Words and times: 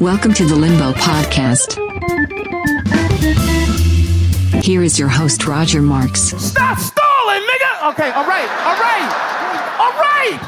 Welcome 0.00 0.32
to 0.34 0.46
the 0.46 0.56
Limbo 0.56 0.94
Podcast. 0.94 1.76
Here 4.64 4.82
is 4.82 4.98
your 4.98 5.10
host, 5.10 5.46
Roger 5.46 5.82
Marks. 5.82 6.32
Stop 6.38 6.78
stalling, 6.78 7.42
nigga! 7.42 7.90
Okay, 7.90 8.10
all 8.10 8.24
right, 8.24 8.48
all 8.64 8.80
right, 8.80 9.12
all 9.78 9.92
right! 10.00 10.40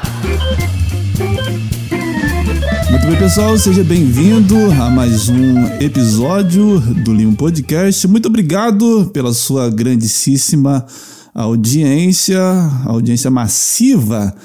Muito 2.89 3.05
bem, 3.05 3.17
pessoal, 3.19 3.55
seja 3.59 3.83
bem-vindo 3.83 4.55
a 4.81 4.89
mais 4.89 5.29
um 5.29 5.65
episódio 5.79 6.79
do 7.03 7.13
Limo 7.13 7.37
Podcast. 7.37 8.07
Muito 8.07 8.27
obrigado 8.27 9.11
pela 9.13 9.31
sua 9.31 9.69
grandíssima 9.69 10.87
audiência, 11.35 12.41
audiência 12.83 13.29
massiva 13.29 14.35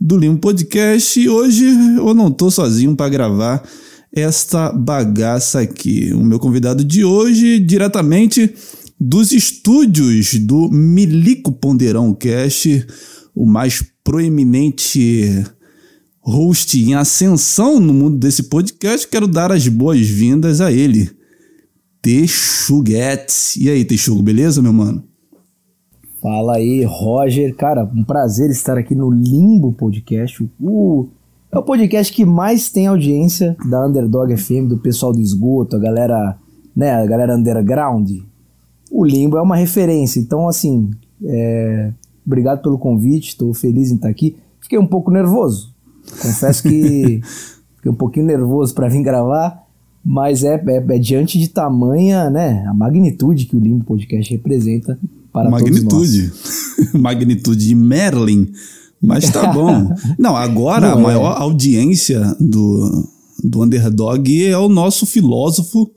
do 0.00 0.18
Limo 0.18 0.38
Podcast. 0.38 1.18
E 1.20 1.28
hoje 1.28 1.64
eu 1.96 2.12
não 2.12 2.28
tô 2.28 2.50
sozinho 2.50 2.96
para 2.96 3.08
gravar 3.08 3.62
esta 4.14 4.72
bagaça 4.72 5.60
aqui. 5.60 6.12
O 6.12 6.24
meu 6.24 6.38
convidado 6.38 6.84
de 6.84 7.04
hoje, 7.04 7.58
diretamente 7.58 8.54
dos 9.00 9.32
estúdios 9.32 10.34
do 10.34 10.68
Milico 10.70 11.52
Ponderão 11.52 12.12
Cast, 12.14 12.86
o 13.34 13.46
mais 13.46 13.84
proeminente 14.02 15.44
host 16.20 16.78
em 16.78 16.94
ascensão 16.94 17.78
no 17.78 17.94
mundo 17.94 18.18
desse 18.18 18.44
podcast, 18.44 19.06
quero 19.06 19.28
dar 19.28 19.52
as 19.52 19.66
boas-vindas 19.68 20.60
a 20.60 20.72
ele, 20.72 21.10
Texuguetes. 22.02 23.56
E 23.56 23.70
aí, 23.70 23.84
Texugo, 23.84 24.22
beleza, 24.22 24.60
meu 24.60 24.72
mano? 24.72 25.04
Fala 26.20 26.56
aí, 26.56 26.84
Roger. 26.84 27.54
Cara, 27.54 27.84
um 27.84 28.02
prazer 28.02 28.50
estar 28.50 28.76
aqui 28.76 28.94
no 28.94 29.10
Limbo 29.10 29.72
Podcast, 29.72 30.42
o 30.60 31.08
é 31.50 31.58
o 31.58 31.62
podcast 31.62 32.12
que 32.12 32.24
mais 32.24 32.70
tem 32.70 32.86
audiência 32.86 33.56
da 33.68 33.86
Underdog 33.86 34.36
FM, 34.36 34.68
do 34.68 34.78
pessoal 34.78 35.12
do 35.12 35.20
esgoto, 35.20 35.76
a 35.76 35.78
galera, 35.78 36.36
né, 36.76 36.92
a 36.92 37.06
galera 37.06 37.36
underground. 37.36 38.10
O 38.90 39.04
Limbo 39.04 39.36
é 39.38 39.42
uma 39.42 39.56
referência, 39.56 40.20
então 40.20 40.46
assim, 40.46 40.90
é... 41.24 41.90
obrigado 42.26 42.62
pelo 42.62 42.78
convite, 42.78 43.28
estou 43.28 43.52
feliz 43.54 43.90
em 43.90 43.96
estar 43.96 44.08
aqui. 44.08 44.36
Fiquei 44.60 44.78
um 44.78 44.86
pouco 44.86 45.10
nervoso, 45.10 45.74
confesso 46.20 46.62
que 46.62 47.20
fiquei 47.76 47.90
um 47.90 47.94
pouquinho 47.94 48.26
nervoso 48.26 48.74
para 48.74 48.88
vir 48.88 49.02
gravar, 49.02 49.64
mas 50.04 50.44
é, 50.44 50.62
é, 50.66 50.76
é, 50.76 50.98
diante 50.98 51.38
de 51.38 51.48
tamanha, 51.48 52.28
né, 52.28 52.64
a 52.68 52.74
magnitude 52.74 53.46
que 53.46 53.56
o 53.56 53.60
Limbo 53.60 53.84
Podcast 53.84 54.30
representa 54.30 54.98
para 55.32 55.48
magnitude. 55.48 55.88
todos 55.88 56.92
nós. 56.92 56.92
magnitude 56.92 57.64
de 57.68 57.74
Merlin 57.74 58.52
mas 59.00 59.30
tá 59.30 59.46
bom. 59.52 59.92
Não, 60.18 60.36
agora 60.36 60.90
Não, 60.90 60.98
a 60.98 61.00
maior 61.00 61.36
é. 61.36 61.42
audiência 61.42 62.36
do, 62.40 63.08
do 63.42 63.62
Underdog 63.62 64.46
é 64.46 64.58
o 64.58 64.68
nosso 64.68 65.06
filósofo, 65.06 65.90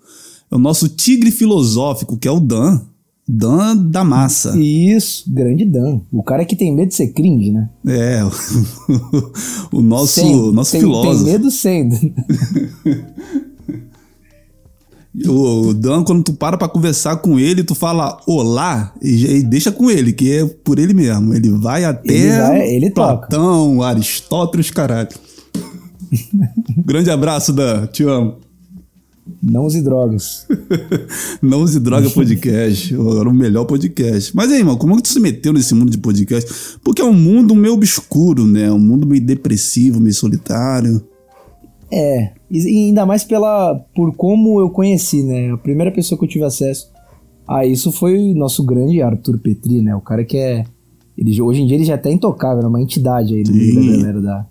é 0.49 0.55
o 0.55 0.59
nosso 0.59 0.87
tigre 0.87 1.31
filosófico, 1.31 2.17
que 2.17 2.27
é 2.27 2.31
o 2.31 2.39
Dan. 2.39 2.81
Dan 3.27 3.77
da 3.77 4.03
massa. 4.03 4.59
Isso, 4.59 5.23
grande 5.31 5.63
Dan. 5.63 6.01
O 6.11 6.21
cara 6.21 6.43
que 6.43 6.55
tem 6.55 6.75
medo 6.75 6.89
de 6.89 6.95
ser 6.95 7.13
cringe, 7.13 7.51
né? 7.51 7.69
É, 7.87 8.21
o, 8.25 8.31
o 9.77 9.81
nosso, 9.81 10.21
sendo, 10.21 10.51
nosso 10.51 10.71
tem, 10.71 10.81
filósofo. 10.81 11.23
Tem 11.23 11.33
medo 11.33 11.51
sendo. 11.51 11.95
O 15.27 15.73
Dan, 15.73 16.03
quando 16.03 16.23
tu 16.23 16.33
para 16.33 16.57
pra 16.57 16.69
conversar 16.69 17.17
com 17.17 17.37
ele, 17.37 17.65
tu 17.65 17.75
fala 17.75 18.17
olá 18.25 18.93
e, 19.01 19.43
deixa 19.43 19.69
com 19.69 19.91
ele, 19.91 20.13
que 20.13 20.31
é 20.31 20.45
por 20.45 20.79
ele 20.79 20.93
mesmo. 20.93 21.33
Ele 21.33 21.49
vai 21.49 21.83
até 21.83 22.13
ele, 22.13 22.37
vai, 22.37 22.69
ele 22.69 22.91
Platão, 22.91 23.75
toca. 23.75 23.87
Aristóteles, 23.87 24.71
caralho. 24.71 25.09
Grande 26.85 27.09
abraço, 27.09 27.51
Dan. 27.51 27.87
Te 27.87 28.03
amo. 28.03 28.37
Não 29.43 29.65
use 29.65 29.81
drogas. 29.81 30.47
Não 31.41 31.61
use 31.61 31.79
droga 31.79 32.09
podcast. 32.09 32.93
Era 32.95 33.29
o 33.29 33.33
melhor 33.33 33.65
podcast. 33.65 34.35
Mas 34.35 34.51
aí, 34.51 34.59
irmão, 34.59 34.77
como 34.77 34.93
é 34.93 34.95
que 34.97 35.03
tu 35.03 35.09
se 35.09 35.19
meteu 35.19 35.51
nesse 35.51 35.73
mundo 35.75 35.91
de 35.91 35.97
podcast? 35.97 36.77
Porque 36.83 37.01
é 37.01 37.05
um 37.05 37.13
mundo 37.13 37.53
meio 37.55 37.73
obscuro, 37.73 38.45
né? 38.45 38.71
Um 38.71 38.79
mundo 38.79 39.05
meio 39.05 39.21
depressivo, 39.21 39.99
meio 39.99 40.13
solitário. 40.13 41.03
É, 41.91 42.31
e 42.51 42.87
ainda 42.87 43.05
mais 43.05 43.23
pela 43.23 43.75
por 43.95 44.13
como 44.15 44.59
eu 44.59 44.69
conheci, 44.69 45.23
né? 45.23 45.51
A 45.51 45.57
primeira 45.57 45.91
pessoa 45.91 46.19
que 46.19 46.25
eu 46.25 46.29
tive 46.29 46.43
acesso 46.43 46.91
a 47.47 47.65
isso 47.65 47.91
foi 47.91 48.17
o 48.17 48.35
nosso 48.35 48.63
grande 48.63 49.01
Arthur 49.01 49.39
Petri, 49.39 49.81
né? 49.81 49.95
O 49.95 50.01
cara 50.01 50.23
que 50.23 50.37
é. 50.37 50.65
Ele, 51.17 51.39
hoje 51.41 51.61
em 51.61 51.67
dia 51.67 51.77
ele 51.77 51.83
já 51.83 51.93
é 51.93 51.95
até 51.95 52.11
intocável, 52.11 52.63
é 52.63 52.67
uma 52.67 52.81
entidade 52.81 53.35
aí 53.35 53.43
da 53.43 53.97
galera 53.97 54.21
da, 54.21 54.45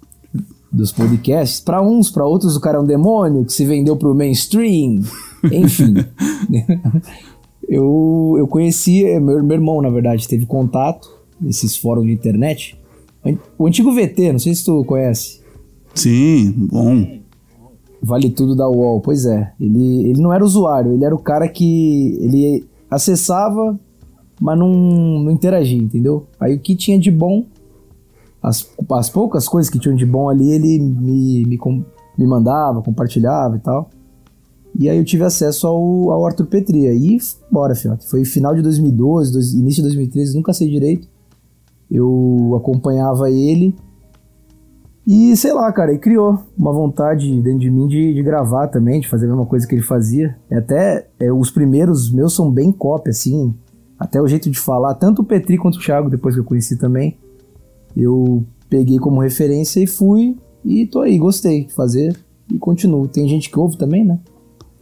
dos 0.70 0.92
podcasts. 0.92 1.60
Para 1.60 1.82
uns, 1.82 2.10
para 2.10 2.26
outros, 2.26 2.56
o 2.56 2.60
cara 2.60 2.78
é 2.78 2.80
um 2.80 2.86
demônio 2.86 3.44
que 3.44 3.52
se 3.52 3.64
vendeu 3.64 3.96
pro 3.96 4.14
mainstream. 4.14 5.00
Enfim. 5.50 5.94
eu, 7.68 8.36
eu 8.38 8.46
conheci, 8.46 9.02
meu, 9.20 9.42
meu 9.42 9.56
irmão, 9.56 9.82
na 9.82 9.90
verdade, 9.90 10.28
teve 10.28 10.46
contato 10.46 11.08
nesses 11.40 11.76
fóruns 11.76 12.06
de 12.06 12.12
internet. 12.12 12.78
O 13.58 13.66
antigo 13.66 13.92
VT, 13.92 14.32
não 14.32 14.38
sei 14.38 14.54
se 14.54 14.64
tu 14.64 14.84
conhece. 14.84 15.40
Sim, 15.94 16.52
bom. 16.70 17.19
Vale 18.02 18.30
tudo 18.30 18.56
da 18.56 18.68
UOL, 18.68 19.00
pois 19.00 19.26
é. 19.26 19.52
Ele, 19.60 20.08
ele 20.08 20.22
não 20.22 20.32
era 20.32 20.44
usuário, 20.44 20.92
ele 20.92 21.04
era 21.04 21.14
o 21.14 21.18
cara 21.18 21.48
que 21.48 22.18
ele 22.20 22.66
acessava, 22.90 23.78
mas 24.40 24.58
não, 24.58 24.70
não 24.70 25.30
interagia, 25.30 25.78
entendeu? 25.78 26.26
Aí 26.38 26.54
o 26.54 26.58
que 26.58 26.74
tinha 26.74 26.98
de 26.98 27.10
bom, 27.10 27.44
as, 28.42 28.66
as 28.92 29.10
poucas 29.10 29.46
coisas 29.46 29.70
que 29.70 29.78
tinham 29.78 29.94
de 29.94 30.06
bom 30.06 30.30
ali, 30.30 30.50
ele 30.50 30.78
me, 30.78 31.44
me, 31.44 31.58
me 32.18 32.26
mandava, 32.26 32.82
compartilhava 32.82 33.56
e 33.56 33.60
tal. 33.60 33.90
E 34.78 34.88
aí 34.88 34.96
eu 34.96 35.04
tive 35.04 35.24
acesso 35.24 35.66
ao, 35.66 36.10
ao 36.10 36.24
Arthur 36.24 36.46
Petri. 36.46 36.86
E 36.86 37.18
bora, 37.50 37.74
fiote. 37.74 38.06
Foi 38.08 38.24
final 38.24 38.54
de 38.54 38.62
2012, 38.62 39.32
dois, 39.32 39.52
início 39.52 39.82
de 39.82 39.88
2013, 39.88 40.34
nunca 40.34 40.52
sei 40.52 40.70
direito. 40.70 41.08
Eu 41.90 42.54
acompanhava 42.56 43.30
ele 43.30 43.74
e 45.06 45.34
sei 45.36 45.52
lá, 45.52 45.72
cara, 45.72 45.90
ele 45.90 45.98
criou 45.98 46.38
uma 46.56 46.72
vontade 46.72 47.40
dentro 47.40 47.60
de 47.60 47.70
mim 47.70 47.86
de, 47.86 48.14
de 48.14 48.22
gravar 48.22 48.68
também, 48.68 49.00
de 49.00 49.08
fazer 49.08 49.26
a 49.26 49.30
mesma 49.30 49.46
coisa 49.46 49.66
que 49.66 49.74
ele 49.74 49.82
fazia. 49.82 50.36
E 50.50 50.54
até 50.54 51.06
é, 51.18 51.32
os 51.32 51.50
primeiros 51.50 52.12
meus 52.12 52.34
são 52.34 52.50
bem 52.50 52.70
cópia, 52.70 53.10
assim. 53.10 53.54
Até 53.98 54.20
o 54.20 54.28
jeito 54.28 54.50
de 54.50 54.58
falar, 54.58 54.94
tanto 54.94 55.22
o 55.22 55.24
Petri 55.24 55.58
quanto 55.58 55.76
o 55.76 55.80
Thiago, 55.80 56.10
depois 56.10 56.34
que 56.34 56.40
eu 56.40 56.44
conheci 56.44 56.76
também. 56.76 57.16
Eu 57.96 58.44
peguei 58.68 58.98
como 58.98 59.20
referência 59.20 59.80
e 59.80 59.86
fui. 59.86 60.36
E 60.64 60.86
tô 60.86 61.00
aí, 61.00 61.18
gostei 61.18 61.64
de 61.64 61.72
fazer 61.72 62.16
e 62.50 62.58
continuo. 62.58 63.08
Tem 63.08 63.28
gente 63.28 63.50
que 63.50 63.58
ouve 63.58 63.76
também, 63.76 64.04
né? 64.04 64.18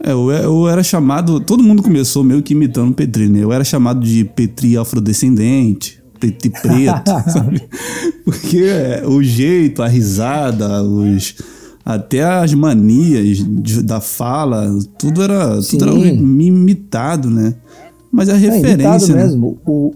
É, 0.01 0.11
eu, 0.11 0.29
eu 0.31 0.67
era 0.67 0.83
chamado. 0.83 1.39
Todo 1.39 1.63
mundo 1.63 1.81
começou 1.81 2.23
meio 2.23 2.43
que 2.43 2.53
imitando 2.53 2.91
o 2.91 2.93
Petri, 2.93 3.29
né? 3.29 3.39
Eu 3.43 3.51
era 3.51 3.63
chamado 3.63 4.01
de 4.01 4.25
Petri 4.25 4.77
afrodescendente 4.77 5.98
preto 6.19 6.45
e 6.45 6.49
preto, 6.61 7.31
sabe? 7.31 7.61
Porque 8.25 8.59
é, 8.59 9.03
o 9.05 9.23
jeito, 9.23 9.81
a 9.81 9.87
risada, 9.87 10.83
os 10.83 11.35
até 11.85 12.23
as 12.23 12.53
manias 12.53 13.37
de, 13.37 13.81
da 13.81 13.99
fala, 13.99 14.69
tudo 14.97 15.23
era, 15.23 15.59
tudo 15.61 15.83
era 15.85 15.93
imitado, 15.95 17.29
né? 17.31 17.55
Mas 18.11 18.29
a 18.29 18.33
é, 18.33 18.37
referência. 18.37 19.13
É, 19.13 19.15
né? 19.15 19.23
mesmo. 19.23 19.57
O, 19.65 19.93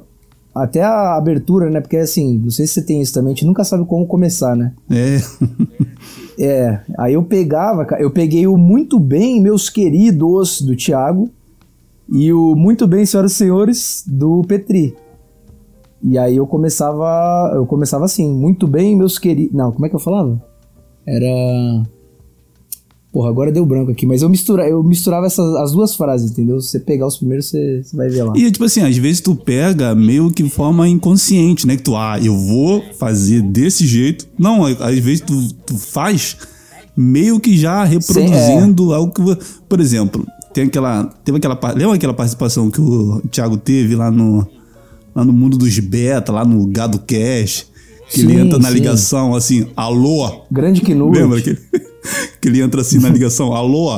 até 0.56 0.82
a 0.82 1.16
abertura, 1.16 1.70
né? 1.70 1.82
Porque 1.82 1.98
assim, 1.98 2.40
não 2.40 2.50
sei 2.50 2.66
se 2.66 2.74
você 2.74 2.82
tem 2.82 3.02
isso 3.02 3.14
também, 3.14 3.34
a 3.34 3.36
gente 3.36 3.46
nunca 3.46 3.64
sabe 3.64 3.86
como 3.86 4.08
começar, 4.08 4.56
né? 4.56 4.72
É. 4.90 5.20
é, 6.44 6.80
aí 6.98 7.14
eu 7.14 7.24
pegava, 7.24 7.86
eu 8.00 8.12
peguei 8.12 8.48
o 8.48 8.58
Muito 8.58 9.00
Bem, 9.00 9.42
meus 9.42 9.70
queridos, 9.70 10.62
do 10.62 10.76
Thiago, 10.76 11.30
e 12.10 12.32
o 12.32 12.56
Muito 12.56 12.88
Bem, 12.88 13.06
senhoras 13.06 13.34
e 13.34 13.36
senhores, 13.36 14.04
do 14.08 14.42
Petri. 14.48 14.96
E 16.04 16.18
aí 16.18 16.36
eu 16.36 16.46
começava, 16.46 17.52
eu 17.56 17.66
começava 17.66 18.06
assim, 18.06 18.28
muito 18.32 18.68
bem, 18.68 18.96
meus 18.96 19.18
queridos. 19.18 19.54
Não, 19.54 19.72
como 19.72 19.86
é 19.86 19.90
que 19.90 19.96
eu 19.96 20.00
falava? 20.00 20.42
Era 21.06 21.84
Porra, 23.14 23.30
agora 23.30 23.52
deu 23.52 23.64
branco 23.64 23.92
aqui, 23.92 24.08
mas 24.08 24.24
eu, 24.24 24.30
mistura, 24.30 24.68
eu 24.68 24.84
misturava 24.84 25.28
essas, 25.28 25.56
as 25.58 25.72
duas 25.72 25.96
frases, 25.96 26.32
entendeu? 26.32 26.60
Se 26.60 26.70
você 26.70 26.80
pegar 26.80 27.06
os 27.06 27.16
primeiros, 27.16 27.46
você, 27.46 27.84
você 27.84 27.96
vai 27.96 28.10
ver 28.10 28.24
lá. 28.24 28.34
E 28.36 28.52
tipo 28.52 28.66
assim, 28.66 28.82
às 28.82 28.98
vezes 28.98 29.22
tu 29.22 29.36
pega 29.36 29.94
meio 29.94 30.32
que 30.32 30.42
de 30.42 30.50
forma 30.50 30.90
inconsciente, 30.90 31.68
né? 31.68 31.78
Que 31.78 31.84
tu, 31.84 31.96
ah, 31.96 32.18
eu 32.20 32.36
vou 32.36 32.84
fazer 32.98 33.44
desse 33.44 33.86
jeito. 33.86 34.28
Não, 34.36 34.66
às 34.66 34.98
vezes 34.98 35.22
tu, 35.22 35.54
tu 35.64 35.78
faz 35.78 36.38
meio 36.98 37.40
que 37.40 37.56
já 37.56 37.84
reproduzindo 37.84 38.86
Sim, 38.86 38.92
é. 38.92 38.96
algo 38.96 39.14
que. 39.14 39.22
Por 39.70 39.80
exemplo, 39.80 40.26
tem 40.52 40.64
aquela. 40.64 41.04
Teve 41.24 41.38
aquela. 41.38 41.60
Lembra 41.76 41.94
aquela 41.94 42.16
participação 42.16 42.72
que 42.72 42.82
o 42.82 43.22
Thiago 43.30 43.58
teve 43.58 43.96
lá 43.96 44.10
no 44.10 44.48
lá 45.16 45.24
no 45.24 45.34
mundo 45.34 45.58
dos 45.58 45.78
beta, 45.80 46.32
lá 46.32 46.46
no 46.46 46.66
Gado 46.68 47.00
Cash, 47.00 47.68
que 48.10 48.22
sim, 48.22 48.30
ele 48.30 48.40
entra 48.40 48.60
na 48.60 48.70
sim. 48.70 48.74
ligação 48.74 49.36
assim, 49.36 49.68
alô. 49.76 50.44
Grande 50.52 50.82
que 50.82 50.94
nu. 50.94 51.12
Lembra 51.12 51.42
que, 51.42 51.56
que 52.42 52.48
ele 52.48 52.62
entra 52.62 52.82
assim 52.82 53.00
na 53.00 53.10
ligação, 53.10 53.54
alô? 53.54 53.98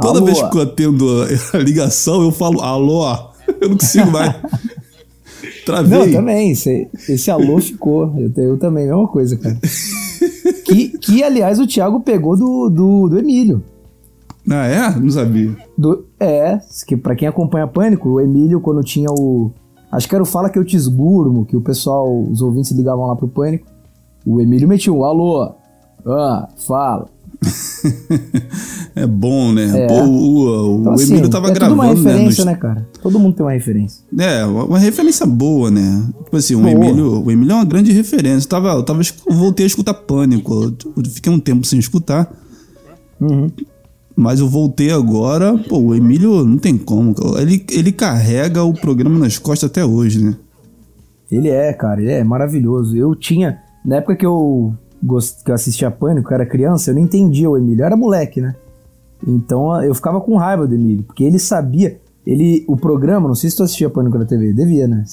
Toda 0.00 0.18
alô. 0.18 0.26
vez 0.26 0.42
que 0.42 0.56
eu 0.56 0.62
atendo 0.62 1.06
a 1.52 1.58
ligação, 1.58 2.22
eu 2.22 2.32
falo 2.32 2.60
alô. 2.60 3.04
Eu 3.60 3.68
não 3.70 3.76
consigo 3.76 4.10
mais. 4.10 4.34
Travei. 5.64 6.06
Não, 6.06 6.12
também. 6.12 6.50
Esse, 6.50 6.88
esse 7.08 7.30
alô 7.30 7.60
ficou. 7.60 8.14
Eu, 8.16 8.32
eu 8.44 8.58
também, 8.58 8.86
mesma 8.86 9.06
coisa, 9.06 9.36
cara. 9.36 9.58
que, 10.64 10.88
que, 10.98 11.22
aliás, 11.22 11.58
o 11.58 11.66
Thiago 11.66 12.00
pegou 12.00 12.36
do, 12.36 12.68
do, 12.68 13.08
do 13.08 13.18
Emílio. 13.18 13.62
Ah, 14.48 14.66
é? 14.66 14.98
Não 14.98 15.10
sabia. 15.10 15.56
Do, 15.78 16.04
é, 16.18 16.58
que 16.86 16.96
pra 16.96 17.14
quem 17.14 17.28
acompanha 17.28 17.66
Pânico, 17.66 18.08
o 18.08 18.20
Emílio, 18.20 18.60
quando 18.60 18.82
tinha 18.82 19.08
o. 19.10 19.52
Acho 19.92 20.08
que 20.08 20.14
era 20.14 20.22
o 20.22 20.26
Fala 20.26 20.48
Que 20.48 20.58
Eu 20.58 20.64
Te 20.64 20.74
Esgurmo, 20.74 21.44
que 21.44 21.54
o 21.54 21.60
pessoal, 21.60 22.22
os 22.22 22.40
ouvintes 22.40 22.72
ligavam 22.72 23.06
lá 23.06 23.14
pro 23.14 23.28
Pânico. 23.28 23.66
O 24.24 24.40
Emílio 24.40 24.66
metia 24.66 24.92
um 24.92 25.04
alô, 25.04 25.52
ah, 26.06 26.48
fala. 26.66 27.08
é 28.94 29.06
bom, 29.06 29.52
né? 29.52 29.84
É. 29.84 29.86
Pô, 29.88 30.04
o, 30.04 30.76
o, 30.76 30.80
Então, 30.80 30.92
o 30.92 30.94
assim, 30.94 31.12
Emílio 31.12 31.28
tava 31.28 31.46
é 31.46 31.48
tudo 31.48 31.58
gravando, 31.58 31.82
uma 31.82 31.86
referência, 31.94 32.44
né? 32.44 32.52
né, 32.52 32.58
cara? 32.58 32.88
Todo 33.02 33.18
mundo 33.18 33.34
tem 33.34 33.44
uma 33.44 33.52
referência. 33.52 34.04
É, 34.18 34.44
uma 34.44 34.78
referência 34.78 35.26
boa, 35.26 35.70
né? 35.70 36.08
Tipo 36.24 36.36
assim, 36.36 36.54
o. 36.54 36.66
Emílio, 36.66 37.24
o 37.24 37.30
Emílio 37.30 37.52
é 37.52 37.56
uma 37.56 37.64
grande 37.64 37.92
referência. 37.92 38.46
Eu 38.46 38.48
tava, 38.48 38.68
eu 38.70 38.82
tava, 38.82 39.02
eu 39.02 39.34
voltei 39.34 39.64
a 39.64 39.66
escutar 39.66 39.94
Pânico. 39.94 40.72
Eu 40.96 41.04
fiquei 41.10 41.30
um 41.32 41.40
tempo 41.40 41.66
sem 41.66 41.78
escutar. 41.78 42.32
Uhum. 43.20 43.50
Mas 44.16 44.40
eu 44.40 44.48
voltei 44.48 44.90
agora. 44.90 45.56
Pô, 45.68 45.78
o 45.78 45.94
Emílio 45.94 46.44
não 46.44 46.58
tem 46.58 46.76
como. 46.76 47.14
Ele, 47.38 47.64
ele 47.70 47.92
carrega 47.92 48.62
o 48.62 48.74
programa 48.74 49.18
nas 49.18 49.38
costas 49.38 49.70
até 49.70 49.84
hoje, 49.84 50.22
né? 50.22 50.36
Ele 51.30 51.48
é, 51.48 51.72
cara, 51.72 52.00
ele 52.00 52.10
é 52.10 52.22
maravilhoso. 52.22 52.96
Eu 52.96 53.14
tinha. 53.14 53.58
Na 53.84 53.96
época 53.96 54.16
que 54.16 54.26
eu, 54.26 54.74
gost... 55.02 55.42
que 55.42 55.50
eu 55.50 55.54
assistia 55.54 55.90
Pânico, 55.90 56.30
eu 56.30 56.34
era 56.34 56.46
criança, 56.46 56.90
eu 56.90 56.94
não 56.94 57.02
entendia 57.02 57.48
o 57.48 57.56
Emílio. 57.56 57.82
Eu 57.82 57.86
era 57.86 57.96
moleque, 57.96 58.40
né? 58.40 58.54
Então 59.26 59.82
eu 59.82 59.94
ficava 59.94 60.20
com 60.20 60.36
raiva 60.36 60.66
do 60.66 60.74
Emílio, 60.74 61.04
porque 61.04 61.24
ele 61.24 61.38
sabia. 61.38 62.00
Ele, 62.26 62.64
o 62.68 62.76
programa, 62.76 63.28
não 63.28 63.34
sei 63.34 63.50
se 63.50 63.56
tu 63.56 63.62
assistia 63.62 63.90
Pânico 63.90 64.18
na 64.18 64.24
TV, 64.24 64.52
devia, 64.52 64.86
né? 64.86 65.04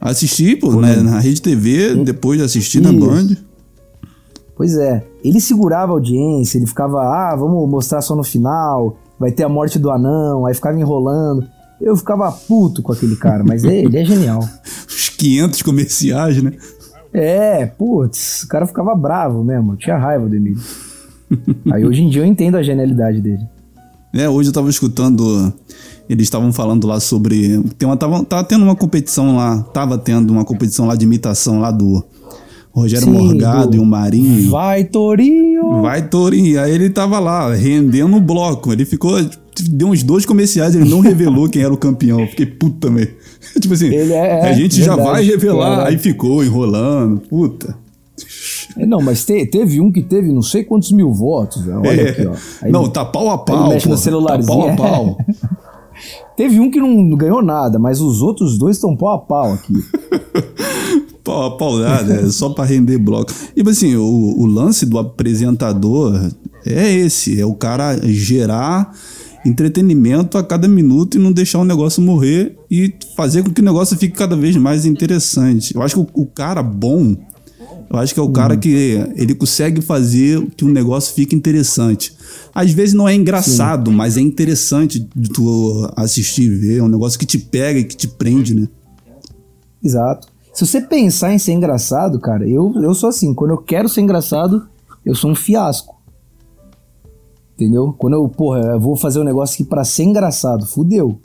Assisti, 0.00 0.56
pô, 0.56 0.80
né, 0.80 0.96
na 0.96 1.20
Rede 1.20 1.42
TV, 1.42 1.94
depois 1.96 2.38
de 2.38 2.44
assistir 2.44 2.80
na. 2.80 2.92
Band. 2.92 3.36
Pois 4.60 4.76
é, 4.76 5.02
ele 5.24 5.40
segurava 5.40 5.92
a 5.92 5.94
audiência, 5.94 6.58
ele 6.58 6.66
ficava, 6.66 7.00
ah, 7.00 7.34
vamos 7.34 7.66
mostrar 7.66 8.02
só 8.02 8.14
no 8.14 8.22
final, 8.22 8.94
vai 9.18 9.32
ter 9.32 9.42
a 9.42 9.48
morte 9.48 9.78
do 9.78 9.90
anão, 9.90 10.44
aí 10.44 10.52
ficava 10.52 10.78
enrolando. 10.78 11.46
Eu 11.80 11.96
ficava 11.96 12.30
puto 12.30 12.82
com 12.82 12.92
aquele 12.92 13.16
cara, 13.16 13.42
mas 13.42 13.64
ele 13.64 13.86
ele 13.86 13.96
é 13.96 14.04
genial. 14.04 14.46
Os 14.86 15.08
500 15.08 15.62
comerciais, 15.62 16.42
né? 16.42 16.52
É, 17.10 17.64
putz, 17.64 18.42
o 18.42 18.48
cara 18.48 18.66
ficava 18.66 18.94
bravo 18.94 19.42
mesmo, 19.42 19.76
tinha 19.76 19.96
raiva 19.96 20.28
do 20.28 20.36
Emílio. 20.36 20.60
Aí 21.72 21.86
hoje 21.86 22.02
em 22.02 22.10
dia 22.10 22.20
eu 22.20 22.26
entendo 22.26 22.58
a 22.58 22.62
genialidade 22.62 23.22
dele. 23.22 23.48
É, 24.12 24.28
hoje 24.28 24.50
eu 24.50 24.52
tava 24.52 24.68
escutando. 24.68 25.54
Eles 26.06 26.24
estavam 26.24 26.52
falando 26.52 26.86
lá 26.86 27.00
sobre. 27.00 27.62
Tem 27.78 27.88
uma, 27.88 27.96
tava, 27.96 28.22
tava 28.26 28.44
tendo 28.44 28.64
uma 28.64 28.76
competição 28.76 29.36
lá. 29.36 29.62
Tava 29.72 29.96
tendo 29.96 30.30
uma 30.30 30.44
competição 30.44 30.86
lá 30.86 30.96
de 30.96 31.06
imitação 31.06 31.60
lá 31.60 31.70
do 31.70 32.04
Rogério 32.72 33.04
Sim, 33.06 33.12
Morgado 33.12 33.70
do- 33.70 33.76
e 33.76 33.80
o 33.80 33.84
Marinho. 33.84 34.48
Vai, 34.50 34.84
Torinho! 34.84 35.82
Vai, 35.82 36.08
Torinho. 36.08 36.60
Aí 36.60 36.70
ele 36.72 36.88
tava 36.88 37.18
lá, 37.18 37.52
rendendo 37.54 38.16
o 38.16 38.20
bloco. 38.20 38.72
Ele 38.72 38.84
ficou. 38.84 39.18
Deu 39.70 39.88
uns 39.88 40.02
dois 40.02 40.24
comerciais, 40.24 40.74
ele 40.74 40.88
não 40.88 41.00
revelou 41.00 41.48
quem 41.48 41.62
era 41.62 41.72
o 41.74 41.76
campeão. 41.76 42.26
Fiquei 42.28 42.46
puta 42.46 42.88
também. 42.88 43.08
tipo 43.60 43.74
assim, 43.74 43.86
Ele 43.92 44.12
é- 44.12 44.48
a 44.48 44.52
gente 44.52 44.82
já 44.82 44.94
vai 44.96 45.24
revelar. 45.24 45.76
cara. 45.78 45.88
Aí 45.90 45.98
ficou 45.98 46.44
enrolando. 46.44 47.20
Puta. 47.28 47.76
É, 48.78 48.86
Não, 48.86 49.00
mas 49.02 49.24
te- 49.24 49.44
teve 49.46 49.80
um 49.80 49.90
que 49.90 50.02
teve 50.02 50.32
não 50.32 50.40
sei 50.42 50.62
quantos 50.62 50.92
mil 50.92 51.12
votos, 51.12 51.62
velho. 51.64 51.80
Olha 51.80 52.00
É. 52.02 52.08
aqui, 52.10 52.26
ó. 52.26 52.34
Aí 52.62 52.70
não, 52.70 52.88
tá 52.88 53.04
pau 53.04 53.28
a 53.30 53.34
ele 53.34 53.42
pau. 53.44 53.68
mexe 53.70 53.86
pô. 53.86 53.90
no 53.92 53.98
celularzinho, 53.98 54.46
Tá 54.46 54.54
pau 54.54 54.68
a 54.68 54.72
é. 54.72 54.76
pau. 54.76 55.18
Teve 56.36 56.58
um 56.60 56.70
que 56.70 56.80
não 56.80 57.10
ganhou 57.16 57.42
nada, 57.42 57.78
mas 57.78 58.00
os 58.00 58.22
outros 58.22 58.56
dois 58.56 58.76
estão 58.76 58.96
pau 58.96 59.12
a 59.14 59.18
pau 59.18 59.52
aqui. 59.52 59.74
Pau 61.30 61.46
a 61.46 61.56
pau 61.56 61.78
nada, 61.78 62.14
é 62.14 62.30
só 62.30 62.48
pra 62.48 62.64
render 62.64 62.98
bloco. 62.98 63.32
E 63.56 63.62
assim, 63.68 63.94
o, 63.94 64.02
o 64.02 64.46
lance 64.46 64.84
do 64.84 64.98
apresentador 64.98 66.28
é 66.66 66.92
esse: 66.92 67.40
é 67.40 67.46
o 67.46 67.54
cara 67.54 67.96
gerar 68.02 68.92
entretenimento 69.46 70.36
a 70.36 70.42
cada 70.42 70.66
minuto 70.66 71.16
e 71.16 71.20
não 71.20 71.30
deixar 71.30 71.60
o 71.60 71.64
negócio 71.64 72.02
morrer 72.02 72.58
e 72.68 72.92
fazer 73.16 73.44
com 73.44 73.50
que 73.50 73.60
o 73.60 73.64
negócio 73.64 73.96
fique 73.96 74.16
cada 74.16 74.34
vez 74.36 74.56
mais 74.56 74.84
interessante. 74.84 75.74
Eu 75.74 75.82
acho 75.82 75.94
que 75.94 76.00
o, 76.00 76.22
o 76.22 76.26
cara 76.26 76.64
bom, 76.64 77.16
eu 77.88 77.98
acho 77.98 78.12
que 78.12 78.18
é 78.18 78.22
o 78.22 78.30
cara 78.30 78.56
que 78.56 79.00
ele 79.14 79.34
consegue 79.34 79.80
fazer 79.80 80.44
que 80.56 80.64
o 80.64 80.68
negócio 80.68 81.14
fique 81.14 81.34
interessante. 81.36 82.12
Às 82.52 82.72
vezes 82.72 82.92
não 82.92 83.08
é 83.08 83.14
engraçado, 83.14 83.92
mas 83.92 84.16
é 84.16 84.20
interessante 84.20 85.08
de 85.14 85.30
tu 85.30 85.88
assistir 85.96 86.42
e 86.42 86.48
ver. 86.56 86.78
É 86.78 86.82
um 86.82 86.88
negócio 86.88 87.18
que 87.18 87.24
te 87.24 87.38
pega 87.38 87.78
e 87.78 87.84
que 87.84 87.96
te 87.96 88.08
prende, 88.08 88.52
né? 88.52 88.68
Exato. 89.82 90.29
Se 90.52 90.66
você 90.66 90.80
pensar 90.80 91.32
em 91.32 91.38
ser 91.38 91.52
engraçado, 91.52 92.18
cara, 92.18 92.48
eu, 92.48 92.72
eu 92.82 92.94
sou 92.94 93.08
assim, 93.08 93.32
quando 93.32 93.52
eu 93.52 93.58
quero 93.58 93.88
ser 93.88 94.00
engraçado, 94.00 94.66
eu 95.04 95.14
sou 95.14 95.30
um 95.30 95.34
fiasco. 95.34 95.96
Entendeu? 97.54 97.94
Quando 97.96 98.14
eu, 98.14 98.28
porra, 98.28 98.60
eu 98.60 98.80
vou 98.80 98.96
fazer 98.96 99.20
um 99.20 99.24
negócio 99.24 99.54
aqui 99.54 99.64
pra 99.64 99.84
ser 99.84 100.04
engraçado, 100.04 100.66
fudeu. 100.66 101.18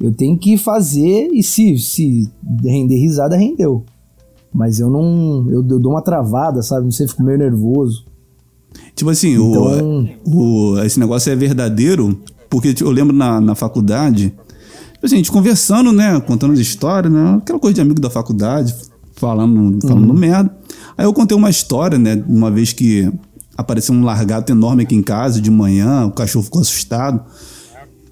Eu 0.00 0.12
tenho 0.12 0.36
que 0.36 0.56
fazer 0.58 1.28
e 1.32 1.42
se, 1.42 1.78
se 1.78 2.28
render 2.62 2.96
risada, 2.96 3.36
rendeu. 3.36 3.84
Mas 4.52 4.80
eu 4.80 4.90
não. 4.90 5.46
Eu, 5.50 5.64
eu 5.66 5.78
dou 5.78 5.92
uma 5.92 6.02
travada, 6.02 6.60
sabe? 6.62 6.84
Não 6.84 6.90
sei, 6.90 7.08
fico 7.08 7.22
meio 7.22 7.38
nervoso. 7.38 8.04
Tipo 8.94 9.10
assim, 9.10 9.34
Então- 9.34 10.08
o, 10.26 10.72
o- 10.74 10.82
esse 10.82 10.98
negócio 11.00 11.32
é 11.32 11.36
verdadeiro, 11.36 12.18
porque 12.50 12.74
tipo, 12.74 12.88
eu 12.90 12.92
lembro 12.92 13.16
na, 13.16 13.40
na 13.40 13.54
faculdade, 13.54 14.34
a 15.02 15.08
gente 15.08 15.30
conversando, 15.30 15.92
né? 15.92 16.20
Contando 16.20 16.52
as 16.52 16.58
histórias, 16.58 17.12
né? 17.12 17.38
Aquela 17.42 17.58
coisa 17.58 17.74
de 17.74 17.80
amigo 17.80 18.00
da 18.00 18.10
faculdade, 18.10 18.74
falando, 19.16 19.80
falando 19.86 20.14
merda. 20.14 20.54
Aí 20.96 21.04
eu 21.04 21.12
contei 21.12 21.36
uma 21.36 21.50
história, 21.50 21.98
né? 21.98 22.22
Uma 22.28 22.50
vez 22.50 22.72
que 22.72 23.10
apareceu 23.56 23.94
um 23.94 24.04
largato 24.04 24.52
enorme 24.52 24.82
aqui 24.84 24.94
em 24.94 25.02
casa 25.02 25.40
de 25.40 25.50
manhã, 25.50 26.06
o 26.06 26.12
cachorro 26.12 26.44
ficou 26.44 26.60
assustado. 26.60 27.22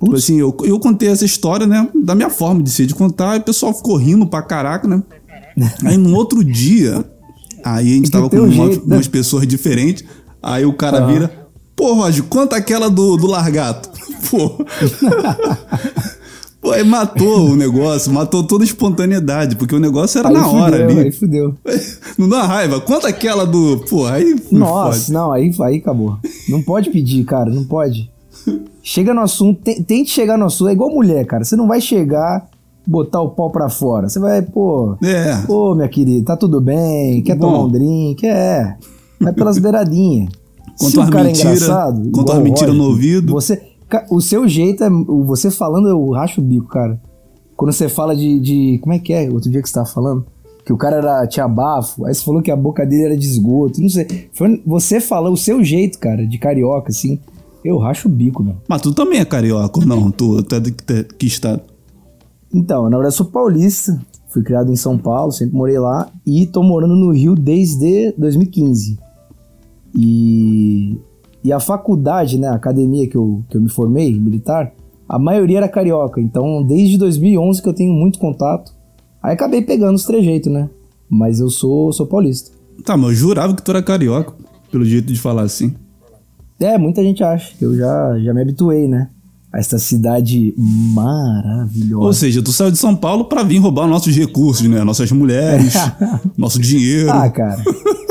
Tipo 0.02 0.16
assim, 0.16 0.40
eu, 0.40 0.56
eu 0.64 0.78
contei 0.81 1.08
essa 1.10 1.25
história, 1.25 1.66
né? 1.66 1.88
Da 2.02 2.14
minha 2.14 2.31
forma 2.31 2.62
de 2.62 2.70
ser 2.70 2.87
de 2.87 2.94
contar, 2.94 3.37
e 3.37 3.40
o 3.40 3.42
pessoal 3.42 3.72
ficou 3.75 3.96
rindo 3.96 4.26
pra 4.26 4.42
caraca, 4.42 4.88
né? 4.88 5.02
Aí 5.84 5.96
no 5.96 6.14
outro 6.14 6.42
dia, 6.42 7.04
aí 7.62 7.92
a 7.92 7.94
gente 7.96 8.04
que 8.06 8.10
tava 8.10 8.31
com 8.31 8.37
um 8.37 8.44
uma- 8.44 8.66
jeito, 8.66 8.88
né? 8.88 8.96
umas 8.96 9.06
pessoas 9.08 9.46
diferentes. 9.46 10.04
Aí 10.42 10.64
o 10.64 10.72
cara 10.72 11.06
vira, 11.06 11.31
pô, 11.76 11.92
Roger, 11.94 12.25
conta 12.25 12.56
aquela 12.56 12.88
do, 12.88 13.16
do 13.16 13.26
largato. 13.26 13.90
Pô. 14.31 14.64
Pô, 16.60 16.72
aí 16.72 16.84
matou 16.84 17.50
o 17.50 17.56
negócio, 17.56 18.12
matou 18.12 18.42
toda 18.44 18.62
a 18.64 18.66
espontaneidade, 18.66 19.56
porque 19.56 19.74
o 19.74 19.78
negócio 19.80 20.18
era 20.18 20.28
Aí 20.28 20.34
na 20.34 20.46
hora 20.48 20.72
fudeu, 20.76 20.88
ali. 20.90 21.00
Aí 21.00 21.12
fudeu. 21.12 21.54
Não 22.18 22.28
dá 22.28 22.42
raiva. 22.44 22.80
Conta 22.80 23.08
aquela 23.08 23.46
do. 23.46 23.78
Pô, 23.88 24.06
aí. 24.06 24.36
Nossa, 24.52 24.98
fode. 25.00 25.12
não, 25.12 25.32
aí, 25.32 25.50
aí 25.62 25.76
acabou. 25.78 26.18
Não 26.48 26.60
pode 26.62 26.90
pedir, 26.90 27.24
cara, 27.24 27.50
não 27.50 27.64
pode. 27.64 28.10
Chega 28.82 29.14
no 29.14 29.20
assunto, 29.22 29.60
te- 29.62 29.82
tente 29.82 30.10
chegar 30.10 30.36
no 30.36 30.44
assunto. 30.46 30.68
É 30.68 30.72
igual 30.72 30.90
mulher, 30.90 31.25
cara. 31.26 31.44
Você 31.44 31.56
não 31.56 31.66
vai 31.66 31.80
chegar, 31.80 32.46
botar 32.87 33.20
o 33.23 33.30
pau 33.30 33.50
pra 33.50 33.70
fora. 33.70 34.08
Você 34.11 34.18
vai, 34.18 34.42
pô. 34.42 34.96
É. 35.02 35.37
Pô, 35.46 35.75
minha 35.75 35.88
querida, 35.88 36.26
tá 36.26 36.37
tudo 36.37 36.61
bem? 36.61 37.23
Quer 37.23 37.37
Bom. 37.37 37.46
tomar 37.52 37.64
um 37.64 37.68
drink? 37.70 38.26
É. 38.26 38.75
Vai 39.18 39.32
pelas 39.32 39.56
beiradinhas. 39.61 40.28
Conta 40.78 41.00
umas 41.00 41.11
cara 41.11 41.25
mentira- 41.25 41.50
é 41.50 41.54
engraçado. 41.54 42.11
conta 42.11 42.32
umas 42.32 42.40
o 42.40 42.44
mentira 42.44 42.73
no 42.73 42.85
ouvido. 42.85 43.32
Você, 43.32 43.62
o 44.11 44.20
seu 44.20 44.47
jeito 44.49 44.85
é. 44.85 44.90
Você 45.26 45.50
falando, 45.50 45.88
eu 45.88 46.11
racho 46.11 46.40
o 46.40 46.44
bico, 46.44 46.66
cara. 46.66 47.00
Quando 47.56 47.73
você 47.73 47.88
fala 47.88 48.16
de, 48.16 48.40
de. 48.40 48.78
Como 48.78 48.94
é 48.94 48.99
que 48.99 49.12
é? 49.12 49.30
Outro 49.30 49.50
dia 49.50 49.61
que 49.61 49.68
você 49.68 49.75
tava 49.75 49.87
falando? 49.87 50.25
Que 50.64 50.73
o 50.73 50.76
cara 50.76 50.97
era, 50.97 51.26
tinha 51.26 51.49
bafo. 51.49 52.06
Aí 52.06 52.14
você 52.14 52.25
falou 52.25 52.42
que 52.42 52.50
a 52.50 52.56
boca 52.56 52.87
dele 52.87 53.04
era 53.04 53.16
de 53.16 53.26
esgoto. 53.26 53.80
Não 53.80 53.88
sei. 53.88 54.28
Foi, 54.32 54.62
você 54.66 55.00
falou 55.00 55.32
o 55.32 55.37
seu 55.37 55.62
jeito, 55.62 55.99
cara, 55.99 56.26
de 56.26 56.38
carioca, 56.38 56.90
assim. 56.90 57.18
Eu 57.64 57.76
racho 57.78 58.09
o 58.09 58.11
bico, 58.11 58.42
meu. 58.42 58.56
Mas 58.68 58.80
tu 58.80 58.94
também 58.94 59.20
é 59.20 59.25
carioca, 59.25 59.85
não? 59.85 60.11
Tu, 60.11 60.42
tu 60.42 60.54
é 60.54 60.61
de 60.61 60.73
que, 60.73 61.04
que 61.04 61.26
estado? 61.26 61.61
Então, 62.52 62.85
na 62.85 62.97
verdade, 62.97 63.14
eu 63.14 63.16
sou 63.18 63.26
paulista. 63.26 64.00
Fui 64.28 64.42
criado 64.42 64.70
em 64.70 64.76
São 64.76 64.97
Paulo, 64.97 65.32
sempre 65.32 65.56
morei 65.56 65.78
lá. 65.78 66.11
E 66.25 66.47
tô 66.47 66.62
morando 66.62 66.94
no 66.94 67.12
Rio 67.12 67.35
desde 67.35 68.14
2015. 68.16 68.99
E, 69.94 70.99
e 71.42 71.52
a 71.52 71.61
faculdade, 71.61 72.38
né, 72.38 72.49
a 72.49 72.54
academia 72.54 73.09
que 73.09 73.16
eu, 73.16 73.42
que 73.49 73.56
eu 73.56 73.61
me 73.61 73.68
formei, 73.68 74.18
militar, 74.18 74.73
a 75.09 75.18
maioria 75.18 75.59
era 75.59 75.68
carioca. 75.68 76.20
Então, 76.20 76.62
desde 76.62 76.99
2011 76.99 77.62
que 77.62 77.68
eu 77.68 77.75
tenho 77.75 77.92
muito 77.92 78.18
contato. 78.18 78.73
Aí 79.23 79.35
acabei 79.35 79.61
pegando 79.61 79.97
os 79.97 80.04
trejeitos, 80.04 80.52
né? 80.52 80.70
Mas 81.09 81.40
eu 81.40 81.50
sou, 81.50 81.92
sou 81.92 82.06
paulista. 82.06 82.52
Tá, 82.85 82.97
mas 82.97 83.11
eu 83.11 83.16
jurava 83.16 83.54
que 83.54 83.62
tu 83.62 83.70
era 83.70 83.82
carioca, 83.82 84.32
pelo 84.70 84.85
jeito 84.85 85.12
de 85.12 85.18
falar 85.18 85.42
assim. 85.42 85.75
É, 86.61 86.78
muita 86.78 87.02
gente 87.02 87.25
acha. 87.25 87.54
Eu 87.61 87.76
já, 87.76 88.18
já 88.20 88.32
me 88.32 88.42
habituei, 88.42 88.87
né? 88.87 89.11
A 89.52 89.59
essa 89.59 89.78
cidade 89.78 90.54
maravilhosa. 90.57 92.04
Ou 92.04 92.12
seja, 92.12 92.40
tu 92.42 92.52
saiu 92.52 92.71
de 92.71 92.78
São 92.78 92.95
Paulo 92.95 93.25
pra 93.25 93.42
vir 93.42 93.59
roubar 93.59 93.88
nossos 93.88 94.14
recursos, 94.14 94.69
né? 94.69 94.85
Nossas 94.85 95.11
mulheres, 95.11 95.75
nosso 96.38 96.61
dinheiro. 96.61 97.11
Ah, 97.11 97.28
cara. 97.28 97.61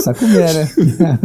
Saco 0.03 0.25
mulher, 0.27 0.53
né? 0.53 1.19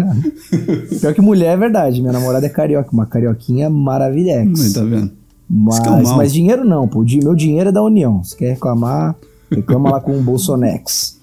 Pior 1.00 1.14
que 1.14 1.20
mulher 1.20 1.54
é 1.54 1.56
verdade. 1.56 2.00
Minha 2.00 2.12
namorada 2.12 2.46
é 2.46 2.48
carioca. 2.48 2.90
Uma 2.92 3.06
carioquinha 3.06 3.68
maravilhex. 3.68 4.72
tá 4.72 4.84
vendo? 4.84 5.10
Mas, 5.48 5.74
Isso 5.74 5.82
que 5.82 5.88
é 5.88 6.02
mal. 6.02 6.16
mas 6.16 6.32
dinheiro 6.32 6.64
não, 6.64 6.86
pô. 6.86 7.04
Meu 7.22 7.34
dinheiro 7.34 7.68
é 7.70 7.72
da 7.72 7.82
União. 7.82 8.22
Se 8.22 8.36
quer 8.36 8.50
reclamar, 8.50 9.16
reclama 9.50 9.90
lá 9.90 10.00
com 10.00 10.16
o 10.16 10.22
Bolsonex. 10.22 11.18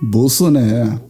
Bolsonaro. 0.00 1.00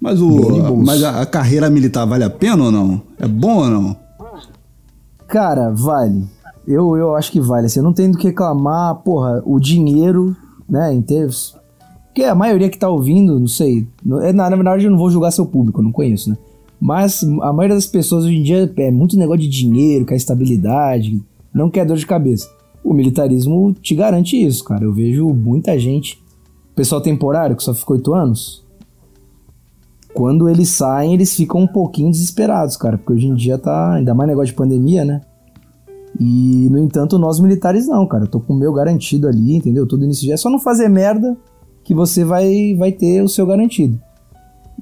Mas, 0.00 0.20
o, 0.20 0.76
mas 0.76 1.02
a, 1.02 1.22
a 1.22 1.26
carreira 1.26 1.70
militar 1.70 2.04
vale 2.06 2.24
a 2.24 2.30
pena 2.30 2.64
ou 2.64 2.70
não? 2.72 3.00
É 3.18 3.26
bom 3.26 3.58
ou 3.58 3.70
não? 3.70 3.96
Cara, 5.28 5.70
vale. 5.70 6.24
Eu, 6.66 6.96
eu 6.96 7.14
acho 7.14 7.30
que 7.30 7.40
vale. 7.40 7.66
Assim, 7.66 7.80
eu 7.80 7.84
não 7.84 7.92
tenho 7.92 8.12
do 8.12 8.18
que 8.18 8.28
reclamar, 8.28 8.96
porra, 8.96 9.42
o 9.44 9.58
dinheiro, 9.58 10.36
né, 10.68 10.92
em 10.92 11.02
termos. 11.02 11.56
Porque 12.06 12.22
a 12.22 12.34
maioria 12.34 12.70
que 12.70 12.78
tá 12.78 12.88
ouvindo, 12.88 13.38
não 13.38 13.48
sei. 13.48 13.86
é, 14.22 14.32
Na, 14.32 14.48
na 14.48 14.56
verdade, 14.56 14.84
eu 14.84 14.90
não 14.90 14.98
vou 14.98 15.10
julgar 15.10 15.30
seu 15.32 15.44
público, 15.44 15.80
eu 15.80 15.84
não 15.84 15.92
conheço, 15.92 16.30
né? 16.30 16.38
Mas 16.80 17.22
a 17.22 17.52
maioria 17.52 17.74
das 17.76 17.86
pessoas 17.86 18.24
hoje 18.24 18.36
em 18.36 18.42
dia 18.42 18.72
é 18.76 18.90
muito 18.90 19.16
negócio 19.16 19.42
de 19.42 19.48
dinheiro, 19.48 20.04
quer 20.04 20.16
estabilidade, 20.16 21.20
não 21.52 21.70
quer 21.70 21.84
dor 21.86 21.96
de 21.96 22.06
cabeça. 22.06 22.48
O 22.82 22.92
militarismo 22.92 23.72
te 23.80 23.94
garante 23.94 24.36
isso, 24.36 24.62
cara. 24.64 24.84
Eu 24.84 24.92
vejo 24.92 25.28
muita 25.30 25.78
gente. 25.78 26.22
Pessoal 26.74 27.00
temporário 27.00 27.56
que 27.56 27.62
só 27.62 27.72
ficou 27.74 27.96
oito 27.96 28.12
anos. 28.12 28.63
Quando 30.14 30.48
eles 30.48 30.68
saem, 30.68 31.12
eles 31.12 31.34
ficam 31.34 31.62
um 31.62 31.66
pouquinho 31.66 32.10
desesperados, 32.10 32.76
cara. 32.76 32.96
Porque 32.96 33.12
hoje 33.12 33.26
em 33.26 33.34
dia 33.34 33.58
tá. 33.58 33.94
Ainda 33.94 34.14
mais 34.14 34.28
negócio 34.28 34.46
de 34.46 34.54
pandemia, 34.54 35.04
né? 35.04 35.20
E, 36.18 36.68
no 36.70 36.78
entanto, 36.78 37.18
nós 37.18 37.40
militares 37.40 37.88
não, 37.88 38.06
cara. 38.06 38.24
Eu 38.24 38.28
tô 38.28 38.38
com 38.38 38.52
o 38.52 38.56
meu 38.56 38.72
garantido 38.72 39.26
ali, 39.26 39.56
entendeu? 39.56 39.86
Todo 39.86 40.04
início 40.04 40.24
de 40.24 40.32
é 40.32 40.36
só 40.36 40.48
não 40.48 40.60
fazer 40.60 40.88
merda 40.88 41.36
que 41.82 41.92
você 41.92 42.24
vai, 42.24 42.74
vai 42.78 42.92
ter 42.92 43.22
o 43.22 43.28
seu 43.28 43.44
garantido. 43.44 44.00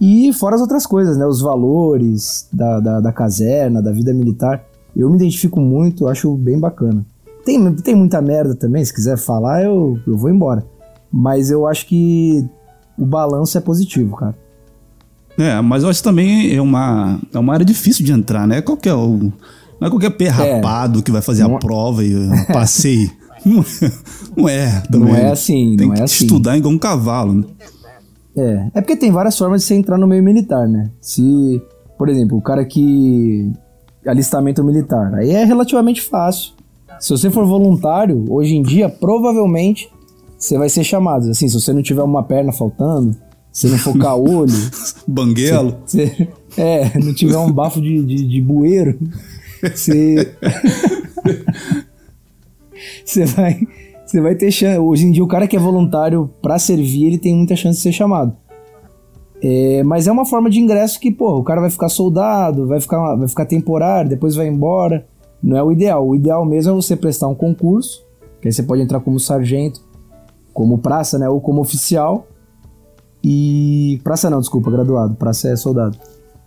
E 0.01 0.33
fora 0.35 0.55
as 0.55 0.61
outras 0.61 0.87
coisas, 0.87 1.17
né? 1.17 1.27
Os 1.27 1.41
valores 1.41 2.49
da, 2.53 2.81
da, 2.81 3.01
da 3.01 3.13
caserna, 3.13 3.83
da 3.83 3.91
vida 3.91 4.13
militar. 4.13 4.63
Eu 4.95 5.09
me 5.09 5.17
identifico 5.17 5.59
muito, 5.59 6.07
acho 6.07 6.37
bem 6.37 6.61
bacana. 6.61 7.05
Tem, 7.45 7.75
tem 7.77 7.95
muita 7.95 8.21
merda 8.21 8.55
também, 8.55 8.85
se 8.85 8.95
quiser 8.95 9.17
falar, 9.17 9.65
eu, 9.65 9.99
eu 10.07 10.17
vou 10.17 10.31
embora. 10.31 10.65
Mas 11.11 11.51
eu 11.51 11.67
acho 11.67 11.87
que 11.87 12.47
o 12.99 13.05
balanço 13.05 13.57
é 13.59 13.61
positivo, 13.61 14.17
cara. 14.17 14.37
É, 15.39 15.61
mas 15.61 15.83
eu 15.83 15.89
acho 15.89 16.01
que 16.01 16.05
também 16.05 16.55
é 16.55 16.61
uma, 16.61 17.19
é 17.33 17.39
uma 17.39 17.53
área 17.55 17.65
difícil 17.65 18.05
de 18.05 18.13
entrar, 18.13 18.47
né? 18.47 18.61
Qualquer, 18.61 18.95
não 18.95 19.33
é 19.81 19.89
qualquer 19.91 20.11
pé 20.11 20.29
rapado 20.29 21.03
que 21.03 21.11
vai 21.11 21.23
fazer 21.23 21.43
Não- 21.45 21.57
a 21.57 21.59
prova 21.59 22.05
e 22.05 22.15
passei. 22.53 23.11
não, 23.45 23.65
não 24.37 24.49
é 24.49 24.81
também. 24.91 25.09
Não 25.09 25.17
é 25.17 25.31
assim, 25.33 25.75
Tem 25.77 25.87
não 25.89 25.95
que 25.95 26.01
é 26.01 26.05
assim. 26.05 26.25
estudar 26.25 26.57
igual 26.57 26.73
um 26.73 26.79
cavalo, 26.79 27.35
né? 27.35 27.45
É, 28.37 28.67
é 28.75 28.81
porque 28.81 28.97
tem 28.97 29.11
várias 29.11 29.37
formas 29.37 29.61
de 29.63 29.67
você 29.67 29.75
entrar 29.75 29.99
no 29.99 30.07
meio 30.07 30.23
militar, 30.23 30.67
né? 30.69 30.91
Se, 31.01 31.61
por 31.99 32.09
exemplo, 32.09 32.37
o 32.39 32.43
cara 32.43 32.65
que 32.65 33.51
alistamento 34.07 34.63
militar, 34.65 35.15
aí 35.15 35.31
é 35.31 35.45
relativamente 35.45 36.01
fácil. 36.03 36.53
Se 37.01 37.11
você 37.11 37.31
for 37.31 37.45
voluntário, 37.47 38.25
hoje 38.29 38.55
em 38.55 38.63
dia, 38.63 38.89
provavelmente 38.89 39.89
você 40.39 40.57
vai 40.59 40.69
ser 40.69 40.85
chamado. 40.85 41.29
Assim, 41.31 41.49
se 41.49 41.55
você 41.61 41.73
não 41.73 41.83
tiver 41.83 42.03
uma 42.03 42.23
perna 42.23 42.53
faltando, 42.53 43.17
se 43.53 43.69
não 43.69 43.79
for 43.79 43.97
caolho, 43.99 44.53
Banguelo. 45.07 45.77
se, 45.87 46.29
é, 46.57 46.99
não 46.99 47.15
tiver 47.15 47.37
um 47.37 47.53
bafo 47.53 47.81
de, 47.81 48.03
de, 48.03 48.27
de 48.27 48.41
bueiro, 48.41 48.99
você. 49.63 50.33
Você 53.05 53.25
vai, 53.27 53.61
você 54.05 54.21
vai 54.21 54.35
ter 54.35 54.51
chance. 54.51 54.79
Hoje 54.79 55.07
em 55.07 55.13
dia, 55.13 55.23
o 55.23 55.29
cara 55.29 55.47
que 55.47 55.57
é 55.57 55.59
voluntário 55.59 56.29
pra 56.41 56.59
servir, 56.59 57.07
ele 57.07 57.19
tem 57.19 57.35
muita 57.35 57.55
chance 57.55 57.77
de 57.77 57.83
ser 57.83 57.93
chamado. 57.93 58.37
É, 59.41 59.83
mas 59.83 60.07
é 60.07 60.13
uma 60.13 60.25
forma 60.25 60.49
de 60.49 60.61
ingresso 60.61 60.99
que, 60.99 61.11
pô, 61.11 61.37
o 61.39 61.45
cara 61.45 61.61
vai 61.61 61.71
ficar 61.71 61.89
soldado, 61.89 62.67
vai 62.67 62.81
ficar, 62.81 63.17
vai 63.17 63.29
ficar 63.29 63.47
temporário, 63.47 64.09
depois 64.09 64.35
vai 64.35 64.47
embora. 64.49 65.07
Não 65.43 65.57
é 65.57 65.63
o 65.63 65.73
ideal. 65.73 66.07
O 66.07 66.15
ideal 66.15 66.45
mesmo 66.45 66.73
é 66.73 66.75
você 66.75 66.97
prestar 66.97 67.29
um 67.29 67.35
concurso, 67.35 68.05
que 68.41 68.49
aí 68.49 68.53
você 68.53 68.63
pode 68.63 68.83
entrar 68.83 69.01
como 69.01 69.19
sargento, 69.19 69.81
como 70.53 70.79
praça, 70.79 71.19
né? 71.19 71.29
Ou 71.29 71.41
como 71.41 71.61
oficial. 71.61 72.27
E. 73.23 74.01
Praça 74.03 74.29
não, 74.31 74.41
desculpa, 74.41 74.71
graduado. 74.71 75.15
Praça 75.15 75.49
é 75.49 75.57
soldado. 75.57 75.97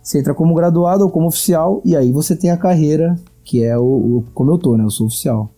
Você 0.02 0.18
entra 0.20 0.34
como 0.34 0.54
graduado 0.54 1.04
ou 1.04 1.10
como 1.10 1.26
oficial, 1.26 1.80
e 1.84 1.96
aí 1.96 2.12
você 2.12 2.36
tem 2.36 2.50
a 2.50 2.56
carreira, 2.56 3.18
que 3.44 3.62
é 3.64 3.76
o, 3.76 3.82
o- 3.82 4.24
como 4.34 4.50
eu 4.52 4.58
tô, 4.58 4.76
né? 4.76 4.84
Eu 4.84 4.90
sou 4.90 5.06
oficial. 5.06 5.50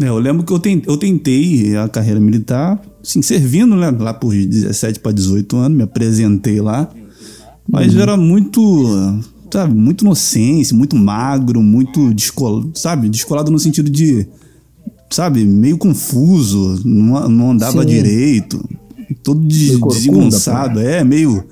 É, 0.00 0.08
eu 0.08 0.18
lembro 0.18 0.44
que 0.44 0.52
eu 0.52 0.58
tentei, 0.58 0.92
eu 0.92 0.96
tentei 0.98 1.76
a 1.76 1.88
carreira 1.88 2.20
militar, 2.20 2.80
assim, 3.02 3.22
servindo, 3.22 3.74
né? 3.74 3.90
Lá 3.90 4.12
por 4.12 4.32
17 4.34 5.00
para 5.00 5.10
18 5.12 5.56
anos, 5.56 5.76
me 5.76 5.82
apresentei 5.84 6.60
lá. 6.60 6.88
Mas 7.68 7.94
Uhum. 7.94 8.00
era 8.00 8.16
muito, 8.16 8.62
sabe, 9.50 9.74
muito 9.74 10.02
inocente, 10.04 10.72
muito 10.74 10.94
magro, 10.94 11.60
muito 11.62 12.12
descolado, 12.14 12.70
sabe? 12.74 13.08
Descolado 13.08 13.50
no 13.50 13.58
sentido 13.58 13.90
de, 13.90 14.28
sabe, 15.10 15.44
meio 15.44 15.78
confuso, 15.78 16.80
não, 16.84 17.28
não 17.28 17.50
andava 17.52 17.80
Sim. 17.82 17.88
direito, 17.88 18.62
todo 19.26 19.40
de, 19.46 19.76
desengonçado, 19.80 20.78
é, 20.80 21.02
meio, 21.02 21.44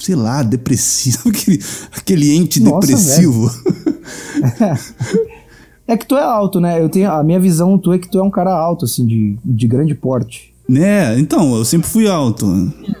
sei 0.00 0.16
lá, 0.16 0.42
depressivo, 0.42 1.28
aquele, 1.30 1.60
aquele 1.96 2.36
ente 2.36 2.58
Nossa, 2.60 2.86
depressivo. 2.88 3.50
É 5.90 5.96
que 5.96 6.06
tu 6.06 6.16
é 6.16 6.22
alto, 6.22 6.60
né? 6.60 6.82
Eu 6.82 6.90
tenho 6.90 7.10
a 7.10 7.24
minha 7.24 7.40
visão 7.40 7.78
tu 7.78 7.94
é 7.94 7.98
que 7.98 8.10
tu 8.10 8.18
é 8.18 8.22
um 8.22 8.30
cara 8.30 8.50
alto 8.54 8.84
assim 8.84 9.06
de, 9.06 9.38
de 9.42 9.66
grande 9.66 9.94
porte. 9.94 10.52
Né, 10.68 11.18
então, 11.18 11.56
eu 11.56 11.64
sempre 11.64 11.88
fui 11.88 12.06
alto. 12.06 12.44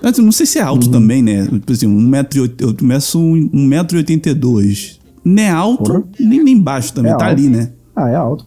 Eu 0.02 0.22
não 0.24 0.32
sei 0.32 0.46
se 0.46 0.58
é 0.58 0.62
alto 0.62 0.86
Uhum. 0.86 0.92
também, 0.92 1.20
né? 1.22 1.44
Tipo 1.46 1.70
assim, 1.70 1.86
um 1.86 2.00
metro, 2.00 2.38
e 2.38 2.40
oit- 2.40 2.62
eu 2.62 2.74
meço 2.80 3.18
1,82m. 3.20 4.98
Não 5.22 5.42
é 5.42 5.50
alto, 5.50 5.82
Porra. 5.84 6.04
nem, 6.18 6.42
nem 6.42 6.58
baixo 6.58 6.94
também, 6.94 7.12
É 7.12 7.16
tá 7.16 7.26
alto. 7.26 7.38
ali, 7.38 7.50
né? 7.50 7.70
Ah, 7.94 8.08
é 8.08 8.14
alto. 8.14 8.46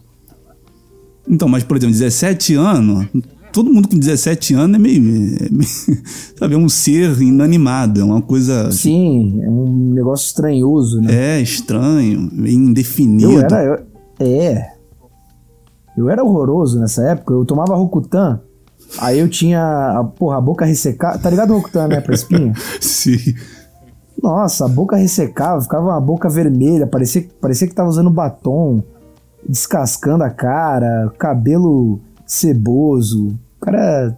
Então, 1.28 1.48
mas, 1.48 1.62
por 1.62 1.76
exemplo, 1.76 1.92
17 1.94 2.54
anos, 2.54 3.06
todo 3.52 3.72
mundo 3.72 3.88
com 3.88 3.98
17 3.98 4.54
anos 4.54 4.76
é 4.76 4.78
meio, 4.78 4.98
é 5.44 5.48
meio 5.50 5.68
sabe, 6.38 6.54
é 6.54 6.58
um 6.58 6.68
ser 6.68 7.20
inanimado, 7.20 8.00
é 8.00 8.04
uma 8.04 8.22
coisa, 8.22 8.70
Sim, 8.72 9.40
é 9.42 9.48
um 9.48 9.92
negócio 9.94 10.26
estranhoso, 10.26 11.00
né? 11.00 11.36
é 11.38 11.40
estranho, 11.40 12.30
indefinido. 12.46 13.32
Eu 13.32 13.40
era. 13.40 13.64
eu- 13.64 14.26
é. 14.26 14.72
Eu 15.96 16.08
era 16.08 16.24
horroroso 16.24 16.80
nessa 16.80 17.02
época. 17.08 17.34
Eu 17.34 17.44
tomava 17.44 17.74
Rokutan. 17.74 18.40
Aí 18.98 19.18
eu 19.18 19.28
tinha, 19.28 19.60
a, 19.98 20.04
porra, 20.04 20.38
a 20.38 20.40
boca 20.40 20.64
ressecada. 20.64 21.18
Tá 21.18 21.28
ligado 21.28 21.50
o 21.52 21.56
Rokutan, 21.56 21.88
né? 21.88 22.00
Pra 22.00 22.14
espinha? 22.14 22.52
Sim. 22.80 23.18
Nossa, 24.22 24.64
a 24.64 24.68
boca 24.68 24.96
ressecava, 24.96 25.60
ficava 25.60 25.84
uma 25.88 26.00
boca 26.00 26.28
vermelha. 26.30 26.86
Parecia, 26.86 27.26
parecia 27.40 27.66
que 27.68 27.74
tava 27.74 27.88
usando 27.90 28.08
batom. 28.08 28.82
Descascando 29.46 30.24
a 30.24 30.30
cara. 30.30 31.12
Cabelo 31.18 32.00
ceboso. 32.32 33.38
Cara. 33.60 34.16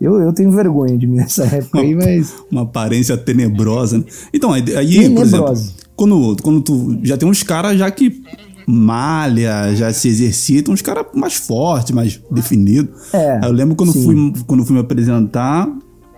Eu, 0.00 0.14
eu 0.20 0.32
tenho 0.32 0.52
vergonha 0.52 0.96
de 0.96 1.08
mim 1.08 1.16
nessa 1.16 1.42
época 1.56 1.80
aí, 1.80 1.92
mas. 1.94 2.32
uma 2.50 2.62
aparência 2.62 3.16
tenebrosa. 3.16 3.98
né? 3.98 4.04
Então, 4.32 4.52
aí, 4.52 4.62
aí 4.76 5.10
por 5.10 5.22
exemplo, 5.24 5.46
Tenebrosa. 5.46 5.72
quando, 5.96 6.36
quando 6.40 6.60
tu 6.62 6.98
já 7.02 7.16
tem 7.16 7.28
uns 7.28 7.42
caras 7.42 7.76
já 7.76 7.90
que 7.90 8.22
malha, 8.66 9.74
já 9.74 9.92
se 9.92 10.08
exercitam, 10.08 10.72
uns 10.72 10.82
caras 10.82 11.06
mais 11.14 11.34
fortes, 11.34 11.92
mais 11.92 12.20
definidos. 12.30 12.90
É, 13.12 13.38
Aí 13.42 13.48
eu 13.48 13.52
lembro 13.52 13.74
quando 13.74 13.92
sim. 13.92 14.04
fui, 14.04 14.32
quando 14.46 14.64
fui 14.64 14.74
me 14.74 14.80
apresentar, 14.80 15.68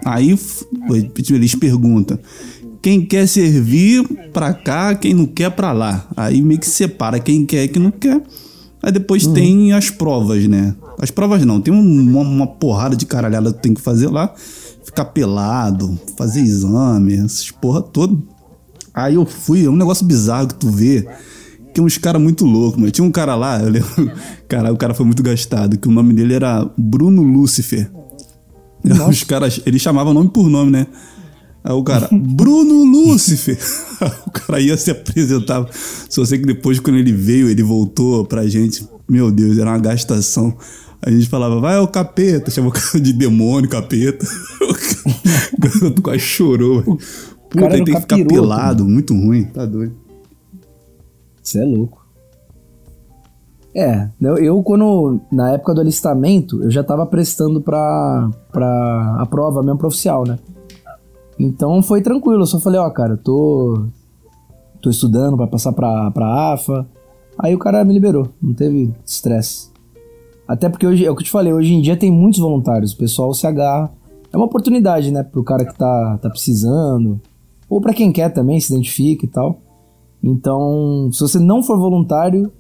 aí 0.04 0.32
f- 0.32 0.66
eles 1.30 1.54
perguntam: 1.54 2.18
quem 2.82 3.00
quer 3.06 3.26
servir 3.26 4.04
pra 4.32 4.52
cá, 4.52 4.94
quem 4.94 5.14
não 5.14 5.24
quer 5.26 5.50
pra 5.52 5.72
lá. 5.72 6.06
Aí 6.14 6.42
meio 6.42 6.60
que 6.60 6.68
separa 6.68 7.18
quem 7.18 7.46
quer 7.46 7.64
e 7.64 7.68
quem 7.68 7.82
não 7.82 7.90
quer. 7.90 8.20
Aí 8.82 8.92
depois 8.92 9.24
Uhum. 9.26 9.32
tem 9.34 9.72
as 9.72 9.88
provas, 9.90 10.46
né? 10.48 10.74
As 11.00 11.10
provas 11.10 11.44
não, 11.44 11.60
tem 11.60 11.72
um- 11.72 11.80
uma, 12.10 12.20
uma 12.20 12.46
porrada 12.46 12.94
de 12.94 13.06
caralhada 13.06 13.52
que 13.52 13.58
tu 13.58 13.62
tem 13.62 13.74
que 13.74 13.80
fazer 13.80 14.08
lá. 14.08 14.32
Ficar 14.84 15.06
pelado, 15.06 15.98
fazer 16.16 16.40
exame, 16.40 17.14
essas 17.14 17.50
porra 17.50 17.80
toda. 17.82 18.16
Aí 18.92 19.14
eu 19.14 19.24
fui, 19.24 19.64
é 19.64 19.70
um 19.70 19.76
negócio 19.76 20.04
bizarro 20.04 20.48
que 20.48 20.54
tu 20.54 20.68
vê. 20.70 21.06
Que 21.72 21.80
é 21.80 21.82
uns 21.82 21.96
caras 21.96 22.20
muito 22.20 22.44
loucos, 22.44 22.80
mas 22.82 22.90
tinha 22.92 23.04
um 23.06 23.12
cara 23.12 23.36
lá, 23.36 23.60
eu 23.62 23.70
lembro, 23.70 24.10
cara, 24.48 24.72
o 24.72 24.76
cara 24.76 24.92
foi 24.92 25.06
muito 25.06 25.22
gastado, 25.22 25.78
que 25.78 25.86
o 25.86 25.92
nome 25.92 26.12
dele 26.12 26.34
era 26.34 26.68
Bruno 26.76 27.22
Lúcifer. 27.22 27.90
Os 29.08 29.22
caras, 29.24 29.60
ele 29.66 29.78
chamava 29.78 30.12
nome 30.12 30.30
por 30.30 30.48
nome, 30.48 30.70
né? 30.72 30.86
Aí 31.62 31.72
o 31.72 31.82
cara, 31.84 32.08
Bruno 32.12 32.82
Lúcifer. 32.84 33.58
o 34.26 34.30
cara 34.30 34.60
ia 34.60 34.76
se 34.76 34.90
apresentar. 34.90 35.66
Só 36.08 36.24
sei 36.24 36.38
que 36.38 36.46
depois, 36.46 36.80
quando 36.80 36.96
ele 36.96 37.12
veio, 37.12 37.48
ele 37.48 37.62
voltou 37.62 38.24
pra 38.24 38.46
gente. 38.48 38.84
Meu 39.08 39.30
Deus, 39.30 39.58
era 39.58 39.70
uma 39.70 39.78
gastação. 39.78 40.56
A 41.02 41.10
gente 41.10 41.28
falava, 41.28 41.60
vai 41.60 41.78
o 41.78 41.88
capeta, 41.88 42.50
chamou 42.50 42.70
o 42.70 42.74
cara 42.74 43.00
de 43.00 43.12
demônio, 43.12 43.70
capeta. 43.70 44.26
o 45.56 45.60
garoto 45.60 46.02
quase 46.02 46.20
chorou. 46.20 46.82
velho. 46.82 46.98
Puta, 47.50 47.64
era 47.64 47.74
tem 47.74 47.84
que 47.84 48.00
ficar 48.00 48.24
pelado, 48.24 48.84
muito 48.84 49.12
ruim, 49.12 49.44
tá 49.44 49.64
doido. 49.64 49.94
Você 51.42 51.60
é 51.60 51.64
louco. 51.64 52.06
É, 53.74 54.08
eu, 54.20 54.36
eu 54.36 54.62
quando, 54.62 55.20
na 55.32 55.52
época 55.52 55.74
do 55.74 55.80
alistamento, 55.80 56.62
eu 56.62 56.70
já 56.70 56.82
tava 56.82 57.06
prestando 57.06 57.60
pra, 57.60 58.30
pra 58.52 59.16
a 59.18 59.26
prova 59.26 59.62
mesmo 59.62 59.78
pra 59.78 59.88
oficial, 59.88 60.24
né? 60.26 60.38
Então 61.38 61.82
foi 61.82 62.02
tranquilo, 62.02 62.42
eu 62.42 62.46
só 62.46 62.60
falei, 62.60 62.78
ó, 62.78 62.90
cara, 62.90 63.16
tô, 63.16 63.86
tô 64.80 64.90
estudando 64.90 65.36
pra 65.36 65.46
passar 65.46 65.72
pra, 65.72 66.10
pra 66.10 66.52
AFA. 66.52 66.86
Aí 67.38 67.54
o 67.54 67.58
cara 67.58 67.84
me 67.84 67.94
liberou, 67.94 68.28
não 68.42 68.52
teve 68.52 68.92
estresse. 69.06 69.69
Até 70.50 70.68
porque 70.68 70.84
hoje, 70.84 71.06
é 71.06 71.10
o 71.10 71.14
que 71.14 71.22
eu 71.22 71.26
te 71.26 71.30
falei, 71.30 71.52
hoje 71.52 71.72
em 71.72 71.80
dia 71.80 71.96
tem 71.96 72.10
muitos 72.10 72.40
voluntários, 72.40 72.90
o 72.90 72.96
pessoal 72.96 73.32
se 73.32 73.46
agarra. 73.46 73.88
É 74.32 74.36
uma 74.36 74.46
oportunidade, 74.46 75.12
né, 75.12 75.22
pro 75.22 75.44
cara 75.44 75.64
que 75.64 75.78
tá, 75.78 76.18
tá 76.20 76.28
precisando. 76.28 77.20
Ou 77.68 77.80
pra 77.80 77.94
quem 77.94 78.10
quer 78.10 78.30
também, 78.30 78.58
se 78.58 78.72
identifica 78.72 79.24
e 79.24 79.28
tal. 79.28 79.60
Então, 80.20 81.08
se 81.12 81.20
você 81.20 81.38
não 81.38 81.62
for 81.62 81.78
voluntário, 81.78 82.50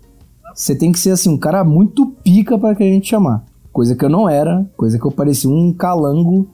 você 0.54 0.72
tem 0.76 0.92
que 0.92 1.00
ser 1.00 1.10
assim, 1.10 1.30
um 1.30 1.36
cara 1.36 1.64
muito 1.64 2.06
pica 2.22 2.56
para 2.56 2.76
que 2.76 2.84
a 2.84 2.86
gente 2.86 3.08
chamar. 3.08 3.44
Coisa 3.72 3.96
que 3.96 4.04
eu 4.04 4.08
não 4.08 4.28
era, 4.28 4.64
coisa 4.76 4.96
que 4.96 5.04
eu 5.04 5.10
parecia 5.10 5.50
um 5.50 5.72
calango 5.72 6.46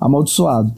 amaldiçoado. 0.00 0.72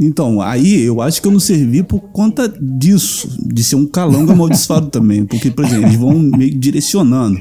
Então, 0.00 0.40
aí 0.40 0.82
eu 0.82 1.00
acho 1.00 1.22
que 1.22 1.28
eu 1.28 1.32
não 1.32 1.40
servi 1.40 1.84
por 1.84 2.00
conta 2.00 2.48
disso, 2.48 3.28
de 3.46 3.62
ser 3.62 3.76
um 3.76 3.86
calango 3.86 4.32
amaldiçoado 4.32 4.88
também. 4.90 5.24
Porque, 5.24 5.52
por 5.52 5.64
exemplo, 5.64 5.86
eles 5.86 5.96
vão 5.96 6.18
meio 6.18 6.58
direcionando. 6.58 7.38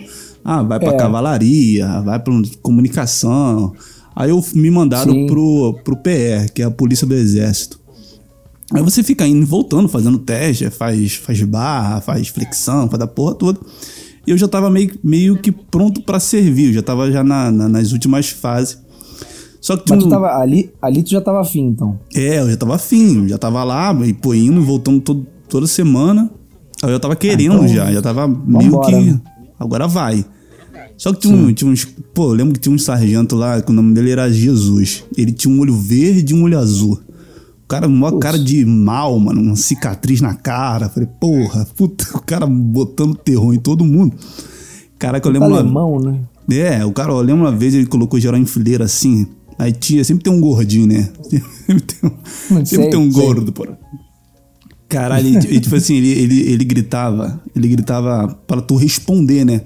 Ah, 0.50 0.64
vai 0.64 0.80
pra 0.80 0.94
É. 0.94 0.98
cavalaria, 0.98 2.02
vai 2.02 2.18
pra 2.20 2.34
comunicação. 2.62 3.74
Aí 4.16 4.30
eu 4.30 4.44
me 4.56 4.72
mandaram 4.72 5.12
Sim. 5.12 5.28
pro, 5.28 5.78
pro 5.84 5.98
PR, 5.98 6.50
que 6.54 6.62
é 6.62 6.66
a 6.66 6.72
Polícia 6.72 7.06
do 7.06 7.14
Exército. 7.14 7.78
Aí 8.74 8.82
você 8.82 9.04
fica 9.04 9.26
indo 9.28 9.42
e 9.42 9.46
voltando, 9.46 9.88
fazendo 9.90 10.18
teste, 10.18 10.70
faz, 10.70 11.16
faz 11.16 11.42
barra, 11.44 12.02
faz 12.02 12.28
flexão, 12.30 12.90
faz 12.90 13.02
a 13.02 13.08
porra 13.08 13.36
toda. 13.36 13.60
E 14.26 14.32
eu 14.32 14.38
já 14.38 14.48
tava 14.48 14.70
meio, 14.70 14.92
meio 15.04 15.38
que 15.38 15.52
pronto 15.52 16.02
pra 16.02 16.20
servir, 16.20 16.68
eu 16.68 16.74
já 16.74 16.82
tava 16.82 17.12
já 17.12 17.24
na- 17.24 17.52
na- 17.52 17.70
nas 17.70 17.92
últimas 17.92 18.30
fases. 18.30 18.78
Só 19.62 19.76
que 19.78 19.86
tinha 19.86 19.96
Mas 19.98 20.06
tu 20.06 20.10
tava 20.10 20.28
ali, 20.38 20.72
ali 20.82 21.04
tu 21.04 21.10
já 21.12 21.22
tava 21.22 21.42
afim, 21.42 21.66
então. 21.68 22.00
é, 22.16 22.40
eu 22.40 22.50
já 22.50 22.58
tava 22.58 22.76
afim, 22.76 23.28
já 23.28 23.38
tava 23.38 23.64
lá, 23.64 23.94
e 24.06 24.14
pô, 24.14 24.34
indo, 24.34 24.62
voltando 24.64 25.02
todo- 25.02 25.26
toda 25.50 25.68
semana. 25.68 26.30
Aí 26.84 26.92
eu 26.92 27.00
tava 27.00 27.16
querendo 27.16 27.56
então, 27.56 27.68
já, 27.68 27.92
já 27.92 28.02
tava 28.02 28.28
meio 28.28 28.72
vambora, 28.72 28.88
que. 28.98 29.12
né? 29.12 29.22
Agora 29.60 29.88
vai. 29.88 30.26
Só 30.98 31.14
que 31.14 31.22
tinha, 31.22 31.36
um- 31.36 31.54
tinha 31.54 31.70
uns. 31.70 31.86
Pô, 32.14 32.32
eu 32.32 32.34
lembro 32.34 32.54
que 32.54 32.60
tinha 32.60 32.74
um 32.74 32.78
sargento 32.80 33.36
lá, 33.36 33.62
que 33.62 33.70
o 33.70 33.74
nome 33.74 33.94
dele 33.94 34.12
era 34.12 34.32
Jesus. 34.32 35.04
Ele 35.16 35.32
tinha 35.32 35.54
um 35.54 35.60
olho 35.60 35.76
verde 35.76 36.34
e 36.34 36.36
um 36.36 36.44
olho 36.44 36.58
azul. 36.58 37.00
O 37.64 37.68
cara, 37.68 37.88
uma 37.88 38.18
cara 38.18 38.40
de 38.40 38.66
mal, 38.66 39.20
mano, 39.20 39.42
uma 39.42 39.56
cicatriz 39.56 40.22
na 40.22 40.34
cara. 40.34 40.90
Falei, 40.90 41.08
porra, 41.20 41.68
puta, 41.76 42.06
o 42.18 42.22
cara 42.22 42.48
botando 42.48 43.14
terror 43.16 43.54
em 43.54 43.60
todo 43.60 43.84
mundo. 43.86 44.16
Caraca, 44.98 45.28
eu 45.28 45.32
lembro 45.32 45.50
uma, 45.50 45.60
Alemão, 45.60 46.00
né? 46.00 46.20
é, 46.50 46.84
o 46.86 46.92
cara, 46.92 47.12
eu 47.12 47.22
lembro 47.22 47.44
uma 47.44 47.52
vez 47.52 47.76
ele 47.76 47.86
colocou 47.86 48.20
geral 48.20 48.40
em 48.40 48.46
fileira 48.46 48.86
assim. 48.86 49.28
Aí 49.60 49.72
tinha, 49.72 50.04
sempre 50.04 50.24
tem 50.24 50.32
um 50.34 50.40
gordinho, 50.40 50.88
né? 50.88 51.10
Sempre 51.68 51.82
tem 51.82 52.10
um, 52.10 52.14
sempre 52.48 52.66
sei, 52.68 52.90
tem 52.90 53.00
um 53.00 53.12
gordo, 53.12 53.52
pô. 53.52 53.68
Caralho, 54.88 55.28
ele, 55.28 55.60
tipo 55.60 55.76
assim, 55.76 55.96
ele, 55.96 56.10
ele, 56.12 56.42
ele 56.44 56.64
gritava, 56.64 57.42
ele 57.56 57.68
gritava 57.68 58.28
pra 58.48 58.62
tu 58.62 58.76
responder, 58.78 59.44
né? 59.44 59.62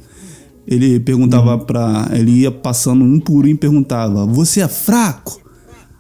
Ele 0.71 1.01
perguntava 1.01 1.57
pra. 1.57 2.09
Ele 2.13 2.31
ia 2.31 2.49
passando 2.49 3.03
um 3.03 3.19
por 3.19 3.43
um 3.43 3.49
e 3.49 3.55
perguntava: 3.55 4.25
Você 4.25 4.61
é 4.61 4.69
fraco? 4.69 5.41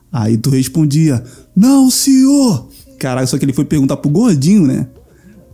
Aí 0.09 0.37
tu 0.37 0.49
respondia: 0.49 1.21
Não, 1.53 1.91
senhor! 1.91 2.69
Caralho, 2.97 3.27
só 3.27 3.37
que 3.37 3.43
ele 3.43 3.51
foi 3.51 3.65
perguntar 3.65 3.97
pro 3.97 4.09
gordinho, 4.09 4.65
né? 4.65 4.87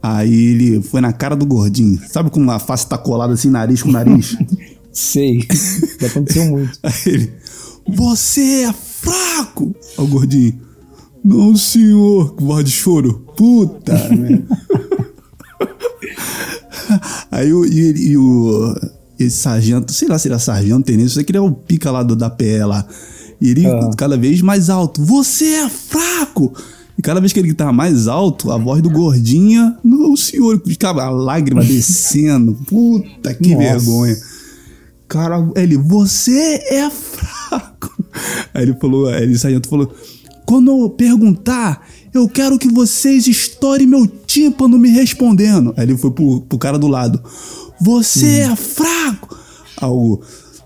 Aí 0.03 0.31
ele 0.31 0.83
foi 0.83 1.01
na 1.01 1.11
cara 1.11 1.35
do 1.35 1.47
gordinho. 1.47 1.99
Sabe 2.07 2.29
como 2.29 2.51
a 2.51 2.59
face 2.59 2.87
tá 2.87 2.95
colada 2.95 3.33
assim, 3.33 3.49
nariz 3.49 3.81
com 3.81 3.91
nariz? 3.91 4.37
Sei. 4.93 5.39
Já 5.99 6.07
aconteceu 6.07 6.45
muito. 6.45 6.77
Aí 6.83 6.93
ele, 7.07 7.33
você 7.87 8.65
é 8.65 8.73
fraco! 8.73 9.75
Aí 9.97 10.05
o 10.05 10.07
gordinho, 10.07 10.61
não 11.25 11.55
senhor, 11.55 12.35
voz 12.39 12.63
de 12.63 12.71
choro. 12.71 13.25
Puta, 13.35 13.93
merda. 14.09 14.45
Aí 17.31 17.51
o, 17.51 17.65
e, 17.65 18.11
e 18.11 18.17
o 18.17 18.75
esse 19.19 19.37
sargento, 19.37 19.93
sei 19.93 20.07
lá 20.07 20.17
se 20.19 20.31
é 20.31 20.37
sargento, 20.39 20.85
tenente, 20.85 21.11
sei 21.11 21.23
que 21.23 21.31
ele 21.31 21.37
é 21.39 21.41
o 21.41 21.51
pica 21.51 21.91
lá 21.91 22.03
do, 22.03 22.15
da 22.15 22.29
PE 22.29 22.63
lá. 22.65 22.85
E 23.39 23.49
ele 23.51 23.67
Ah. 23.67 23.91
cada 23.97 24.17
vez 24.17 24.41
mais 24.41 24.69
alto, 24.69 25.03
você 25.03 25.45
é 25.45 25.69
fraco! 25.69 26.53
E 26.97 27.01
cada 27.01 27.19
vez 27.19 27.31
que 27.31 27.39
ele 27.39 27.49
gritava 27.49 27.71
mais 27.71 28.07
alto, 28.07 28.51
a 28.51 28.57
voz 28.57 28.81
do 28.81 28.89
gordinha, 28.89 29.77
não 29.83 30.15
senhor, 30.15 30.59
ficava 30.65 31.03
a 31.03 31.09
lágrima 31.11 31.61
descendo. 31.65 32.55
Puta 32.67 33.33
que 33.35 33.53
Nossa. 33.53 33.63
vergonha. 33.63 34.17
Cara, 35.07 35.47
ele, 35.55 35.77
você 35.77 36.59
é 36.69 36.89
fraco. 36.89 37.95
Aí 38.53 38.63
ele 38.63 38.73
falou, 38.73 39.07
aí 39.07 39.23
ele 39.23 39.37
sargento 39.37 39.69
falou: 39.69 39.93
quando 40.45 40.71
eu 40.71 40.89
perguntar, 40.89 41.87
eu 42.13 42.27
quero 42.27 42.57
que 42.57 42.67
vocês 42.67 43.27
estourem 43.27 43.85
meu 43.85 44.07
tímpano 44.07 44.77
me 44.77 44.89
respondendo. 44.89 45.73
Aí 45.77 45.85
ele 45.85 45.97
foi 45.97 46.11
pro, 46.11 46.41
pro 46.41 46.57
cara 46.57 46.79
do 46.79 46.87
lado: 46.87 47.21
Você 47.81 48.39
é 48.41 48.55
fraco. 48.55 49.37
Aí 49.81 49.89
o, 49.89 50.19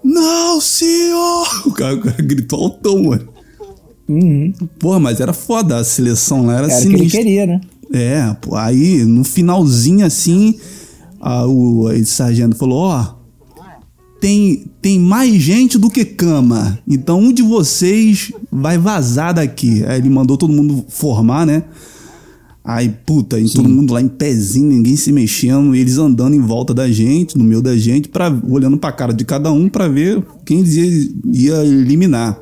não, 0.04 0.60
senhor! 0.62 1.47
O 1.67 1.71
cara, 1.71 1.95
o 1.95 2.02
cara 2.02 2.21
gritou 2.21 2.63
altão, 2.63 3.04
mano. 3.04 3.28
Uhum. 4.10 4.52
Porra, 4.80 5.00
mas 5.00 5.19
era 5.19 5.32
foda, 5.34 5.78
a 5.78 5.84
seleção 5.84 6.45
lá 6.45 6.58
era, 6.58 6.67
Era 6.67 6.76
o 6.76 6.82
que 6.82 6.88
ele 6.88 6.97
sinistra. 6.97 7.19
queria, 7.21 7.45
né? 7.45 7.62
É, 7.93 8.36
pô, 8.41 8.56
aí 8.56 9.04
no 9.06 9.24
finalzinho 9.24 10.06
assim, 10.06 10.56
a- 11.19 11.45
o 11.45 11.89
esse 11.91 12.12
sargento 12.12 12.56
falou: 12.56 12.80
Ó, 12.80 13.15
tem, 14.19 14.65
tem 14.82 15.00
mais 15.00 15.34
gente 15.41 15.78
do 15.78 15.89
que 15.89 16.06
cama, 16.06 16.80
então 16.88 17.19
um 17.19 17.34
de 17.34 17.41
vocês 17.41 18.32
vai 18.52 18.78
vazar 18.78 19.34
daqui. 19.34 19.84
Aí 19.86 19.97
ele 20.00 20.10
mandou 20.10 20.38
todo 20.38 20.54
mundo 20.54 20.86
formar, 20.89 21.45
né? 21.45 21.63
Aí, 22.63 22.89
puta, 22.89 23.39
e 23.39 23.50
todo 23.50 23.67
mundo 23.67 23.93
lá 23.93 24.02
em 24.02 24.08
pezinho, 24.08 24.69
ninguém 24.69 24.95
se 24.95 25.12
mexendo, 25.12 25.76
e 25.76 25.80
eles 25.80 25.97
andando 25.97 26.36
em 26.36 26.41
volta 26.41 26.74
da 26.74 26.89
gente, 26.91 27.36
no 27.38 27.43
meio 27.43 27.62
da 27.62 27.76
gente, 27.76 28.08
pra, 28.08 28.32
olhando 28.47 28.78
pra 28.78 28.91
cara 28.91 29.13
de 29.13 29.26
cada 29.26 29.52
um 29.52 29.67
pra 29.67 29.88
ver 29.88 30.24
quem 30.45 30.60
eles 30.60 30.76
ia, 30.76 31.12
ia 31.26 31.65
eliminar. 31.65 32.39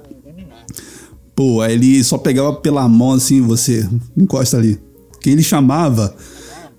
Pô, 1.34 1.62
aí 1.62 1.74
ele 1.74 2.04
só 2.04 2.18
pegava 2.18 2.54
pela 2.54 2.88
mão 2.90 3.14
assim, 3.14 3.40
você 3.42 3.88
encosta 4.18 4.58
ali. 4.58 4.78
Quem 5.22 5.34
ele 5.34 5.44
chamava 5.44 6.14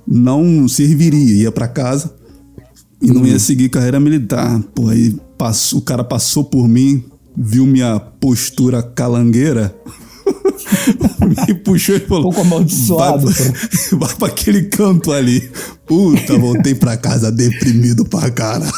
não 0.06 0.68
serviria, 0.68 1.44
ia 1.44 1.50
pra 1.50 1.66
casa 1.66 2.14
e 3.00 3.10
não 3.10 3.26
ia 3.26 3.38
seguir 3.38 3.70
carreira 3.70 3.98
militar. 3.98 4.62
Pô, 4.74 4.88
aí 4.88 5.16
passou, 5.38 5.78
o 5.78 5.82
cara 5.82 6.04
passou 6.04 6.44
por 6.44 6.68
mim, 6.68 7.02
viu 7.34 7.64
minha 7.64 7.98
postura 7.98 8.82
calangueira, 8.82 9.74
me 11.48 11.54
puxou 11.54 11.96
e 11.96 12.00
falou: 12.00 12.24
pouco 12.24 12.40
amaldiçoado, 12.40 13.26
Vai, 13.28 13.52
vai 13.98 14.14
pra 14.16 14.28
aquele 14.28 14.64
canto 14.64 15.12
ali. 15.12 15.50
Puta, 15.86 16.38
voltei 16.38 16.74
pra 16.74 16.96
casa 16.96 17.30
deprimido 17.30 18.04
pra 18.04 18.30
caralho. 18.30 18.72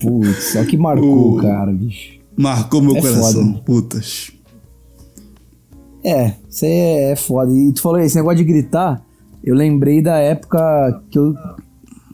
Putz, 0.00 0.52
só 0.52 0.64
que 0.64 0.76
marcou, 0.76 1.36
O- 1.36 1.40
cara, 1.40 1.72
bicho. 1.72 2.18
Marcou 2.36 2.80
meu 2.80 2.96
É 2.96 3.00
coração. 3.00 3.46
foda. 3.52 3.62
Putas. 3.64 4.30
É, 6.02 6.24
aí 6.24 6.34
é, 6.62 7.12
é 7.12 7.16
foda. 7.16 7.52
E 7.52 7.72
tu 7.72 7.82
falou 7.82 7.98
esse 8.00 8.16
negócio 8.16 8.38
de 8.38 8.44
gritar, 8.44 9.02
eu 9.44 9.54
lembrei 9.54 10.00
da 10.00 10.16
época 10.18 11.02
que 11.10 11.18
eu, 11.18 11.34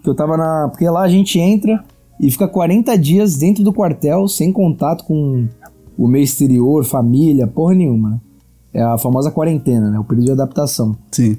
que 0.03 0.09
eu 0.09 0.15
tava 0.15 0.37
na. 0.37 0.69
Porque 0.69 0.89
lá 0.89 1.03
a 1.03 1.09
gente 1.09 1.39
entra 1.39 1.85
e 2.21 2.31
fica 2.31 2.49
40 2.49 2.97
dias 2.99 3.37
dentro 3.37 3.63
do 3.63 3.73
quartel, 3.73 4.27
sem 4.27 4.51
contato 4.53 5.05
com 5.05 5.47
o 5.97 6.09
meio 6.09 6.25
exterior, 6.25 6.85
família, 6.85 7.47
porra 7.47 7.75
nenhuma, 7.75 8.11
né? 8.11 8.21
É 8.77 8.83
a 8.83 8.99
famosa 8.99 9.31
quarentena, 9.31 9.91
né? 9.91 9.99
O 9.99 10.05
período 10.05 10.27
de 10.27 10.33
adaptação. 10.33 10.95
Sim. 11.11 11.39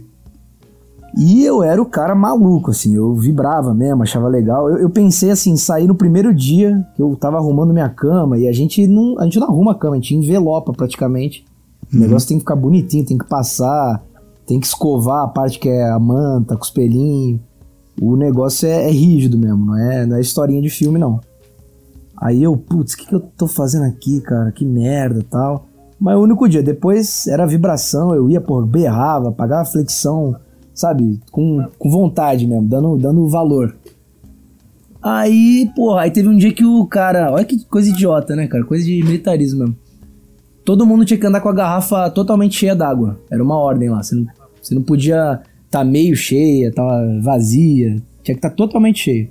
E 1.16 1.44
eu 1.46 1.62
era 1.62 1.80
o 1.80 1.86
cara 1.86 2.16
maluco, 2.16 2.72
assim, 2.72 2.96
eu 2.96 3.14
vibrava 3.14 3.76
mesmo, 3.76 4.02
achava 4.02 4.28
legal. 4.28 4.68
Eu, 4.68 4.80
eu 4.80 4.90
pensei 4.90 5.30
assim, 5.30 5.56
sair 5.56 5.86
no 5.86 5.94
primeiro 5.94 6.34
dia 6.34 6.84
que 6.96 7.02
eu 7.02 7.16
tava 7.16 7.38
arrumando 7.38 7.74
minha 7.74 7.90
cama, 7.90 8.40
e 8.40 8.48
a 8.48 8.52
gente 8.52 8.88
não, 8.88 9.20
a 9.20 9.26
gente 9.26 9.40
não 9.40 9.48
arruma 9.48 9.74
a 9.74 9.76
cama, 9.76 9.94
a 9.94 10.00
gente 10.00 10.16
envelopa 10.16 10.74
praticamente. 10.74 11.46
O 11.94 11.98
negócio 11.98 12.28
tem 12.28 12.38
que 12.38 12.42
ficar 12.42 12.56
bonitinho, 12.56 13.06
tem 13.06 13.20
que 13.20 13.30
passar, 13.30 14.04
tem 14.48 14.60
que 14.60 14.66
escovar 14.66 15.24
a 15.24 15.28
parte 15.28 15.60
que 15.60 15.70
é 15.70 15.88
a 15.88 16.00
manta, 16.00 16.58
com 16.58 16.64
os 16.64 16.72
pelinhos. 16.72 17.40
O 18.02 18.16
negócio 18.16 18.68
é, 18.68 18.88
é 18.88 18.92
rígido 18.92 19.38
mesmo, 19.38 19.64
não 19.64 19.78
é, 19.78 20.06
não 20.08 20.18
é 20.18 20.22
historinha 20.22 20.62
de 20.62 20.72
filme, 20.72 20.98
não. 20.98 21.22
Aí 22.20 22.42
eu, 22.42 22.58
putz, 22.58 22.94
o 22.94 22.98
que, 22.98 23.06
que 23.06 23.14
eu 23.14 23.20
tô 23.20 23.46
fazendo 23.46 23.86
aqui, 23.86 24.22
cara? 24.22 24.52
Que 24.52 24.66
merda 24.66 25.24
tal. 25.30 25.67
Mas 26.00 26.16
o 26.16 26.22
único 26.22 26.48
dia, 26.48 26.62
depois 26.62 27.28
era 27.28 27.46
vibração, 27.46 28.14
eu 28.14 28.30
ia, 28.30 28.40
pô, 28.40 28.62
berrava, 28.62 29.32
pagava 29.32 29.66
flexão, 29.66 30.36
sabe? 30.74 31.20
Com, 31.32 31.66
com 31.78 31.90
vontade 31.90 32.46
mesmo, 32.46 32.68
dando, 32.68 32.98
dando 32.98 33.28
valor. 33.28 33.76
Aí, 35.02 35.70
pô, 35.76 35.96
aí 35.96 36.12
teve 36.12 36.28
um 36.28 36.38
dia 36.38 36.54
que 36.54 36.66
o 36.66 36.86
cara. 36.86 37.32
Olha 37.32 37.46
que 37.46 37.64
coisa 37.66 37.90
idiota, 37.90 38.36
né, 38.36 38.48
cara? 38.48 38.64
Coisa 38.64 38.86
de 38.86 39.04
militarismo 39.04 39.60
mesmo. 39.60 39.76
Todo 40.64 40.86
mundo 40.86 41.06
tinha 41.06 41.20
que 41.20 41.26
andar 41.26 41.40
com 41.40 41.50
a 41.50 41.54
garrafa 41.54 42.10
totalmente 42.10 42.56
cheia 42.56 42.76
d'água. 42.76 43.18
Era 43.32 43.42
uma 43.42 43.58
ordem 43.58 43.90
lá. 43.90 44.04
Você 44.04 44.16
não, 44.16 44.28
você 44.62 44.76
não 44.76 44.82
podia 44.82 45.42
tá 45.70 45.84
meio 45.84 46.16
cheia, 46.16 46.72
tá 46.72 46.84
vazia. 47.22 47.96
Tinha 48.24 48.36
que 48.36 48.40
estar 48.40 48.50
tá 48.50 48.56
totalmente 48.56 49.00
cheio. 49.00 49.30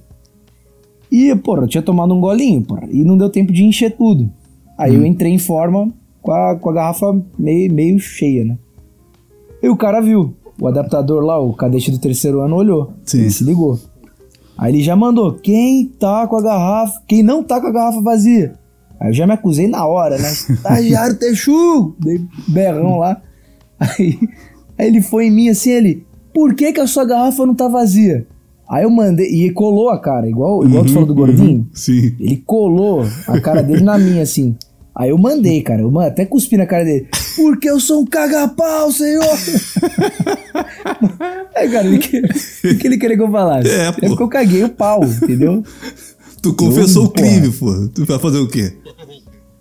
E, 1.10 1.34
porra, 1.36 1.62
eu 1.62 1.68
tinha 1.68 1.82
tomado 1.82 2.14
um 2.14 2.20
golinho, 2.20 2.62
porra. 2.62 2.88
E 2.90 3.04
não 3.04 3.16
deu 3.16 3.28
tempo 3.28 3.52
de 3.52 3.64
encher 3.64 3.96
tudo. 3.96 4.30
Aí 4.78 4.94
eu 4.94 5.04
entrei 5.04 5.32
em 5.32 5.38
forma 5.38 5.92
com 6.26 6.32
a, 6.32 6.56
com 6.56 6.70
a 6.70 6.72
garrafa 6.72 7.22
meio, 7.38 7.72
meio 7.72 8.00
cheia, 8.00 8.44
né? 8.44 8.58
E 9.62 9.68
o 9.68 9.76
cara 9.76 10.00
viu. 10.00 10.34
O 10.60 10.66
adaptador 10.66 11.22
lá, 11.22 11.38
o 11.38 11.52
cadete 11.52 11.90
do 11.90 11.98
terceiro 11.98 12.40
ano, 12.40 12.56
olhou. 12.56 12.94
Sim. 13.04 13.30
Se 13.30 13.44
ligou. 13.44 13.78
Aí 14.58 14.72
ele 14.72 14.82
já 14.82 14.96
mandou: 14.96 15.34
quem 15.34 15.86
tá 15.86 16.26
com 16.26 16.36
a 16.36 16.42
garrafa, 16.42 17.00
quem 17.06 17.22
não 17.22 17.44
tá 17.44 17.60
com 17.60 17.68
a 17.68 17.72
garrafa 17.72 18.00
vazia. 18.00 18.54
Aí 18.98 19.10
eu 19.10 19.14
já 19.14 19.26
me 19.26 19.34
acusei 19.34 19.68
na 19.68 19.86
hora, 19.86 20.18
né? 20.18 20.32
Estagiário 20.50 21.16
texugo! 21.16 21.94
Dei 22.00 22.20
berrão 22.48 22.98
lá. 22.98 23.22
Aí, 23.78 24.18
aí 24.78 24.86
ele 24.88 25.02
foi 25.02 25.26
em 25.26 25.30
mim 25.30 25.48
assim, 25.50 25.70
ele. 25.70 26.06
por 26.34 26.54
que, 26.54 26.72
que 26.72 26.80
a 26.80 26.86
sua 26.86 27.04
garrafa 27.04 27.46
não 27.46 27.54
tá 27.54 27.68
vazia? 27.68 28.26
Aí 28.68 28.82
eu 28.82 28.90
mandei, 28.90 29.26
e 29.26 29.50
colou 29.52 29.90
a 29.90 30.00
cara, 30.00 30.28
igual, 30.28 30.64
igual 30.64 30.84
tu 30.84 30.92
falou 30.92 31.06
do 31.06 31.14
gordinho. 31.14 31.68
Sim. 31.72 32.16
Ele 32.18 32.42
colou 32.44 33.04
a 33.28 33.40
cara 33.40 33.62
dele 33.62 33.84
na 33.84 33.96
minha, 33.96 34.22
assim. 34.22 34.56
Aí 34.98 35.10
eu 35.10 35.18
mandei, 35.18 35.60
cara. 35.62 35.82
Eu 35.82 36.00
até 36.00 36.24
cuspi 36.24 36.56
na 36.56 36.64
cara 36.66 36.84
dele. 36.84 37.06
Porque 37.36 37.68
eu 37.68 37.78
sou 37.78 38.00
um 38.00 38.06
caga-pau, 38.06 38.90
senhor! 38.90 39.22
Aí, 41.54 41.68
cara, 41.70 41.86
ele 41.86 41.98
que- 41.98 42.18
o 42.20 42.78
que 42.78 42.86
ele 42.86 42.96
queria 42.98 43.16
que 43.16 43.22
eu 43.22 43.30
falasse? 43.30 43.68
É, 43.70 43.92
pô. 43.92 44.00
porque 44.08 44.22
eu 44.22 44.28
caguei 44.28 44.64
o 44.64 44.68
pau, 44.68 45.04
entendeu? 45.04 45.62
Tu 46.42 46.54
confessou 46.54 47.02
Não, 47.04 47.10
o 47.10 47.12
crime, 47.12 47.50
pô. 47.52 47.88
Tu 47.94 48.04
vai 48.04 48.18
fazer 48.18 48.38
o 48.38 48.48
quê? 48.48 48.72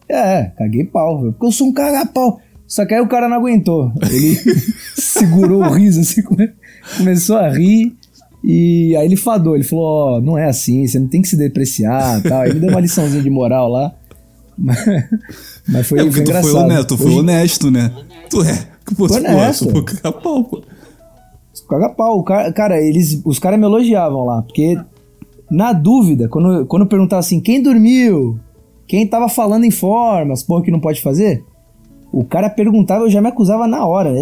É, 0.07 0.51
caguei 0.57 0.85
pau. 0.85 1.19
Porque 1.33 1.45
eu 1.45 1.51
sou 1.51 1.67
um 1.67 1.73
caga-pau. 1.73 2.39
Só 2.67 2.85
que 2.85 2.93
aí 2.93 3.01
o 3.01 3.07
cara 3.07 3.27
não 3.27 3.37
aguentou. 3.37 3.91
Ele 4.09 4.35
segurou 4.95 5.63
o 5.63 5.69
riso, 5.71 5.99
assim, 6.01 6.21
come- 6.21 6.51
começou 6.97 7.37
a 7.37 7.49
rir. 7.49 7.93
E 8.43 8.95
aí 8.95 9.05
ele 9.05 9.15
fadou. 9.15 9.55
Ele 9.55 9.63
falou: 9.63 9.85
Ó, 10.17 10.21
não 10.21 10.37
é 10.37 10.45
assim, 10.47 10.85
você 10.87 10.99
não 10.99 11.07
tem 11.07 11.21
que 11.21 11.27
se 11.27 11.35
depreciar 11.37 12.21
tal. 12.23 12.41
Aí 12.41 12.51
ele 12.51 12.59
deu 12.59 12.69
uma 12.69 12.79
liçãozinha 12.79 13.21
de 13.21 13.29
moral 13.29 13.69
lá. 13.69 13.93
Mas, 14.57 14.77
mas 15.67 15.87
foi, 15.87 15.99
é 15.99 16.03
porque 16.03 16.15
foi 16.17 16.23
tu 16.23 16.29
engraçado. 16.29 16.51
foi 16.51 16.61
honesto, 16.61 16.87
tu 16.87 16.97
foi 16.97 17.07
Hoje- 17.07 17.19
honesto, 17.19 17.71
né? 17.71 17.91
Tu 18.29 18.41
é. 18.43 18.67
Que 18.85 18.95
fosse, 18.95 19.13
Foi 19.15 19.23
pô, 19.23 19.31
honesto. 19.31 19.69
foi 19.71 19.83
caga-pau, 19.83 20.43
pô. 20.43 20.61
Caga 21.69 21.89
pau. 21.89 22.19
O 22.19 22.23
cara, 22.23 22.53
cara, 22.53 22.81
eles, 22.81 23.21
os 23.25 23.39
caras 23.39 23.59
me 23.59 23.65
elogiavam 23.65 24.23
lá, 24.25 24.41
porque 24.43 24.77
na 25.49 25.73
dúvida, 25.73 26.27
quando, 26.29 26.65
quando 26.67 26.83
eu 26.83 26.87
perguntava 26.87 27.19
assim, 27.19 27.39
quem 27.39 27.61
dormiu? 27.63 28.39
Quem 28.87 29.07
tava 29.07 29.27
falando 29.27 29.63
em 29.63 29.71
formas, 29.71 30.43
porra, 30.43 30.63
que 30.63 30.69
não 30.71 30.79
pode 30.79 31.01
fazer? 31.01 31.43
O 32.11 32.23
cara 32.23 32.49
perguntava, 32.49 33.03
eu 33.05 33.09
já 33.09 33.19
me 33.19 33.27
acusava 33.29 33.65
na 33.67 33.83
hora. 33.85 34.13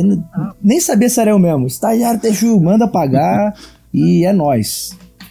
Nem 0.63 0.79
sabia 0.79 1.09
se 1.09 1.19
era 1.19 1.31
eu 1.31 1.37
mesmo. 1.39 1.67
Estagiário 1.67 2.19
Texu, 2.19 2.59
manda 2.61 2.87
pagar 2.87 3.53
e 3.93 4.25
é 4.25 4.31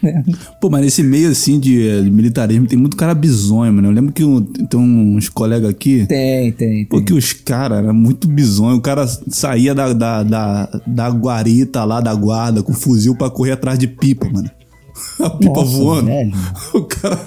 nóis. 0.02 0.36
Pô, 0.60 0.68
mas 0.70 0.80
nesse 0.82 1.02
meio 1.02 1.30
assim 1.30 1.58
de, 1.60 1.86
eh, 1.88 2.00
de 2.02 2.10
militarismo 2.10 2.66
tem 2.66 2.78
muito 2.78 2.96
cara 2.96 3.14
bizonho, 3.14 3.72
mano. 3.72 3.88
Eu 3.88 3.92
lembro 3.92 4.12
que 4.12 4.24
um- 4.24 4.42
tem 4.42 4.78
uns 4.80 5.28
colegas 5.28 5.68
aqui. 5.70 6.06
Tem, 6.06 6.50
tem, 6.52 6.84
Pô, 6.86 6.96
tem. 6.96 7.04
que 7.06 7.12
os 7.14 7.32
caras 7.32 7.78
eram 7.78 7.94
muito 7.94 8.28
bizonho. 8.28 8.76
O 8.76 8.80
cara 8.80 9.06
saía 9.28 9.74
da, 9.74 9.92
da, 9.92 10.22
da, 10.22 10.80
da 10.86 11.08
guarita 11.10 11.84
lá, 11.84 12.00
da 12.00 12.14
guarda, 12.14 12.62
com 12.62 12.72
fuzil 12.72 13.14
pra 13.16 13.30
correr 13.30 13.52
atrás 13.52 13.78
de 13.78 13.86
pipa, 13.86 14.28
mano. 14.30 14.50
A 15.20 15.30
pipa 15.30 15.52
Nossa, 15.60 15.76
voando. 15.76 16.06
velho. 16.06 16.32
O 16.74 16.82
cara 16.82 17.18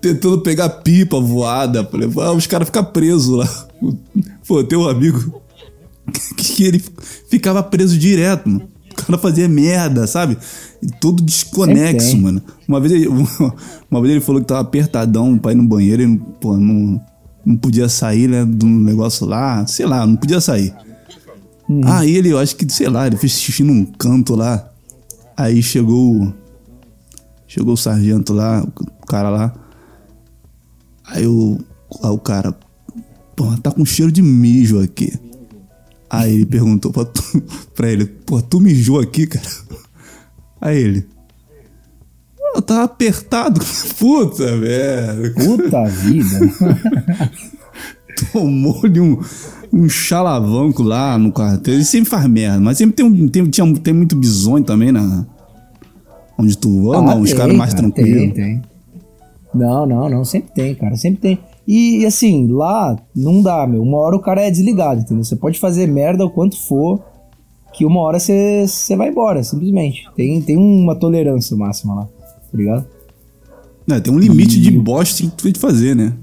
tentando 0.00 0.40
pegar 0.40 0.68
pipa 0.68 1.18
voada. 1.20 1.88
Ah, 2.22 2.32
os 2.32 2.46
caras 2.46 2.68
ficam 2.68 2.84
presos 2.84 3.38
lá. 3.38 3.66
Pô, 4.46 4.62
tem 4.62 4.78
um 4.78 4.86
amigo 4.88 5.40
que, 6.36 6.44
que 6.44 6.64
ele 6.64 6.82
ficava 7.30 7.62
preso 7.62 7.98
direto, 7.98 8.48
mano. 8.48 8.68
O 8.92 8.94
cara 9.06 9.18
fazia 9.18 9.48
merda, 9.48 10.06
sabe? 10.06 10.36
Todo 11.00 11.22
desconexo, 11.22 12.12
tem. 12.12 12.20
mano. 12.20 12.42
Uma 12.68 12.80
vez, 12.80 12.92
ele, 12.92 13.08
uma 13.90 14.00
vez 14.00 14.12
ele 14.12 14.20
falou 14.20 14.40
que 14.40 14.46
tava 14.48 14.60
apertadão 14.60 15.36
pra 15.38 15.52
ir 15.52 15.56
no 15.56 15.64
banheiro 15.66 16.02
e, 16.02 16.18
pô, 16.40 16.56
não, 16.56 17.00
não 17.44 17.56
podia 17.56 17.88
sair, 17.88 18.28
né, 18.28 18.44
do 18.44 18.66
negócio 18.66 19.26
lá. 19.26 19.66
Sei 19.66 19.86
lá, 19.86 20.06
não 20.06 20.16
podia 20.16 20.40
sair. 20.40 20.74
Aí 21.84 22.14
ele, 22.16 22.28
eu 22.30 22.38
acho 22.38 22.54
que, 22.56 22.70
sei 22.70 22.88
lá, 22.88 23.06
ele 23.06 23.16
fez 23.16 23.32
xixi 23.32 23.62
num 23.62 23.84
canto 23.86 24.34
lá. 24.34 24.68
Aí 25.36 25.62
chegou. 25.62 26.22
o- 26.22 26.34
Chegou 27.46 27.74
o 27.74 27.76
sargento 27.76 28.32
lá, 28.32 28.66
o 29.02 29.06
cara 29.06 29.30
lá. 29.30 29.54
Aí 31.06 31.24
o, 31.26 31.58
aí 32.02 32.10
o 32.10 32.18
cara, 32.18 32.52
pô, 33.36 33.46
tá 33.58 33.70
com 33.70 33.84
cheiro 33.84 34.10
de 34.10 34.20
mijo 34.22 34.80
aqui. 34.80 35.12
Aí 36.10 36.34
ele 36.34 36.46
perguntou 36.46 36.90
pra, 36.92 37.04
tu, 37.04 37.22
pra 37.76 37.88
ele, 37.90 38.06
pô, 38.06 38.42
tu 38.42 38.58
mijou 38.60 38.98
aqui, 39.00 39.26
cara? 39.26 39.46
Aí 40.60 40.78
ele, 40.78 41.06
eu 42.54 42.62
tava 42.62 42.84
apertado. 42.84 43.60
Puta, 43.98 44.56
velho. 44.56 45.34
Puta 45.34 45.84
vida. 45.86 46.38
Tomou-lhe 48.32 49.00
um, 49.00 49.20
um 49.72 49.88
chalavanco 49.88 50.82
lá 50.82 51.18
no 51.18 51.32
quartel. 51.32 51.74
Ele 51.74 51.84
sempre 51.84 52.08
faz 52.08 52.26
merda, 52.26 52.60
mas 52.60 52.78
sempre 52.78 52.94
tem, 52.94 53.04
um, 53.04 53.28
tem, 53.28 53.44
tinha, 53.50 53.74
tem 53.80 53.92
muito 53.92 54.14
bisonho 54.14 54.64
também 54.64 54.92
na. 54.92 55.26
Onde 56.38 56.56
tu 56.56 56.68
não, 56.68 57.20
os 57.20 57.32
caras 57.32 57.56
mais 57.56 57.74
cara, 57.74 57.90
tranquilos. 57.90 58.20
Tem, 58.20 58.30
tem. 58.32 58.62
Não, 59.52 59.86
não, 59.86 60.08
não, 60.08 60.24
sempre 60.24 60.52
tem, 60.52 60.74
cara, 60.74 60.96
sempre 60.96 61.20
tem. 61.20 61.38
E, 61.66 62.04
assim, 62.04 62.48
lá 62.48 62.96
não 63.14 63.40
dá, 63.40 63.66
meu. 63.66 63.82
Uma 63.82 63.98
hora 63.98 64.16
o 64.16 64.20
cara 64.20 64.42
é 64.42 64.50
desligado, 64.50 65.00
entendeu? 65.00 65.24
Você 65.24 65.36
pode 65.36 65.58
fazer 65.58 65.86
merda 65.86 66.24
o 66.24 66.30
quanto 66.30 66.60
for, 66.66 67.02
que 67.76 67.84
uma 67.84 68.00
hora 68.00 68.18
você 68.20 68.66
vai 68.96 69.08
embora, 69.08 69.42
simplesmente. 69.42 70.08
Tem, 70.16 70.40
tem 70.40 70.56
uma 70.56 70.94
tolerância 70.94 71.56
máxima 71.56 71.94
lá, 71.94 72.04
tá 72.04 72.56
ligado? 72.56 72.86
Não, 73.86 74.00
tem 74.00 74.12
um 74.12 74.18
limite 74.18 74.60
de 74.60 74.70
bosta 74.70 75.22
que 75.22 75.28
tu 75.30 75.42
tem 75.42 75.52
que 75.52 75.58
fazer, 75.58 75.94
né? 75.94 76.14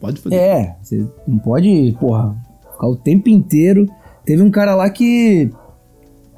Pode 0.00 0.20
fazer. 0.20 0.36
É, 0.36 0.76
você 0.82 1.06
não 1.26 1.38
pode, 1.38 1.96
porra, 2.00 2.36
ficar 2.72 2.86
o 2.86 2.96
tempo 2.96 3.28
inteiro. 3.28 3.88
Teve 4.24 4.42
um 4.42 4.50
cara 4.50 4.74
lá 4.74 4.88
que. 4.88 5.50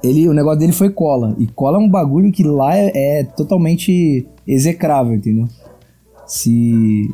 Ele, 0.02 0.28
o 0.28 0.32
negócio 0.32 0.58
dele 0.58 0.72
foi 0.72 0.90
cola. 0.90 1.34
E 1.38 1.46
cola 1.46 1.78
é 1.78 1.80
um 1.80 1.88
bagulho 1.88 2.30
que 2.32 2.42
lá 2.42 2.76
é, 2.76 2.90
é 3.20 3.24
totalmente 3.24 4.26
execrável, 4.46 5.14
entendeu? 5.14 5.46
Se. 6.26 7.08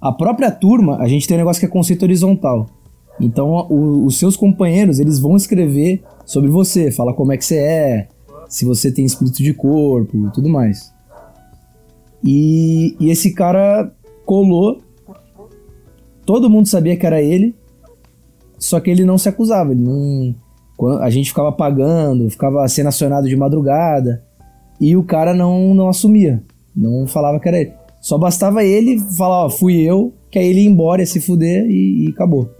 A 0.00 0.12
própria 0.12 0.50
turma, 0.50 0.98
a 0.98 1.08
gente 1.08 1.26
tem 1.26 1.36
um 1.36 1.40
negócio 1.40 1.60
que 1.60 1.66
é 1.66 1.68
conceito 1.68 2.02
horizontal. 2.02 2.66
Então, 3.20 3.66
o- 3.70 4.04
os 4.04 4.18
seus 4.18 4.36
companheiros, 4.36 4.98
eles 4.98 5.18
vão 5.18 5.34
escrever 5.36 6.02
sobre 6.24 6.50
você, 6.50 6.90
falar 6.90 7.14
como 7.14 7.32
é 7.32 7.36
que 7.36 7.44
você 7.44 7.58
é, 7.58 8.08
se 8.48 8.64
você 8.64 8.90
tem 8.90 9.04
espírito 9.04 9.42
de 9.42 9.54
corpo, 9.54 10.30
tudo 10.32 10.48
mais. 10.48 10.92
E, 12.22 12.96
e 12.98 13.10
esse 13.10 13.34
cara 13.34 13.92
colou 14.24 14.80
todo 16.24 16.50
mundo 16.50 16.68
sabia 16.68 16.96
que 16.96 17.06
era 17.06 17.20
ele, 17.22 17.54
só 18.58 18.80
que 18.80 18.90
ele 18.90 19.04
não 19.04 19.18
se 19.18 19.28
acusava. 19.28 19.72
Ele 19.72 19.82
não, 19.82 20.34
a 21.00 21.10
gente 21.10 21.28
ficava 21.28 21.52
pagando, 21.52 22.30
ficava 22.30 22.66
sendo 22.68 22.88
acionado 22.88 23.28
de 23.28 23.36
madrugada, 23.36 24.24
e 24.80 24.96
o 24.96 25.04
cara 25.04 25.34
não, 25.34 25.74
não 25.74 25.88
assumia, 25.88 26.42
não 26.74 27.06
falava 27.06 27.38
que 27.38 27.48
era 27.48 27.60
ele. 27.60 27.72
Só 28.00 28.18
bastava 28.18 28.64
ele 28.64 28.98
falar, 29.16 29.46
ó, 29.46 29.50
fui 29.50 29.80
eu, 29.80 30.12
que 30.30 30.38
aí 30.38 30.46
ele 30.46 30.60
ia 30.60 30.68
embora, 30.68 31.00
ia 31.00 31.06
se 31.06 31.20
fuder 31.20 31.64
e, 31.66 32.06
e 32.06 32.08
acabou. 32.08 32.50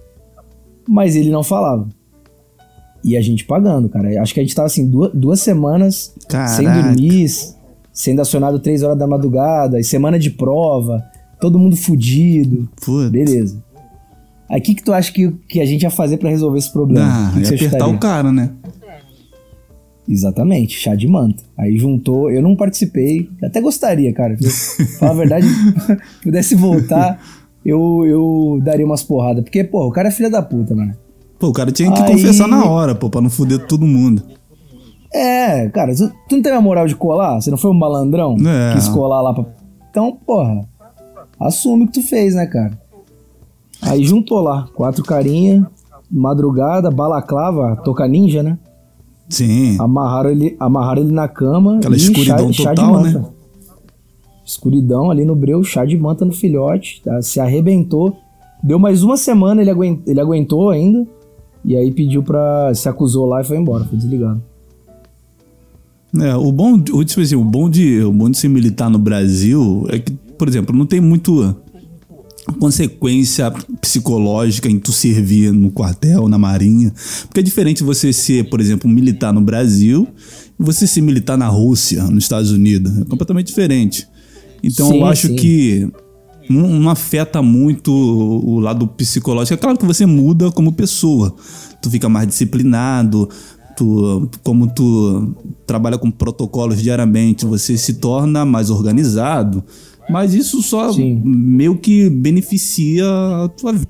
Mas 0.88 1.16
ele 1.16 1.30
não 1.30 1.42
falava. 1.42 1.88
E 3.04 3.16
a 3.16 3.20
gente 3.20 3.44
pagando, 3.44 3.88
cara. 3.88 4.20
Acho 4.22 4.32
que 4.32 4.40
a 4.40 4.42
gente 4.42 4.54
tava 4.54 4.66
assim, 4.66 4.88
duas, 4.88 5.12
duas 5.12 5.40
semanas 5.40 6.14
sem 6.56 6.64
Caraca. 6.64 6.82
dormir, 6.82 7.30
sendo 7.92 8.22
acionado 8.22 8.58
três 8.58 8.82
horas 8.82 8.98
da 8.98 9.06
madrugada, 9.06 9.78
e 9.78 9.84
semana 9.84 10.18
de 10.18 10.30
prova, 10.30 11.04
todo 11.38 11.58
mundo 11.58 11.76
fudido. 11.76 12.66
Foda. 12.80 13.10
Beleza. 13.10 13.62
Aí 14.48 14.60
o 14.60 14.62
que, 14.62 14.74
que 14.74 14.82
tu 14.82 14.92
acha 14.92 15.12
que, 15.12 15.30
que 15.48 15.60
a 15.60 15.66
gente 15.66 15.82
ia 15.82 15.90
fazer 15.90 16.16
pra 16.16 16.30
resolver 16.30 16.58
esse 16.58 16.72
problema? 16.72 17.28
Ah, 17.28 17.32
que 17.34 17.56
que 17.56 17.66
apertar 17.66 17.86
o 17.86 17.98
cara, 17.98 18.32
né? 18.32 18.50
Exatamente, 20.08 20.78
chá 20.78 20.94
de 20.94 21.08
manta. 21.08 21.42
Aí 21.56 21.78
juntou, 21.78 22.30
eu 22.30 22.42
não 22.42 22.54
participei, 22.54 23.28
até 23.42 23.60
gostaria, 23.60 24.12
cara. 24.12 24.36
Falar 24.98 25.12
a 25.12 25.14
verdade, 25.14 25.46
pudesse 26.22 26.54
voltar, 26.54 27.22
eu, 27.64 28.04
eu 28.06 28.60
daria 28.62 28.84
umas 28.84 29.02
porradas. 29.02 29.42
Porque, 29.42 29.64
pô, 29.64 29.86
o 29.86 29.90
cara 29.90 30.08
é 30.08 30.10
filho 30.10 30.30
da 30.30 30.42
puta, 30.42 30.74
mano. 30.74 30.94
Pô, 31.38 31.48
o 31.48 31.52
cara 31.52 31.70
tinha 31.72 31.92
que 31.92 32.02
Aí- 32.02 32.12
confessar 32.12 32.46
na 32.48 32.64
hora, 32.64 32.94
pô, 32.94 33.10
pra 33.10 33.20
não 33.20 33.30
foder 33.30 33.66
todo 33.66 33.84
mundo. 33.84 34.22
É, 35.12 35.68
cara, 35.68 35.94
tu, 35.94 36.08
tu 36.28 36.36
não 36.36 36.42
teve 36.42 36.56
a 36.56 36.60
moral 36.60 36.86
de 36.86 36.96
colar? 36.96 37.40
Você 37.40 37.50
não 37.50 37.58
foi 37.58 37.70
um 37.70 37.74
malandrão? 37.78 38.36
É. 38.44 38.74
Quis 38.74 38.88
colar 38.88 39.20
lá 39.20 39.32
pra. 39.32 39.44
Então, 39.90 40.16
porra, 40.26 40.62
assume 41.38 41.84
o 41.84 41.86
que 41.86 41.94
tu 41.94 42.02
fez, 42.02 42.34
né, 42.34 42.46
cara? 42.46 42.76
Aí 43.82 44.02
juntou 44.04 44.40
lá, 44.40 44.66
quatro 44.74 45.04
carinha, 45.04 45.68
madrugada, 46.10 46.90
balaclava, 46.90 47.76
toca 47.84 48.08
ninja, 48.08 48.42
né? 48.42 48.58
Sim. 49.28 49.76
Amarraram 49.78 50.30
ele, 50.30 50.56
amarraram 50.58 51.02
ele 51.02 51.12
na 51.12 51.28
cama. 51.28 51.76
Aquela 51.76 51.96
escuridão 51.96 52.50
total, 52.50 52.92
manta. 52.92 53.18
né? 53.20 53.24
Escuridão 54.44 55.10
ali 55.10 55.24
no 55.24 55.34
breu, 55.34 55.62
chá 55.64 55.84
de 55.84 55.96
manta 55.96 56.24
no 56.24 56.32
filhote, 56.32 57.00
tá? 57.04 57.22
se 57.22 57.40
arrebentou. 57.40 58.16
Deu 58.62 58.78
mais 58.78 59.02
uma 59.02 59.16
semana, 59.16 59.60
ele, 59.62 59.70
aguen- 59.70 60.02
ele 60.06 60.20
aguentou 60.20 60.70
ainda. 60.70 61.06
E 61.64 61.76
aí 61.76 61.90
pediu 61.90 62.22
pra. 62.22 62.72
Se 62.74 62.88
acusou 62.88 63.26
lá 63.26 63.40
e 63.40 63.44
foi 63.44 63.56
embora, 63.56 63.84
foi 63.84 63.96
desligado. 63.96 64.42
É, 66.20 66.34
o 66.36 66.52
bom, 66.52 66.74
o, 66.74 67.04
tipo 67.04 67.20
assim, 67.20 67.34
o 67.34 67.44
bom 67.44 67.68
de, 67.68 68.00
o 68.02 68.12
bom 68.12 68.30
de 68.30 68.38
ser 68.38 68.48
militar 68.48 68.88
no 68.88 68.98
Brasil 68.98 69.84
é 69.88 69.98
que, 69.98 70.12
por 70.12 70.48
exemplo, 70.48 70.76
não 70.76 70.86
tem 70.86 71.00
muito 71.00 71.56
consequência 72.60 73.50
psicológica 73.80 74.68
em 74.68 74.78
tu 74.78 74.92
servir 74.92 75.52
no 75.52 75.70
quartel, 75.70 76.28
na 76.28 76.38
marinha, 76.38 76.92
porque 77.26 77.40
é 77.40 77.42
diferente 77.42 77.82
você 77.82 78.12
ser, 78.12 78.48
por 78.48 78.60
exemplo, 78.60 78.88
um 78.88 78.92
militar 78.92 79.32
no 79.32 79.40
Brasil 79.40 80.06
e 80.60 80.62
você 80.62 80.86
ser 80.86 81.00
militar 81.00 81.38
na 81.38 81.48
Rússia, 81.48 82.04
nos 82.04 82.24
Estados 82.24 82.52
Unidos, 82.52 82.96
é 82.98 83.04
completamente 83.04 83.46
diferente. 83.46 84.06
Então 84.62 84.88
Sim, 84.88 84.98
eu 84.98 85.06
acho 85.06 85.28
sim. 85.28 85.36
que 85.36 85.88
não, 86.48 86.68
não 86.80 86.90
afeta 86.90 87.40
muito 87.42 87.92
o, 87.92 88.54
o 88.54 88.60
lado 88.60 88.86
psicológico. 88.86 89.54
É 89.54 89.56
claro 89.56 89.78
que 89.78 89.86
você 89.86 90.06
muda 90.06 90.50
como 90.50 90.72
pessoa. 90.72 91.34
Tu 91.80 91.90
fica 91.90 92.08
mais 92.08 92.26
disciplinado. 92.26 93.28
Tu, 93.76 94.30
como 94.44 94.72
tu 94.72 95.34
trabalha 95.66 95.98
com 95.98 96.08
protocolos 96.10 96.80
diariamente, 96.80 97.44
você 97.44 97.76
se 97.76 97.94
torna 97.94 98.44
mais 98.44 98.70
organizado, 98.70 99.64
mas 100.08 100.32
isso 100.32 100.62
só 100.62 100.92
Sim. 100.92 101.20
meio 101.24 101.76
que 101.76 102.08
beneficia 102.08 103.04
a 103.04 103.48
tua 103.48 103.72
vida. 103.72 103.88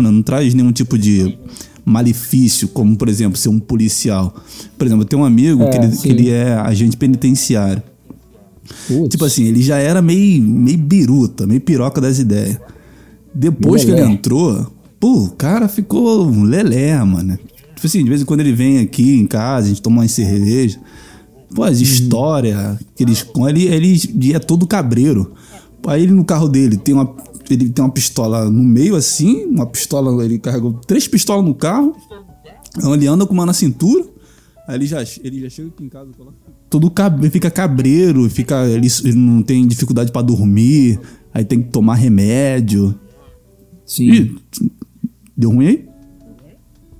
Não 0.00 0.22
traz 0.22 0.54
nenhum 0.54 0.72
tipo 0.72 0.96
de 0.96 1.38
malefício, 1.84 2.68
como 2.68 2.96
por 2.96 3.06
exemplo 3.08 3.36
ser 3.36 3.50
um 3.50 3.58
policial. 3.58 4.34
Por 4.78 4.86
exemplo, 4.86 5.04
eu 5.04 5.08
tenho 5.08 5.20
um 5.20 5.26
amigo 5.26 5.62
É, 5.62 5.68
que, 5.68 5.76
ele, 5.76 5.96
que 5.96 6.08
ele 6.08 6.30
é 6.30 6.54
agente 6.54 6.96
penitenciário. 6.96 7.82
Tipo 9.08 9.24
assim, 9.24 9.44
ele 9.44 9.62
já 9.62 9.78
era 9.78 10.00
meio, 10.02 10.42
meio 10.42 10.78
biruta, 10.78 11.46
meio 11.46 11.60
piroca 11.60 12.00
das 12.00 12.18
ideias. 12.18 12.58
Depois 13.34 13.84
que 13.84 13.90
Lelé. 13.90 14.02
ele 14.02 14.12
entrou, 14.12 14.66
pô, 15.00 15.24
o 15.24 15.30
cara 15.30 15.68
ficou 15.68 16.26
um 16.26 16.42
lelé, 16.44 17.02
mano. 17.02 17.38
Tipo 17.74 17.86
assim, 17.86 18.02
de 18.02 18.08
vez 18.08 18.22
em 18.22 18.24
quando 18.24 18.40
ele 18.40 18.52
vem 18.52 18.78
aqui 18.78 19.16
em 19.18 19.26
casa, 19.26 19.66
a 19.66 19.68
gente 19.70 19.82
toma 19.82 20.02
uma 20.02 20.08
cerveja. 20.08 20.78
Pô, 21.54 21.62
Uhum. 21.62 21.68
as 21.68 21.80
histórias 21.80 22.78
que 22.94 23.02
eles 23.02 23.22
contam, 23.22 23.50
ele, 23.50 23.66
ele 23.66 24.32
é 24.34 24.38
todo 24.38 24.66
cabreiro. 24.66 25.32
Aí 25.86 26.02
ele 26.04 26.12
no 26.12 26.24
carro 26.24 26.48
dele 26.48 26.76
tem 26.76 26.94
uma, 26.94 27.14
ele 27.50 27.68
tem 27.68 27.84
uma 27.84 27.90
pistola 27.90 28.48
no 28.50 28.62
meio 28.62 28.94
assim, 28.94 29.44
uma 29.46 29.66
pistola, 29.66 30.24
ele 30.24 30.38
carregou 30.38 30.74
três 30.86 31.08
pistolas 31.08 31.44
no 31.44 31.54
carro. 31.54 31.94
Ele 32.94 33.06
anda 33.06 33.26
com 33.26 33.34
uma 33.34 33.44
na 33.44 33.52
cintura. 33.52 34.04
Aí 34.66 34.76
ele 34.76 34.86
já, 34.86 35.02
ele 35.22 35.40
já 35.40 35.50
chega 35.50 35.68
aqui 35.68 35.84
em 35.84 35.88
casa, 35.88 36.10
coloca 36.16 36.36
todo 36.72 36.90
cabe, 36.90 37.28
fica 37.28 37.50
cabreiro, 37.50 38.28
fica 38.30 38.66
ele, 38.66 38.88
ele 39.04 39.14
não 39.14 39.42
tem 39.42 39.66
dificuldade 39.66 40.10
pra 40.10 40.22
dormir, 40.22 40.98
aí 41.34 41.44
tem 41.44 41.62
que 41.62 41.68
tomar 41.68 41.96
remédio. 41.96 42.98
Sim. 43.84 44.10
Ih, 44.10 44.36
deu 45.36 45.50
ruim 45.50 45.66
aí? 45.66 45.88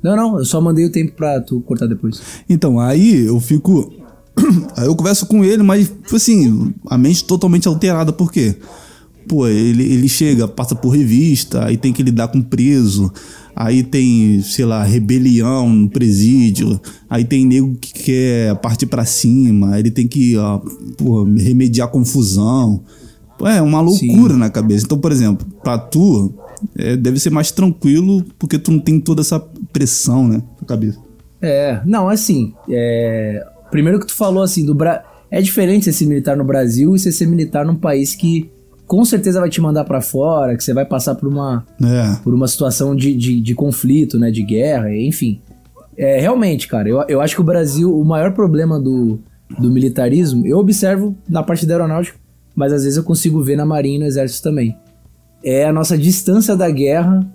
Não, 0.02 0.16
não, 0.16 0.38
eu 0.38 0.44
só 0.44 0.60
mandei 0.60 0.84
o 0.84 0.92
tempo 0.92 1.12
pra 1.12 1.40
tu 1.40 1.60
cortar 1.62 1.86
depois. 1.86 2.20
Então, 2.48 2.78
aí 2.78 3.24
eu 3.24 3.40
fico. 3.40 3.92
Aí 4.78 4.86
eu 4.86 4.96
converso 4.96 5.26
com 5.26 5.44
ele, 5.44 5.62
mas, 5.62 5.88
tipo 5.88 6.16
assim, 6.16 6.72
a 6.86 6.96
mente 6.96 7.22
totalmente 7.22 7.68
alterada, 7.68 8.14
por 8.14 8.32
quê? 8.32 8.56
Pô, 9.28 9.46
ele, 9.46 9.82
ele 9.82 10.08
chega, 10.08 10.48
passa 10.48 10.74
por 10.74 10.88
revista, 10.88 11.66
aí 11.66 11.76
tem 11.76 11.92
que 11.92 12.02
lidar 12.02 12.28
com 12.28 12.40
preso, 12.40 13.12
aí 13.54 13.82
tem, 13.82 14.40
sei 14.40 14.64
lá, 14.64 14.82
rebelião 14.82 15.68
no 15.68 15.88
presídio, 15.88 16.80
aí 17.08 17.24
tem 17.24 17.44
nego 17.46 17.74
que 17.76 17.92
quer 17.92 18.56
partir 18.56 18.86
pra 18.86 19.04
cima, 19.04 19.78
ele 19.78 19.90
tem 19.90 20.08
que, 20.08 20.36
ó, 20.36 20.60
pô, 20.96 21.24
remediar 21.24 21.88
confusão. 21.88 22.82
É 23.44 23.60
uma 23.60 23.80
loucura 23.80 24.36
na 24.36 24.48
cabeça. 24.48 24.84
Então, 24.84 24.96
por 24.96 25.10
exemplo, 25.10 25.44
pra 25.64 25.76
tu, 25.76 26.32
é, 26.76 26.96
deve 26.96 27.18
ser 27.18 27.30
mais 27.30 27.50
tranquilo, 27.50 28.24
porque 28.38 28.58
tu 28.58 28.70
não 28.70 28.78
tem 28.78 29.00
toda 29.00 29.20
essa 29.20 29.40
pressão, 29.72 30.28
né, 30.28 30.42
na 30.60 30.66
cabeça. 30.66 30.98
É, 31.40 31.80
não, 31.84 32.08
assim, 32.08 32.54
é, 32.70 33.44
primeiro 33.68 33.98
que 33.98 34.06
tu 34.06 34.14
falou 34.14 34.44
assim, 34.44 34.64
do 34.64 34.74
Bra... 34.74 35.02
é 35.28 35.42
diferente 35.42 35.86
você 35.86 35.92
ser 35.92 36.06
militar 36.06 36.36
no 36.36 36.44
Brasil 36.44 36.94
e 36.94 36.98
você 37.00 37.10
ser 37.10 37.26
militar 37.26 37.66
num 37.66 37.74
país 37.74 38.14
que 38.14 38.48
com 38.86 39.04
certeza 39.04 39.40
vai 39.40 39.48
te 39.48 39.60
mandar 39.60 39.84
pra 39.84 40.00
fora, 40.00 40.56
que 40.56 40.62
você 40.62 40.74
vai 40.74 40.84
passar 40.84 41.14
por 41.14 41.28
uma, 41.28 41.64
É. 41.82 42.16
por 42.22 42.34
uma 42.34 42.46
situação 42.46 42.94
de, 42.94 43.14
de, 43.16 43.40
de 43.40 43.54
conflito, 43.54 44.18
né, 44.18 44.30
de 44.30 44.42
guerra, 44.42 44.94
enfim. 44.94 45.40
É, 45.96 46.20
realmente, 46.20 46.68
cara, 46.68 46.88
eu, 46.88 47.02
eu 47.08 47.20
acho 47.20 47.34
que 47.34 47.40
o 47.40 47.44
Brasil, 47.44 47.94
o 47.98 48.04
maior 48.04 48.32
problema 48.32 48.78
do, 48.80 49.18
do 49.58 49.70
militarismo, 49.70 50.46
eu 50.46 50.58
observo 50.58 51.14
na 51.28 51.42
parte 51.42 51.64
da 51.66 51.74
aeronáutica, 51.74 52.18
mas 52.54 52.72
às 52.72 52.82
vezes 52.84 52.96
eu 52.96 53.04
consigo 53.04 53.42
ver 53.42 53.56
na 53.56 53.64
marinha 53.64 53.96
e 53.96 54.00
no 54.00 54.06
exército 54.06 54.42
também. 54.42 54.76
É 55.44 55.64
a 55.66 55.72
nossa 55.72 55.96
distância 55.96 56.54
da 56.56 56.70
guerra 56.70 57.26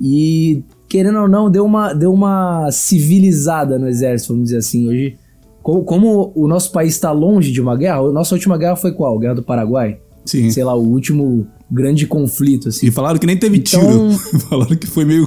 e, 0.00 0.62
querendo 0.88 1.18
ou 1.20 1.28
não, 1.28 1.50
deu 1.50 1.64
uma, 1.64 1.92
deu 1.92 2.12
uma 2.12 2.70
civilizada 2.70 3.78
no 3.78 3.88
exército, 3.88 4.32
vamos 4.32 4.44
dizer 4.48 4.58
assim. 4.58 4.88
Hoje, 4.88 5.16
como, 5.62 5.82
como 5.84 6.32
o 6.34 6.46
nosso 6.46 6.70
país 6.72 6.94
está 6.94 7.10
longe 7.10 7.50
de 7.52 7.60
uma 7.60 7.76
guerra, 7.76 7.98
a 7.98 8.12
nossa 8.12 8.34
última 8.34 8.56
guerra 8.58 8.76
foi 8.76 8.92
qual? 8.92 9.18
Guerra 9.18 9.34
do 9.36 9.42
Paraguai? 9.42 9.98
Sim. 10.28 10.50
Sei 10.50 10.62
lá, 10.62 10.74
o 10.74 10.82
último 10.86 11.46
grande 11.70 12.06
conflito, 12.06 12.68
assim. 12.68 12.86
E 12.88 12.90
falaram 12.90 13.18
que 13.18 13.26
nem 13.26 13.36
teve 13.38 13.58
Então- 13.58 13.80
tiro. 14.10 14.18
falaram 14.50 14.76
que 14.76 14.86
foi 14.86 15.04
meio. 15.04 15.26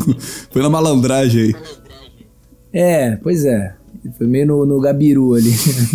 Foi 0.51 0.61
na 0.61 0.69
malandragem 0.69 1.41
aí. 1.43 1.55
É, 2.73 3.15
pois 3.17 3.43
é. 3.45 3.73
Foi 4.17 4.27
meio 4.27 4.45
no, 4.47 4.65
no 4.65 4.79
gabiru 4.79 5.33
ali. 5.33 5.51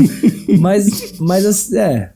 mas, 0.61 1.15
mas, 1.21 1.73
é. 1.73 2.13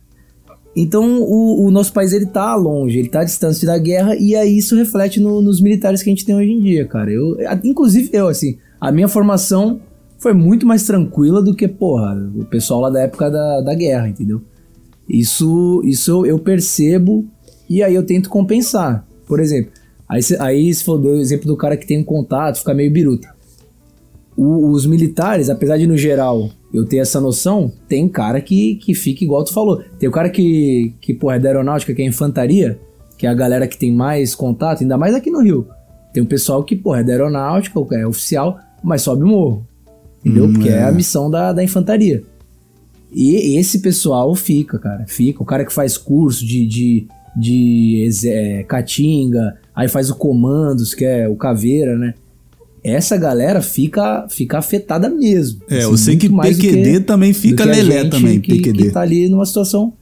Então, 0.77 1.21
o, 1.23 1.67
o 1.67 1.71
nosso 1.71 1.93
país, 1.93 2.13
ele 2.13 2.27
tá 2.27 2.55
longe, 2.55 2.99
ele 2.99 3.09
tá 3.09 3.25
distante 3.25 3.67
da 3.67 3.77
guerra, 3.77 4.15
e 4.17 4.37
aí 4.37 4.57
isso 4.57 4.77
reflete 4.77 5.19
no- 5.19 5.43
nos 5.43 5.61
militares 5.61 6.03
que 6.03 6.09
a 6.09 6.13
gente 6.13 6.25
tem 6.25 6.35
hoje 6.35 6.51
em 6.53 6.61
dia, 6.61 6.85
cara. 6.87 7.11
Eu, 7.11 7.37
inclusive 7.65 8.09
eu, 8.13 8.29
assim, 8.29 8.57
a 8.81 8.93
minha 8.93 9.09
formação 9.09 9.81
foi 10.19 10.33
muito 10.33 10.65
mais 10.67 10.85
tranquila 10.85 11.43
do 11.43 11.55
que, 11.57 11.67
porra, 11.67 12.15
o 12.37 12.45
pessoal 12.45 12.81
lá 12.83 12.91
da 12.91 13.01
época 13.01 13.29
da, 13.31 13.61
da 13.63 13.75
guerra, 13.75 14.09
entendeu? 14.09 14.43
Isso, 15.13 15.83
isso 15.85 16.25
eu 16.25 16.39
percebo 16.39 17.25
e 17.69 17.83
aí 17.83 17.95
eu 17.95 18.05
tento 18.05 18.29
compensar. 18.31 19.05
Por 19.27 19.41
exemplo, 19.41 19.73
aí, 20.09 20.21
aí 20.39 20.73
você 20.75 20.85
falou 20.85 21.01
do 21.01 21.15
exemplo 21.17 21.47
do 21.47 21.57
cara 21.57 21.77
que 21.77 21.87
tem 21.87 21.99
um 21.99 22.05
contato, 22.05 22.59
fica 22.59 22.73
meio 22.73 22.93
biruta. 22.93 23.29
O- 24.37 24.71
os 24.71 24.87
militares, 24.87 25.51
apesar 25.51 25.77
de 25.79 25.87
no 25.87 25.97
geral 25.97 26.51
eu 26.73 26.85
ter 26.87 26.99
essa 26.99 27.21
noção, 27.21 27.73
tem 27.89 28.09
cara 28.09 28.41
que, 28.41 28.77
que 28.77 28.95
fica 28.95 29.25
igual 29.25 29.43
tu 29.45 29.53
falou. 29.53 29.83
Tem 29.99 30.09
o 30.09 30.13
cara 30.13 30.31
que, 30.31 30.95
que 31.01 31.13
porra, 31.13 31.37
é 31.37 31.39
da 31.41 31.49
aeronáutica, 31.49 31.93
que 31.93 32.01
é 32.01 32.07
infantaria, 32.07 32.79
que 33.19 33.27
é 33.27 33.29
a 33.31 33.35
galera 33.35 33.67
que 33.67 33.77
tem 33.77 33.93
mais 33.93 34.35
contato, 34.35 34.83
ainda 34.83 34.97
mais 34.97 35.15
aqui 35.15 35.31
no 35.31 35.43
Rio. 35.43 35.67
Tem 36.15 36.23
um 36.23 36.27
pessoal 36.27 36.63
que, 36.63 36.77
porra, 36.77 37.01
é 37.01 37.05
da 37.05 37.13
aeronáutica, 37.13 37.79
é 37.97 38.07
oficial, 38.07 38.59
mas 38.83 39.03
sobe 39.03 39.25
o 39.25 39.27
morro. 39.27 39.67
Entendeu? 40.21 40.45
Hum, 40.45 40.53
Porque 40.53 40.69
é. 40.69 40.73
é. 40.75 40.83
a 40.85 40.93
missão 40.93 41.29
da, 41.31 41.53
da 41.53 41.63
infantaria. 41.63 42.23
E 43.13 43.59
esse 43.59 43.81
pessoal 43.81 44.35
fica, 44.35 44.79
cara, 44.79 45.05
fica. 45.07 45.43
O 45.43 45.47
cara 45.47 45.65
que 45.65 45.73
faz 45.73 45.97
curso 45.97 46.45
de, 46.47 46.67
de, 46.67 47.07
de 47.37 48.09
é, 48.27 48.63
catinga, 48.63 49.59
aí 49.75 49.89
faz 49.89 50.11
o 50.11 50.15
comandos, 50.15 50.95
que 50.95 51.05
é 51.05 51.29
o 51.29 51.37
caveira, 51.37 51.97
né? 51.97 52.15
Essa 52.83 53.17
galera 53.17 53.61
fica, 53.61 54.27
fica 54.29 54.59
afetada 54.59 55.09
mesmo. 55.09 55.61
É, 55.69 55.79
Assim, 55.79 55.91
eu 55.91 55.97
sei 55.97 56.17
que 56.17 56.29
PQD 56.31 57.01
também 57.01 57.33
do 57.33 57.39
fica 57.39 57.65
que 57.65 57.69
lelé 57.69 58.09
também, 58.09 58.41
que, 58.41 58.57
PQD. 58.57 58.85
que 58.85 58.91
tá 58.91 59.01
ali 59.03 59.29
numa 59.29 59.45
situação 59.45 59.93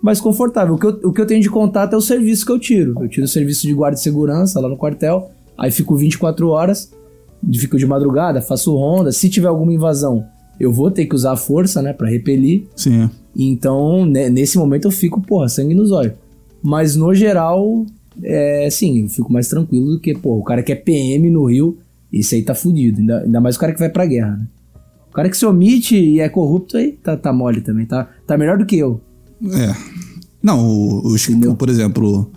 mais 0.00 0.20
confortável. 0.20 0.74
O 0.74 0.78
que, 0.78 0.86
eu, 0.86 1.00
o 1.04 1.12
que 1.12 1.20
eu 1.20 1.26
tenho 1.26 1.40
de 1.40 1.50
contato 1.50 1.94
é 1.94 1.96
o 1.96 2.00
serviço 2.00 2.46
que 2.46 2.52
eu 2.52 2.58
tiro. 2.58 2.94
Eu 3.00 3.08
tiro 3.08 3.24
o 3.24 3.28
serviço 3.28 3.66
de 3.66 3.74
guarda 3.74 3.96
de 3.96 4.02
segurança 4.02 4.60
lá 4.60 4.68
no 4.68 4.76
quartel, 4.76 5.32
aí 5.56 5.72
fico 5.72 5.96
24 5.96 6.48
horas, 6.48 6.92
fico 7.54 7.76
de 7.76 7.86
madrugada, 7.86 8.40
faço 8.40 8.72
ronda. 8.76 9.10
Se 9.10 9.28
tiver 9.28 9.48
alguma 9.48 9.72
invasão, 9.72 10.24
eu 10.60 10.72
vou 10.72 10.90
ter 10.90 11.06
que 11.06 11.14
usar 11.14 11.32
a 11.32 11.36
força, 11.36 11.80
né, 11.82 11.92
pra 11.92 12.08
repelir. 12.08 12.64
Sim. 12.76 13.08
Então, 13.36 14.04
né, 14.04 14.28
nesse 14.28 14.58
momento 14.58 14.86
eu 14.86 14.90
fico, 14.90 15.20
porra, 15.20 15.48
sangue 15.48 15.74
nos 15.74 15.90
olhos. 15.92 16.12
Mas 16.62 16.96
no 16.96 17.14
geral, 17.14 17.86
é 18.22 18.68
sim, 18.70 19.02
eu 19.02 19.08
fico 19.08 19.32
mais 19.32 19.48
tranquilo 19.48 19.92
do 19.92 20.00
que, 20.00 20.14
pô, 20.14 20.36
o 20.38 20.42
cara 20.42 20.62
que 20.62 20.72
é 20.72 20.74
PM 20.74 21.30
no 21.30 21.44
Rio, 21.46 21.76
esse 22.12 22.34
aí 22.34 22.42
tá 22.42 22.54
fudido. 22.54 23.00
Ainda, 23.00 23.20
ainda 23.20 23.40
mais 23.40 23.56
o 23.56 23.58
cara 23.60 23.72
que 23.72 23.78
vai 23.78 23.88
pra 23.90 24.06
guerra, 24.06 24.36
né? 24.36 24.46
O 25.10 25.12
cara 25.12 25.28
que 25.30 25.36
se 25.36 25.46
omite 25.46 25.96
e 25.96 26.20
é 26.20 26.28
corrupto 26.28 26.76
aí 26.76 26.92
tá, 26.92 27.16
tá 27.16 27.32
mole 27.32 27.60
também, 27.60 27.86
tá, 27.86 28.08
tá 28.26 28.36
melhor 28.36 28.58
do 28.58 28.66
que 28.66 28.76
eu. 28.78 29.00
É. 29.52 29.74
Não, 30.42 31.00
os, 31.04 31.26
por 31.58 31.68
exemplo, 31.68 32.30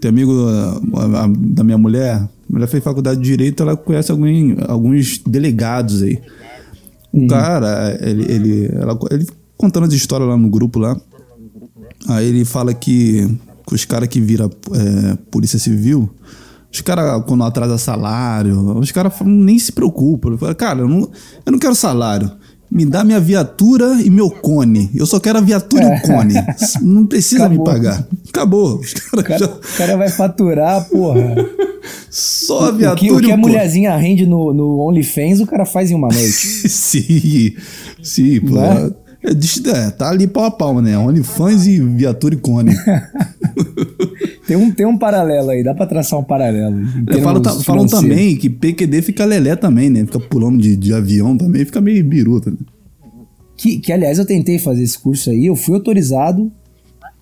tem 0.00 0.08
amigo 0.08 0.32
a- 0.48 1.24
a- 1.24 1.30
da 1.36 1.62
minha 1.62 1.78
mulher, 1.78 2.14
a 2.16 2.28
mulher 2.48 2.66
fez 2.66 2.82
faculdade 2.82 3.20
de 3.20 3.26
Direito, 3.28 3.62
ela 3.62 3.76
conhece 3.76 4.10
alguém, 4.10 4.56
alguns 4.66 5.18
delegados 5.18 6.02
aí. 6.02 6.18
Um 7.12 7.26
cara, 7.26 7.98
ele, 8.00 8.22
ele, 8.32 8.70
ela- 8.74 8.98
ele 9.10 9.26
contando 9.56 9.84
as 9.86 9.92
histórias 9.92 10.28
lá 10.28 10.36
no 10.36 10.48
grupo 10.48 10.78
lá, 10.78 10.96
aí 12.08 12.26
ele 12.26 12.44
fala 12.44 12.72
que, 12.74 13.28
que 13.66 13.74
os 13.74 13.84
caras 13.84 14.08
que 14.08 14.20
viram 14.20 14.50
é, 14.74 15.16
Polícia 15.30 15.58
Civil, 15.58 16.08
os 16.72 16.80
caras, 16.80 17.22
quando 17.26 17.44
atrasa 17.44 17.76
salário, 17.76 18.78
os 18.78 18.90
caras 18.90 19.12
nem 19.24 19.58
se 19.58 19.72
preocupam. 19.72 20.36
Cara, 20.54 20.80
eu 20.80 20.88
não, 20.88 21.00
eu 21.44 21.52
não 21.52 21.58
quero 21.58 21.74
salário. 21.74 22.30
Me 22.74 22.86
dá 22.86 23.04
minha 23.04 23.20
viatura 23.20 24.00
e 24.02 24.08
meu 24.08 24.30
cone. 24.30 24.90
Eu 24.94 25.04
só 25.04 25.20
quero 25.20 25.36
a 25.36 25.40
viatura 25.42 25.82
e 25.84 25.98
o 25.98 26.00
cone. 26.02 26.34
Não 26.80 27.04
precisa 27.06 27.46
me 27.48 27.56
Acabou. 27.56 27.64
pagar. 27.66 28.08
Acabou. 28.30 28.78
Os 28.80 28.94
caras 28.94 29.12
O 29.12 29.22
cara, 29.22 29.38
já. 29.38 29.46
o 29.46 29.76
cara 29.76 29.96
vai 29.98 30.08
faturar, 30.08 30.88
porra. 30.88 31.34
Só 32.08 32.66
a 32.66 32.68
O 32.68 32.72
que, 32.72 32.78
viatura 32.78 33.14
o 33.14 33.20
que 33.20 33.32
a 33.32 33.36
mulherzinha 33.36 33.96
rende 33.96 34.24
no, 34.24 34.54
no 34.54 34.78
OnlyFans, 34.88 35.40
o 35.40 35.46
cara 35.46 35.66
faz 35.66 35.90
em 35.90 35.94
uma 35.94 36.08
noite. 36.08 36.68
sim, 36.68 37.54
sim, 38.02 38.40
pô. 38.40 38.54
Né? 38.54 38.90
É, 39.24 39.70
é, 39.70 39.90
tá 39.90 40.10
ali 40.10 40.26
pau 40.26 40.44
a 40.44 40.50
pau, 40.50 40.80
né? 40.82 40.98
OnlyFans 40.98 41.66
e 41.66 41.80
viatura 41.80 42.34
e 42.34 42.38
cone. 42.38 42.72
Tem 44.46 44.56
um, 44.56 44.70
tem 44.72 44.84
um 44.84 44.98
paralelo 44.98 45.50
aí, 45.50 45.62
dá 45.62 45.72
pra 45.72 45.86
traçar 45.86 46.18
um 46.18 46.24
paralelo. 46.24 46.80
É, 47.08 47.18
falam, 47.20 47.40
ta- 47.40 47.54
falam 47.60 47.86
também 47.86 48.36
que 48.36 48.50
PQD 48.50 49.00
fica 49.00 49.24
lelé 49.24 49.54
também, 49.54 49.88
né? 49.88 50.00
Fica 50.04 50.18
pulando 50.18 50.58
de, 50.60 50.76
de 50.76 50.92
avião 50.92 51.36
também, 51.38 51.64
fica 51.64 51.80
meio 51.80 52.04
biruta. 52.04 52.50
Né? 52.50 52.56
Que, 53.56 53.78
que, 53.78 53.92
aliás, 53.92 54.18
eu 54.18 54.26
tentei 54.26 54.58
fazer 54.58 54.82
esse 54.82 54.98
curso 54.98 55.30
aí, 55.30 55.46
eu 55.46 55.54
fui 55.54 55.74
autorizado 55.76 56.50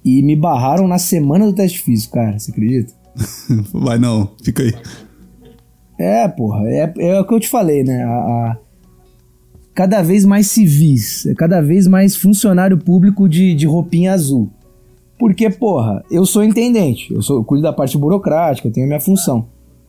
e 0.04 0.22
me 0.22 0.34
barraram 0.34 0.88
na 0.88 0.98
semana 0.98 1.44
do 1.46 1.52
teste 1.52 1.80
físico, 1.82 2.14
cara. 2.14 2.38
Você 2.38 2.50
acredita? 2.50 2.92
Vai 3.72 3.98
não, 3.98 4.30
fica 4.42 4.62
aí. 4.62 4.72
É, 5.98 6.26
porra, 6.26 6.66
é, 6.68 6.92
é 6.98 7.20
o 7.20 7.26
que 7.26 7.34
eu 7.34 7.40
te 7.40 7.48
falei, 7.48 7.84
né? 7.84 8.02
A, 8.02 8.08
a- 8.08 8.56
cada 9.80 10.02
vez 10.02 10.26
mais 10.26 10.46
civis, 10.48 11.24
é 11.24 11.34
cada 11.34 11.62
vez 11.62 11.86
mais 11.86 12.14
funcionário 12.14 12.76
público 12.76 13.26
de, 13.26 13.54
de 13.54 13.66
roupinha 13.66 14.12
azul. 14.12 14.50
Porque, 15.18 15.48
porra, 15.48 16.04
eu 16.10 16.26
sou 16.26 16.44
intendente, 16.44 17.10
eu, 17.10 17.22
sou, 17.22 17.38
eu 17.38 17.44
cuido 17.44 17.62
da 17.62 17.72
parte 17.72 17.96
burocrática, 17.96 18.68
eu 18.68 18.72
tenho 18.72 18.84
a 18.84 18.88
minha 18.88 19.00
função. 19.00 19.46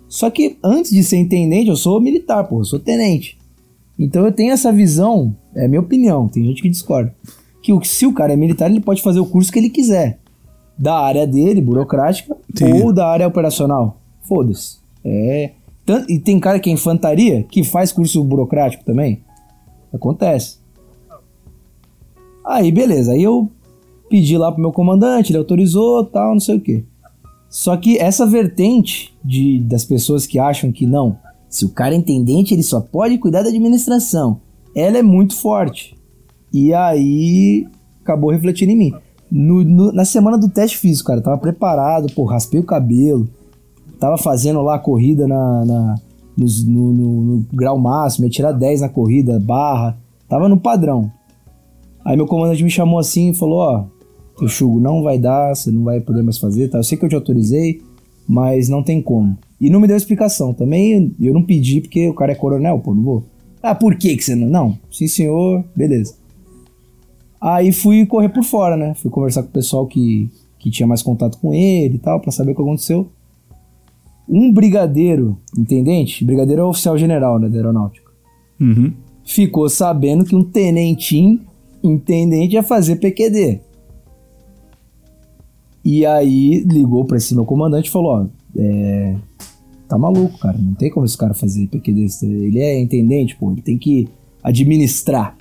Só 0.08 0.30
que 0.30 0.58
antes 0.64 0.92
de 0.92 1.04
ser 1.04 1.18
intendente, 1.18 1.68
eu 1.68 1.76
sou 1.76 2.00
militar, 2.00 2.46
porra, 2.46 2.62
eu 2.62 2.66
sou 2.66 2.80
tenente. 2.80 3.38
Então 4.00 4.26
eu 4.26 4.32
tenho 4.32 4.54
essa 4.54 4.72
visão, 4.72 5.36
é 5.54 5.68
minha 5.68 5.82
opinião, 5.82 6.26
tem 6.30 6.46
gente 6.46 6.62
que 6.62 6.70
discorda. 6.70 7.14
Que 7.62 7.78
se 7.84 8.06
o 8.06 8.14
cara 8.14 8.32
é 8.32 8.38
militar, 8.38 8.72
ele 8.72 8.80
pode 8.80 9.02
fazer 9.02 9.20
o 9.20 9.26
curso 9.26 9.52
que 9.52 9.60
ele 9.60 9.70
quiser. 9.70 10.20
Da 10.78 10.98
área 10.98 11.28
dele, 11.28 11.60
burocrática, 11.60 12.34
Sim. 12.56 12.82
ou 12.82 12.94
da 12.94 13.08
área 13.08 13.28
operacional. 13.28 14.00
Foda-se. 14.22 14.78
É. 15.04 15.52
E 16.08 16.18
tem 16.18 16.40
cara 16.40 16.62
que 16.62 16.70
é 16.70 16.74
infantaria, 16.74 17.44
que 17.44 17.62
faz 17.62 17.92
curso 17.92 18.24
burocrático 18.24 18.86
também. 18.86 19.20
Acontece. 19.94 20.58
Aí, 22.46 22.72
beleza. 22.72 23.12
Aí 23.14 23.24
eu 23.24 23.50
pedi 24.10 24.38
lá 24.38 24.52
pro 24.52 24.62
meu 24.62 24.72
comandante, 24.72 25.32
ele 25.32 25.38
autorizou, 25.40 26.04
tal, 26.06 26.34
não 26.34 26.40
sei 26.40 26.56
o 26.58 26.62
quê. 26.62 26.84
Só 27.50 27.76
que 27.78 27.98
essa 27.98 28.26
vertente 28.26 29.14
de, 29.24 29.60
das 29.60 29.84
pessoas 29.84 30.26
que 30.26 30.40
acham 30.40 30.72
que 30.72 30.86
não, 30.86 31.18
se 31.50 31.66
o 31.66 31.70
cara 31.70 31.94
é 31.94 31.98
intendente, 31.98 32.54
ele 32.54 32.64
só 32.64 32.80
pode 32.80 33.18
cuidar 33.18 33.42
da 33.44 33.50
administração. 33.50 34.40
Ela 34.76 34.98
é 34.98 35.02
muito 35.04 35.36
forte. 35.36 35.96
E 36.54 36.74
aí 36.74 37.68
acabou 38.02 38.32
refletindo 38.32 38.72
em 38.72 38.78
mim. 38.78 38.94
No- 39.30 39.64
no- 39.64 39.92
na 39.92 40.04
semana 40.06 40.38
do 40.38 40.50
teste 40.50 40.78
físico, 40.78 41.08
cara, 41.08 41.22
tava 41.22 41.38
preparado, 41.38 42.12
pô, 42.14 42.24
raspei 42.26 42.60
o 42.60 42.66
cabelo, 42.66 43.30
tava 44.00 44.18
fazendo 44.18 44.62
lá 44.62 44.76
a 44.76 44.80
corrida 44.80 45.28
na, 45.28 45.66
na- 45.66 45.96
no, 46.38 46.46
no- 46.94 47.22
no 47.22 47.46
grau 47.54 47.78
máximo, 47.78 48.26
ia 48.26 48.30
tirar 48.32 48.52
10 48.52 48.82
na 48.82 48.90
corrida, 48.90 49.40
barra, 49.40 49.98
tava 50.28 50.48
no 50.50 50.58
padrão. 50.58 51.12
Aí 52.04 52.16
meu 52.18 52.26
comandante 52.26 52.64
me 52.64 52.70
chamou 52.70 52.98
assim 53.00 53.30
e 53.30 53.34
falou, 53.34 53.60
ó, 53.60 53.84
teu 54.38 54.48
Chugo, 54.48 54.80
não 54.80 55.04
vai 55.04 55.20
dar, 55.20 55.56
você 55.56 55.72
não 55.72 55.84
vai 55.84 56.00
poder 56.02 56.24
mais 56.24 56.38
fazer, 56.38 56.68
tá? 56.70 56.80
Eu 56.80 56.84
sei 56.84 56.98
que 56.98 57.06
eu 57.06 57.10
te 57.10 57.16
autorizei, 57.16 57.82
mas 58.28 58.68
não 58.70 58.82
tem 58.82 59.02
como. 59.02 59.38
E 59.60 59.70
não 59.70 59.80
me 59.80 59.88
deu 59.88 59.96
explicação. 59.96 60.54
Também 60.54 61.14
eu 61.20 61.34
não 61.34 61.44
pedi 61.44 61.82
porque 61.82 62.08
o 62.08 62.14
cara 62.16 62.32
é 62.32 62.36
coronel, 62.36 62.80
pô, 62.80 62.96
não 62.96 63.04
vou. 63.04 63.24
Ah, 63.62 63.76
por 63.76 63.96
que 63.96 64.16
que 64.18 64.24
você 64.24 64.34
não? 64.34 64.48
Não, 64.48 64.78
sim 64.92 65.08
senhor, 65.08 65.64
beleza. 65.76 66.16
Aí 67.40 67.72
fui 67.72 68.06
correr 68.06 68.30
por 68.30 68.44
fora, 68.44 68.76
né? 68.78 68.94
Fui 68.96 69.10
conversar 69.12 69.44
com 69.44 69.50
o 69.50 69.52
pessoal 69.52 69.86
que, 69.86 70.30
que 70.60 70.70
tinha 70.72 70.88
mais 70.88 71.02
contato 71.02 71.38
com 71.40 71.54
ele 71.54 71.96
e 71.96 72.00
tal, 72.00 72.20
pra 72.20 72.32
saber 72.32 72.52
o 72.52 72.56
que 72.56 72.62
aconteceu. 72.62 73.08
Um 74.32 74.54
brigadeiro, 74.54 75.38
intendente? 75.58 76.24
Brigadeiro 76.24 76.62
é 76.62 76.64
o 76.64 76.70
oficial 76.70 76.98
general, 76.98 77.38
né, 77.38 77.50
da 77.50 77.58
aeronáutica. 77.58 78.10
Uhum. 78.58 78.94
Ficou 79.26 79.70
sabendo 79.70 80.24
que 80.24 80.34
um 80.34 80.42
tenentinho, 80.44 81.42
intendente, 81.84 82.56
ia 82.56 82.64
fazer 82.64 82.96
PQD. 82.96 83.60
E 85.84 86.06
aí 86.06 86.62
ligou 86.62 87.04
pra 87.04 87.18
esse 87.18 87.36
meu 87.36 87.44
comandante 87.44 87.90
e 87.90 87.92
falou, 87.92 88.12
ó, 88.22 88.26
é, 88.56 89.16
tá 89.90 89.98
maluco, 89.98 90.38
cara, 90.40 90.58
não 90.58 90.76
tem 90.76 90.90
como 90.90 91.06
esse 91.06 91.18
cara 91.18 91.34
fazer 91.34 91.68
PQD, 91.68 92.08
ele 92.24 92.60
é 92.60 92.80
intendente, 92.80 93.36
pô, 93.36 93.52
ele 93.52 93.62
tem 93.62 93.78
que 93.78 94.08
administrar. 94.42 95.36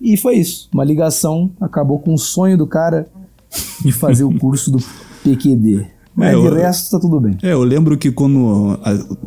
E 0.00 0.16
foi 0.16 0.36
isso, 0.36 0.70
uma 0.72 0.84
ligação 0.84 1.50
acabou 1.60 1.98
com 1.98 2.14
o 2.14 2.18
sonho 2.18 2.56
do 2.56 2.66
cara 2.66 3.08
de 3.84 3.90
fazer 3.90 4.22
o 4.22 4.38
curso 4.38 4.70
do 4.70 4.78
PQD. 5.24 5.99
Mas 6.14 6.34
É, 6.36 6.40
de 6.50 6.56
resto 6.56 6.90
tá 6.90 6.98
tudo 7.00 7.20
bem. 7.20 7.36
É, 7.42 7.52
eu 7.52 7.62
lembro 7.62 7.96
que 7.96 8.10
quando. 8.10 8.78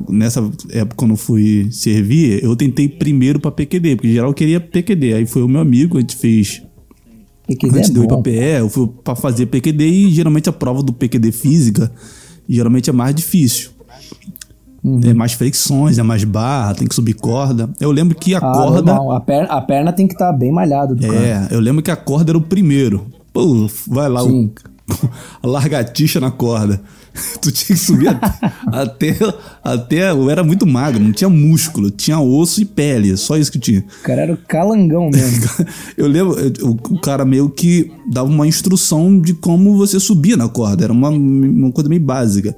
nessa 0.10 0.42
época, 0.70 0.96
quando 0.96 1.12
eu 1.12 1.18
fui 1.18 1.68
servir, 1.72 2.44
eu 2.44 2.56
tentei 2.56 2.88
primeiro 2.90 3.40
pra 3.40 3.52
PQD, 3.52 3.96
porque 3.96 4.10
em 4.10 4.14
geral 4.14 4.30
eu 4.30 4.34
queria 4.34 4.60
PQD. 4.60 5.14
Aí 5.14 5.26
foi 5.26 5.42
o 5.44 5.48
meu 5.48 5.62
amigo, 5.62 5.98
a 5.98 6.02
gente 6.02 6.16
fez. 6.16 6.62
PQD 7.48 7.78
Antes 7.78 7.90
é 7.90 7.94
de 7.94 8.00
eu 8.00 8.04
ir 8.04 8.08
pra. 8.08 8.18
PE, 8.18 8.60
eu 8.60 8.70
fui 8.70 8.88
pra 9.04 9.16
fazer 9.16 9.46
PQD 9.48 9.86
e 9.86 10.10
geralmente 10.12 10.50
a 10.50 10.54
prova 10.54 10.84
do 10.84 10.94
PQD 10.94 11.32
física 11.32 11.92
geralmente 12.48 12.90
é 12.90 12.94
mais 12.94 13.16
difícil. 13.16 13.72
Uhum. 14.84 15.00
É 15.06 15.14
mais 15.14 15.32
fricções, 15.32 15.98
é 15.98 16.04
mais 16.04 16.26
barra, 16.26 16.74
tem 16.76 16.86
que 16.86 16.94
subir 16.94 17.14
corda. 17.14 17.70
Eu 17.80 17.90
lembro 17.92 18.18
que 18.18 18.36
a 18.36 18.40
Ah, 18.40 18.52
corda. 18.52 18.82
normal. 18.94 19.12
A, 19.14 19.22
perna, 19.22 19.48
a 19.48 19.62
perna 19.62 19.94
tem 19.94 20.06
que 20.08 20.14
estar 20.14 20.34
bem 20.34 20.52
malhada 20.52 20.94
do 20.94 21.02
cara. 21.08 21.16
É, 21.18 21.48
eu 21.52 21.62
lembro 21.62 21.82
que 21.82 21.90
a 21.90 21.96
corda 21.96 22.32
era 22.32 22.38
o 22.38 22.42
primeiro. 22.42 23.06
Pô, 23.32 23.68
vai 23.88 24.10
lá, 24.10 24.22
o, 24.22 24.30
Sim. 24.30 24.52
A 25.42 25.48
largatixa 25.48 26.20
na 26.20 26.32
corda. 26.32 26.82
Tu 27.42 27.52
tinha 27.52 27.78
que 27.78 27.84
subir 27.86 28.08
até, 28.66 29.16
até. 29.64 30.10
Eu 30.12 30.30
era 30.32 30.44
muito 30.44 30.66
magro, 30.66 31.04
não 31.04 31.12
tinha 31.12 31.30
músculo, 31.30 31.92
tinha 31.92 32.20
osso 32.20 32.60
e 32.62 32.66
pele, 32.66 33.16
só 33.18 33.38
isso 33.38 33.52
que 33.52 33.60
tinha. 33.60 33.86
O 34.02 34.04
cara 34.04 34.22
era 34.24 34.34
o 34.34 34.38
calangão 34.38 35.10
mesmo. 35.12 35.48
Eu 35.96 36.08
lembro, 36.08 36.36
eu- 36.40 36.72
o 36.72 37.00
cara 37.00 37.24
meio 37.24 37.50
que 37.52 37.92
dava 38.10 38.28
uma 38.30 38.48
instrução 38.48 39.20
de 39.20 39.36
como 39.36 39.78
você 39.78 40.00
subia 40.00 40.36
na 40.36 40.50
corda, 40.50 40.86
era 40.86 40.92
uma, 40.94 41.10
uma 41.10 41.72
coisa 41.72 41.88
meio 41.88 42.02
básica. 42.02 42.56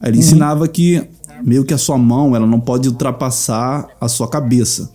Aí 0.00 0.10
ele 0.10 0.18
ensinava 0.18 0.68
que 0.68 1.02
meio 1.44 1.64
que 1.64 1.74
a 1.74 1.78
sua 1.78 1.98
mão 1.98 2.36
ela 2.36 2.46
não 2.46 2.60
pode 2.60 2.88
ultrapassar 2.88 3.88
a 4.00 4.06
sua 4.06 4.28
cabeça. 4.28 4.92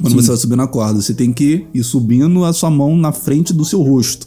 Quando 0.00 0.14
você 0.16 0.28
vai 0.28 0.36
subir 0.36 0.56
na 0.56 0.66
corda, 0.66 1.00
você 1.00 1.14
tem 1.14 1.32
que 1.32 1.66
ir 1.72 1.84
subindo 1.84 2.44
a 2.44 2.52
sua 2.52 2.70
mão 2.70 2.96
na 2.96 3.12
frente 3.12 3.52
do 3.52 3.64
seu 3.64 3.80
rosto. 3.82 4.26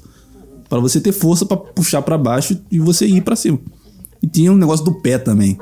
Pra 0.69 0.79
você 0.79 0.99
ter 0.99 1.11
força 1.11 1.45
pra 1.45 1.57
puxar 1.57 2.01
pra 2.01 2.17
baixo 2.17 2.59
e 2.71 2.79
você 2.79 3.05
ir 3.05 3.21
pra 3.21 3.35
cima. 3.35 3.59
E 4.21 4.27
tinha 4.27 4.51
um 4.51 4.57
negócio 4.57 4.83
do 4.83 4.93
pé 4.93 5.17
também. 5.17 5.57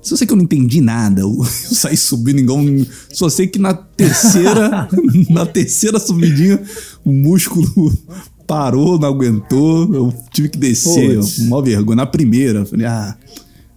Só 0.00 0.16
sei 0.16 0.26
que 0.26 0.32
eu 0.32 0.36
não 0.36 0.44
entendi 0.44 0.80
nada. 0.80 1.20
Eu, 1.20 1.44
saí 1.44 1.96
subindo 1.96 2.38
igual 2.38 2.58
um. 2.58 2.84
Só 3.12 3.28
sei 3.28 3.46
que 3.46 3.58
na 3.58 3.74
terceira. 3.74 4.88
na 5.30 5.46
terceira 5.46 5.98
subidinha, 5.98 6.60
o 7.04 7.12
músculo 7.12 7.92
parou, 8.46 8.98
não 8.98 9.08
aguentou. 9.08 9.92
Eu 9.94 10.14
tive 10.32 10.48
que 10.48 10.58
descer. 10.58 11.20
Mó 11.46 11.60
vergonha. 11.60 11.96
Na 11.96 12.06
primeira. 12.06 12.64
Falei, 12.64 12.86
ah, 12.86 13.16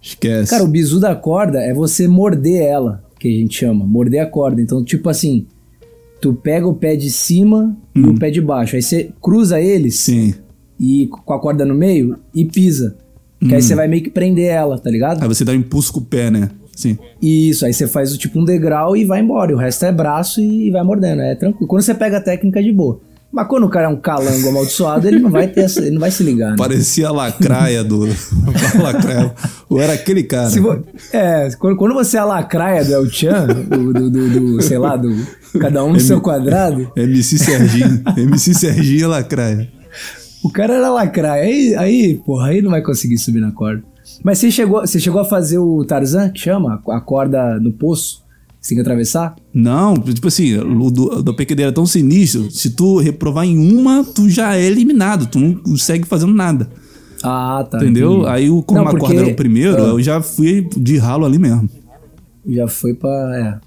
esquece. 0.02 0.50
Cara, 0.50 0.64
o 0.64 0.68
bizu 0.68 1.00
da 1.00 1.16
corda 1.16 1.60
é 1.60 1.74
você 1.74 2.08
morder 2.08 2.62
ela, 2.62 3.04
que 3.20 3.28
a 3.28 3.40
gente 3.40 3.58
chama. 3.58 3.86
Morder 3.86 4.22
a 4.22 4.26
corda. 4.26 4.62
Então, 4.62 4.84
tipo 4.84 5.10
assim, 5.10 5.46
tu 6.22 6.34
pega 6.34 6.68
o 6.68 6.74
pé 6.74 6.96
de 6.96 7.10
cima 7.10 7.76
e 7.96 8.02
o 8.02 8.14
pé 8.18 8.30
de 8.30 8.40
baixo. 8.40 8.76
Aí 8.76 8.82
você 8.82 9.12
cruza 9.20 9.60
eles 9.60 10.00
Sim. 10.00 10.36
e 10.80 11.08
com 11.08 11.34
a 11.34 11.40
corda 11.40 11.66
no 11.66 11.74
meio 11.74 12.18
e 12.34 12.46
pisa. 12.46 12.96
Que 13.40 13.56
aí 13.56 13.62
você 13.62 13.74
vai 13.74 13.88
meio 13.88 14.04
que 14.04 14.12
prender 14.12 14.52
ela, 14.52 14.78
tá 14.78 14.90
ligado? 14.90 15.22
Aí 15.22 15.28
você 15.28 15.44
dá 15.44 15.52
um 15.52 15.56
impulso 15.56 15.92
com 15.92 16.00
o 16.00 16.06
pé, 16.06 16.30
né? 16.30 16.50
Sim. 16.76 16.98
Isso, 17.20 17.66
aí 17.66 17.74
você 17.74 17.88
faz 17.88 18.14
o 18.14 18.18
tipo 18.18 18.40
um 18.40 18.46
degrau 18.46 18.96
e 18.96 19.04
vai 19.04 19.20
embora. 19.20 19.52
E 19.52 19.56
o 19.56 19.58
resto 19.58 19.84
é 19.84 19.92
braço 19.92 20.40
e 20.40 20.70
vai 20.70 20.84
mordendo. 20.84 21.22
É 21.22 21.34
tranquilo. 21.34 21.68
Quando 21.68 21.82
você 21.82 21.96
pega 21.96 22.18
a 22.18 22.22
técnica 22.22 22.60
é 22.60 22.64
de 22.64 22.72
boa. 22.72 23.00
Mas 23.32 23.48
quando 23.48 23.66
o 23.66 23.70
cara 23.70 23.86
é 23.86 23.90
um 23.90 23.96
calango 23.96 24.50
amaldiçoado, 24.50 25.08
ele 25.08 25.20
não 25.20 25.30
vai 25.30 25.48
ter 25.48 25.62
essa, 25.62 25.80
ele 25.80 25.92
não 25.92 26.00
vai 26.02 26.12
se 26.12 26.22
ligar, 26.22 26.52
né? 26.52 26.56
Parecia 26.58 27.08
a 27.08 27.12
lacraia 27.12 27.82
do. 27.84 28.04
a 28.78 28.82
lacraia. 28.84 29.34
Ou 29.70 29.80
era 29.82 29.94
aquele 29.94 30.24
cara. 30.24 30.50
Vo- 30.50 30.84
É, 31.14 31.50
quando, 31.58 31.78
quando 31.78 31.94
você 31.94 32.18
é 32.18 32.20
a 32.20 32.26
lacraia 32.26 32.84
do 32.84 32.94
El 32.94 33.10
Chan, 33.10 33.48
do, 33.48 33.94
do, 33.94 34.10
do- 34.10 34.30
do, 34.58 34.62
sei 34.62 34.78
lá, 34.78 34.98
do 34.98 35.16
cada 35.60 35.84
um 35.84 35.94
no 35.94 36.00
seu 36.00 36.20
quadrado, 36.20 36.92
MC 36.96 37.38
Serginho. 37.38 38.02
MC 38.18 38.54
Serginho 38.54 39.06
é 39.06 39.08
lacraia. 39.08 39.70
o 40.44 40.50
cara 40.52 40.74
era 40.74 40.90
lacraia. 40.92 41.44
Aí, 41.44 41.76
aí, 41.76 42.16
porra, 42.26 42.48
aí 42.48 42.62
não 42.62 42.72
vai 42.72 42.82
conseguir 42.82 43.18
subir 43.18 43.40
na 43.40 43.52
corda. 43.54 43.82
Mas 44.24 44.40
você 44.40 44.52
chegou, 44.52 44.82
você 44.82 45.00
chegou 45.00 45.22
a 45.22 45.26
fazer 45.26 45.58
o 45.58 45.86
Tarzan, 45.86 46.30
que 46.32 46.40
chama? 46.42 46.82
A 46.90 47.00
corda 47.00 47.58
no 47.62 47.72
poço? 47.72 48.22
Você 48.62 48.70
tem 48.70 48.78
que 48.78 48.82
atravessar? 48.82 49.36
Não, 49.52 49.96
tipo 49.98 50.28
assim, 50.28 50.56
o 50.56 50.92
do, 50.92 51.24
do 51.24 51.34
PQD 51.34 51.64
era 51.64 51.72
tão 51.72 51.86
sinistro. 51.86 52.52
Se 52.52 52.70
tu 52.70 53.00
reprovar 53.00 53.44
em 53.46 53.58
uma, 53.76 54.04
tu 54.04 54.30
já 54.30 54.56
é 54.56 54.64
eliminado. 54.64 55.26
Tu 55.26 55.40
não 55.40 55.56
consegue 55.56 56.06
fazendo 56.06 56.32
nada. 56.34 56.70
Ah, 57.24 57.66
tá. 57.70 57.78
entendeu? 57.80 58.14
entendi. 58.20 58.28
Aí, 58.30 58.48
como 58.48 58.80
Não, 58.80 58.88
a 58.88 58.92
porque- 58.92 59.06
corda 59.08 59.22
era 59.22 59.32
o 59.32 59.36
primeiro, 59.36 59.76
Ah. 59.78 59.88
eu 59.90 60.02
já 60.02 60.22
fui 60.22 60.68
de 60.78 60.98
ralo 60.98 61.26
ali 61.26 61.40
mesmo. 61.40 61.68
Já 62.48 62.68
foi 62.68 62.94
pra. 62.94 63.60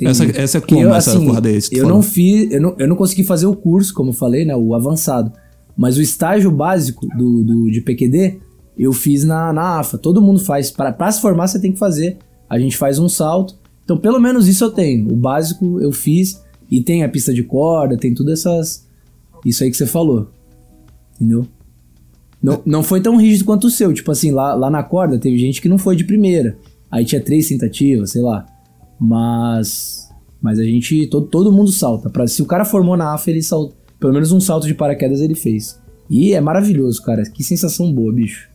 É. 0.00 0.08
Essa- 0.08 0.24
essa 0.24 0.58
é 0.58 0.60
como, 0.60 0.88
essa 0.94 1.18
corda 1.18 1.48
aí, 1.48 1.56
Eu 1.72 1.82
falou? 1.82 1.96
não 1.96 2.02
fiz, 2.02 2.52
eu 2.52 2.60
não, 2.60 2.74
eu 2.78 2.86
não 2.88 2.94
consegui 2.96 3.24
fazer 3.24 3.46
o 3.46 3.54
curso, 3.56 3.92
como 3.94 4.10
eu 4.10 4.14
falei, 4.14 4.44
né? 4.44 4.54
O 4.54 4.74
avançado. 4.74 5.32
Mas 5.76 5.96
o 5.96 6.02
estágio 6.02 6.50
básico 6.52 7.06
do, 7.16 7.42
do, 7.44 7.70
de 7.70 7.80
PQD, 7.80 8.38
eu 8.76 8.92
fiz 8.92 9.24
na, 9.24 9.52
na 9.52 9.78
AFA. 9.80 9.96
Todo 9.98 10.20
mundo 10.22 10.38
faz. 10.40 10.70
Para 10.72 10.92
pra 10.92 11.10
se 11.10 11.20
formar, 11.20 11.46
você 11.48 11.60
tem 11.60 11.72
que 11.72 11.78
fazer. 11.78 12.18
A 12.50 12.58
gente 12.58 12.76
faz 12.76 12.98
um 12.98 13.08
salto. 13.08 13.54
Então, 13.88 13.96
pelo 13.96 14.20
menos 14.20 14.46
isso 14.46 14.62
eu 14.62 14.70
tenho. 14.70 15.10
O 15.10 15.16
básico 15.16 15.80
eu 15.80 15.90
fiz. 15.90 16.44
E 16.70 16.82
tem 16.82 17.02
a 17.02 17.08
pista 17.08 17.32
de 17.32 17.42
corda, 17.42 17.96
tem 17.96 18.12
tudo 18.12 18.30
essas. 18.30 18.86
Isso 19.46 19.64
aí 19.64 19.70
que 19.70 19.78
você 19.78 19.86
falou. 19.86 20.28
Entendeu? 21.14 21.46
Não, 22.42 22.60
não 22.66 22.82
foi 22.82 23.00
tão 23.00 23.16
rígido 23.16 23.46
quanto 23.46 23.66
o 23.66 23.70
seu. 23.70 23.90
Tipo 23.94 24.10
assim, 24.10 24.30
lá, 24.30 24.52
lá 24.52 24.68
na 24.68 24.82
corda 24.82 25.18
teve 25.18 25.38
gente 25.38 25.62
que 25.62 25.70
não 25.70 25.78
foi 25.78 25.96
de 25.96 26.04
primeira. 26.04 26.58
Aí 26.90 27.02
tinha 27.02 27.18
três 27.18 27.48
tentativas, 27.48 28.10
sei 28.10 28.20
lá. 28.20 28.44
Mas. 29.00 30.06
Mas 30.38 30.58
a 30.58 30.64
gente. 30.64 31.06
Todo, 31.06 31.26
todo 31.26 31.50
mundo 31.50 31.72
salta. 31.72 32.10
Pra, 32.10 32.26
se 32.26 32.42
o 32.42 32.46
cara 32.46 32.66
formou 32.66 32.94
na 32.94 33.14
AFA, 33.14 33.30
ele 33.30 33.42
salta. 33.42 33.74
Pelo 33.98 34.12
menos 34.12 34.30
um 34.32 34.38
salto 34.40 34.66
de 34.66 34.74
paraquedas 34.74 35.22
ele 35.22 35.34
fez. 35.34 35.80
E 36.10 36.34
é 36.34 36.40
maravilhoso, 36.42 37.02
cara. 37.02 37.22
Que 37.22 37.42
sensação 37.42 37.90
boa, 37.90 38.12
bicho. 38.12 38.47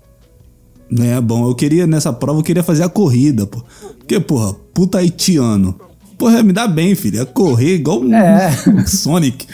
É 0.99 1.19
bom, 1.21 1.47
eu 1.47 1.55
queria, 1.55 1.87
nessa 1.87 2.13
prova, 2.13 2.39
eu 2.39 2.43
queria 2.43 2.63
fazer 2.63 2.83
a 2.83 2.89
corrida, 2.89 3.47
pô. 3.47 3.63
Porque, 3.99 4.19
porra, 4.19 4.53
puta 4.73 4.99
haitiano. 4.99 5.75
porra, 6.17 6.43
me 6.43 6.53
dá 6.53 6.67
bem, 6.67 6.93
filho. 6.95 7.17
Ia 7.17 7.25
correr 7.25 7.75
igual 7.75 8.01
um 8.01 8.13
É. 8.13 8.51
Sonic. 8.85 9.47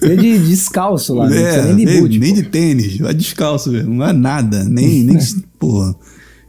Você 0.00 0.16
de 0.16 0.38
descalço 0.38 1.14
lá, 1.14 1.28
né? 1.28 1.36
Não 1.36 1.46
É, 1.46 1.52
precisa 1.52 1.74
nem 1.74 1.86
de 1.86 2.00
boot. 2.00 2.18
nem 2.18 2.34
de 2.34 2.42
tênis, 2.44 2.96
vai 2.98 3.12
descalço, 3.14 3.70
velho. 3.70 3.88
Não 3.88 4.06
é 4.06 4.12
nada, 4.12 4.64
nem, 4.64 5.04
nem 5.04 5.18
porra. 5.60 5.94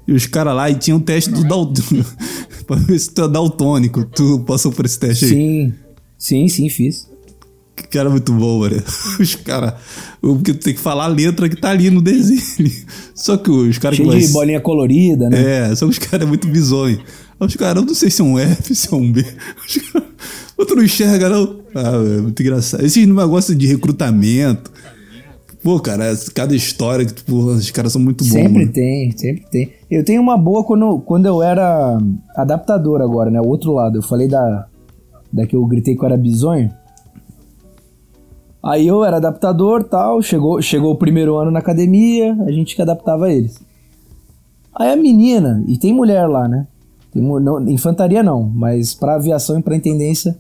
E 0.08 0.14
os 0.14 0.26
caras 0.26 0.56
lá, 0.56 0.70
e 0.70 0.76
tinha 0.76 0.95
um 0.95 1.00
teste 1.00 1.30
do 1.30 1.43
daltônico. 1.43 2.10
pra 2.66 2.78
ver 2.78 2.97
se 2.97 3.12
tu 3.12 3.24
é 3.24 3.28
daltônico. 3.28 4.06
Tu 4.06 4.39
passou 4.47 4.72
por 4.72 4.86
esse 4.86 4.97
teste 4.97 5.26
aí. 5.26 5.32
Sim, 5.32 5.74
sim, 6.18 6.47
sim, 6.47 6.70
fiz. 6.70 7.09
Que 7.89 7.97
era 7.97 8.09
muito 8.09 8.34
bom, 8.34 8.59
mano. 8.59 8.82
Os 9.19 9.36
caras. 9.36 9.73
Porque 10.21 10.53
tu 10.53 10.63
tem 10.63 10.73
que 10.73 10.80
falar 10.80 11.05
a 11.05 11.07
letra 11.07 11.47
que 11.47 11.55
tá 11.55 11.69
ali 11.69 11.89
no 11.89 12.01
desenho. 12.01 12.71
Só 13.15 13.38
que 13.38 13.49
os 13.49 13.77
caras 13.77 13.97
que 13.97 14.05
Cheio 14.05 14.19
de 14.19 14.34
bolinha 14.34 14.59
colorida, 14.59 15.30
né? 15.30 15.71
É, 15.71 15.75
só 15.75 15.86
que 15.86 15.91
os 15.91 15.99
caras 15.99 16.25
é 16.25 16.30
muito 16.30 16.47
bizonho. 16.47 16.99
Os 17.39 17.55
caras, 17.55 17.82
eu 17.82 17.88
não 17.88 17.93
sei 17.93 18.09
se 18.09 18.21
é 18.21 18.23
um 18.23 18.38
F, 18.38 18.75
se 18.75 18.93
é 18.93 18.97
um 18.97 19.11
B. 19.11 19.21
Os 19.65 19.77
caras, 19.77 20.07
outro 20.57 20.75
não 20.75 20.84
enxerga, 20.84 21.30
não. 21.30 21.59
Ah, 21.73 22.17
é 22.17 22.21
muito 22.21 22.41
engraçado. 22.41 22.86
Esse 22.86 23.05
negócio 23.05 23.55
de 23.55 23.65
recrutamento. 23.65 24.71
Pô, 25.63 25.80
cara, 25.80 26.17
cada 26.34 26.55
história 26.55 27.05
que, 27.05 27.13
tipo, 27.13 27.36
os 27.36 27.71
caras 27.71 27.91
são 27.91 28.01
muito 28.01 28.23
bons. 28.23 28.32
Sempre 28.32 28.59
mano. 28.59 28.71
tem, 28.71 29.17
sempre 29.17 29.45
tem. 29.51 29.71
Eu 29.91 30.03
tenho 30.03 30.21
uma 30.21 30.38
boa 30.38 30.63
quando, 30.63 30.99
quando 30.99 31.25
eu 31.25 31.43
era 31.43 31.97
adaptador 32.36 33.01
agora, 33.01 33.30
né? 33.30 33.41
O 33.41 33.47
outro 33.47 33.73
lado. 33.73 33.97
Eu 33.97 34.01
falei 34.01 34.27
da, 34.27 34.67
da 35.32 35.45
que 35.45 35.55
eu 35.55 35.65
gritei 35.65 35.95
que 35.95 36.01
eu 36.01 36.05
era 36.05 36.17
bizonho. 36.17 36.69
Aí 38.64 38.88
eu 38.88 39.03
era 39.05 39.18
adaptador 39.18 39.84
tal, 39.84 40.22
chegou, 40.22 40.62
chegou 40.62 40.91
o 40.91 40.97
primeiro 40.97 41.38
ano 41.38 41.51
na 41.51 41.60
academia, 41.60 42.38
a 42.45 42.51
gente 42.51 42.76
que 42.76 42.82
adaptava 42.82 43.32
eles. 43.32 43.60
Aí 44.76 44.91
a 44.91 44.95
menina, 44.95 45.64
e 45.68 45.78
tem 45.78 45.93
mulher 45.93 46.28
lá, 46.28 46.47
né? 46.47 46.68
Tem 47.12 47.22
não, 47.22 47.68
infantaria 47.70 48.22
não, 48.22 48.43
mas 48.43 48.93
pra 48.93 49.16
aviação 49.16 49.60
e 49.60 49.64
pra 49.64 49.76
intendência 49.76 50.38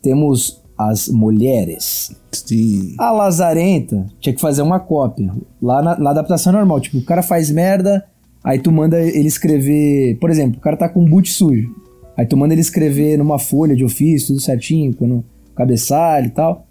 temos 0.00 0.62
as 0.78 1.08
mulheres. 1.08 2.14
Sim. 2.32 2.94
A 2.98 3.10
Lazarenta 3.10 4.06
tinha 4.20 4.34
que 4.34 4.40
fazer 4.40 4.62
uma 4.62 4.80
cópia. 4.80 5.32
Lá 5.60 5.82
na, 5.82 5.98
na 5.98 6.10
adaptação 6.10 6.52
normal. 6.52 6.80
Tipo, 6.80 6.98
o 6.98 7.04
cara 7.04 7.22
faz 7.22 7.50
merda, 7.50 8.04
aí 8.42 8.58
tu 8.58 8.72
manda 8.72 9.00
ele 9.00 9.28
escrever. 9.28 10.18
Por 10.18 10.30
exemplo, 10.30 10.58
o 10.58 10.60
cara 10.60 10.76
tá 10.76 10.88
com 10.88 11.02
um 11.02 11.08
boot 11.08 11.30
sujo. 11.30 11.74
Aí 12.16 12.26
tu 12.26 12.36
manda 12.36 12.54
ele 12.54 12.60
escrever 12.60 13.16
numa 13.16 13.38
folha 13.38 13.74
de 13.74 13.84
ofício, 13.84 14.28
tudo 14.28 14.40
certinho, 14.40 14.94
com 14.94 15.06
no 15.06 15.24
cabeçalho 15.54 16.26
e 16.26 16.30
tal. 16.30 16.66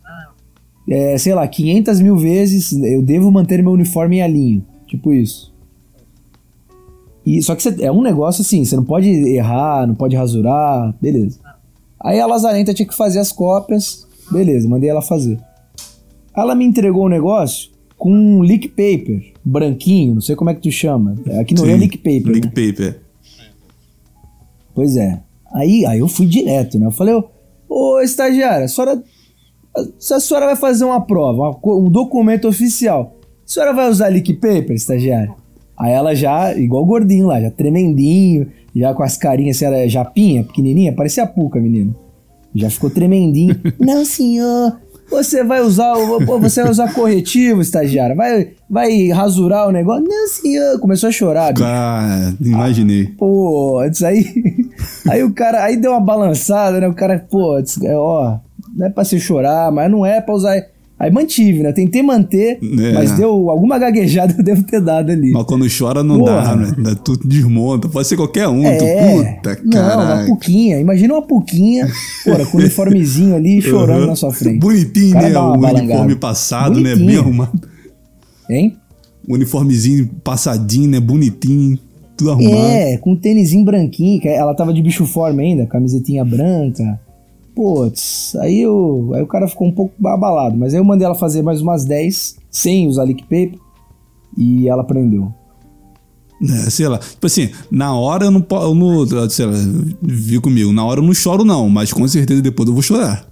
É, 0.90 1.18
sei 1.18 1.34
lá, 1.34 1.48
500 1.48 2.00
mil 2.02 2.18
vezes 2.18 2.74
eu 2.74 3.02
devo 3.02 3.32
manter 3.32 3.62
meu 3.62 3.72
uniforme 3.72 4.18
em 4.18 4.22
alinho. 4.22 4.66
Tipo 4.88 5.14
isso. 5.14 5.52
E, 7.26 7.42
só 7.42 7.56
que 7.56 7.62
cê- 7.64 7.84
é 7.84 7.92
um 7.92 8.02
negócio 8.02 8.42
assim, 8.42 8.66
você 8.66 8.76
não 8.76 8.84
pode 8.84 9.08
errar, 9.10 9.88
não 9.88 9.96
pode 9.96 10.16
rasurar, 10.16 10.94
beleza. 11.00 11.40
Aí 12.00 12.20
a 12.20 12.26
Lazarenta 12.26 12.74
tinha 12.74 12.88
que 12.88 12.96
fazer 12.96 13.20
as 13.20 13.32
cópias, 13.32 14.08
beleza, 14.32 14.68
mandei 14.68 14.90
ela 14.90 15.02
fazer. 15.04 15.40
Ela 16.36 16.56
me 16.56 16.66
entregou 16.66 17.06
o 17.06 17.10
negócio 17.10 17.70
com 17.98 18.12
um 18.12 18.42
leak 18.42 18.70
paper, 18.70 19.34
branquinho, 19.46 20.16
não 20.16 20.22
sei 20.22 20.36
como 20.36 20.50
é 20.50 20.56
que 20.56 20.62
tu 20.62 20.72
chama. 20.72 21.16
Aqui 21.40 21.54
no 21.54 21.64
Rio 21.64 21.76
é 21.76 21.78
leak 21.78 21.98
paper. 22.00 22.32
Leak 22.32 22.48
né? 22.48 22.54
paper. 22.56 23.02
Pois 24.74 24.98
é. 24.98 25.22
Aí, 25.54 25.86
aí 25.86 26.00
eu 26.00 26.08
fui 26.08 26.26
direto, 26.26 26.80
né? 26.80 26.88
Eu 26.88 26.92
falei, 26.92 27.14
ô, 27.14 27.24
ô 27.70 28.00
estagiária, 28.02 28.66
a 28.66 28.68
senhora, 28.68 29.04
se 29.98 30.14
a 30.14 30.20
senhora 30.20 30.48
vai 30.48 30.56
fazer 30.56 30.84
uma 30.84 31.02
prova, 31.02 31.58
um 31.66 31.90
documento 31.90 32.48
oficial, 32.48 33.16
a 33.24 33.52
senhora 33.52 33.74
vai 33.74 33.90
usar 33.90 34.08
leak 34.08 34.34
paper, 34.34 34.72
estagiária? 34.72 35.34
Aí 35.78 35.92
ela 35.92 36.14
já, 36.14 36.56
igual 36.56 36.86
gordinho 36.86 37.28
lá, 37.28 37.42
já 37.42 37.50
tremendinho, 37.50 38.48
já 38.76 38.94
com 38.94 39.04
as 39.04 39.18
carinhas, 39.18 39.58
assim, 39.58 39.66
era 39.66 39.90
japinha, 39.90 40.44
pequenininha, 40.44 40.94
parecia 40.94 41.24
a 41.24 41.28
Puca, 41.28 41.60
menino. 41.60 41.96
Já 42.54 42.70
ficou 42.70 42.90
tremendinho. 42.90 43.56
Não, 43.80 44.06
senhor, 44.06 44.78
você 45.10 45.44
vai 45.44 45.62
usar, 45.62 45.94
você 46.40 46.62
vai 46.62 46.72
usar 46.72 46.94
corretivo, 46.94 47.62
estagiária, 47.62 48.16
vai, 48.16 48.52
vai 48.70 49.10
rasurar 49.10 49.68
o 49.68 49.72
negócio? 49.72 50.06
Não, 50.08 50.28
senhor, 50.28 50.80
começou 50.80 51.10
a 51.10 51.12
chorar, 51.12 51.52
bicho. 51.54 51.66
Ah, 51.66 52.34
imaginei. 52.40 53.08
Pô, 53.18 53.84
isso 53.84 54.06
aí. 54.06 54.26
Aí 55.10 55.24
o 55.24 55.34
cara. 55.34 55.64
Aí 55.64 55.78
deu 55.78 55.92
uma 55.92 56.00
balançada, 56.00 56.80
né? 56.80 56.88
O 56.88 56.94
cara, 56.94 57.26
pô, 57.30 57.58
é, 57.58 57.96
ó, 57.98 58.38
não 58.76 58.88
é 58.88 58.90
pra 58.90 59.04
se 59.04 59.20
chorar, 59.20 59.72
mas 59.72 59.90
não 59.92 60.06
é 60.06 60.20
pra 60.22 60.34
usar. 60.36 60.56
Aí 61.00 61.10
mantive, 61.12 61.64
né? 61.64 61.72
Tentei 61.72 62.04
manter, 62.04 62.60
É. 62.62 62.92
mas 62.94 63.12
deu 63.14 63.50
alguma 63.50 63.80
gaguejada 63.80 64.34
eu 64.38 64.44
devo 64.44 64.62
ter 64.62 64.80
dado 64.80 65.10
ali. 65.12 65.32
Mas 65.32 65.44
quando 65.46 65.66
chora 65.76 66.04
não 66.04 66.22
dá, 66.24 66.42
Porra. 66.42 66.56
né? 66.58 66.96
Tu 67.04 67.18
desmonta. 67.28 67.90
Pode 67.90 68.08
ser 68.08 68.16
qualquer 68.16 68.48
um. 68.48 68.64
É, 68.64 68.78
Tu, 68.78 68.86
puta, 69.36 69.60
não, 69.66 70.00
uma 70.06 70.26
puquinha. 70.28 70.80
Imagina 70.80 71.16
uma 71.16 71.24
puquinha, 71.24 71.88
porra, 72.24 72.46
com 72.46 72.58
o 72.58 72.60
uniformezinho 72.62 73.36
ali 73.36 73.60
chorando 73.64 74.02
Uhum. 74.02 74.08
na 74.08 74.16
sua 74.16 74.32
frente. 74.32 74.60
Bonitinho, 74.60 75.14
cara 75.14 75.30
né? 75.30 75.40
O 75.40 75.54
uniforme 75.54 76.16
passado, 76.18 76.80
né? 76.80 76.92
Bonitinho. 76.92 77.08
Bem 77.08 77.18
arrumado. 77.18 77.62
Hein? 78.48 78.78
O 79.28 79.34
uniformezinho 79.34 80.08
passadinho, 80.24 80.88
né? 80.90 81.00
Bonitinho. 81.00 81.80
Tudo 82.16 82.30
arrumado. 82.32 82.56
É, 82.58 82.98
com 82.98 83.14
um 83.14 83.16
tênisinho 83.16 83.66
branquinho, 83.66 84.22
que 84.22 84.28
ela 84.28 84.54
tava 84.54 84.72
de 84.72 84.84
bicho 84.84 85.08
forma 85.08 85.42
ainda, 85.42 85.66
camisetinha 85.66 86.24
branca. 86.24 87.00
Putz, 87.62 88.36
aí, 88.38 88.60
eu, 88.60 89.12
aí 89.14 89.22
o 89.22 89.28
cara 89.28 89.48
ficou 89.48 89.68
um 89.68 89.72
pouco 89.72 89.94
abalado, 90.08 90.58
mas 90.58 90.74
aí 90.74 90.80
eu 90.80 90.84
mandei 90.84 91.06
ela 91.06 91.14
fazer 91.14 91.44
mais 91.44 91.62
umas 91.62 91.86
10 91.86 92.38
sem 92.50 92.88
usar 92.88 93.04
leak 93.04 93.22
paper 93.22 93.54
e 94.36 94.68
ela 94.68 94.82
aprendeu. 94.82 95.32
É, 96.42 96.70
sei 96.72 96.88
lá. 96.88 96.98
Tipo 96.98 97.28
assim, 97.28 97.52
na 97.70 97.94
hora 97.96 98.26
eu 98.26 98.32
não 98.32 98.42
posso. 98.42 98.74
não- 98.74 99.30
Sei 99.30 99.46
lá, 99.46 99.54
vi 100.02 100.40
comigo. 100.40 100.74
Na 100.74 100.84
hora 100.84 101.02
eu 101.02 101.06
não 101.06 101.14
choro, 101.14 101.46
não, 101.46 101.70
mas 101.70 101.94
com 101.94 102.08
certeza 102.08 102.42
depois 102.42 102.68
eu 102.68 102.74
vou 102.74 102.82
chorar. 102.82 103.28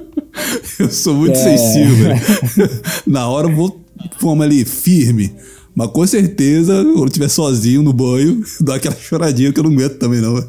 eu 0.80 0.88
sou 0.90 1.14
muito 1.14 1.36
É. 1.36 1.56
sensível. 1.58 2.08
na 3.06 3.28
hora 3.28 3.46
eu 3.46 3.54
vou 3.54 3.78
forma 4.18 4.42
ali, 4.44 4.64
firme. 4.64 5.30
Mas 5.74 5.88
com 5.90 6.06
certeza, 6.06 6.82
quando 6.82 6.98
eu 7.00 7.04
estiver 7.08 7.28
sozinho 7.28 7.82
no 7.82 7.92
banho, 7.92 8.42
dá 8.62 8.76
aquela 8.76 8.96
choradinha 8.96 9.52
que 9.52 9.60
eu 9.60 9.64
não 9.64 9.72
aguento 9.72 9.98
também, 9.98 10.22
não. 10.22 10.42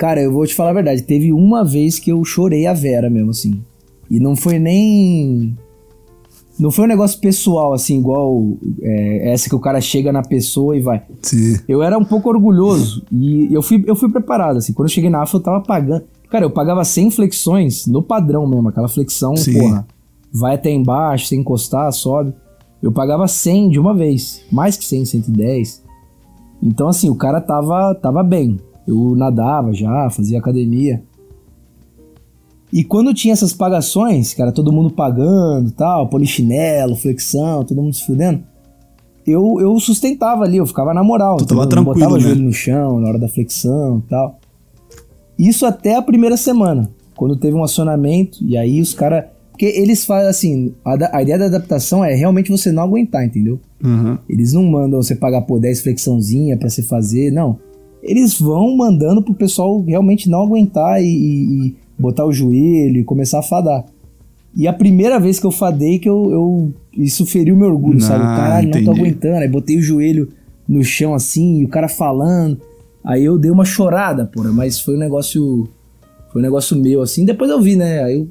Cara, 0.00 0.18
eu 0.22 0.32
vou 0.32 0.46
te 0.46 0.54
falar 0.54 0.70
a 0.70 0.72
verdade, 0.72 1.02
teve 1.02 1.30
uma 1.30 1.62
vez 1.62 1.98
que 1.98 2.10
eu 2.10 2.24
chorei 2.24 2.66
a 2.66 2.72
Vera 2.72 3.10
mesmo, 3.10 3.32
assim. 3.32 3.62
E 4.10 4.18
não 4.18 4.34
foi 4.34 4.58
nem. 4.58 5.54
Não 6.58 6.70
foi 6.70 6.86
um 6.86 6.88
negócio 6.88 7.20
pessoal, 7.20 7.74
assim, 7.74 7.98
igual 7.98 8.54
é, 8.80 9.30
essa 9.30 9.46
que 9.46 9.54
o 9.54 9.60
cara 9.60 9.78
chega 9.78 10.10
na 10.10 10.22
pessoa 10.22 10.74
e 10.74 10.80
vai. 10.80 11.02
Sim. 11.20 11.58
Eu 11.68 11.82
era 11.82 11.98
um 11.98 12.04
pouco 12.04 12.30
orgulhoso 12.30 13.04
e 13.12 13.52
eu 13.52 13.60
fui, 13.62 13.84
eu 13.86 13.94
fui 13.94 14.10
preparado, 14.10 14.56
assim. 14.56 14.72
Quando 14.72 14.88
eu 14.88 14.94
cheguei 14.94 15.10
na 15.10 15.22
AFA, 15.22 15.36
eu 15.36 15.42
tava 15.42 15.60
pagando. 15.60 16.04
Cara, 16.30 16.46
eu 16.46 16.50
pagava 16.50 16.82
100 16.82 17.10
flexões 17.10 17.86
no 17.86 18.02
padrão 18.02 18.46
mesmo, 18.46 18.70
aquela 18.70 18.88
flexão, 18.88 19.36
Sim. 19.36 19.58
porra. 19.58 19.86
Vai 20.32 20.54
até 20.54 20.70
embaixo, 20.70 21.26
sem 21.26 21.40
encostar, 21.40 21.92
sobe. 21.92 22.32
Eu 22.82 22.90
pagava 22.90 23.28
100 23.28 23.68
de 23.68 23.78
uma 23.78 23.94
vez. 23.94 24.40
Mais 24.50 24.78
que 24.78 24.84
100, 24.86 25.04
110. 25.04 25.82
Então, 26.62 26.88
assim, 26.88 27.10
o 27.10 27.14
cara 27.14 27.38
tava, 27.38 27.94
tava 27.96 28.22
bem. 28.22 28.58
Eu 28.86 29.14
nadava 29.16 29.72
já, 29.72 30.08
fazia 30.10 30.38
academia. 30.38 31.02
E 32.72 32.84
quando 32.84 33.12
tinha 33.12 33.32
essas 33.32 33.52
pagações, 33.52 34.32
cara, 34.32 34.52
todo 34.52 34.72
mundo 34.72 34.90
pagando 34.90 35.70
tal, 35.72 36.08
polichinelo, 36.08 36.94
flexão, 36.94 37.64
todo 37.64 37.82
mundo 37.82 37.94
se 37.94 38.06
fudendo 38.06 38.44
eu, 39.26 39.58
eu 39.60 39.78
sustentava 39.78 40.44
ali, 40.44 40.56
eu 40.56 40.66
ficava 40.66 40.92
na 40.94 41.02
moral. 41.02 41.36
Tu 41.36 41.46
tava 41.46 41.66
tranquilo, 41.66 41.94
botava 41.94 42.14
o 42.14 42.16
né? 42.16 42.22
joelho 42.22 42.42
no 42.42 42.52
chão 42.52 43.00
na 43.00 43.08
hora 43.08 43.18
da 43.18 43.28
flexão 43.28 44.02
e 44.04 44.08
tal. 44.08 44.38
Isso 45.38 45.64
até 45.64 45.96
a 45.96 46.02
primeira 46.02 46.36
semana, 46.36 46.90
quando 47.16 47.36
teve 47.36 47.54
um 47.54 47.64
acionamento, 47.64 48.38
e 48.42 48.56
aí 48.56 48.80
os 48.80 48.94
caras. 48.94 49.24
Porque 49.50 49.66
eles 49.66 50.06
fazem 50.06 50.28
assim, 50.28 50.74
a, 50.82 51.18
a 51.18 51.22
ideia 51.22 51.38
da 51.38 51.44
adaptação 51.44 52.02
é 52.02 52.14
realmente 52.14 52.50
você 52.50 52.72
não 52.72 52.82
aguentar, 52.82 53.26
entendeu? 53.26 53.60
Uhum. 53.84 54.16
Eles 54.26 54.54
não 54.54 54.64
mandam 54.64 55.02
você 55.02 55.14
pagar 55.14 55.42
por 55.42 55.60
10 55.60 55.82
flexãozinha 55.82 56.56
pra 56.56 56.70
você 56.70 56.82
fazer, 56.82 57.30
não. 57.30 57.58
Eles 58.02 58.38
vão 58.40 58.76
mandando 58.76 59.22
pro 59.22 59.34
pessoal 59.34 59.80
realmente 59.82 60.28
não 60.28 60.42
aguentar 60.42 61.02
e, 61.02 61.06
e- 61.06 61.74
botar 61.98 62.24
o 62.24 62.32
joelho 62.32 62.98
e 63.00 63.04
começar 63.04 63.40
a 63.40 63.42
fadar. 63.42 63.84
E 64.56 64.66
a 64.66 64.72
primeira 64.72 65.20
vez 65.20 65.38
que 65.38 65.46
eu 65.46 65.50
fadei, 65.52 65.98
que 65.98 66.08
eu, 66.08 66.30
eu- 66.32 66.72
isso 66.96 67.24
feriu 67.26 67.54
meu 67.56 67.68
orgulho, 67.68 68.00
sabe? 68.00 68.24
Ah, 68.24 68.34
Caralho, 68.36 68.66
não 68.68 68.72
tô 68.72 68.78
entendi. 68.78 69.00
aguentando. 69.00 69.36
Aí 69.36 69.48
botei 69.48 69.76
o 69.76 69.82
joelho 69.82 70.28
no 70.66 70.82
chão 70.82 71.14
assim, 71.14 71.60
e 71.60 71.64
o 71.64 71.68
cara 71.68 71.88
falando. 71.88 72.58
Aí 73.04 73.24
eu 73.24 73.38
dei 73.38 73.50
uma 73.50 73.64
chorada, 73.64 74.24
porra, 74.26 74.50
mas 74.52 74.80
foi 74.80 74.96
um 74.96 74.98
negócio. 74.98 75.68
Foi 76.32 76.40
um 76.40 76.44
negócio 76.44 76.76
meu, 76.76 77.02
assim. 77.02 77.24
Depois 77.24 77.50
eu 77.50 77.60
vi, 77.60 77.76
né? 77.76 78.02
Aí 78.02 78.14
eu- 78.16 78.28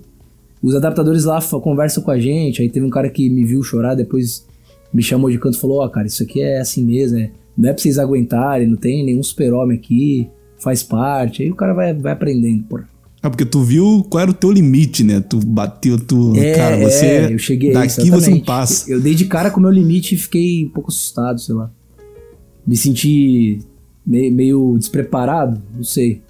os 0.61 0.75
adaptadores 0.75 1.23
lá 1.25 1.39
conversam 1.61 2.03
com 2.03 2.11
a 2.11 2.19
gente. 2.19 2.61
Aí 2.61 2.69
teve 2.69 2.85
um 2.85 2.89
cara 2.89 3.09
que 3.09 3.29
me 3.29 3.45
viu 3.45 3.61
chorar, 3.63 3.95
depois 3.95 4.45
me 4.93 5.01
chamou 5.03 5.29
de 5.29 5.37
canto 5.37 5.57
e 5.57 5.61
falou: 5.61 5.79
Ó, 5.81 5.87
cara, 5.89 6.07
isso 6.07 6.23
aqui 6.23 6.41
é 6.41 6.59
assim 6.59 6.83
mesmo, 6.83 7.17
é, 7.19 7.29
não 7.59 7.69
é 7.69 7.73
pra 7.73 7.81
vocês 7.81 7.99
aguentarem, 7.99 8.65
não 8.65 8.77
tem 8.77 9.03
nenhum 9.05 9.21
super-homem 9.21 9.77
aqui, 9.77 10.29
faz 10.57 10.81
parte. 10.81 11.43
Aí 11.43 11.51
o 11.51 11.55
cara 11.55 11.73
vai, 11.73 11.93
vai 11.93 12.13
aprendendo, 12.13 12.63
porra. 12.63 12.87
Ah, 13.21 13.29
porque 13.29 13.43
tu 13.43 13.61
viu 13.61 14.07
qual 14.09 14.21
era 14.21 14.31
o 14.31 14.33
teu 14.33 14.49
limite, 14.49 15.03
né? 15.03 15.19
Tu 15.19 15.37
bateu, 15.45 15.99
tu. 15.99 16.33
É, 16.37 16.53
cara, 16.53 16.77
você. 16.77 17.05
é, 17.05 17.33
eu 17.33 17.37
cheguei 17.37 17.73
Daqui 17.73 17.89
você 17.89 18.09
não 18.09 18.17
exatamente. 18.17 18.45
passa. 18.45 18.89
Eu 18.89 19.01
dei 19.01 19.13
de 19.13 19.25
cara 19.25 19.51
com 19.51 19.59
o 19.59 19.63
meu 19.63 19.71
limite 19.71 20.15
e 20.15 20.17
fiquei 20.17 20.65
um 20.65 20.69
pouco 20.69 20.89
assustado, 20.89 21.37
sei 21.41 21.53
lá. 21.53 21.69
Me 22.65 22.77
senti 22.77 23.59
meio, 24.07 24.31
meio 24.31 24.77
despreparado, 24.79 25.61
não 25.75 25.83
sei. 25.83 26.21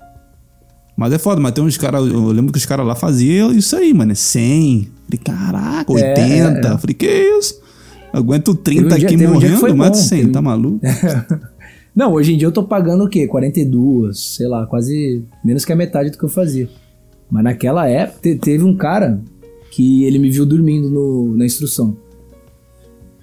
Mas 0.98 1.14
é 1.14 1.20
foda, 1.20 1.40
mas 1.40 1.52
tem 1.52 1.64
uns 1.64 1.78
caras. 1.78 2.08
Eu 2.08 2.26
lembro 2.32 2.52
que 2.52 2.58
os 2.58 2.66
caras 2.66 2.88
lá 2.88 2.96
faziam 2.96 3.52
isso 3.52 3.76
aí, 3.76 3.94
mano. 3.94 4.16
100. 4.16 4.90
Falei, 5.06 5.20
caraca, 5.24 5.92
80. 5.92 6.18
É, 6.20 6.74
é. 6.74 6.78
Falei, 6.80 6.96
que 6.96 7.08
isso? 7.08 7.62
Aguento 8.12 8.56
30 8.56 8.90
Teve 8.90 8.94
um 8.94 9.08
aqui 9.08 9.16
dia 9.18 9.28
morrendo, 9.30 9.76
mais 9.78 9.92
de 9.94 9.98
100, 10.00 10.20
teve- 10.22 10.32
tá 10.32 10.42
maluco? 10.42 10.80
Não, 11.96 12.14
hoje 12.14 12.34
em 12.34 12.38
dia 12.38 12.48
eu 12.48 12.52
tô 12.52 12.64
pagando 12.64 13.04
o 13.04 13.10
quê? 13.10 13.28
42, 13.28 14.18
sei 14.38 14.48
lá, 14.48 14.66
quase 14.66 15.24
menos 15.44 15.66
que 15.66 15.74
a 15.74 15.76
metade 15.76 16.12
do 16.12 16.18
que 16.18 16.24
eu 16.24 16.30
fazia. 16.30 16.70
Mas 17.30 17.44
naquela 17.44 17.88
época 17.88 18.20
te- 18.22 18.36
teve 18.36 18.64
um 18.64 18.76
cara 18.76 19.20
que 19.72 20.04
ele 20.06 20.18
me 20.18 20.30
viu 20.32 20.46
dormindo 20.46 20.90
no- 20.90 21.36
na 21.36 21.46
instrução. 21.46 21.96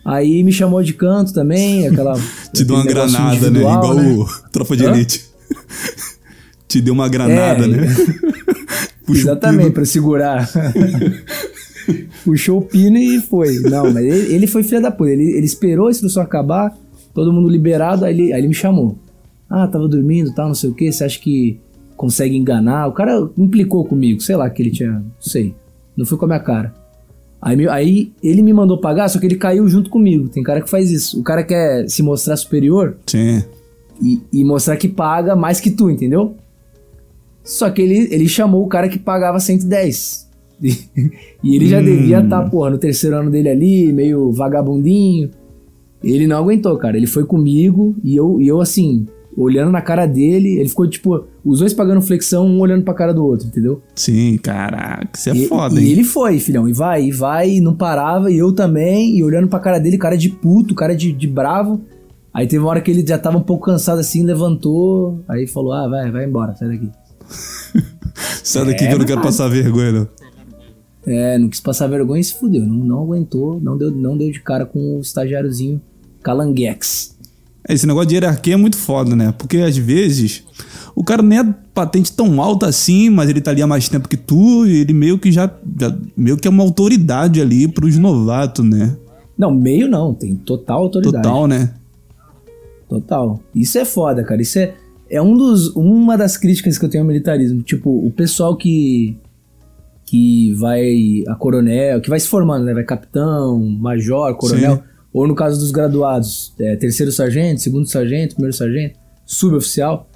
Aí 0.05 0.43
me 0.45 0.53
chamou 0.53 0.83
de 0.83 0.93
canto 0.93 1.33
também, 1.33 1.87
aquela. 1.89 2.15
Te 2.53 2.65
deu 2.65 2.77
uma 2.77 2.85
granada, 2.85 3.51
né? 3.51 3.59
Igual 3.61 3.97
o 3.97 4.27
Tropa 4.53 4.77
de 4.77 4.85
Hã? 4.87 4.91
Elite. 4.93 5.25
Te 6.69 6.81
deu 6.81 6.93
uma 6.95 7.09
granada, 7.09 7.65
É, 7.65 7.69
né? 7.69 7.87
Puxa 9.07 9.21
Exatamente, 9.21 9.71
pra 9.71 9.85
segurar. 9.85 10.51
Puxou 12.25 12.59
o 12.59 12.63
pino 12.63 12.97
e 12.97 13.21
foi. 13.21 13.59
Não, 13.61 13.93
mas 13.93 14.05
ele, 14.05 14.35
ele 14.35 14.47
foi 14.47 14.63
filho 14.63 14.83
da 14.83 14.91
puta. 14.91 15.11
Ele, 15.11 15.33
ele 15.33 15.47
esperou 15.47 15.89
a 15.89 15.91
instrução 15.91 16.23
acabar, 16.23 16.77
todo 17.15 17.33
mundo 17.33 17.49
liberado, 17.49 18.05
aí 18.05 18.15
ele, 18.15 18.33
aí 18.33 18.41
ele 18.41 18.49
me 18.49 18.55
chamou. 18.55 18.97
Ah, 19.49 19.67
tava 19.67 19.87
dormindo 19.89 20.35
tal, 20.35 20.49
não 20.49 20.55
sei 20.55 20.71
o 20.71 20.75
que, 20.75 20.91
você 20.91 21.05
acha 21.05 21.19
que 21.21 21.61
consegue 21.97 22.37
enganar? 22.37 22.89
O 22.89 22.93
cara 22.93 23.29
implicou 23.39 23.85
comigo, 23.85 24.21
sei 24.21 24.37
lá, 24.37 24.49
que 24.51 24.63
ele 24.63 24.71
tinha. 24.71 24.93
Não 24.93 25.13
sei. 25.21 25.55
Não 25.97 26.05
foi 26.05 26.19
com 26.19 26.25
a 26.25 26.29
minha 26.29 26.41
cara. 26.41 26.75
Aí, 27.41 27.69
aí 27.69 28.13
ele 28.23 28.43
me 28.43 28.53
mandou 28.53 28.79
pagar, 28.79 29.09
só 29.09 29.19
que 29.19 29.27
ele 29.27 29.37
caiu 29.37 29.69
junto 29.69 29.89
comigo. 29.89 30.29
Tem 30.29 30.43
cara 30.43 30.61
que 30.61 30.69
faz 30.69 30.91
isso. 30.91 31.21
O 31.21 31.23
cara 31.23 31.43
quer 31.45 31.89
se 31.89 32.03
mostrar 32.03 32.37
superior, 32.37 32.97
Sim. 33.07 33.43
e, 34.03 34.21
e 34.33 34.45
mostrar 34.45 34.77
que 34.77 34.89
paga 34.89 35.37
mais 35.37 35.61
que 35.61 35.71
tu, 35.71 35.89
entendeu? 35.89 36.37
Só 37.45 37.71
que 37.71 37.81
ele, 37.81 38.09
ele 38.13 38.29
chamou 38.29 38.65
o 38.65 38.69
cara 38.69 38.89
que 38.89 38.99
pagava 38.99 39.39
110. 39.39 40.26
E, 40.63 40.75
e 41.43 41.57
ele 41.57 41.67
já 41.67 41.81
Hum. 41.81 41.85
devia 41.85 42.21
estar, 42.21 42.49
porra, 42.51 42.71
no 42.71 42.79
terceiro 42.79 43.17
ano 43.17 43.31
dele 43.31 43.49
ali, 43.49 43.93
meio 43.93 44.33
vagabundinho. 44.33 45.31
Ele 46.03 46.27
não 46.27 46.37
aguentou, 46.39 46.77
cara. 46.79 46.97
Ele 46.97 47.07
foi 47.07 47.25
comigo 47.25 47.95
e 48.03 48.17
eu, 48.17 48.41
e 48.41 48.47
eu 48.47 48.61
assim, 48.61 49.07
olhando 49.37 49.71
na 49.73 49.81
cara 49.83 50.07
dele, 50.07 50.59
ele 50.59 50.69
ficou 50.69 50.89
tipo, 50.89 51.25
os 51.45 51.59
dois 51.59 51.75
pagando 51.75 52.01
flexão, 52.01 52.47
um 52.47 52.61
olhando 52.61 52.85
pra 52.85 52.95
cara 52.95 53.13
do 53.13 53.25
outro, 53.25 53.49
entendeu? 53.49 53.83
Sim, 53.95 54.39
caraca, 54.43 55.09
isso 55.15 55.29
é 55.31 55.35
e, 55.37 55.47
foda, 55.47 55.79
e 55.81 55.85
hein? 55.85 55.91
ele 55.93 56.05
foi, 56.05 56.39
filhão, 56.39 56.67
e 56.69 56.73
vai, 56.73 57.05
e 57.05 57.11
vai, 57.11 57.51
e 57.57 57.61
não 57.61 57.75
parava, 57.75 58.31
e 58.31 58.39
eu 58.39 58.51
também, 58.53 59.17
e 59.17 59.23
olhando 59.23 59.49
pra 59.49 59.59
cara 59.59 59.79
dele, 59.79 59.99
cara 59.99 60.17
de 60.17 60.29
puto, 60.31 60.75
cara 60.75 60.95
de, 60.97 61.13
de 61.13 61.27
bravo. 61.27 61.81
Aí 62.33 62.47
teve 62.47 62.63
uma 62.63 62.71
hora 62.71 62.81
que 62.81 62.91
ele 62.91 63.07
já 63.07 63.19
tava 63.19 63.37
um 63.39 63.43
pouco 63.43 63.65
cansado 63.67 63.99
assim, 63.99 64.23
levantou, 64.23 65.21
aí 65.29 65.47
falou: 65.47 65.73
Ah, 65.73 65.89
vai, 65.89 66.11
vai 66.11 66.25
embora, 66.27 66.55
sai 66.55 66.69
daqui. 66.69 66.91
Sai 68.43 68.65
daqui 68.65 68.85
É, 68.85 68.89
que 68.89 68.95
eu 68.95 68.99
não 68.99 69.05
quero 69.07 69.19
mas- 69.19 69.27
passar 69.37 69.49
vergonha, 69.49 69.93
não. 69.93 70.09
É, 71.07 71.39
não 71.39 71.49
quis 71.49 71.61
passar 71.61 71.87
vergonha 71.87 72.21
e 72.21 72.25
se 72.25 72.35
fudeu. 72.35 72.67
Não, 72.67 72.75
não 72.85 73.03
aguentou, 73.03 73.61
não 73.61 73.77
deu, 73.79 73.91
não 73.91 74.17
deu 74.17 74.31
de 74.31 74.41
cara 74.41 74.67
com 74.67 74.97
o 74.97 75.01
estagiáriozinho 75.01 75.81
Calanguex. 76.23 77.17
É, 77.69 77.73
Esse 77.75 77.87
negócio 77.87 78.09
de 78.09 78.15
hierarquia 78.17 78.55
é 78.55 78.57
muito 78.57 78.77
foda, 78.77 79.15
né? 79.15 79.33
Porque 79.39 79.59
às 79.59 79.77
vezes 79.77 80.43
o 80.97 81.05
cara 81.05 81.23
nem 81.23 81.39
é 81.39 81.55
patente 81.73 82.13
tão 82.13 82.41
alta 82.43 82.67
assim, 82.67 83.09
mas 83.11 83.29
ele 83.31 83.41
tá 83.41 83.51
ali 83.53 83.63
há 83.63 83.67
mais 83.67 83.89
tempo 83.89 84.09
que 84.09 84.17
tu 84.17 84.67
e 84.67 84.79
ele 84.81 84.93
meio 84.93 85.19
que 85.19 85.31
já, 85.31 85.49
já- 85.81 85.97
meio 86.17 86.37
que 86.37 86.49
é 86.49 86.51
uma 86.51 86.63
autoridade 86.65 87.41
ali 87.41 87.69
pros 87.69 87.97
novatos, 87.99 88.65
né? 88.65 88.97
Não, 89.39 89.55
meio 89.55 89.89
não, 89.89 90.13
tem 90.15 90.35
total 90.35 90.83
autoridade. 90.85 91.23
Total, 91.23 91.47
né? 91.47 91.75
Total. 92.89 93.41
Isso 93.55 93.79
é 93.79 93.85
foda, 93.85 94.23
cara. 94.25 94.41
Isso 94.41 94.59
é, 94.59 94.75
é 95.11 95.21
um 95.21 95.37
dos, 95.37 95.69
uma 95.77 96.17
das 96.17 96.37
críticas 96.37 96.79
que 96.79 96.85
eu 96.85 96.89
tenho 96.89 97.05
ao 97.05 97.09
militarismo. 97.09 97.63
Tipo, 97.63 97.91
o 97.91 98.11
pessoal 98.11 98.57
que 98.57 99.17
que 100.07 100.53
vai 100.55 101.25
a 101.29 101.35
coronel, 101.35 102.01
que 102.01 102.09
vai 102.09 102.21
se 102.21 102.29
formando, 102.29 102.65
né? 102.65 102.73
Vai 102.73 102.85
capitão, 102.85 103.59
major, 103.59 104.35
coronel. 104.37 104.77
Sim. 104.77 104.83
Ou 105.13 105.27
no 105.27 105.35
caso 105.35 105.59
dos 105.59 105.71
graduados, 105.71 106.55
é, 106.59 106.77
terceiro 106.77 107.11
sargento, 107.11 107.61
segundo 107.61 107.87
sargento, 107.87 108.35
primeiro 108.35 108.57
sargento, 108.57 108.99
suboficial. 109.25 110.09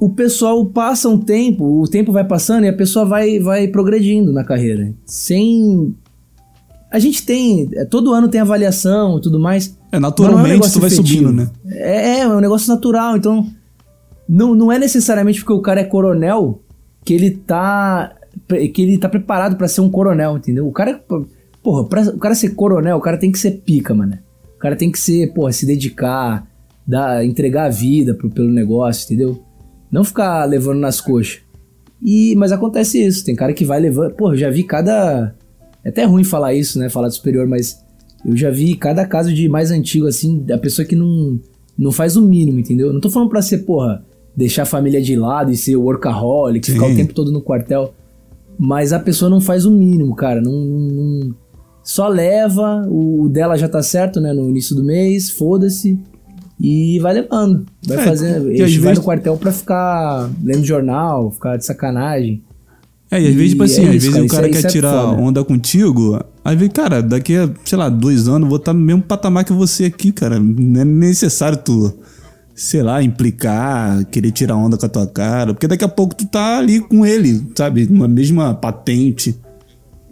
O 0.00 0.10
pessoal 0.10 0.64
passa 0.66 1.08
um 1.08 1.18
tempo, 1.18 1.82
o 1.82 1.88
tempo 1.88 2.12
vai 2.12 2.24
passando 2.24 2.64
e 2.64 2.68
a 2.68 2.72
pessoa 2.72 3.04
vai, 3.04 3.38
vai 3.38 3.68
progredindo 3.68 4.32
na 4.32 4.44
carreira. 4.44 4.92
Sem. 5.04 5.94
A 6.90 6.98
gente 6.98 7.26
tem. 7.26 7.68
é, 7.74 7.84
Todo 7.84 8.12
ano 8.12 8.28
tem 8.28 8.40
avaliação 8.40 9.18
e 9.18 9.20
tudo 9.20 9.38
mais. 9.38 9.76
É, 9.92 9.98
naturalmente 9.98 10.46
um 10.46 10.52
negócio 10.52 10.74
tu 10.74 10.80
vai 10.80 10.88
efetivo. 10.90 11.08
subindo, 11.08 11.32
né? 11.32 11.50
É, 11.66 12.20
é 12.20 12.28
um 12.28 12.40
negócio 12.40 12.68
natural. 12.68 13.16
Então, 13.16 13.46
não, 14.28 14.54
não 14.54 14.70
é 14.70 14.78
necessariamente 14.78 15.40
porque 15.40 15.52
o 15.52 15.60
cara 15.60 15.80
é 15.80 15.84
coronel 15.84 16.62
que 17.04 17.14
ele 17.14 17.30
tá. 17.30 18.14
Que 18.46 18.82
ele 18.82 18.98
tá 18.98 19.08
preparado 19.08 19.56
pra 19.56 19.68
ser 19.68 19.80
um 19.80 19.90
coronel, 19.90 20.36
entendeu? 20.36 20.66
O 20.66 20.72
cara. 20.72 21.02
Porra, 21.62 21.88
pra, 21.88 22.02
o 22.02 22.18
cara 22.18 22.34
ser 22.34 22.50
coronel, 22.50 22.96
o 22.96 23.00
cara 23.00 23.18
tem 23.18 23.32
que 23.32 23.38
ser 23.38 23.62
pica, 23.62 23.92
mano. 23.92 24.16
O 24.54 24.58
cara 24.58 24.76
tem 24.76 24.90
que 24.90 24.98
ser, 24.98 25.32
porra, 25.34 25.52
se 25.52 25.66
dedicar, 25.66 26.46
dar, 26.86 27.24
entregar 27.24 27.64
a 27.64 27.68
vida 27.68 28.14
pro, 28.14 28.30
pelo 28.30 28.48
negócio, 28.48 29.04
entendeu? 29.04 29.42
Não 29.90 30.04
ficar 30.04 30.44
levando 30.44 30.78
nas 30.78 31.00
coxas. 31.00 31.40
E, 32.00 32.34
mas 32.36 32.52
acontece 32.52 33.04
isso, 33.04 33.24
tem 33.24 33.34
cara 33.34 33.52
que 33.52 33.64
vai 33.64 33.80
levando. 33.80 34.14
Porra, 34.14 34.34
eu 34.34 34.38
já 34.38 34.50
vi 34.50 34.62
cada. 34.62 35.34
É 35.84 35.88
até 35.88 36.04
ruim 36.04 36.24
falar 36.24 36.54
isso, 36.54 36.78
né? 36.78 36.88
Falar 36.88 37.08
de 37.08 37.14
superior, 37.14 37.46
mas 37.46 37.84
eu 38.24 38.36
já 38.36 38.50
vi 38.50 38.74
cada 38.76 39.04
caso 39.06 39.32
de 39.32 39.48
mais 39.48 39.70
antigo, 39.70 40.06
assim, 40.06 40.38
da 40.38 40.58
pessoa 40.58 40.86
que 40.86 40.96
não, 40.96 41.40
não 41.78 41.92
faz 41.92 42.16
o 42.16 42.22
mínimo, 42.22 42.58
entendeu? 42.58 42.92
Não 42.92 43.00
tô 43.00 43.10
falando 43.10 43.28
pra 43.28 43.42
ser, 43.42 43.58
porra, 43.58 44.04
deixar 44.36 44.62
a 44.62 44.66
família 44.66 45.00
de 45.00 45.16
lado 45.16 45.50
e 45.50 45.56
ser 45.56 45.76
workaholic, 45.76 46.66
Sim. 46.66 46.72
ficar 46.74 46.86
o 46.86 46.96
tempo 46.96 47.14
todo 47.14 47.32
no 47.32 47.40
quartel. 47.40 47.94
Mas 48.58 48.92
a 48.92 48.98
pessoa 48.98 49.30
não 49.30 49.40
faz 49.40 49.64
o 49.66 49.70
mínimo, 49.70 50.14
cara. 50.14 50.40
Não, 50.40 50.52
não- 50.52 51.34
só 51.82 52.08
leva, 52.08 52.84
o 52.88 53.28
dela 53.28 53.56
já 53.56 53.68
tá 53.68 53.82
certo, 53.82 54.20
né? 54.20 54.32
No 54.32 54.48
início 54.48 54.74
do 54.74 54.82
mês, 54.82 55.30
foda-se. 55.30 55.98
E 56.58 56.98
vai 57.00 57.12
levando. 57.14 57.66
Vai 57.86 57.98
É, 57.98 58.02
fazendo. 58.02 58.50
e 58.50 58.62
às 58.62 58.70
Ele 58.70 58.80
vai 58.80 58.94
no 58.94 59.02
quartel 59.02 59.36
pra 59.36 59.52
ficar 59.52 60.30
lendo 60.42 60.64
jornal, 60.64 61.30
ficar 61.30 61.56
de 61.58 61.64
sacanagem. 61.66 62.42
É, 63.10 63.20
e 63.22 63.28
às 63.28 63.34
vezes, 63.34 63.50
tipo 63.50 63.62
assim, 63.62 63.84
é 63.84 63.90
às 63.90 64.02
vezes 64.02 64.16
o 64.16 64.26
cara 64.26 64.48
é- 64.48 64.50
quer 64.50 64.64
é 64.64 64.68
tirar 64.68 64.90
foda. 65.10 65.20
onda 65.22 65.44
contigo, 65.44 66.18
aí 66.44 66.56
vem, 66.56 66.68
cara, 66.68 67.00
daqui 67.02 67.36
a, 67.36 67.48
sei 67.64 67.78
lá, 67.78 67.88
dois 67.88 68.26
anos 68.26 68.42
eu 68.42 68.48
vou 68.48 68.56
estar 68.56 68.72
no 68.72 68.80
mesmo 68.80 69.02
patamar 69.02 69.44
que 69.44 69.52
você 69.52 69.84
aqui, 69.84 70.10
cara. 70.10 70.40
Não 70.40 70.80
é 70.80 70.84
necessário 70.84 71.56
tu, 71.58 71.92
sei 72.56 72.82
lá, 72.82 73.02
implicar, 73.02 74.02
querer 74.06 74.32
tirar 74.32 74.56
onda 74.56 74.78
com 74.78 74.86
a 74.86 74.88
tua 74.88 75.06
cara, 75.06 75.52
porque 75.52 75.68
daqui 75.68 75.84
a 75.84 75.88
pouco 75.88 76.14
tu 76.14 76.26
tá 76.26 76.56
ali 76.56 76.80
com 76.80 77.04
ele, 77.04 77.46
sabe? 77.54 77.86
Numa 77.86 78.08
mesma 78.08 78.54
patente. 78.54 79.36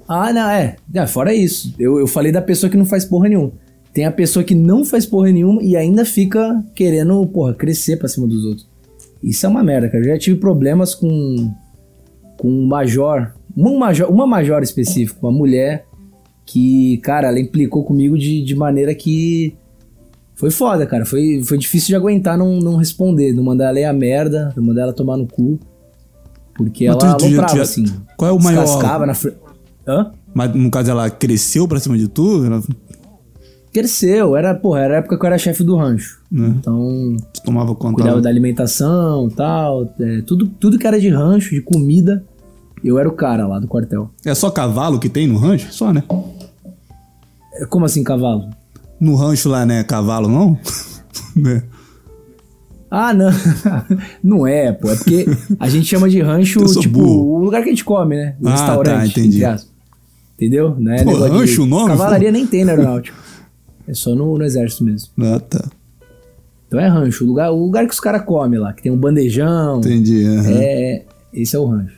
Ah, 0.06 0.30
não, 0.30 0.50
é. 0.50 0.76
É, 0.92 1.06
fora 1.06 1.34
isso. 1.34 1.74
Eu, 1.78 1.98
eu 1.98 2.06
falei 2.06 2.30
da 2.30 2.42
pessoa 2.42 2.68
que 2.68 2.76
não 2.76 2.84
faz 2.84 3.06
porra 3.06 3.30
nenhuma. 3.30 3.52
Tem 3.94 4.04
a 4.04 4.12
pessoa 4.12 4.44
que 4.44 4.54
não 4.54 4.84
faz 4.84 5.06
porra 5.06 5.32
nenhuma 5.32 5.62
e 5.62 5.74
ainda 5.74 6.04
fica 6.04 6.62
querendo, 6.74 7.26
porra, 7.28 7.54
crescer 7.54 7.96
pra 7.96 8.08
cima 8.08 8.26
dos 8.26 8.44
outros. 8.44 8.68
Isso 9.22 9.46
é 9.46 9.48
uma 9.48 9.62
merda, 9.62 9.88
cara. 9.88 10.04
Eu 10.04 10.08
já 10.10 10.18
tive 10.18 10.38
problemas 10.38 10.94
com, 10.94 11.50
com 12.36 12.48
um 12.48 12.66
major, 12.66 13.32
um 13.56 13.78
major, 13.78 14.12
uma 14.12 14.26
major 14.26 14.62
específica, 14.62 15.18
uma 15.22 15.32
mulher 15.32 15.86
que, 16.44 16.98
cara, 16.98 17.28
ela 17.28 17.40
implicou 17.40 17.84
comigo 17.84 18.18
de, 18.18 18.44
de 18.44 18.54
maneira 18.54 18.94
que 18.94 19.56
foi 20.34 20.50
foda, 20.50 20.86
cara. 20.86 21.04
Foi, 21.04 21.42
foi 21.44 21.58
difícil 21.58 21.88
de 21.88 21.96
aguentar 21.96 22.36
não, 22.38 22.58
não 22.58 22.76
responder, 22.76 23.32
não 23.32 23.42
mandar 23.44 23.66
ela 23.70 23.80
ir 23.80 23.84
a 23.84 23.92
merda, 23.92 24.52
não 24.56 24.64
mandar 24.64 24.82
ela 24.82 24.92
tomar 24.92 25.16
no 25.16 25.26
cu. 25.26 25.58
Porque 26.56 26.86
Mas 26.86 26.96
ela 27.02 27.16
tu- 27.16 27.24
já- 27.24 27.26
aloprava, 27.28 27.54
tu 27.56 27.60
assim. 27.62 27.84
qual 28.16 28.30
é 28.30 28.32
o 28.32 28.40
maior- 28.42 28.62
Descascava 28.64 29.06
na 29.06 29.14
frente. 29.14 29.36
Hã? 29.86 30.12
Mas 30.32 30.54
no 30.54 30.70
caso 30.70 30.90
ela 30.90 31.08
cresceu 31.10 31.66
pra 31.68 31.78
cima 31.80 31.96
de 31.98 32.08
tu, 32.08 32.44
ela 32.44 32.62
Cresceu, 33.72 34.36
era, 34.36 34.54
porra, 34.54 34.80
era 34.80 34.94
a 34.94 34.96
época 34.98 35.18
que 35.18 35.24
eu 35.24 35.26
era 35.26 35.36
chefe 35.36 35.64
do 35.64 35.74
rancho. 35.76 36.20
né? 36.30 36.54
Então, 36.60 37.16
tu 37.32 37.42
tomava 37.42 37.74
conta. 37.74 37.94
cuidava 37.96 38.20
da 38.20 38.28
alimentação 38.28 39.28
tal. 39.28 39.92
é, 39.98 40.20
tudo, 40.22 40.46
tudo 40.46 40.78
que 40.78 40.86
era 40.86 41.00
de 41.00 41.08
rancho, 41.08 41.50
de 41.56 41.60
comida, 41.60 42.24
eu 42.84 43.00
era 43.00 43.08
o 43.08 43.12
cara 43.12 43.48
lá 43.48 43.58
do 43.58 43.66
quartel. 43.66 44.10
É 44.24 44.32
só 44.32 44.48
cavalo 44.48 45.00
que 45.00 45.08
tem 45.08 45.26
no 45.26 45.36
rancho? 45.36 45.72
Só, 45.72 45.92
né? 45.92 46.04
É, 47.54 47.66
Como 47.66 47.84
assim, 47.84 48.04
cavalo? 48.04 48.48
No 49.04 49.14
rancho 49.16 49.48
lá, 49.48 49.66
né? 49.66 49.84
Cavalo, 49.84 50.28
não? 50.28 50.58
né? 51.36 51.62
Ah, 52.90 53.12
não. 53.12 53.30
não 54.22 54.46
é, 54.46 54.72
pô. 54.72 54.88
É 54.90 54.96
porque 54.96 55.26
a 55.58 55.68
gente 55.68 55.86
chama 55.86 56.08
de 56.08 56.20
rancho, 56.20 56.64
tipo, 56.80 57.00
burro. 57.00 57.40
o 57.40 57.44
lugar 57.44 57.62
que 57.62 57.68
a 57.68 57.72
gente 57.72 57.84
come, 57.84 58.16
né? 58.16 58.36
O 58.40 58.48
Ah, 58.48 58.52
restaurante. 58.52 59.14
tá, 59.14 59.20
entendi. 59.20 59.42
Entendeu? 60.36 60.76
Não 60.78 60.92
é 60.92 61.04
Pô, 61.04 61.12
rancho 61.12 61.62
o 61.62 61.66
nome, 61.66 61.88
Cavalaria 61.88 62.32
nem 62.32 62.46
tem 62.46 62.64
na 62.64 62.72
aeronáutica. 62.72 63.16
É 63.86 63.94
só 63.94 64.14
no, 64.14 64.38
no 64.38 64.44
exército 64.44 64.84
mesmo. 64.84 65.10
Ah, 65.20 65.38
tá. 65.40 65.64
Então 66.66 66.80
é 66.80 66.88
rancho, 66.88 67.24
o 67.24 67.26
lugar, 67.26 67.52
o 67.52 67.64
lugar 67.66 67.86
que 67.86 67.92
os 67.92 68.00
caras 68.00 68.22
comem 68.24 68.58
lá, 68.58 68.72
que 68.72 68.82
tem 68.82 68.90
um 68.90 68.96
bandejão. 68.96 69.78
Entendi. 69.78 70.24
aham. 70.24 70.50
É, 70.54 71.04
esse 71.32 71.54
é 71.54 71.58
o 71.58 71.66
rancho. 71.66 71.94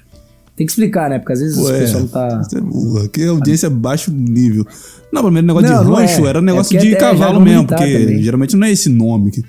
Tem 0.56 0.66
que 0.66 0.72
explicar, 0.72 1.10
né? 1.10 1.18
Porque 1.18 1.34
às 1.34 1.40
vezes 1.40 1.58
o 1.58 1.70
é. 1.70 1.80
pessoal 1.80 2.00
não 2.00 2.08
tá. 2.08 2.42
É 2.54 2.60
burro. 2.60 3.04
Aqui 3.04 3.24
a 3.24 3.30
audiência 3.30 3.66
é 3.66 3.70
baixo 3.70 4.10
nível. 4.10 4.66
Não, 5.12 5.20
pelo 5.20 5.32
menos 5.32 5.46
negócio 5.46 5.68
Não, 5.70 5.84
de 5.84 5.90
não 5.90 5.96
rancho 5.96 6.26
é. 6.26 6.28
era 6.30 6.38
É 6.38 6.42
negócio 6.42 6.74
porque 6.76 6.88
de 6.88 6.94
é 6.94 6.98
cavalo 6.98 7.40
mesmo, 7.40 7.66
porque 7.66 7.98
também. 7.98 8.22
geralmente 8.22 8.56
não 8.56 8.66
é 8.66 8.70
esse 8.72 8.88
nome. 8.88 9.30
Que... 9.30 9.44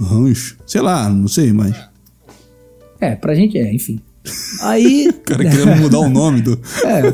Rancho. 0.00 0.56
Sei 0.66 0.80
lá, 0.80 1.08
não 1.10 1.28
sei, 1.28 1.52
mas. 1.52 1.76
É, 3.00 3.14
pra 3.14 3.34
gente 3.34 3.58
é, 3.58 3.72
enfim. 3.72 4.00
Aí. 4.62 5.08
O 5.14 5.26
cara 5.26 5.44
querendo 5.44 5.76
mudar 5.82 5.98
o 5.98 6.08
nome 6.08 6.40
do. 6.40 6.58
É. 6.84 7.12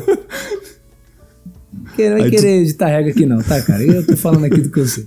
Querer, 1.95 2.15
Aí 2.15 2.23
tu- 2.23 2.29
querer 2.31 2.61
editar 2.61 2.87
regra 2.87 3.11
aqui 3.11 3.25
não, 3.25 3.41
tá, 3.43 3.61
cara? 3.61 3.83
Eu 3.83 4.05
tô 4.05 4.15
falando 4.15 4.45
aqui 4.45 4.61
do 4.61 4.69
que 4.71 4.79
eu 4.79 4.87
sei. 4.87 5.05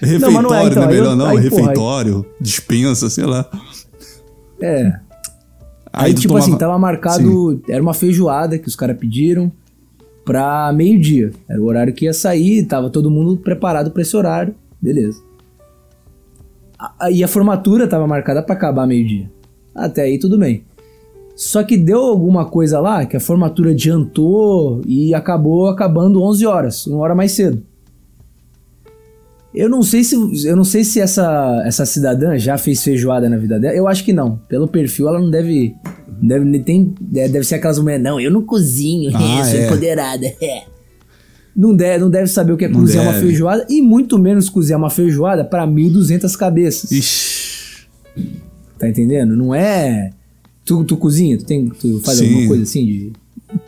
Refeitório, 0.00 0.30
Não, 0.32 0.42
não 0.42 0.54
é, 0.54 0.66
então, 0.66 0.82
né? 0.82 0.88
aí 0.88 0.94
Melhor 0.94 1.10
eu- 1.12 1.16
não, 1.16 1.26
aí, 1.26 1.50
porra, 1.50 1.60
refeitório, 1.62 2.26
dispensa, 2.40 3.10
sei 3.10 3.24
lá. 3.24 3.48
É. 4.60 4.92
Aí, 6.04 6.14
tu 6.14 6.20
tipo 6.22 6.34
tomava- 6.34 6.48
assim, 6.50 6.58
tava 6.58 6.78
marcado. 6.78 7.62
Era 7.68 7.82
uma 7.82 7.94
feijoada 7.94 8.58
que 8.58 8.68
os 8.68 8.76
caras 8.76 8.96
pediram 8.98 9.50
pra 10.24 10.72
meio-dia. 10.72 11.30
Era 11.48 11.60
o 11.60 11.64
horário 11.66 11.92
que 11.92 12.04
ia 12.04 12.12
sair, 12.12 12.64
tava 12.66 12.90
todo 12.90 13.10
mundo 13.10 13.36
preparado 13.36 13.90
pra 13.90 14.02
esse 14.02 14.16
horário. 14.16 14.54
Beleza. 14.80 15.20
A- 16.78 17.10
E 17.10 17.24
a 17.24 17.28
formatura 17.28 17.86
tava 17.88 18.06
marcada 18.06 18.42
pra 18.42 18.54
acabar 18.54 18.86
meio-dia. 18.86 19.30
Até 19.74 20.02
aí 20.02 20.18
tudo 20.18 20.38
bem. 20.38 20.62
Só 21.34 21.62
que 21.62 21.76
deu 21.76 22.00
alguma 22.00 22.44
coisa 22.46 22.80
lá 22.80 23.06
que 23.06 23.16
a 23.16 23.20
formatura 23.20 23.70
adiantou 23.70 24.80
e 24.86 25.14
acabou 25.14 25.68
acabando 25.68 26.20
11 26.22 26.44
horas, 26.44 26.86
uma 26.86 26.98
hora 26.98 27.14
mais 27.14 27.30
cedo. 27.32 27.62
Eu 29.54 29.68
não 29.68 29.82
sei 29.82 30.04
se 30.04 30.14
eu 30.46 30.54
não 30.56 30.64
sei 30.64 30.84
se 30.84 31.00
essa 31.00 31.62
essa 31.64 31.86
cidadã 31.86 32.36
já 32.36 32.58
fez 32.58 32.82
feijoada 32.82 33.28
na 33.30 33.36
vida 33.38 33.58
dela. 33.58 33.74
Eu 33.74 33.88
acho 33.88 34.04
que 34.04 34.12
não. 34.12 34.36
Pelo 34.48 34.68
perfil 34.68 35.08
ela 35.08 35.18
não 35.20 35.30
deve 35.30 35.74
deve 36.22 36.58
tem 36.60 36.94
deve 37.00 37.44
ser 37.44 37.56
aquelas 37.56 37.78
mulheres 37.78 38.02
não, 38.02 38.20
eu 38.20 38.30
não 38.30 38.42
cozinho, 38.42 39.10
Ah, 39.14 39.44
sou 39.48 39.58
é. 39.58 39.66
empoderada. 39.66 40.26
Não 41.56 41.74
deve, 41.74 41.98
não 41.98 42.08
deve 42.08 42.28
saber 42.28 42.52
o 42.52 42.56
que 42.56 42.64
é 42.66 42.68
cozinhar 42.68 43.02
uma 43.04 43.14
feijoada 43.14 43.66
e 43.68 43.82
muito 43.82 44.16
menos 44.16 44.48
cozinhar 44.48 44.78
uma 44.78 44.90
feijoada 44.90 45.44
para 45.44 45.66
1200 45.66 46.36
cabeças. 46.36 46.92
Ixi. 46.92 47.88
Tá 48.78 48.88
entendendo? 48.88 49.34
Não 49.34 49.52
é 49.52 50.10
tu, 50.64 50.84
tu 50.84 50.96
cozinha, 50.96 51.36
tu 51.36 51.44
tem 51.44 51.68
tu 51.68 52.00
faz 52.04 52.18
Sim. 52.18 52.26
alguma 52.28 52.46
coisa 52.48 52.62
assim 52.62 52.86
de 52.86 53.12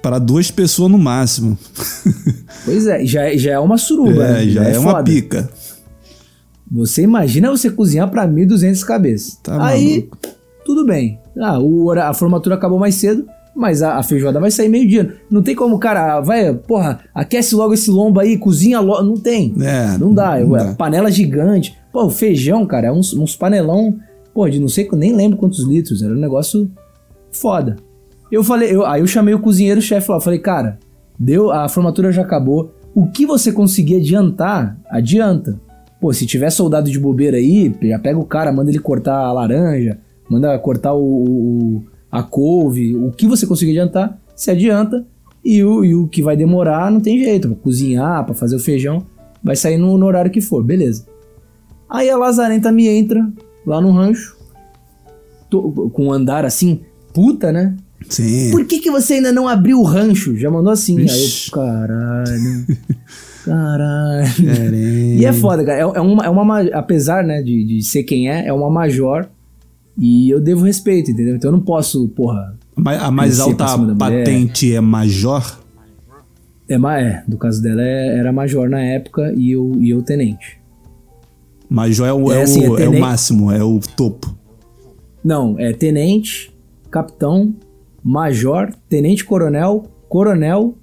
Para 0.01 0.21
duas 0.21 0.53
pessoas 0.53 0.89
no 0.89 0.99
máximo. 0.99 1.59
Pois 2.65 2.87
é, 2.87 3.05
já, 3.05 3.23
é- 3.25 3.37
já 3.37 3.53
é 3.53 3.59
uma 3.59 3.77
suruba, 3.79 4.23
É, 4.25 4.33
né? 4.45 4.49
já 4.51 4.63
é, 4.63 4.79
uma 4.79 4.93
foda. 4.93 5.05
pica. 5.11 5.51
Você 6.71 7.03
imagina 7.03 7.51
você 7.51 7.71
cozinhar 7.71 8.09
pra 8.09 8.29
1.200 8.29 8.85
cabeças. 8.85 9.37
Tá 9.43 9.67
Aí, 9.67 10.09
tudo 10.71 10.87
bem. 10.87 11.19
Ah, 11.37 11.59
o 11.59 11.91
a 11.91 12.15
formatura 12.15 12.55
acabou 12.55 12.79
mais 12.79 12.95
cedo, 12.95 13.27
mas 13.57 13.83
a, 13.83 13.97
a 13.97 14.03
feijoada 14.05 14.39
vai 14.39 14.53
sair 14.53 14.69
meio-dia. 14.69 15.17
Não 15.29 15.43
tem 15.43 15.55
como, 15.55 15.79
cara, 15.81 16.21
vai, 16.21 16.55
porra, 16.55 17.01
aquece 17.13 17.57
logo 17.57 17.75
esse 17.75 17.91
lombo 17.91 18.21
aí, 18.21 18.39
cozinha 18.39 18.79
logo. 18.79 19.03
Não 19.03 19.15
tem. 19.15 19.53
É, 19.61 19.99
não 19.99 20.15
dá. 20.15 20.39
não 20.39 20.57
é 20.57 20.65
dá. 20.65 20.75
Panela 20.75 21.11
gigante. 21.11 21.77
Pô, 21.93 22.05
o 22.05 22.11
feijão, 22.11 22.65
cara, 22.67 22.87
é 22.87 22.93
uns, 22.93 23.13
uns 23.13 23.35
panelão, 23.35 23.99
pô, 24.33 24.49
de 24.49 24.61
não 24.61 24.69
sei, 24.69 24.89
nem 24.93 25.13
lembro 25.13 25.39
quantos 25.39 25.67
litros. 25.67 26.03
Era 26.03 26.13
um 26.13 26.21
negócio 26.21 26.71
foda. 27.33 27.77
Eu 28.31 28.45
falei, 28.45 28.73
eu, 28.73 28.87
aí 28.87 29.01
eu 29.01 29.07
chamei 29.09 29.35
o 29.35 29.41
cozinheiro-chefe 29.41 30.09
lá, 30.09 30.21
falei, 30.21 30.39
cara, 30.39 30.79
deu, 31.19 31.51
a 31.51 31.69
formatura 31.69 32.13
já 32.13 32.23
acabou. 32.23 32.73
O 32.95 33.09
que 33.09 33.27
você 33.27 33.51
conseguir 33.51 33.97
adiantar, 33.97 34.79
adianta. 34.89 35.61
Pô, 36.01 36.13
se 36.13 36.25
tiver 36.27 36.51
soldado 36.51 36.89
de 36.89 36.99
bobeira 36.99 37.37
aí, 37.37 37.75
já 37.83 37.99
pega 37.99 38.19
o 38.19 38.25
cara, 38.25 38.53
manda 38.53 38.71
ele 38.71 38.79
cortar 38.79 39.17
a 39.17 39.33
laranja, 39.33 39.99
manda 40.31 40.57
cortar 40.59 40.95
o, 40.95 41.03
o- 41.03 41.83
a 42.11 42.23
couve, 42.23 42.95
o 42.97 43.11
que 43.13 43.27
você 43.27 43.47
conseguir 43.47 43.73
adiantar, 43.73 44.19
se 44.35 44.51
adianta. 44.51 45.05
E 45.45 45.63
o, 45.65 45.85
e 45.85 45.95
o 45.95 46.07
que 46.07 46.23
vai 46.23 46.37
demorar 46.37 46.91
não 46.91 47.01
tem 47.01 47.19
jeito, 47.19 47.49
pra 47.49 47.57
cozinhar, 47.57 48.25
pra 48.27 48.35
fazer 48.35 48.57
o 48.57 48.61
feijão, 48.61 49.05
vai 49.43 49.57
sair 49.57 49.79
no, 49.79 49.97
no 49.97 50.05
horário 50.07 50.31
que 50.31 50.41
for, 50.41 50.63
beleza. 50.63 51.07
Aí 51.89 52.11
a 52.11 52.17
Lazarenta 52.17 52.71
me 52.71 52.87
entra 52.89 53.27
lá 53.67 53.81
no 53.81 53.91
rancho, 53.91 54.37
tô- 55.49 55.71
com 55.91 56.07
um 56.09 56.13
andar 56.13 56.45
assim, 56.45 56.81
puta, 57.15 57.51
né? 57.53 57.75
Sim. 58.09 58.51
Por 58.51 58.65
que, 58.67 58.81
que 58.81 58.91
você 58.91 59.15
ainda 59.15 59.33
não 59.33 59.49
abriu 59.49 59.79
o 59.79 59.83
rancho? 59.83 60.37
Já 60.37 60.51
mandou 60.51 60.73
assim. 60.73 60.99
Aí 60.99 61.05
Ixi. 61.07 61.51
eu, 61.51 61.55
caralho. 61.61 62.67
Caralho. 63.45 64.47
Caramba. 64.47 64.77
E 64.77 65.25
é 65.25 65.33
foda, 65.33 65.65
cara. 65.65 65.79
É, 65.79 65.81
é 65.83 66.01
uma, 66.01 66.25
é 66.27 66.29
uma 66.29 66.45
ma- 66.45 66.61
Apesar, 66.75 67.25
né, 67.25 67.43
de, 67.43 67.65
de 67.65 67.83
ser 67.83 68.03
quem 68.03 68.31
é, 68.31 68.47
é 68.47 68.53
uma 68.53 68.69
major. 68.71 69.29
E 69.99 70.31
eu 70.31 70.41
devo 70.41 70.65
respeito, 70.65 71.11
entendeu? 71.11 71.37
Então 71.37 71.51
eu 71.51 71.57
não 71.57 71.61
posso, 71.65 72.09
porra. 72.09 72.57
A 72.77 73.11
mais 73.11 73.39
alta 73.41 73.67
patente 73.99 74.75
é 74.75 74.81
major? 74.81 75.61
É, 76.69 76.75
é. 76.75 77.25
Do 77.27 77.37
caso 77.37 77.61
dela 77.63 77.83
é- 77.83 78.19
era 78.19 78.33
major 78.33 78.69
na 78.69 78.81
época 78.81 79.33
e 79.37 79.51
eu, 79.51 79.73
e 79.81 79.91
eu 79.91 80.03
tenente. 80.03 80.59
Major 81.69 82.07
é 82.07 82.13
o, 82.13 82.33
É 82.33 82.39
é 82.39 82.43
assim, 82.43 82.65
é 82.65 82.69
o, 82.69 82.73
é 82.73 82.75
o 82.75 82.77
tenen- 82.77 83.01
máximo, 83.01 83.51
é 83.53 83.63
o 83.63 83.79
topo. 83.97 84.35
Não, 85.23 85.59
é 85.59 85.73
tenente, 85.73 86.51
capitão, 86.91 87.55
major, 88.03 88.73
tenente 88.89 89.25
coronel, 89.25 89.85
coronel. 90.09 90.75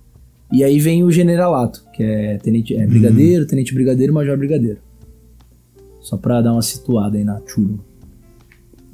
E 0.51 0.63
aí 0.63 0.79
vem 0.79 1.03
o 1.03 1.11
generalato, 1.11 1.83
que 1.93 2.01
é 2.03 2.37
tenente 2.37 2.73
é 2.75 2.85
brigadeiro, 2.87 3.45
tenente 3.45 3.73
brigadeiro, 3.73 4.13
major 4.13 4.37
brigadeiro. 4.37 4.77
Só 5.99 6.15
pra 6.15 6.41
dar 6.41 6.53
uma 6.53 6.61
situada 6.61 7.17
aí 7.17 7.23
na 7.23 7.41
churro. 7.45 7.79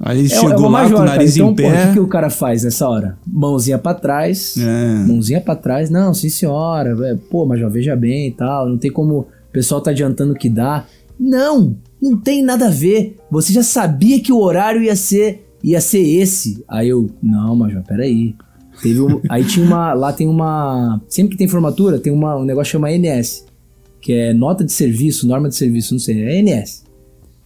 Aí 0.00 0.18
ele 0.18 0.26
É, 0.26 0.30
chegou 0.30 0.50
é 0.66 0.68
uma 0.68 0.82
lá 0.82 0.88
com 0.88 0.94
o 0.94 0.98
cara. 0.98 1.10
nariz 1.10 1.36
então, 1.36 1.50
em 1.50 1.54
pô, 1.54 1.62
pé. 1.62 1.68
o 1.84 1.86
que, 1.88 1.92
que 1.94 2.00
o 2.00 2.06
cara 2.08 2.30
faz 2.30 2.64
nessa 2.64 2.88
hora? 2.88 3.16
Mãozinha 3.26 3.78
pra 3.78 3.94
trás. 3.94 4.56
É. 4.58 4.94
Mãozinha 5.06 5.40
pra 5.40 5.54
trás. 5.56 5.88
Não, 5.90 6.12
sim 6.12 6.28
senhora. 6.28 6.96
é, 7.08 7.16
Pô, 7.30 7.46
major, 7.46 7.70
veja 7.70 7.94
bem 7.96 8.28
e 8.28 8.32
tal. 8.32 8.68
Não 8.68 8.76
tem 8.76 8.90
como 8.90 9.20
o 9.20 9.26
pessoal 9.52 9.80
tá 9.80 9.90
adiantando 9.90 10.32
o 10.32 10.36
que 10.36 10.48
dá. 10.48 10.84
Não, 11.18 11.76
não 12.02 12.16
tem 12.16 12.42
nada 12.42 12.66
a 12.66 12.70
ver. 12.70 13.16
Você 13.30 13.52
já 13.52 13.62
sabia 13.62 14.20
que 14.20 14.32
o 14.32 14.38
horário 14.40 14.82
ia 14.82 14.96
ser 14.96 15.42
ia 15.62 15.80
ser 15.80 16.00
esse. 16.00 16.62
Aí 16.68 16.90
eu, 16.90 17.08
não, 17.22 17.56
major, 17.56 17.82
peraí. 17.86 18.34
Teve 18.82 19.00
um, 19.00 19.20
aí 19.30 19.44
tinha 19.44 19.64
uma, 19.64 19.94
lá 19.94 20.12
tem 20.12 20.28
uma, 20.28 21.00
sempre 21.08 21.30
que 21.32 21.38
tem 21.38 21.48
formatura, 21.48 21.98
tem 21.98 22.12
uma, 22.12 22.36
um 22.36 22.44
negócio 22.44 22.66
que 22.66 22.72
chama 22.72 22.90
NS, 22.90 23.46
que 24.00 24.12
é 24.12 24.34
nota 24.34 24.62
de 24.64 24.72
serviço, 24.72 25.26
norma 25.26 25.48
de 25.48 25.54
serviço, 25.54 25.94
não 25.94 25.98
sei, 26.00 26.22
é 26.22 26.42
NS. 26.42 26.83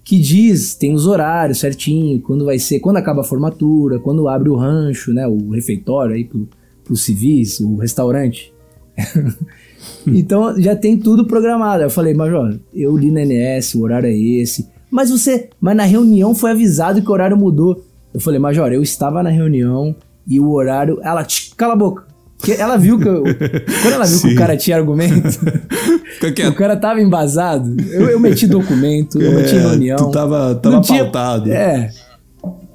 Que 0.09 0.19
diz, 0.19 0.75
tem 0.75 0.95
os 0.95 1.07
horários 1.07 1.59
certinho, 1.59 2.19
quando 2.23 2.47
vai 2.47 2.59
ser, 2.59 2.81
quando 2.81 2.97
acaba 2.97 3.21
a 3.21 3.25
formatura, 3.25 3.99
quando 3.99 4.27
abre 4.27 4.49
o 4.49 4.57
rancho, 4.57 5.13
né, 5.13 5.29
o 5.29 5.51
refeitório 5.51 6.15
aí 6.15 6.25
pro, 6.25 6.49
pros 6.83 7.05
civis, 7.05 7.61
o 7.61 7.77
restaurante. 7.77 8.51
então 10.09 10.59
já 10.59 10.75
tem 10.75 10.97
tudo 10.97 11.27
programado. 11.27 11.83
Eu 11.83 11.91
falei, 11.91 12.15
Major, 12.15 12.59
eu 12.73 12.97
li 12.97 13.11
na 13.11 13.21
NS, 13.21 13.75
o 13.75 13.83
horário 13.83 14.09
é 14.09 14.17
esse. 14.17 14.67
Mas 14.91 15.11
você, 15.11 15.51
mas 15.61 15.77
na 15.77 15.85
reunião 15.85 16.35
foi 16.35 16.53
avisado 16.53 17.03
que 17.03 17.11
o 17.11 17.13
horário 17.13 17.37
mudou. 17.37 17.85
Eu 18.15 18.19
falei, 18.19 18.41
Major, 18.41 18.73
eu 18.73 18.83
estava 18.83 19.23
na 19.23 19.29
reunião 19.29 19.95
e 20.27 20.41
o 20.41 20.51
horário. 20.51 20.99
Ela, 21.03 21.23
"Tch, 21.23 21.53
cala 21.55 21.75
a 21.75 21.77
boca. 21.77 22.08
Porque 22.39 22.53
ela 22.53 22.77
viu 22.77 22.99
que 22.99 23.09
eu. 23.09 23.23
Quando 23.25 23.93
ela 23.95 24.07
viu 24.07 24.21
que 24.21 24.29
Sim. 24.29 24.35
o 24.35 24.37
cara 24.39 24.57
tinha 24.57 24.77
argumento, 24.77 25.29
o 26.49 26.55
cara 26.55 26.77
tava 26.77 27.01
embasado. 27.01 27.77
Eu, 27.91 28.09
eu 28.11 28.21
meti 28.21 28.47
documento, 28.47 29.21
eu 29.21 29.33
meti 29.35 29.57
É, 29.57 29.61
reunião. 29.61 29.97
tu 29.97 30.11
tava- 30.11 30.55
tava 30.55 30.81
tinha- 30.81 31.03
pautado. 31.05 31.51
É. 31.53 31.91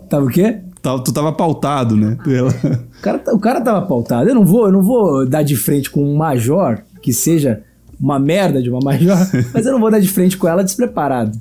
Tava 0.10 0.26
o 0.26 0.30
quê? 0.30 0.60
Tava- 0.82 1.02
Tu 1.04 1.14
tava 1.14 1.32
pautado, 1.32 1.96
né? 1.96 2.18
Pela- 2.24 2.50
O 2.50 3.02
cara, 3.02 3.22
o 3.34 3.40
cara 3.40 3.62
tava 3.62 3.86
pautado. 3.88 4.30
Eu 4.30 4.36
não 4.36 4.46
vou, 4.46 4.66
eu 4.66 4.72
não 4.72 4.82
vou 4.84 5.26
dar 5.26 5.44
de 5.44 5.56
frente 5.56 5.90
com 5.90 6.04
um 6.04 6.16
major 6.16 6.80
que 7.02 7.14
seja 7.14 7.62
uma 8.00 8.20
merda 8.20 8.62
de 8.62 8.70
uma 8.70 8.80
major, 8.84 9.18
mas 9.54 9.66
eu 9.66 9.72
não 9.72 9.80
vou 9.80 9.90
dar 9.90 10.00
de 10.00 10.10
frente 10.10 10.38
com 10.38 10.46
ela 10.48 10.64
despreparado. 10.64 11.40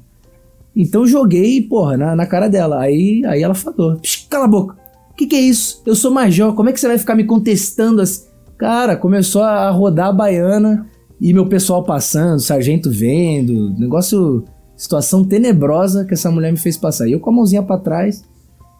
Então 0.75 1.05
joguei, 1.07 1.61
porra, 1.61 1.97
na, 1.97 2.14
na 2.16 2.25
cara 2.25 2.49
dela. 2.49 2.81
Aí, 2.81 3.23
aí 3.27 3.43
ela 3.43 3.55
falou: 3.55 3.97
"Psh, 3.97 4.27
cala 4.31 4.45
a 4.45 4.49
boca. 4.49 4.77
O 5.13 5.15
que, 5.15 5.27
que 5.27 5.37
é 5.37 5.41
isso? 5.41 5.83
Eu 5.87 5.95
sou 5.95 6.11
major, 6.11 6.55
como 6.55 6.69
é 6.69 6.73
que 6.73 6.81
você 6.81 6.89
vai 6.89 6.99
ficar 6.99 7.15
me 7.15 7.25
contestando 7.25 8.01
assim? 8.01 8.25
Cara, 8.59 8.97
começou 8.97 9.43
a 9.43 9.71
rodar 9.71 10.09
a 10.09 10.13
baiana 10.13 10.87
e 11.21 11.33
meu 11.33 11.47
pessoal 11.47 11.85
passando, 11.85 12.41
sargento 12.41 12.91
vendo, 12.91 13.71
negócio, 13.79 14.45
situação 14.77 15.25
tenebrosa 15.25 16.05
que 16.05 16.15
essa 16.15 16.31
mulher 16.31 16.53
me 16.53 16.59
fez 16.59 16.77
passar. 16.77 17.07
E 17.07 17.13
eu 17.13 17.21
com 17.21 17.31
a 17.31 17.33
mãozinha 17.33 17.63
pra 17.63 17.79
trás, 17.79 18.25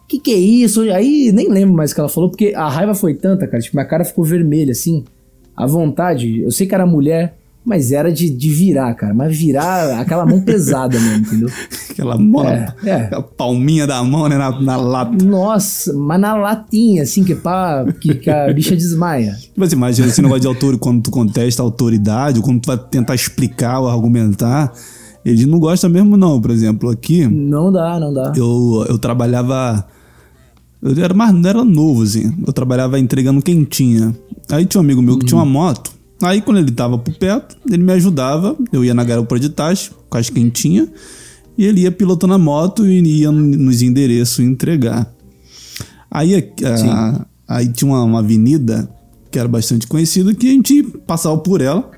que 0.07 0.19
que 0.19 0.31
é 0.31 0.37
isso? 0.37 0.81
Aí 0.91 1.31
nem 1.31 1.49
lembro 1.49 1.75
mais 1.75 1.91
o 1.91 1.95
que 1.95 1.99
ela 1.99 2.09
falou, 2.09 2.29
porque 2.29 2.53
a 2.55 2.69
raiva 2.69 2.93
foi 2.93 3.15
tanta, 3.15 3.47
cara. 3.47 3.61
Tipo, 3.61 3.77
minha 3.77 3.87
cara 3.87 4.05
ficou 4.05 4.23
vermelha, 4.23 4.71
assim. 4.71 5.03
A 5.55 5.65
vontade, 5.65 6.41
eu 6.41 6.51
sei 6.51 6.67
que 6.67 6.75
era 6.75 6.85
mulher, 6.85 7.37
mas 7.65 7.91
era 7.91 8.11
de, 8.11 8.29
de 8.29 8.49
virar, 8.49 8.93
cara. 8.93 9.13
Mas 9.13 9.37
virar 9.37 9.99
aquela 9.99 10.25
mão 10.25 10.41
pesada 10.41 10.99
mesmo, 10.99 11.17
entendeu? 11.25 11.49
Aquela 11.89 12.17
É, 12.83 12.89
é. 12.89 13.09
a 13.13 13.21
palminha 13.21 13.85
da 13.85 14.03
mão, 14.03 14.27
né? 14.27 14.37
Na, 14.37 14.59
na 14.59 14.75
lata. 14.75 15.23
Nossa, 15.23 15.93
mas 15.93 16.19
na 16.19 16.35
latinha, 16.35 17.03
assim, 17.03 17.23
que 17.23 17.35
pá, 17.35 17.85
que, 18.01 18.15
que 18.15 18.29
a 18.29 18.51
bicha 18.51 18.75
desmaia. 18.75 19.37
Mas 19.55 19.71
imagina 19.71 20.07
esse 20.07 20.21
negócio 20.21 20.41
de 20.41 20.47
autor, 20.47 20.77
quando 20.79 21.03
tu 21.03 21.11
contesta 21.11 21.61
a 21.61 21.65
autoridade, 21.65 22.39
ou 22.39 22.43
quando 22.43 22.61
tu 22.61 22.67
vai 22.67 22.77
tentar 22.77 23.13
explicar 23.13 23.79
ou 23.79 23.87
argumentar, 23.87 24.73
eles 25.23 25.45
não 25.45 25.59
gostam 25.59 25.89
mesmo, 25.89 26.17
não. 26.17 26.41
Por 26.41 26.51
exemplo, 26.51 26.89
aqui, 26.89 27.27
Não 27.27 27.71
dá, 27.71 27.99
não 27.99 28.13
dá. 28.13 28.33
eu, 28.35 28.85
eu 28.89 28.97
trabalhava. 28.97 29.85
Eu 30.81 31.01
era 31.01 31.13
mais 31.13 31.33
não 31.33 31.49
era 31.49 31.63
novo, 31.63 32.03
assim. 32.03 32.33
Eu 32.45 32.51
trabalhava 32.51 32.99
entregando 32.99 33.41
quentinha. 33.41 34.13
Aí 34.51 34.65
tinha 34.65 34.81
um 34.81 34.83
amigo 34.83 35.01
meu 35.01 35.17
que 35.17 35.25
tinha 35.25 35.37
uma 35.37 35.45
moto. 35.45 35.91
Aí 36.25 36.41
quando 36.41 36.57
ele 36.57 36.71
tava 36.71 36.97
por 36.97 37.13
perto, 37.15 37.55
ele 37.69 37.83
me 37.83 37.91
ajudava. 37.93 38.55
Eu 38.71 38.83
ia 38.83 38.93
na 38.93 39.03
garupa 39.03 39.39
de 39.39 39.49
taxa, 39.49 39.91
com 40.09 40.17
as 40.17 40.29
quentinhas. 40.29 40.89
E 41.57 41.65
ele 41.65 41.81
ia 41.81 41.91
pilotando 41.91 42.33
a 42.33 42.37
moto 42.37 42.85
e 42.87 42.99
ia 43.21 43.31
nos 43.31 43.81
endereços 43.81 44.39
entregar. 44.39 45.11
Aí, 46.09 46.35
a- 46.35 47.25
aí 47.47 47.67
tinha 47.67 47.89
uma, 47.91 48.03
uma 48.03 48.19
avenida 48.19 48.89
que 49.31 49.37
era 49.39 49.47
bastante 49.47 49.85
conhecida 49.87 50.33
que 50.33 50.47
a 50.47 50.51
gente 50.51 50.83
passava 51.05 51.37
por 51.37 51.59
ela. 51.61 51.89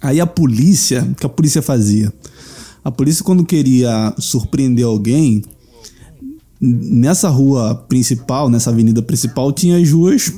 Aí 0.00 0.20
a 0.20 0.26
polícia, 0.26 1.02
o 1.02 1.14
que 1.14 1.26
a 1.26 1.28
polícia 1.28 1.62
fazia? 1.62 2.12
A 2.84 2.90
polícia, 2.90 3.24
quando 3.24 3.44
queria 3.44 4.14
surpreender 4.18 4.84
alguém, 4.86 5.42
nessa 6.60 7.28
rua 7.28 7.74
principal, 7.88 8.48
nessa 8.50 8.70
avenida 8.70 9.02
principal, 9.02 9.52
tinha 9.52 9.76
as 9.78 9.90
ruas 9.90 10.32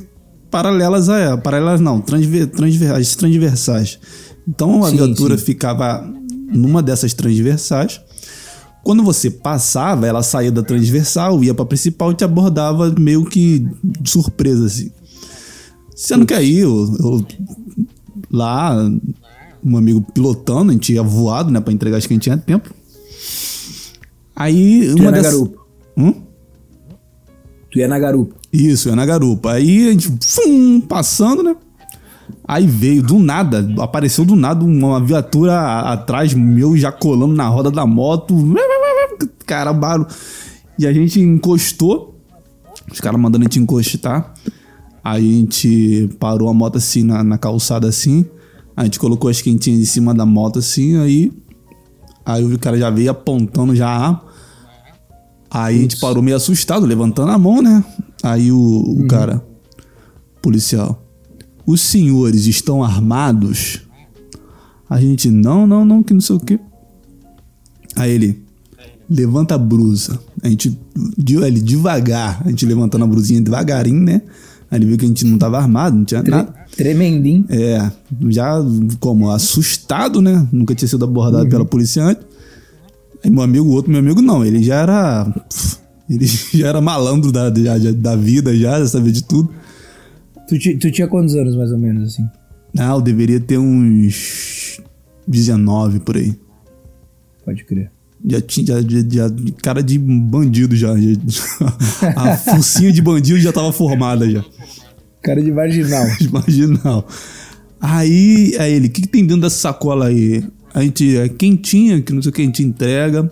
paralelas 0.53 1.09
a 1.09 1.17
ela. 1.17 1.37
Paralelas 1.37 1.81
não, 1.81 1.99
transver, 1.99 2.47
transver, 2.47 2.91
as 2.93 3.15
transversais. 3.15 3.99
Então 4.47 4.83
a 4.83 4.89
Sim, 4.91 4.97
viatura 4.97 5.35
sim. 5.35 5.43
ficava 5.45 6.07
numa 6.53 6.83
dessas 6.83 7.11
transversais. 7.13 7.99
Quando 8.83 9.01
você 9.01 9.31
passava, 9.31 10.05
ela 10.05 10.21
saía 10.21 10.51
da 10.51 10.61
transversal, 10.61 11.43
ia 11.43 11.53
pra 11.55 11.65
principal 11.65 12.11
e 12.11 12.15
te 12.15 12.23
abordava 12.23 12.91
meio 12.99 13.25
que 13.25 13.65
de 13.83 14.09
surpresa, 14.09 14.65
assim. 14.67 14.91
Sendo 15.95 16.25
que 16.25 16.33
aí, 16.33 16.59
eu, 16.59 16.95
eu- 16.99 17.25
lá, 18.29 18.75
um 19.63 19.77
amigo 19.77 20.01
pilotando, 20.13 20.69
a 20.69 20.73
gente 20.73 20.93
ia 20.93 21.01
voado, 21.01 21.49
né, 21.49 21.59
pra 21.61 21.73
entregar 21.73 21.97
as 21.97 22.05
que 22.05 22.13
a 22.13 22.15
gente 22.15 22.23
tinha 22.23 22.37
tempo. 22.37 22.69
Aí, 24.35 24.81
Tu 24.95 24.97
ia 24.97 25.01
uma 25.03 25.11
na 25.11 25.21
garupa. 25.21 25.59
Hum? 25.97 26.13
Tu 27.71 27.79
ia 27.79 27.87
na 27.87 27.99
garupa. 27.99 28.35
Isso, 28.53 28.89
é 28.89 28.95
na 28.95 29.03
garupa. 29.03 29.53
Aí 29.53 29.89
a 29.89 29.91
gente, 29.91 30.13
fum, 30.21 30.79
passando, 30.79 31.41
né? 31.41 31.55
Aí 32.47 32.67
veio 32.67 33.01
do 33.01 33.17
nada, 33.17 33.67
apareceu 33.79 34.23
do 34.23 34.35
nada 34.35 34.63
uma 34.63 34.99
viatura 34.99 35.81
atrás 35.81 36.33
meu 36.33 36.77
já 36.77 36.91
colando 36.91 37.33
na 37.33 37.47
roda 37.47 37.71
da 37.71 37.85
moto. 37.85 38.35
Cara, 39.45 39.73
barulho. 39.73 40.07
E 40.77 40.85
a 40.85 40.93
gente 40.93 41.19
encostou. 41.19 42.19
Os 42.91 42.99
caras 42.99 43.19
mandando 43.19 43.43
a 43.43 43.45
gente 43.45 43.59
encostar. 43.59 44.33
Aí 45.03 45.27
a 45.27 45.39
gente 45.39 46.09
parou 46.19 46.47
a 46.47 46.53
moto 46.53 46.77
assim 46.77 47.03
na, 47.03 47.23
na 47.23 47.37
calçada 47.37 47.87
assim. 47.87 48.25
A 48.75 48.83
gente 48.83 48.99
colocou 48.99 49.29
as 49.29 49.41
quentinhas 49.41 49.79
em 49.79 49.85
cima 49.85 50.13
da 50.13 50.25
moto 50.25 50.59
assim. 50.59 50.97
Aí, 50.97 51.31
aí 52.25 52.43
o 52.43 52.59
cara 52.59 52.77
já 52.77 52.89
veio 52.89 53.09
apontando 53.09 53.75
já 53.75 53.87
a 53.87 53.97
arma. 53.97 54.21
Aí 55.49 55.77
a 55.77 55.81
gente 55.81 55.99
parou 55.99 56.21
meio 56.21 56.37
assustado, 56.37 56.85
levantando 56.85 57.31
a 57.31 57.37
mão, 57.37 57.61
né? 57.61 57.83
Aí 58.23 58.51
o, 58.51 58.57
o 58.57 59.05
cara, 59.05 59.45
policial, 60.41 61.05
os 61.65 61.81
senhores 61.81 62.47
estão 62.47 62.81
armados? 62.81 63.81
A 64.89 64.99
gente, 64.99 65.29
não, 65.29 65.67
não, 65.67 65.83
não, 65.83 66.01
que 66.01 66.13
não 66.13 66.21
sei 66.21 66.35
o 66.35 66.39
quê. 66.39 66.59
Aí 67.95 68.11
ele, 68.11 68.43
levanta 69.09 69.55
a 69.55 69.57
brusa. 69.57 70.19
A 70.41 70.49
gente, 70.49 70.77
ele 71.17 71.61
devagar, 71.61 72.41
a 72.45 72.49
gente 72.49 72.65
levantando 72.65 73.03
a 73.03 73.07
brusinha 73.07 73.41
devagarinho, 73.41 74.01
né? 74.01 74.21
Aí 74.69 74.79
ele 74.79 74.87
viu 74.87 74.97
que 74.97 75.05
a 75.05 75.07
gente 75.07 75.25
não 75.25 75.37
tava 75.37 75.57
armado, 75.57 75.95
não 75.95 76.05
tinha 76.05 76.21
Tre 76.23 76.31
nada. 76.31 76.53
Tremendinho. 76.75 77.45
É, 77.49 77.91
já 78.29 78.55
como 78.99 79.29
assustado, 79.29 80.21
né? 80.21 80.47
Nunca 80.51 80.73
tinha 80.73 80.87
sido 80.87 81.05
abordado 81.05 81.47
pela 81.47 81.65
polícia 81.65 82.03
antes. 82.03 82.25
Aí 83.23 83.29
meu 83.29 83.43
amigo, 83.43 83.65
o 83.65 83.71
outro 83.71 83.91
meu 83.91 83.99
amigo, 83.99 84.21
não, 84.21 84.43
ele 84.43 84.63
já 84.63 84.75
era. 84.75 85.33
Ele 86.15 86.25
já 86.53 86.67
era 86.67 86.81
malandro 86.81 87.31
da, 87.31 87.49
da, 87.49 87.77
da 87.95 88.15
vida, 88.15 88.55
já, 88.55 88.79
já 88.79 88.87
sabia 88.87 89.11
de 89.11 89.23
tudo. 89.23 89.49
Tu, 90.47 90.77
tu 90.77 90.91
tinha 90.91 91.07
quantos 91.07 91.35
anos, 91.35 91.55
mais 91.55 91.71
ou 91.71 91.77
menos, 91.77 92.13
assim? 92.13 92.27
Ah, 92.77 92.91
eu 92.91 93.01
deveria 93.01 93.39
ter 93.39 93.57
uns 93.57 94.79
19 95.27 95.99
por 95.99 96.17
aí. 96.17 96.35
Pode 97.45 97.63
crer. 97.65 97.91
Já 98.25 98.39
tinha 98.41 98.65
já, 98.67 98.81
já- 98.81 99.27
já- 99.27 99.35
cara 99.61 99.83
de 99.83 99.97
bandido 99.99 100.75
já. 100.75 100.93
a 102.15 102.37
focinha 102.37 102.91
de 102.91 103.01
bandido 103.01 103.39
já 103.39 103.51
tava 103.51 103.71
formada 103.73 104.29
já. 104.29 104.43
Cara 105.21 105.41
de 105.41 105.51
marginal. 105.51 106.05
Marginal. 106.31 107.07
Aí, 107.79 108.55
aí 108.59 108.73
ele, 108.73 108.87
o 108.87 108.91
que, 108.91 109.01
que 109.01 109.07
tem 109.07 109.25
dentro 109.25 109.41
dessa 109.41 109.57
sacola 109.57 110.07
aí? 110.07 110.43
A 110.73 110.81
gente, 110.81 111.17
é 111.17 111.27
quentinha, 111.29 112.01
que 112.01 112.13
não 112.13 112.21
sei 112.21 112.29
o 112.29 112.33
que, 112.33 112.41
a 112.41 112.45
gente 112.45 112.63
entrega. 112.63 113.29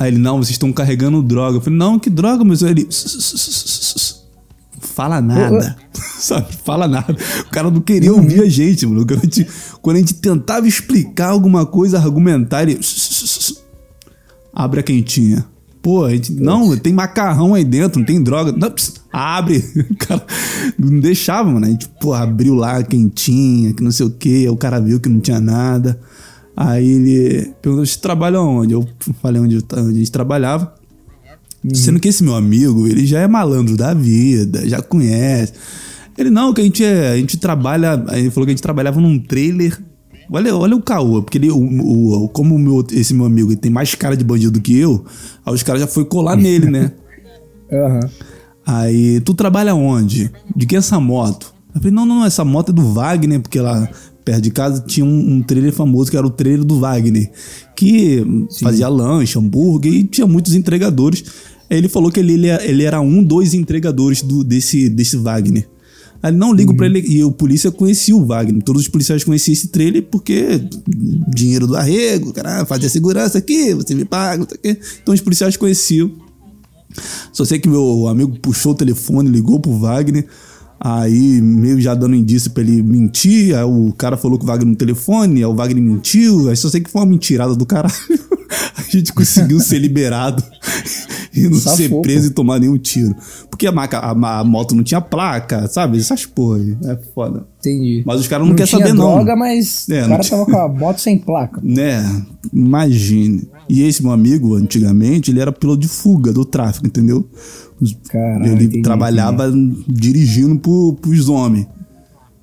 Aí 0.00 0.08
ele, 0.08 0.18
não, 0.18 0.38
vocês 0.38 0.52
estão 0.52 0.72
carregando 0.72 1.22
droga. 1.22 1.58
Eu 1.58 1.60
falei, 1.60 1.78
não, 1.78 1.98
que 1.98 2.08
droga, 2.08 2.42
mas 2.42 2.62
ele. 2.62 2.88
Fala 4.80 5.20
nada. 5.20 5.76
Sabe? 5.92 6.46
Fala 6.64 6.88
nada. 6.88 7.14
O 7.46 7.50
cara 7.50 7.70
não 7.70 7.82
queria 7.82 8.10
ouvir 8.10 8.40
a 8.40 8.48
gente, 8.48 8.86
mano. 8.86 9.06
Quando 9.06 9.18
a 9.18 9.22
gente, 9.22 9.46
quando 9.82 9.96
a 9.96 9.98
gente 9.98 10.14
tentava 10.14 10.66
explicar 10.66 11.28
alguma 11.28 11.66
coisa, 11.66 11.98
argumentar, 11.98 12.62
ele. 12.62 12.80
Abre 14.54 14.80
a 14.80 14.82
quentinha. 14.82 15.44
Pô, 15.82 16.06
a 16.06 16.12
gente, 16.12 16.32
não, 16.32 16.74
tem 16.78 16.94
macarrão 16.94 17.52
aí 17.52 17.64
dentro, 17.64 17.98
não 17.98 18.06
tem 18.06 18.22
droga. 18.22 18.52
Não, 18.52 18.70
pss, 18.70 18.94
abre. 19.12 19.62
O 19.90 19.96
cara 19.96 20.26
não 20.78 20.98
deixava, 20.98 21.50
mano. 21.50 21.66
A 21.66 21.68
gente, 21.68 21.86
pô, 22.00 22.14
abriu 22.14 22.54
lá 22.54 22.78
a 22.78 22.82
quentinha, 22.82 23.74
que 23.74 23.82
não 23.82 23.92
sei 23.92 24.06
o 24.06 24.10
quê. 24.10 24.44
Aí 24.44 24.48
o 24.48 24.56
cara 24.56 24.80
viu 24.80 24.98
que 24.98 25.10
não 25.10 25.20
tinha 25.20 25.40
nada. 25.40 26.00
Aí 26.56 26.88
ele 26.90 27.52
perguntou: 27.62 27.86
você 27.86 27.98
trabalha 27.98 28.40
onde? 28.40 28.72
Eu 28.74 28.86
falei 29.22 29.40
onde, 29.40 29.56
eu 29.56 29.62
onde 29.78 29.90
a 29.96 29.98
gente 29.98 30.12
trabalhava. 30.12 30.74
Sendo 31.74 32.00
que 32.00 32.08
esse 32.08 32.24
meu 32.24 32.34
amigo, 32.34 32.86
ele 32.86 33.06
já 33.06 33.20
é 33.20 33.28
malandro 33.28 33.76
da 33.76 33.92
vida, 33.92 34.66
já 34.68 34.80
conhece. 34.80 35.52
Ele, 36.16 36.30
não, 36.30 36.52
que 36.54 36.60
a 36.60 36.64
gente, 36.64 36.82
é, 36.84 37.12
a 37.12 37.16
gente 37.16 37.36
trabalha. 37.36 38.02
Aí 38.08 38.20
Ele 38.22 38.30
falou 38.30 38.46
que 38.46 38.50
a 38.52 38.54
gente 38.54 38.62
trabalhava 38.62 39.00
num 39.00 39.18
trailer. 39.18 39.78
Olha, 40.32 40.54
olha 40.56 40.76
o 40.76 40.82
caô, 40.82 41.22
porque 41.22 41.38
ele, 41.38 41.50
o, 41.50 41.58
o- 42.24 42.28
como 42.28 42.54
o 42.54 42.58
meu, 42.58 42.86
esse 42.92 43.12
meu 43.12 43.26
amigo 43.26 43.50
ele 43.50 43.56
tem 43.56 43.70
mais 43.70 43.94
cara 43.96 44.16
de 44.16 44.24
bandido 44.24 44.52
do 44.52 44.60
que 44.60 44.76
eu, 44.78 45.04
aí 45.44 45.52
os 45.52 45.62
caras 45.64 45.80
já 45.80 45.88
foi 45.88 46.04
colar 46.04 46.36
nele, 46.38 46.70
né? 46.70 46.92
Aham. 47.72 48.00
Aí, 48.64 49.20
tu 49.20 49.34
trabalha 49.34 49.74
onde? 49.74 50.30
De 50.54 50.66
que 50.66 50.76
é 50.76 50.78
essa 50.78 51.00
moto? 51.00 51.52
Eu 51.74 51.80
falei, 51.80 51.92
não, 51.94 52.06
não, 52.06 52.20
não, 52.20 52.24
essa 52.24 52.44
moto 52.44 52.70
é 52.70 52.72
do 52.72 52.92
Wagner, 52.92 53.40
porque 53.40 53.60
lá 53.60 53.88
perto 54.30 54.42
de 54.42 54.50
casa 54.52 54.84
tinha 54.86 55.04
um, 55.04 55.34
um 55.34 55.42
trailer 55.42 55.72
famoso 55.72 56.08
que 56.08 56.16
era 56.16 56.24
o 56.24 56.30
trailer 56.30 56.64
do 56.64 56.78
Wagner, 56.78 57.28
que 57.74 58.24
fazia 58.62 58.88
lanche, 58.88 59.36
hambúrguer 59.36 59.92
e 59.92 60.04
tinha 60.04 60.24
muitos 60.24 60.54
entregadores. 60.54 61.24
Aí 61.68 61.76
ele 61.76 61.88
falou 61.88 62.12
que 62.12 62.20
ele, 62.20 62.34
ele, 62.34 62.48
ele 62.48 62.84
era 62.84 63.00
um, 63.00 63.24
dois 63.24 63.54
entregadores 63.54 64.22
do, 64.22 64.44
desse, 64.44 64.88
desse 64.88 65.16
Wagner. 65.16 65.68
Aí 66.22 66.30
não, 66.30 66.52
ligo 66.52 66.76
pra 66.76 66.86
ele. 66.86 67.00
E 67.00 67.24
o 67.24 67.32
polícia 67.32 67.72
conhecia 67.72 68.14
o 68.14 68.24
Wagner. 68.24 68.62
Todos 68.62 68.82
os 68.82 68.88
policiais 68.88 69.24
conheciam 69.24 69.52
esse 69.52 69.68
trailer 69.68 70.04
porque 70.04 70.62
dinheiro 71.34 71.66
do 71.66 71.76
arrego, 71.76 72.32
cara, 72.32 72.64
fazia 72.64 72.88
segurança 72.88 73.38
aqui, 73.38 73.74
você 73.74 73.96
me 73.96 74.04
paga, 74.04 74.44
o 74.44 74.46
quê. 74.46 74.78
Então 75.02 75.12
os 75.12 75.20
policiais 75.20 75.56
conheciam. 75.56 76.08
Só 77.32 77.44
sei 77.44 77.58
que 77.58 77.68
meu 77.68 78.06
amigo 78.06 78.38
puxou 78.38 78.72
o 78.72 78.76
telefone, 78.76 79.28
ligou 79.28 79.58
pro 79.58 79.76
Wagner. 79.76 80.24
Aí, 80.82 81.42
meio 81.42 81.78
já 81.78 81.94
dando 81.94 82.14
indício 82.14 82.50
pra 82.52 82.62
ele 82.62 82.82
mentir. 82.82 83.54
Aí 83.54 83.64
o 83.64 83.92
cara 83.92 84.16
falou 84.16 84.38
com 84.38 84.44
o 84.44 84.46
Wagner 84.46 84.68
no 84.68 84.76
telefone, 84.76 85.36
aí 85.40 85.44
o 85.44 85.54
Wagner 85.54 85.82
mentiu. 85.82 86.48
Aí 86.48 86.56
só 86.56 86.70
sei 86.70 86.80
que 86.80 86.90
foi 86.90 87.02
uma 87.02 87.06
mentirada 87.06 87.54
do 87.54 87.66
caralho. 87.66 87.94
A 88.76 88.82
gente 88.90 89.12
conseguiu 89.12 89.60
ser 89.60 89.78
liberado 89.78 90.42
e 91.32 91.48
não 91.48 91.58
Safou, 91.58 91.76
ser 91.76 91.88
pô. 91.90 92.02
preso 92.02 92.28
e 92.28 92.30
tomar 92.30 92.58
nenhum 92.58 92.76
tiro. 92.76 93.14
Porque 93.48 93.66
a, 93.66 93.72
maca, 93.72 93.98
a, 93.98 94.40
a 94.40 94.44
moto 94.44 94.74
não 94.74 94.82
tinha 94.82 95.00
placa, 95.00 95.68
sabe? 95.68 95.98
Essas 95.98 96.26
porra 96.26 96.56
aí. 96.56 96.76
É 96.84 96.98
foda. 97.14 97.46
Entendi. 97.60 98.02
Mas 98.04 98.20
os 98.20 98.26
caras 98.26 98.48
não, 98.48 98.54
querem 98.54 98.68
tinha 98.68 98.80
saber, 98.80 98.94
não. 98.94 99.12
droga, 99.14 99.36
mas 99.36 99.88
É, 99.88 99.98
o 99.98 100.08
não 100.08 100.08
cara 100.16 100.28
tava 100.28 100.46
com 100.46 100.56
a 100.58 100.66
moto 100.72 100.98
sem 100.98 101.18
placa. 101.18 101.60
Né? 101.62 102.24
Imagine. 102.52 103.48
E 103.68 103.82
esse 103.82 104.02
meu 104.02 104.10
amigo, 104.12 104.56
antigamente, 104.56 105.30
ele 105.30 105.40
era 105.40 105.52
piloto 105.52 105.80
de 105.80 105.88
fuga 105.88 106.32
do 106.32 106.44
tráfico, 106.44 106.86
entendeu? 106.86 107.28
Ele 107.82 108.64
entendi, 108.64 108.82
trabalhava 108.82 109.50
dirigindo 109.88 110.58
pro, 110.58 110.96
pros 111.00 111.28
homens. 111.28 111.66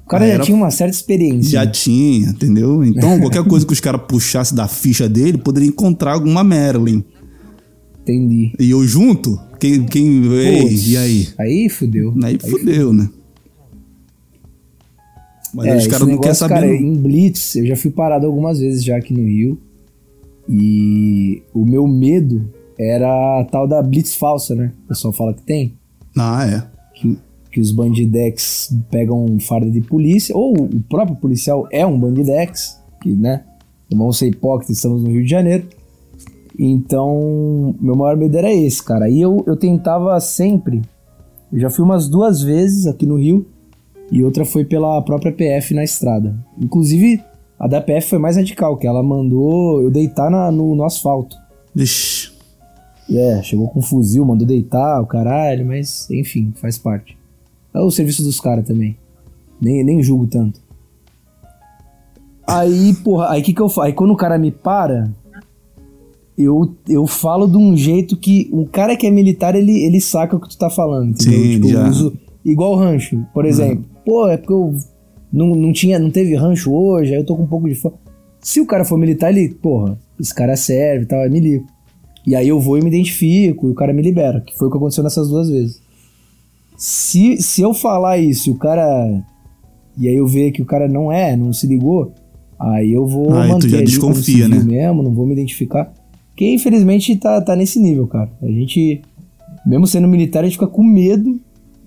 O 0.06 0.10
cara 0.10 0.24
Aí 0.24 0.30
já 0.30 0.36
era- 0.36 0.44
tinha 0.44 0.56
uma 0.58 0.72
certa 0.72 0.96
experiência. 0.96 1.52
Já 1.52 1.68
tinha, 1.68 2.30
entendeu? 2.30 2.84
Então, 2.84 3.20
qualquer 3.22 3.44
coisa 3.44 3.66
que 3.66 3.74
os 3.74 3.80
caras 3.80 4.02
puxassem 4.08 4.56
da 4.56 4.68
ficha 4.68 5.08
dele, 5.08 5.38
poderia 5.38 5.68
encontrar 5.70 6.14
alguma 6.14 6.44
Merlin. 6.44 7.04
Entendi. 8.02 8.54
E 8.58 8.72
eu 8.72 8.84
junto? 8.88 9.38
Quem. 9.60 9.84
quem 9.86 10.24
ei, 10.34 10.62
Putz, 10.62 10.88
e 10.88 10.98
aí? 10.98 11.28
Aí 11.38 11.70
fudeu. 11.70 12.14
Aí 12.24 12.38
fudeu, 12.40 12.94
né? 12.94 13.10
Mas 15.54 15.66
é, 15.68 15.72
aí 15.74 15.78
os 15.78 15.88
caras 15.88 16.08
não 16.08 16.18
querem 16.18 16.36
saber. 16.36 16.54
cara, 16.54 16.68
não. 16.68 16.74
em 16.74 16.94
Blitz, 16.96 17.56
eu 17.56 17.66
já 17.66 17.76
fui 17.76 17.92
parado 17.92 18.26
algumas 18.26 18.60
vezes 18.60 18.84
já 18.84 18.98
aqui 18.98 19.14
no 19.14 19.24
Rio. 19.26 19.60
E 20.50 21.42
o 21.54 21.66
meu 21.66 21.86
medo 21.88 22.50
era 22.80 23.40
a 23.42 23.46
tal 23.46 23.68
da 23.68 23.82
Blitz 23.82 24.16
falsa, 24.16 24.56
né? 24.56 24.72
O 24.86 24.88
pessoal 24.90 25.14
fala 25.14 25.34
que 25.34 25.42
tem. 25.44 25.74
Ah, 26.18 26.46
é. 26.48 26.64
Que, 26.96 27.18
que 27.52 27.60
os 27.60 27.72
bandidex 27.72 28.76
pegam 28.90 29.38
farda 29.40 29.70
de 29.70 29.82
polícia, 29.82 30.36
ou 30.36 30.54
o 30.58 30.82
próprio 30.90 31.16
policial 31.16 31.68
é 31.72 31.86
um 31.86 32.00
bandidex, 32.00 32.80
que, 33.02 33.12
né? 33.14 33.44
Não 33.92 34.00
vamos 34.00 34.18
ser 34.18 34.28
hipócritas, 34.28 34.76
estamos 34.78 35.02
no 35.04 35.10
Rio 35.10 35.24
de 35.24 35.30
Janeiro. 35.30 35.68
Então, 36.60 37.76
meu 37.80 37.96
maior 37.96 38.18
medo 38.18 38.36
era 38.38 38.52
esse, 38.54 38.84
cara. 38.84 39.10
E 39.10 39.22
eu, 39.22 39.44
eu 39.46 39.56
tentava 39.56 40.20
sempre. 40.20 40.82
Eu 41.52 41.60
já 41.60 41.70
fui 41.70 41.84
umas 41.86 42.10
duas 42.10 42.42
vezes 42.42 42.88
aqui 42.88 43.06
no 43.06 43.16
Rio, 43.18 43.46
e 44.12 44.24
outra 44.24 44.44
foi 44.46 44.66
pela 44.66 45.02
própria 45.02 45.32
PF 45.32 45.74
na 45.74 45.84
estrada. 45.84 46.36
Inclusive, 46.60 47.22
a 47.60 47.68
da 47.68 47.80
PF 47.82 48.10
foi 48.10 48.20
mais 48.20 48.36
radical, 48.38 48.78
que 48.78 48.88
ela 48.88 49.04
mandou 49.04 49.82
eu 49.82 49.92
deitar 49.92 50.30
na- 50.32 50.52
no, 50.52 50.76
no 50.76 50.84
asfalto. 50.84 51.36
Ixi. 51.76 52.17
É, 53.10 53.42
chegou 53.42 53.70
com 53.70 53.80
um 53.80 53.84
fuzil, 53.84 54.26
mandou 54.26 54.46
deitar, 54.46 55.02
o 55.02 55.06
caralho, 55.06 55.66
mas 55.66 56.10
enfim, 56.10 56.52
faz 56.56 56.78
parte. 56.78 57.18
É 57.74 57.80
o 57.80 57.92
serviço 57.92 58.24
dos 58.24 58.40
caras 58.40 58.66
também. 58.66 58.98
Nem, 59.62 59.84
nem 59.84 60.04
julgo 60.04 60.28
tanto. 60.28 60.60
Aí, 62.46 62.94
porra, 63.04 63.32
aí 63.32 63.42
que 63.42 63.54
que 63.54 63.62
eu 63.62 63.70
faço? 63.70 63.82
Aí 63.82 63.94
quando 63.94 64.12
o 64.12 64.18
cara 64.18 64.38
me 64.38 64.52
para, 64.52 65.10
eu, 66.38 66.76
eu 66.88 67.08
falo 67.08 67.48
de 67.48 67.58
um 67.58 67.76
jeito 67.76 68.16
que 68.16 68.50
um 68.54 68.66
cara 68.66 68.96
que 68.96 69.08
é 69.08 69.12
militar, 69.12 69.56
ele, 69.56 69.84
ele 69.84 70.00
saca 70.00 70.36
o 70.36 70.40
que 70.40 70.50
tu 70.50 70.58
tá 70.58 70.70
falando, 70.70 71.10
entendeu? 71.12 71.40
Sim, 71.40 71.52
tipo, 71.52 71.68
já. 71.70 71.80
eu 71.80 71.90
uso 71.90 72.14
igual 72.46 72.76
rancho, 72.76 73.26
por 73.34 73.46
exemplo. 73.46 73.86
Pô, 74.06 74.28
é 74.28 74.38
porque 74.38 74.54
eu 74.54 74.74
não, 75.32 75.56
não 75.56 75.74
tinha, 75.74 76.00
não 76.00 76.12
teve 76.12 76.36
rancho 76.36 76.72
hoje, 76.72 77.14
aí 77.14 77.20
eu 77.20 77.26
tô 77.26 77.36
com 77.36 77.44
um 77.44 77.48
pouco 77.48 77.68
de 77.68 77.76
fome. 77.76 77.96
Se 78.40 78.62
o 78.62 78.66
cara 78.66 78.86
for 78.86 78.98
militar, 78.98 79.36
ele, 79.36 79.54
porra, 79.56 79.98
esse 80.20 80.34
cara 80.34 80.56
serve 80.56 81.04
e 81.04 81.08
tal, 81.08 81.22
aí 81.22 81.30
me 81.30 81.40
ligo. 81.40 81.66
E 82.28 82.36
aí 82.36 82.50
eu 82.50 82.60
vou 82.60 82.78
e 82.78 82.82
me 82.82 82.90
identifico, 82.90 83.70
e 83.70 83.72
o 83.72 83.74
cara 83.74 83.94
me 83.94 84.02
libera, 84.02 84.42
que 84.42 84.54
foi 84.54 84.68
o 84.68 84.72
que 84.72 84.76
aconteceu 84.76 85.02
nessas 85.02 85.30
duas 85.30 85.50
vezes. 85.50 85.82
Se, 86.76 87.42
se 87.42 87.62
eu 87.62 87.74
falar 87.74 88.18
isso 88.18 88.50
e 88.50 88.52
o 88.52 88.56
cara. 88.56 89.24
E 89.98 90.10
aí 90.10 90.16
eu 90.16 90.28
ver 90.28 90.52
que 90.52 90.62
o 90.62 90.66
cara 90.66 90.90
não 90.90 91.10
é, 91.10 91.38
não 91.38 91.54
se 91.54 91.66
ligou, 91.66 92.12
aí 92.60 92.92
eu 92.92 93.08
vou 93.08 93.28
tu 93.28 93.32
manter 93.32 93.70
já 93.70 93.78
ali 93.78 93.98
como 93.98 94.14
desconfia, 94.14 94.48
né? 94.50 94.60
mesmo, 94.60 95.02
não 95.02 95.12
vou 95.12 95.26
me 95.26 95.32
identificar. 95.32 95.92
Porque 96.28 96.54
infelizmente 96.54 97.16
tá, 97.16 97.42
tá 97.42 97.56
nesse 97.56 97.80
nível, 97.80 98.06
cara. 98.08 98.30
A 98.44 98.48
gente, 98.48 99.02
mesmo 99.66 99.88
sendo 99.88 100.08
militar, 100.08 100.42
a 100.42 100.44
gente 100.44 100.58
fica 100.60 100.68
com 100.68 100.84
medo 100.84 101.40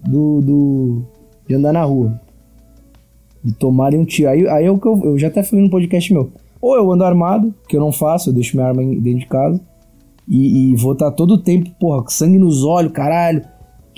do, 0.09 0.41
do 0.41 1.03
de 1.47 1.55
andar 1.55 1.74
na 1.74 1.84
rua. 1.84 2.18
De 3.45 3.53
tomarem 3.53 4.01
um 4.01 4.07
tiro. 4.07 4.30
Aí, 4.30 4.49
aí 4.49 4.64
é 4.64 4.70
o 4.70 4.78
que 4.78 4.86
eu, 4.86 5.01
eu 5.05 5.18
já 5.18 5.28
até 5.28 5.43
falei 5.43 5.62
no 5.62 5.70
podcast 5.70 6.11
meu. 6.12 6.32
Ou 6.62 6.76
eu 6.76 6.91
ando 6.91 7.05
armado, 7.05 7.55
que 7.68 7.76
eu 7.76 7.80
não 7.80 7.93
faço, 7.93 8.30
eu 8.30 8.34
deixo 8.34 8.57
minha 8.57 8.68
arma 8.68 8.82
dentro 8.82 9.20
de 9.20 9.26
casa. 9.26 9.61
E, 10.30 10.70
e 10.70 10.76
vou 10.76 10.92
estar 10.92 11.10
todo 11.10 11.34
o 11.34 11.38
tempo, 11.38 11.70
porra, 11.80 12.04
com 12.04 12.10
sangue 12.10 12.38
nos 12.38 12.62
olhos, 12.62 12.92
caralho, 12.92 13.42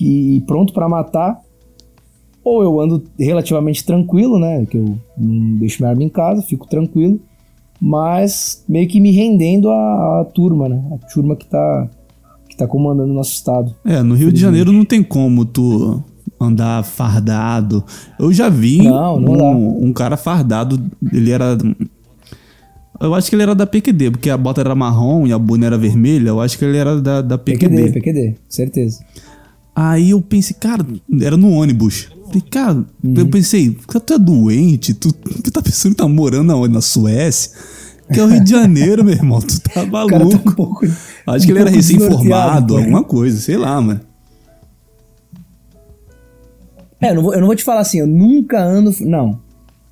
e 0.01 0.43
pronto 0.47 0.73
pra 0.73 0.89
matar. 0.89 1.39
Ou 2.43 2.63
eu 2.63 2.81
ando 2.81 3.05
relativamente 3.19 3.85
tranquilo, 3.85 4.39
né? 4.39 4.65
Que 4.65 4.79
eu 4.79 4.99
não 5.17 5.59
deixo 5.59 5.83
minha 5.83 5.91
arma 5.91 6.03
em 6.03 6.09
casa, 6.09 6.43
fico 6.43 6.67
tranquilo. 6.67 7.21
Mas 7.81 8.65
meio 8.69 8.89
que 8.89 8.99
me 8.99 9.11
rendendo 9.11 9.71
à, 9.71 10.21
à 10.21 10.25
turma, 10.25 10.69
né? 10.69 10.83
A 10.93 11.07
turma 11.13 11.37
que 11.37 11.47
tá, 11.47 11.89
que 12.49 12.57
tá 12.57 12.67
comandando 12.67 13.13
o 13.13 13.15
nosso 13.15 13.33
estado. 13.33 13.75
É, 13.85 14.03
no 14.03 14.15
Rio 14.15 14.33
de 14.33 14.41
Janeiro 14.41 14.73
não 14.73 14.85
tem 14.85 15.03
como 15.03 15.45
tu 15.45 16.03
andar 16.41 16.83
fardado. 16.85 17.85
Eu 18.19 18.33
já 18.33 18.49
vi 18.49 18.79
Não, 18.83 19.21
não 19.21 19.57
um, 19.57 19.87
um 19.87 19.93
cara 19.93 20.17
fardado, 20.17 20.81
ele 21.13 21.31
era. 21.31 21.57
Eu 23.01 23.15
acho 23.15 23.29
que 23.29 23.35
ele 23.37 23.43
era 23.43 23.55
da 23.55 23.67
PQD, 23.67 24.11
porque 24.13 24.31
a 24.31 24.37
bota 24.37 24.61
era 24.61 24.75
marrom 24.75 25.27
e 25.27 25.33
a 25.33 25.39
buna 25.39 25.67
era 25.67 25.79
vermelha. 25.79 26.29
Eu 26.29 26.41
acho 26.41 26.57
que 26.59 26.65
ele 26.65 26.77
era 26.77 27.01
da, 27.01 27.21
da 27.23 27.37
PQD. 27.39 27.69
PQD, 27.69 27.93
PQD, 27.93 28.35
certeza. 28.49 29.01
Aí 29.75 30.11
eu 30.11 30.21
pensei, 30.21 30.55
cara, 30.59 30.85
era 31.21 31.37
no 31.37 31.51
ônibus. 31.51 32.09
Falei, 32.27 32.43
cara, 32.51 32.75
Uhum. 33.03 33.15
eu 33.17 33.27
pensei, 33.27 33.71
tu 34.07 34.13
é 34.15 34.19
doente? 34.19 34.95
Tu, 34.95 35.13
tu 35.13 35.51
tá 35.51 35.61
pensando 35.63 35.93
que 35.93 35.99
tá 35.99 36.09
morando 36.09 36.53
aonde? 36.53 36.75
Na 36.75 36.81
Suécia? 36.81 37.51
Que 38.13 38.21
é 38.21 38.25
o 38.25 38.27
Rio 38.29 38.45
de 38.45 38.51
Janeiro, 38.51 39.03
meu 39.03 39.15
irmão. 39.15 39.41
Tu 39.41 39.59
tá 39.61 39.83
O 39.85 39.91
cara 39.91 40.09
tá 40.09 40.17
um 40.17 40.19
maluco. 40.19 40.53
pouco. 40.55 40.87
Acho 40.87 41.45
um 41.45 41.47
que 41.47 41.51
ele 41.53 41.59
era 41.61 41.71
recém-formado, 41.71 42.77
alguma 42.77 43.03
coisa, 43.03 43.41
sei 43.41 43.57
lá, 43.57 43.81
mano. 43.81 44.01
É, 47.01 47.11
eu 47.11 47.15
não, 47.17 47.23
vou, 47.23 47.35
eu 47.35 47.41
não 47.41 47.47
vou 47.47 47.57
te 47.57 47.65
falar 47.65 47.81
assim, 47.81 47.99
eu 47.99 48.07
nunca 48.07 48.63
ando. 48.63 48.93
Não. 49.01 49.41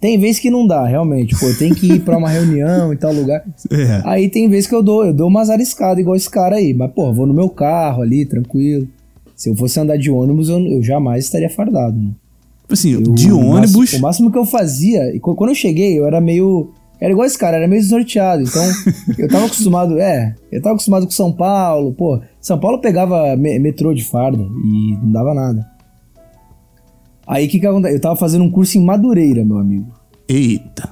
Tem 0.00 0.18
vezes 0.18 0.38
que 0.40 0.50
não 0.50 0.66
dá, 0.66 0.86
realmente. 0.86 1.38
Pô, 1.38 1.46
eu 1.46 1.58
tenho 1.58 1.74
que 1.74 1.92
ir 1.94 2.00
pra 2.00 2.16
uma 2.16 2.28
reunião 2.30 2.92
em 2.92 2.96
tal 2.96 3.12
lugar. 3.12 3.44
É. 3.70 4.00
Aí 4.04 4.28
tem 4.30 4.48
vezes 4.48 4.66
que 4.66 4.74
eu 4.74 4.82
dou, 4.82 5.04
eu 5.04 5.12
dou 5.12 5.28
umas 5.28 5.50
ariscadas 5.50 5.98
igual 5.98 6.16
esse 6.16 6.30
cara 6.30 6.56
aí. 6.56 6.72
Mas, 6.72 6.90
pô, 6.92 7.12
vou 7.12 7.26
no 7.26 7.34
meu 7.34 7.48
carro 7.50 8.00
ali, 8.02 8.24
tranquilo. 8.24 8.88
Se 9.36 9.48
eu 9.50 9.56
fosse 9.56 9.78
andar 9.78 9.96
de 9.98 10.10
ônibus, 10.10 10.48
eu, 10.48 10.58
eu 10.58 10.82
jamais 10.82 11.24
estaria 11.24 11.50
fardado, 11.50 11.98
né? 11.98 12.10
Assim, 12.70 12.92
Eu- 12.92 13.02
de 13.02 13.30
o 13.30 13.38
ônibus. 13.38 13.74
máximo- 13.76 13.98
O 13.98 14.02
máximo 14.02 14.30
que 14.32 14.38
eu 14.38 14.46
fazia, 14.46 15.14
e 15.14 15.20
qu- 15.20 15.34
quando 15.34 15.50
eu 15.50 15.54
cheguei, 15.54 15.98
eu 15.98 16.06
era 16.06 16.20
meio. 16.20 16.70
Era 17.00 17.12
igual 17.12 17.26
esse 17.26 17.38
cara, 17.38 17.56
era 17.56 17.66
meio 17.68 17.80
desnorteado. 17.80 18.42
Então, 18.42 18.62
eu 19.18 19.28
tava 19.28 19.46
acostumado, 19.46 19.98
é, 19.98 20.34
eu 20.52 20.60
tava 20.62 20.74
acostumado 20.74 21.04
com 21.06 21.10
São 21.12 21.32
Paulo, 21.32 21.92
pô. 21.94 22.20
São 22.40 22.58
Paulo 22.58 22.78
pegava 22.80 23.34
me- 23.36 23.58
metrô 23.58 23.92
de 23.94 24.04
farda 24.04 24.42
e 24.42 24.96
não 25.02 25.12
dava 25.12 25.32
nada. 25.34 25.66
Aí 27.30 27.46
o 27.46 27.48
que 27.48 27.60
que 27.60 27.66
acontece? 27.66 27.94
Eu 27.94 28.00
tava 28.00 28.16
fazendo 28.16 28.42
um 28.42 28.50
curso 28.50 28.76
em 28.76 28.84
Madureira, 28.84 29.44
meu 29.44 29.58
amigo. 29.58 29.86
Eita. 30.28 30.90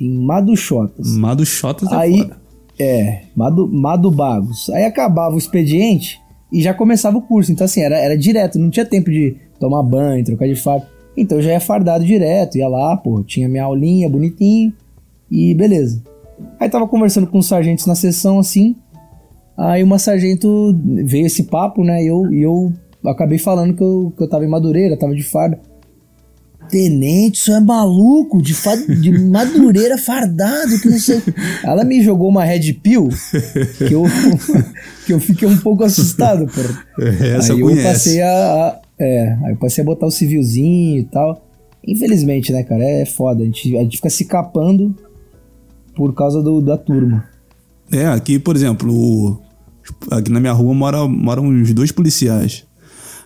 Em 0.00 0.08
Maduchotas. 0.08 1.14
Mado 1.14 1.44
Xotas 1.44 1.92
é 1.92 1.94
Aí, 1.94 2.18
foda. 2.22 2.36
é, 2.78 3.20
Madu, 3.36 3.68
Madu 3.68 4.10
Bagos. 4.10 4.70
Aí 4.70 4.86
acabava 4.86 5.34
o 5.34 5.38
expediente 5.38 6.18
e 6.50 6.62
já 6.62 6.72
começava 6.72 7.18
o 7.18 7.22
curso. 7.22 7.52
Então, 7.52 7.66
assim, 7.66 7.82
era, 7.82 7.98
era 7.98 8.16
direto, 8.16 8.58
não 8.58 8.70
tinha 8.70 8.86
tempo 8.86 9.10
de 9.10 9.36
tomar 9.60 9.82
banho, 9.82 10.24
trocar 10.24 10.48
de 10.48 10.56
farda. 10.56 10.88
Então 11.14 11.36
eu 11.36 11.42
já 11.42 11.50
ia 11.50 11.60
fardado 11.60 12.02
direto, 12.02 12.56
ia 12.56 12.66
lá, 12.66 12.96
pô, 12.96 13.22
tinha 13.22 13.46
minha 13.46 13.64
aulinha 13.64 14.08
bonitinho 14.08 14.72
e 15.30 15.52
beleza. 15.54 16.02
Aí 16.58 16.70
tava 16.70 16.88
conversando 16.88 17.26
com 17.26 17.36
os 17.36 17.46
sargentos 17.46 17.84
na 17.84 17.94
sessão, 17.94 18.38
assim. 18.38 18.74
Aí 19.54 19.82
uma 19.82 19.98
sargento 19.98 20.74
veio 21.04 21.26
esse 21.26 21.42
papo, 21.42 21.84
né? 21.84 22.02
E 22.02 22.06
eu, 22.06 22.32
e 22.32 22.40
eu 22.40 22.72
acabei 23.10 23.38
falando 23.38 23.74
que 23.74 23.82
eu, 23.82 24.12
que 24.16 24.22
eu 24.22 24.28
tava 24.28 24.44
em 24.44 24.48
Madureira, 24.48 24.96
tava 24.96 25.14
de 25.14 25.22
farda. 25.22 25.58
Tenente, 26.70 27.38
isso 27.38 27.52
é 27.52 27.60
maluco, 27.60 28.40
de, 28.40 28.54
fa- 28.54 28.76
de 28.76 29.10
Madureira 29.18 29.98
fardado, 29.98 30.78
que 30.80 30.88
não 30.88 30.98
sei. 30.98 31.20
Ela 31.64 31.84
me 31.84 32.02
jogou 32.02 32.28
uma 32.30 32.44
red 32.44 32.72
pill 32.74 33.08
que 33.76 33.92
eu, 33.92 34.04
que 35.04 35.12
eu 35.12 35.20
fiquei 35.20 35.46
um 35.46 35.58
pouco 35.58 35.84
assustado, 35.84 36.46
porra. 36.46 36.84
Essa 37.36 37.52
aí 37.52 37.60
eu 37.60 37.68
eu 37.68 37.82
passei 37.82 38.22
a, 38.22 38.28
a- 38.28 38.80
É, 38.98 39.36
aí 39.44 39.52
eu 39.52 39.56
passei 39.56 39.82
a 39.82 39.84
botar 39.84 40.06
o 40.06 40.10
civilzinho 40.10 41.00
e 41.00 41.04
tal. 41.04 41.44
Infelizmente, 41.86 42.52
né, 42.52 42.62
cara? 42.62 42.82
É 42.84 43.04
foda. 43.04 43.42
A 43.42 43.44
gente, 43.46 43.76
a 43.76 43.82
gente 43.82 43.96
fica 43.96 44.08
se 44.08 44.24
capando 44.24 44.94
por 45.94 46.14
causa 46.14 46.40
do, 46.40 46.62
da 46.62 46.78
turma. 46.78 47.28
É, 47.90 48.06
aqui, 48.06 48.38
por 48.38 48.56
exemplo, 48.56 48.90
o- 48.94 49.42
aqui 50.10 50.30
na 50.30 50.40
minha 50.40 50.52
rua 50.52 50.72
mora, 50.72 51.06
moram 51.06 51.44
uns 51.44 51.74
dois 51.74 51.90
policiais. 51.92 52.64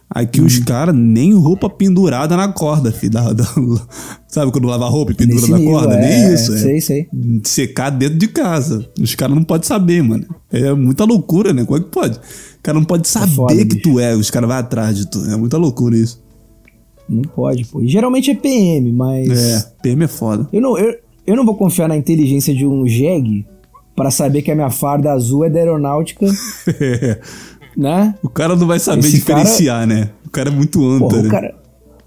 Aqui 0.08 0.40
Uhum. 0.40 0.46
os 0.46 0.58
caras 0.60 0.94
nem 0.94 1.34
roupa 1.34 1.68
pendurada 1.68 2.36
na 2.36 2.48
corda, 2.48 2.92
filho. 2.92 3.12
da- 3.12 3.32
da- 3.32 3.44
sabe 4.28 4.52
quando 4.52 4.68
lava 4.68 4.88
roupa 4.88 5.10
e 5.12 5.14
pendura 5.16 5.40
Nesse 5.40 5.50
na 5.50 5.58
nível, 5.58 5.72
corda? 5.74 5.94
é, 5.94 6.00
nem 6.24 6.34
isso. 6.34 6.54
É 6.54 6.58
sei, 6.58 6.80
sei. 6.80 7.08
secar 7.42 7.90
dentro 7.90 8.16
de 8.16 8.28
casa. 8.28 8.88
Os 9.00 9.14
caras 9.16 9.34
não 9.34 9.42
podem 9.42 9.66
saber, 9.66 10.02
mano. 10.02 10.24
É 10.52 10.72
muita 10.72 11.04
loucura, 11.04 11.52
né? 11.52 11.64
Como 11.64 11.76
é 11.78 11.82
que 11.82 11.90
pode? 11.90 12.16
O 12.18 12.62
cara 12.62 12.78
não 12.78 12.84
pode 12.84 13.08
saber 13.08 13.32
foda, 13.34 13.54
que 13.56 13.64
bicho. 13.64 13.82
tu 13.82 13.98
é. 14.00 14.14
Os 14.14 14.30
caras 14.30 14.48
vão 14.48 14.56
atrás 14.58 14.96
de 14.96 15.10
tu. 15.10 15.24
É 15.28 15.36
muita 15.36 15.56
loucura 15.56 15.96
isso. 15.96 16.22
Não 17.08 17.22
pode, 17.22 17.64
pô. 17.66 17.80
E 17.82 17.88
geralmente 17.88 18.30
é 18.30 18.34
PM, 18.34 18.92
mas. 18.92 19.28
É, 19.30 19.72
PM 19.82 20.04
é 20.04 20.08
foda. 20.08 20.48
Eu, 20.52 20.60
não, 20.60 20.78
eu, 20.78 20.94
eu 21.26 21.36
não 21.36 21.44
vou 21.44 21.56
confiar 21.56 21.88
na 21.88 21.96
inteligência 21.96 22.54
de 22.54 22.64
um 22.64 22.86
jegue 22.86 23.44
pra 23.96 24.10
saber 24.10 24.42
que 24.42 24.50
a 24.50 24.54
minha 24.54 24.70
farda 24.70 25.10
azul 25.12 25.44
é 25.44 25.50
da 25.50 25.58
aeronáutica, 25.58 26.26
né? 27.76 28.14
o 28.22 28.28
cara 28.28 28.56
não 28.56 28.66
vai 28.66 28.78
saber 28.78 29.00
Esse 29.00 29.20
cara- 29.22 29.40
diferenciar, 29.42 29.86
né? 29.86 30.10
O 30.24 30.30
cara 30.30 30.48
é 30.50 30.52
muito 30.52 30.84
anta, 30.86 31.04
Porra, 31.08 31.22
né? 31.22 31.28
o 31.28 31.30
cara, 31.30 31.54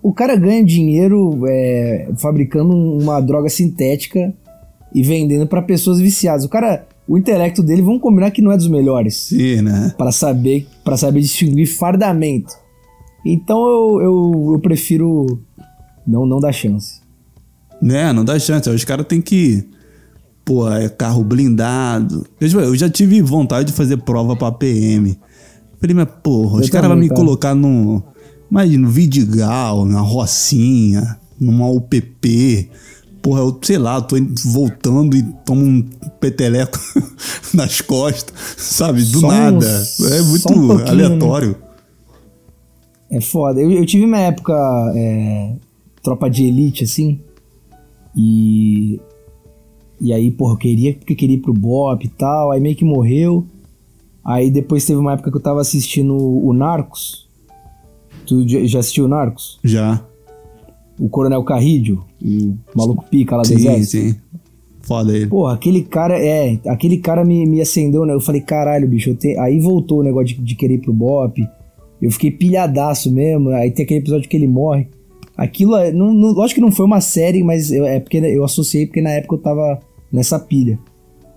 o 0.01 0.13
cara 0.13 0.35
ganha 0.35 0.63
dinheiro 0.65 1.41
é, 1.47 2.09
fabricando 2.17 2.75
uma 2.75 3.19
droga 3.21 3.49
sintética 3.49 4.33
e 4.93 5.03
vendendo 5.03 5.45
pra 5.47 5.61
pessoas 5.61 5.99
viciadas. 5.99 6.43
O 6.45 6.49
cara, 6.49 6.87
o 7.07 7.17
intelecto 7.17 7.61
dele, 7.61 7.81
vamos 7.81 8.01
combinar 8.01 8.31
que 8.31 8.41
não 8.41 8.51
é 8.51 8.57
dos 8.57 8.67
melhores 8.69 9.15
Sim, 9.15 9.61
né? 9.61 9.93
Pra 9.97 10.11
saber, 10.11 10.67
para 10.83 10.97
saber 10.97 11.21
distinguir 11.21 11.67
fardamento. 11.67 12.53
Então 13.25 13.59
eu, 13.67 14.01
eu, 14.01 14.49
eu 14.53 14.59
prefiro 14.59 15.39
não 16.07 16.25
não 16.25 16.39
dar 16.39 16.51
chance. 16.53 17.01
Né, 17.81 18.11
não 18.11 18.25
dá 18.25 18.37
chance. 18.39 18.69
Os 18.69 18.83
caras 18.83 19.05
têm 19.05 19.21
que. 19.21 19.63
Pô, 20.43 20.69
é 20.71 20.89
carro 20.89 21.23
blindado. 21.23 22.25
Eu, 22.41 22.47
eu 22.61 22.75
já 22.75 22.89
tive 22.89 23.21
vontade 23.21 23.67
de 23.71 23.73
fazer 23.73 23.97
prova 23.97 24.35
pra 24.35 24.51
PM. 24.51 25.17
Falei, 25.79 25.95
mas 25.95 26.07
porra, 26.23 26.59
os 26.59 26.67
Eu 26.67 26.71
caras 26.73 26.89
vão 26.89 26.97
me 26.97 27.07
cara. 27.07 27.19
colocar 27.21 27.55
no. 27.55 28.03
Imagina, 28.51 28.87
no 28.87 28.89
Vidigal, 28.93 29.85
na 29.85 30.01
Rocinha, 30.01 31.17
numa 31.39 31.69
UPP. 31.69 32.69
Porra, 33.21 33.41
eu 33.41 33.59
sei 33.61 33.77
lá, 33.77 34.01
tô 34.01 34.15
voltando 34.45 35.15
e 35.15 35.21
tomo 35.45 35.63
um 35.65 35.81
peteleco 36.19 36.79
nas 37.53 37.81
costas, 37.81 38.33
sabe? 38.57 39.03
Do 39.03 39.19
Só 39.19 39.27
um- 39.27 39.31
nada. 39.31 39.65
É 39.67 39.83
só 39.83 40.23
muito 40.23 40.53
um 40.53 40.77
né? 40.77 40.89
aleatório. 40.89 41.55
É 43.11 43.19
foda. 43.21 43.59
Eu, 43.59 43.71
eu 43.71 43.85
tive 43.85 44.05
uma 44.05 44.19
época 44.19 44.53
é, 44.95 45.53
tropa 46.03 46.29
de 46.29 46.45
elite, 46.45 46.83
assim. 46.83 47.19
E. 48.15 48.99
E 50.01 50.13
aí, 50.13 50.31
porra, 50.31 50.53
eu 50.53 50.57
queria, 50.57 50.93
porque 50.93 51.13
queria 51.13 51.35
ir 51.35 51.39
pro 51.41 51.53
BOP 51.53 52.05
e 52.05 52.07
tal. 52.09 52.51
Aí 52.51 52.59
meio 52.61 52.75
que 52.75 52.85
morreu. 52.85 53.45
Aí 54.29 54.51
depois 54.51 54.85
teve 54.85 54.99
uma 54.99 55.13
época 55.13 55.31
que 55.31 55.37
eu 55.37 55.41
tava 55.41 55.59
assistindo 55.59 56.15
o 56.15 56.53
Narcos. 56.53 57.27
Tu 58.27 58.47
já 58.67 58.79
assistiu 58.79 59.05
o 59.05 59.07
Narcos? 59.07 59.59
Já. 59.63 60.03
O 60.99 61.09
Coronel 61.09 61.43
Carrídio, 61.43 62.03
o 62.23 62.53
maluco 62.75 63.05
pica 63.09 63.35
lá 63.35 63.41
do 63.41 63.47
Sim, 63.47 63.55
exército. 63.55 64.07
sim. 64.09 64.15
Foda 64.81 65.15
ele. 65.15 65.27
Pô, 65.27 65.47
aquele 65.47 65.81
cara, 65.83 66.17
é, 66.23 66.59
aquele 66.67 66.97
cara 66.97 67.25
me, 67.25 67.45
me 67.47 67.59
acendeu, 67.61 68.05
né? 68.05 68.13
Eu 68.13 68.19
falei, 68.21 68.41
caralho, 68.41 68.87
bicho, 68.87 69.15
te... 69.15 69.35
aí 69.39 69.59
voltou 69.59 69.99
o 69.99 70.03
negócio 70.03 70.27
de, 70.35 70.41
de 70.43 70.55
querer 70.55 70.75
ir 70.75 70.79
pro 70.81 70.93
Bop. 70.93 71.41
Eu 72.01 72.11
fiquei 72.11 72.29
pilhadaço 72.29 73.11
mesmo. 73.11 73.49
Aí 73.49 73.71
tem 73.71 73.83
aquele 73.83 74.01
episódio 74.01 74.29
que 74.29 74.37
ele 74.37 74.47
morre. 74.47 74.87
Aquilo, 75.35 75.75
é- 75.75 75.91
não, 75.91 76.13
não, 76.13 76.29
lógico 76.33 76.59
que 76.59 76.65
não 76.65 76.71
foi 76.71 76.85
uma 76.85 77.01
série, 77.01 77.41
mas 77.43 77.71
eu- 77.71 77.85
é 77.85 77.99
porque 77.99 78.17
eu 78.17 78.43
associei 78.43 78.85
porque 78.85 79.01
na 79.01 79.11
época 79.11 79.35
eu 79.35 79.39
tava 79.39 79.79
nessa 80.11 80.37
pilha. 80.39 80.77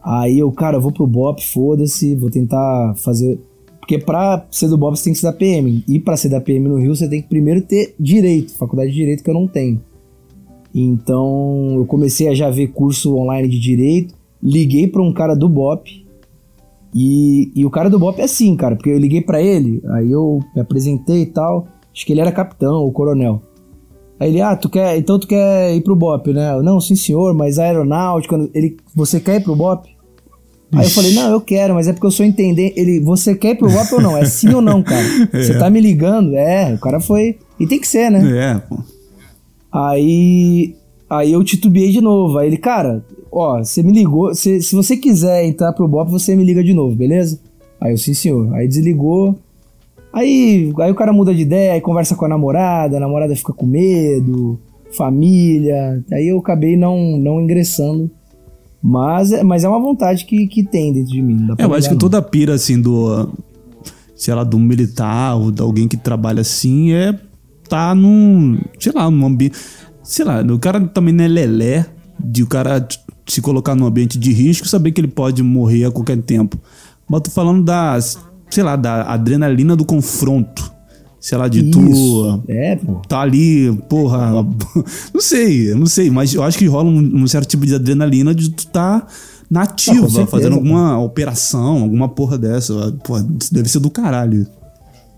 Aí 0.05 0.39
eu, 0.39 0.51
cara, 0.51 0.81
vou 0.81 0.93
pro 0.93 1.07
Bop, 1.07 1.45
foda-se, 1.45 2.17
vou 2.17 2.31
tentar 2.31 2.95
fazer. 2.97 3.41
Porque 3.79 3.99
pra 3.99 4.47
ser 4.51 4.69
do 4.69 4.77
Bop 4.77 4.97
você 4.97 5.05
tem 5.05 5.13
que 5.13 5.19
ser 5.19 5.27
da 5.27 5.33
PM. 5.33 5.85
E 5.87 6.01
pra 6.01 6.17
ser 6.17 6.29
da 6.29 6.41
PM 6.41 6.69
no 6.69 6.79
Rio 6.79 6.95
você 6.95 7.09
tem 7.09 7.23
que 7.23 7.29
primeiro 7.29 7.63
ter 7.63 7.95
direito, 7.99 8.57
faculdade 8.57 8.91
de 8.91 8.97
direito 8.97 9.23
que 9.23 9.31
eu 9.31 9.35
não 9.35 9.47
tenho. 9.47 9.81
Então 10.75 11.75
eu 11.77 11.85
comecei 11.87 12.29
a 12.29 12.35
já 12.35 12.51
ver 12.51 12.69
curso 12.69 13.15
online 13.17 13.49
de 13.49 13.59
direito, 13.59 14.15
liguei 14.43 14.87
pra 14.87 15.03
um 15.03 15.13
cara 15.13 15.35
do 15.35 15.49
BOP. 15.49 16.03
E, 16.95 17.51
e 17.55 17.65
o 17.65 17.71
cara 17.71 17.89
do 17.89 17.99
BOP 17.99 18.21
é 18.21 18.25
assim, 18.25 18.55
cara, 18.55 18.77
porque 18.77 18.91
eu 18.91 18.99
liguei 18.99 19.23
pra 19.23 19.41
ele, 19.41 19.83
aí 19.93 20.11
eu 20.11 20.41
me 20.55 20.61
apresentei 20.61 21.23
e 21.23 21.27
tal. 21.27 21.67
Acho 21.93 22.07
que 22.07 22.13
ele 22.13 22.21
era 22.21 22.33
capitão 22.33 22.83
ou 22.83 22.93
coronel. 22.93 23.43
Aí 24.19 24.31
ele, 24.31 24.41
ah, 24.41 24.57
tu 24.57 24.69
quer, 24.69 24.97
então 24.97 25.19
tu 25.19 25.27
quer 25.27 25.75
ir 25.75 25.81
pro 25.83 25.97
BOP, 25.97 26.33
né? 26.33 26.55
Eu, 26.55 26.63
não, 26.63 26.81
sim 26.81 26.95
senhor, 26.95 27.35
mas 27.35 27.59
aeronáutica, 27.59 28.37
ele, 28.55 28.77
você 28.95 29.19
quer 29.19 29.41
ir 29.41 29.45
pro 29.45 29.57
BOP? 29.57 29.92
Aí 30.75 30.87
eu 30.87 30.91
falei, 30.91 31.13
não, 31.13 31.31
eu 31.31 31.41
quero, 31.41 31.75
mas 31.75 31.87
é 31.87 31.93
porque 31.93 32.07
eu 32.07 32.11
sou 32.11 32.25
entendente. 32.25 32.79
Ele, 32.79 32.99
você 33.01 33.35
quer 33.35 33.51
ir 33.51 33.55
pro 33.57 33.71
BOP 33.71 33.93
ou 33.93 34.01
não? 34.01 34.17
É 34.17 34.25
sim 34.25 34.55
ou 34.55 34.63
não, 34.63 34.83
cara? 34.83 35.03
Você 35.33 35.59
tá 35.59 35.69
me 35.69 35.81
ligando? 35.81 36.35
É, 36.35 36.73
o 36.73 36.79
cara 36.79 36.99
foi. 36.99 37.39
E 37.61 37.67
tem 37.67 37.79
que 37.79 37.87
ser, 37.87 38.11
né? 38.11 38.23
É, 38.39 38.59
pô. 38.59 38.79
Aí, 39.71 40.75
aí 41.11 41.33
eu 41.33 41.45
titubeei 41.45 41.93
de 41.93 42.01
novo. 42.01 42.39
Aí 42.39 42.47
ele, 42.47 42.57
cara, 42.57 43.05
ó, 43.31 43.59
você 43.59 43.83
me 43.83 43.93
ligou. 43.93 44.35
Se, 44.35 44.63
se 44.63 44.75
você 44.75 44.97
quiser 44.97 45.45
entrar 45.45 45.75
pro 45.75 45.87
BOP, 45.87 46.11
você 46.11 46.35
me 46.35 46.45
liga 46.45 46.65
de 46.65 46.73
novo, 46.73 46.97
beleza? 46.97 47.39
Aí 47.79 47.93
eu, 47.93 47.99
sim, 47.99 48.15
senhor. 48.15 48.55
Aí 48.55 48.67
desligou. 48.67 49.39
Aí, 50.13 50.73
aí 50.79 50.91
o 50.91 50.95
cara 50.95 51.13
muda 51.13 51.35
de 51.35 51.43
ideia, 51.43 51.73
aí 51.73 51.81
conversa 51.81 52.15
com 52.15 52.25
a 52.27 52.29
namorada, 52.29 52.97
a 52.97 53.01
namorada 53.01 53.35
fica 53.35 53.53
com 53.53 53.67
medo, 53.67 54.59
família. 54.93 56.03
Aí 56.13 56.29
eu 56.29 56.39
acabei 56.39 56.77
não, 56.77 57.17
não 57.19 57.41
ingressando. 57.41 58.11
Mas, 58.83 59.31
é- 59.33 59.43
mas 59.45 59.63
é 59.63 59.69
uma 59.69 59.81
vontade 59.81 60.25
que, 60.25 60.47
que 60.49 60.65
tem 60.65 60.93
dentro 60.93 61.13
de 61.13 61.23
mim. 61.23 61.47
É, 61.57 61.65
eu 61.65 61.73
acho 61.75 61.89
que 61.89 61.95
não. 61.95 62.01
toda 62.01 62.19
a 62.19 62.23
pira, 62.23 62.55
assim, 62.55 62.81
do. 62.81 63.29
Sei 64.17 64.35
lá, 64.35 64.45
do 64.45 64.59
militar 64.59 65.37
ou 65.37 65.51
de 65.51 65.63
alguém 65.63 65.87
que 65.87 65.97
trabalha 65.97 66.41
assim 66.41 66.93
é. 66.93 67.19
Tá 67.69 67.95
num. 67.95 68.59
Sei 68.79 68.93
lá, 68.93 69.11
num 69.11 69.27
ambiente. 69.27 69.57
Sei 70.03 70.25
lá, 70.25 70.43
o 70.43 70.59
cara 70.59 70.81
também 70.81 71.15
não 71.15 71.25
é 71.25 71.29
lelé 71.29 71.87
de 72.19 72.43
o 72.43 72.47
cara 72.47 72.87
se 73.27 73.41
colocar 73.41 73.75
num 73.75 73.87
ambiente 73.87 74.19
de 74.19 74.33
risco 74.33 74.67
e 74.67 74.71
saber 74.71 74.91
que 74.93 75.01
ele 75.01 75.09
pode 75.09 75.43
morrer 75.43 75.85
a 75.85 75.91
qualquer 75.91 76.21
tempo. 76.21 76.59
Mas 77.09 77.23
tô 77.23 77.31
falando 77.31 77.65
da. 77.65 77.99
Sei 78.51 78.63
lá, 78.63 78.77
da 78.77 79.03
adrenalina 79.05 79.75
do 79.77 79.85
confronto. 79.85 80.71
Sei 81.23 81.39
lá, 81.39 81.47
de 81.47 81.71
tu. 81.71 81.81
Isso. 81.89 82.43
É, 82.49 82.75
pô. 82.75 82.95
tá 83.07 83.21
ali, 83.21 83.73
porra. 83.89 84.45
Não 85.15 85.21
sei, 85.21 85.73
não 85.73 85.87
sei, 85.87 86.11
mas 86.11 86.35
eu 86.35 86.43
acho 86.43 86.59
que 86.59 86.67
rola 86.67 86.91
um, 86.91 87.23
um 87.23 87.27
certo 87.29 87.49
tipo 87.49 87.65
de 87.65 87.77
adrenalina 87.77 88.35
de 88.35 88.51
tu 88.51 88.67
tá 88.67 89.07
na 89.49 89.63
ativa, 89.63 90.07
Ah, 90.07 90.09
certeza, 90.09 90.27
fazendo 90.27 90.55
alguma 90.55 90.99
operação, 90.99 91.83
alguma 91.83 92.09
porra 92.09 92.37
dessa. 92.37 92.91
Porra, 93.05 93.25
isso 93.41 93.55
deve 93.55 93.69
ser 93.69 93.79
do 93.79 93.89
caralho. 93.89 94.47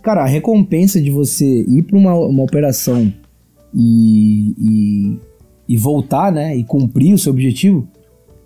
Cara, 0.03 0.25
a 0.25 0.27
recompensa 0.27 1.01
de 1.01 1.11
você 1.11 1.47
ir 1.47 1.85
pra 1.85 1.97
uma, 1.97 2.15
uma 2.15 2.43
operação 2.43 3.11
e, 3.73 4.55
e, 4.59 5.19
e 5.69 5.77
voltar, 5.79 6.31
né? 6.31 6.55
E 6.55 6.65
cumprir 6.65 7.15
o 7.15 7.19
seu 7.19 7.33
objetivo, 7.33 7.89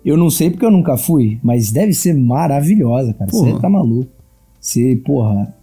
eu 0.05 0.15
não 0.15 0.29
sei 0.29 0.49
porque 0.49 0.65
eu 0.65 0.71
nunca 0.71 0.95
fui, 0.95 1.37
mas 1.43 1.71
deve 1.71 1.91
ser 1.91 2.13
maravilhosa, 2.13 3.13
cara. 3.13 3.29
Você 3.29 3.59
tá 3.59 3.69
maluco. 3.69 4.09
Você, 4.61 4.95
porra. 5.03 5.53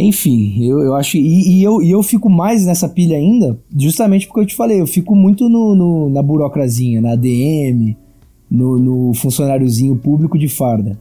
Enfim, 0.00 0.62
eu, 0.64 0.80
eu 0.80 0.94
acho. 0.94 1.16
E, 1.16 1.58
e 1.58 1.62
eu, 1.62 1.82
e 1.82 1.90
eu 1.90 2.02
fico 2.02 2.30
mais 2.30 2.64
nessa 2.64 2.88
pilha 2.88 3.16
ainda, 3.16 3.58
justamente 3.76 4.26
porque 4.26 4.40
eu 4.40 4.46
te 4.46 4.54
falei, 4.54 4.80
eu 4.80 4.86
fico 4.86 5.14
muito 5.16 5.48
no, 5.48 5.74
no- 5.74 6.08
na 6.10 6.22
burocrazinha, 6.22 7.00
na 7.00 7.12
ADM, 7.12 7.96
no, 8.50 8.78
no 8.78 9.14
funcionáriozinho 9.14 9.96
público 9.96 10.38
de 10.38 10.48
farda. 10.48 10.98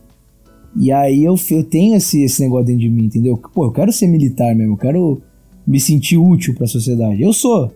E 0.76 0.92
aí 0.92 1.24
eu, 1.24 1.36
eu 1.52 1.64
tenho 1.64 1.96
esse, 1.96 2.24
esse 2.24 2.42
negócio 2.42 2.66
dentro 2.68 2.82
de 2.82 2.90
mim, 2.90 3.06
entendeu? 3.06 3.38
Pô, 3.54 3.66
eu 3.66 3.72
quero 3.72 3.92
ser 3.92 4.08
militar 4.08 4.56
mesmo, 4.56 4.74
eu 4.74 4.78
quero 4.78 5.22
me 5.66 5.80
sentir 5.80 6.18
útil 6.18 6.54
pra 6.56 6.66
sociedade. 6.68 7.22
Eu 7.22 7.34
sou, 7.34 7.72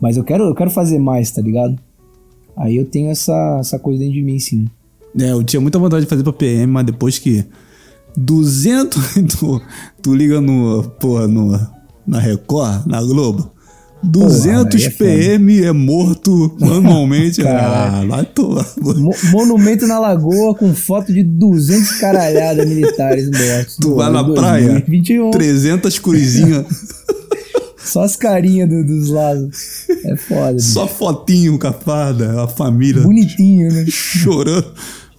mas 0.00 0.16
eu 0.16 0.24
quero, 0.24 0.44
eu 0.44 0.54
quero 0.54 0.70
fazer 0.70 0.98
mais, 0.98 1.30
tá 1.30 1.40
ligado? 1.42 1.78
Aí 2.56 2.76
eu 2.76 2.84
tenho 2.84 3.10
essa, 3.10 3.58
essa 3.60 3.78
coisa 3.78 3.98
dentro 4.00 4.14
de 4.14 4.22
mim, 4.22 4.38
sim. 4.38 4.66
É, 5.18 5.30
eu 5.32 5.42
tinha 5.42 5.60
muita 5.60 5.78
vontade 5.78 6.04
de 6.04 6.08
fazer 6.10 6.22
pra 6.22 6.32
PM, 6.32 6.66
mas 6.72 6.86
depois 6.86 7.18
que 7.18 7.44
200 8.16 9.00
tu, 9.38 9.60
tu 10.02 10.14
liga 10.14 10.40
no, 10.40 10.82
porra, 11.00 11.26
no, 11.28 11.58
na 12.06 12.18
Record, 12.18 12.86
na 12.86 13.00
Globo. 13.02 13.50
200 14.04 14.74
aí 14.80 14.86
é 14.86 14.90
foda. 14.90 15.10
PM 15.10 15.62
é 15.64 15.70
morto 15.72 16.56
anualmente. 16.60 17.40
ah, 17.46 18.02
lá 18.04 18.24
tô. 18.24 18.60
Mo- 18.80 19.14
monumento 19.30 19.86
na 19.86 20.00
Lagoa 20.00 20.56
com 20.56 20.74
foto 20.74 21.12
de 21.12 21.22
200 21.22 21.92
caralhadas 22.00 22.66
militares 22.68 23.30
mortos. 23.30 23.76
Tu 23.80 23.94
vai 23.94 24.10
na 24.10 24.24
praia, 24.24 24.66
2021, 24.70 25.30
300 25.30 25.98
cruzinhas, 26.00 26.66
só 27.78 28.02
as 28.02 28.16
carinhas 28.16 28.68
do- 28.68 28.84
dos 28.84 29.08
lados. 29.08 29.56
É 30.04 30.16
foda. 30.16 30.54
bicho. 30.54 30.66
só 30.66 30.88
fotinho 30.88 31.56
com 31.56 31.68
a 31.68 31.72
farda, 31.72 32.42
a 32.42 32.48
família 32.48 33.02
Bonitinho, 33.02 33.70
né? 33.72 33.84
chorando. 33.88 34.66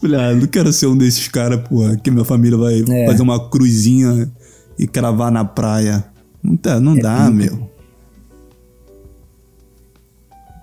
Falei, 0.04 0.20
ah, 0.20 0.34
não 0.36 0.48
quero 0.48 0.74
ser 0.74 0.88
um 0.88 0.98
desses 0.98 1.28
caras, 1.30 1.66
porra, 1.68 1.96
que 1.96 2.12
minha 2.12 2.26
família 2.26 2.58
vai 2.58 2.84
É. 2.90 3.06
fazer 3.08 3.22
uma 3.22 3.50
cruzinha 3.50 4.30
e 4.78 4.86
cravar 4.86 5.32
na 5.32 5.46
praia. 5.46 6.04
Não, 6.44 6.58
tá, 6.58 6.78
não 6.80 6.94
dá, 6.94 7.20
pica, 7.20 7.32
meu. 7.32 7.70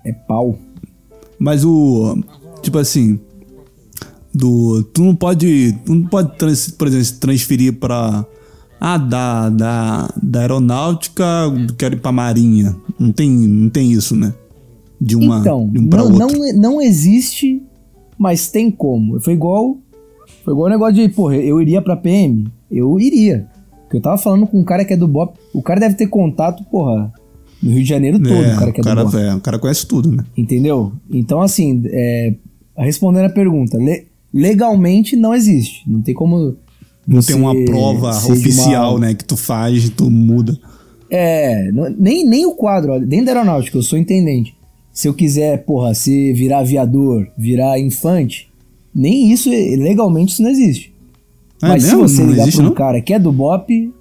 É 0.05 0.13
pau. 0.13 0.59
Mas 1.39 1.65
o. 1.65 2.19
Tipo 2.63 2.79
assim. 2.79 3.19
Do. 4.33 4.83
Tu 4.93 5.03
não 5.03 5.15
pode. 5.17 5.73
Tu 5.85 5.95
não 5.95 6.07
pode, 6.07 6.37
trans, 6.37 6.71
por 6.71 6.87
exemplo, 6.87 7.05
se 7.07 7.15
transferir 7.15 7.73
pra. 7.79 8.25
Ah, 8.79 8.97
da, 8.97 9.49
da, 9.51 10.09
da 10.23 10.41
aeronáutica, 10.41 11.25
quero 11.79 11.97
ir 11.97 12.01
pra 12.01 12.13
marinha. 12.13 12.75
Não 12.99 13.13
tem, 13.13 13.31
não 13.31 13.69
tem 13.69 13.93
isso, 13.93 14.17
né? 14.17 14.33
De 15.01 15.17
uma. 15.17 15.39
então, 15.41 15.69
de 15.69 15.79
um 15.79 15.89
pra 15.89 15.99
não, 16.05 16.13
outro. 16.13 16.29
não, 16.29 16.53
não 16.57 16.83
existe, 16.83 17.63
mas 18.21 18.51
tem 18.51 18.71
como. 18.71 19.19
Foi 19.19 19.33
igual. 19.33 19.79
Foi 20.45 20.53
igual 20.53 20.67
o 20.67 20.71
negócio 20.71 20.95
de, 20.95 21.09
porra, 21.09 21.37
eu 21.37 21.61
iria 21.63 21.81
pra 21.81 21.97
PM? 21.97 22.47
Eu 22.71 23.01
iria. 23.01 23.47
Porque 23.83 23.97
eu 23.97 24.01
tava 24.03 24.19
falando 24.19 24.47
com 24.47 24.61
um 24.61 24.65
cara 24.65 24.85
que 24.85 24.93
é 24.93 24.97
do 24.97 25.09
BOP. 25.09 25.37
O 25.55 25.63
cara 25.63 25.81
deve 25.81 25.95
ter 25.95 26.07
contato, 26.07 26.63
porra, 26.65 27.11
no 27.63 27.71
Rio 27.71 27.83
de 27.83 27.89
Janeiro 27.89 28.19
todo, 28.19 28.33
é, 28.35 28.55
o 28.55 28.59
cara 28.59 28.73
que 28.73 28.81
é 28.81 28.83
o 28.83 28.85
cara, 28.85 29.05
do 29.05 29.11
BOP. 29.11 29.21
é, 29.23 29.35
o 29.35 29.41
cara 29.41 29.59
conhece 29.59 29.87
tudo, 29.87 30.13
né? 30.13 30.23
Entendeu? 30.37 30.93
Então, 31.11 31.41
assim, 31.41 31.83
é, 31.87 32.35
respondendo 32.77 33.25
a 33.25 33.31
pergunta, 33.31 33.77
le- 33.79 34.07
legalmente 34.33 35.17
não 35.17 35.35
existe. 35.35 35.83
Não 35.91 36.01
tem 36.03 36.15
como. 36.15 36.57
Não 37.09 37.21
tem 37.23 37.35
uma 37.37 37.55
prova 37.65 38.11
oficial, 38.11 38.93
uma- 38.97 39.07
né? 39.07 39.15
Que 39.15 39.25
tu 39.25 39.37
faz 39.37 39.87
e 39.87 39.91
tu 39.91 40.09
muda. 40.11 40.57
É, 41.11 41.71
nem, 41.99 42.25
nem 42.25 42.47
o 42.47 42.53
quadro, 42.53 42.93
ó, 42.93 42.99
dentro 42.99 43.27
da 43.27 43.33
aeronáutica, 43.33 43.77
eu 43.77 43.83
sou 43.83 43.99
intendente. 43.99 44.55
Se 44.93 45.09
eu 45.09 45.15
quiser, 45.15 45.65
porra, 45.65 45.95
se 45.95 46.33
virar 46.33 46.59
aviador, 46.61 47.27
virar 47.37 47.79
infante, 47.79 48.51
nem 48.95 49.31
isso, 49.33 49.49
legalmente, 49.49 50.33
isso 50.33 50.43
não 50.43 50.51
existe. 50.51 50.93
É 51.63 51.69
Mas 51.69 51.85
mesmo? 51.85 52.09
se 52.09 52.15
você 52.17 52.23
Não 52.23 52.31
ligar 52.31 52.43
existe, 52.43 52.57
pra 52.57 52.65
um 52.65 52.69
não? 52.69 52.75
cara 52.75 53.01
que 53.01 53.15
é 53.15 53.19
do 53.19 53.33
BOP, 53.33 53.93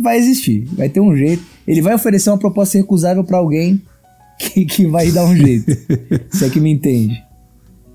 vai 0.00 0.18
existir. 0.18 0.64
Vai 0.72 0.88
ter 0.88 1.00
um 1.00 1.16
jeito. 1.16 1.42
Ele 1.66 1.80
vai 1.82 1.94
oferecer 1.94 2.30
uma 2.30 2.38
proposta 2.38 2.78
recusável 2.78 3.24
pra 3.24 3.38
alguém 3.38 3.80
que, 4.38 4.64
que 4.64 4.86
vai 4.86 5.10
dar 5.10 5.24
um 5.24 5.34
jeito. 5.36 5.70
se 6.30 6.44
é 6.44 6.50
que 6.50 6.60
me 6.60 6.70
entende. 6.72 7.22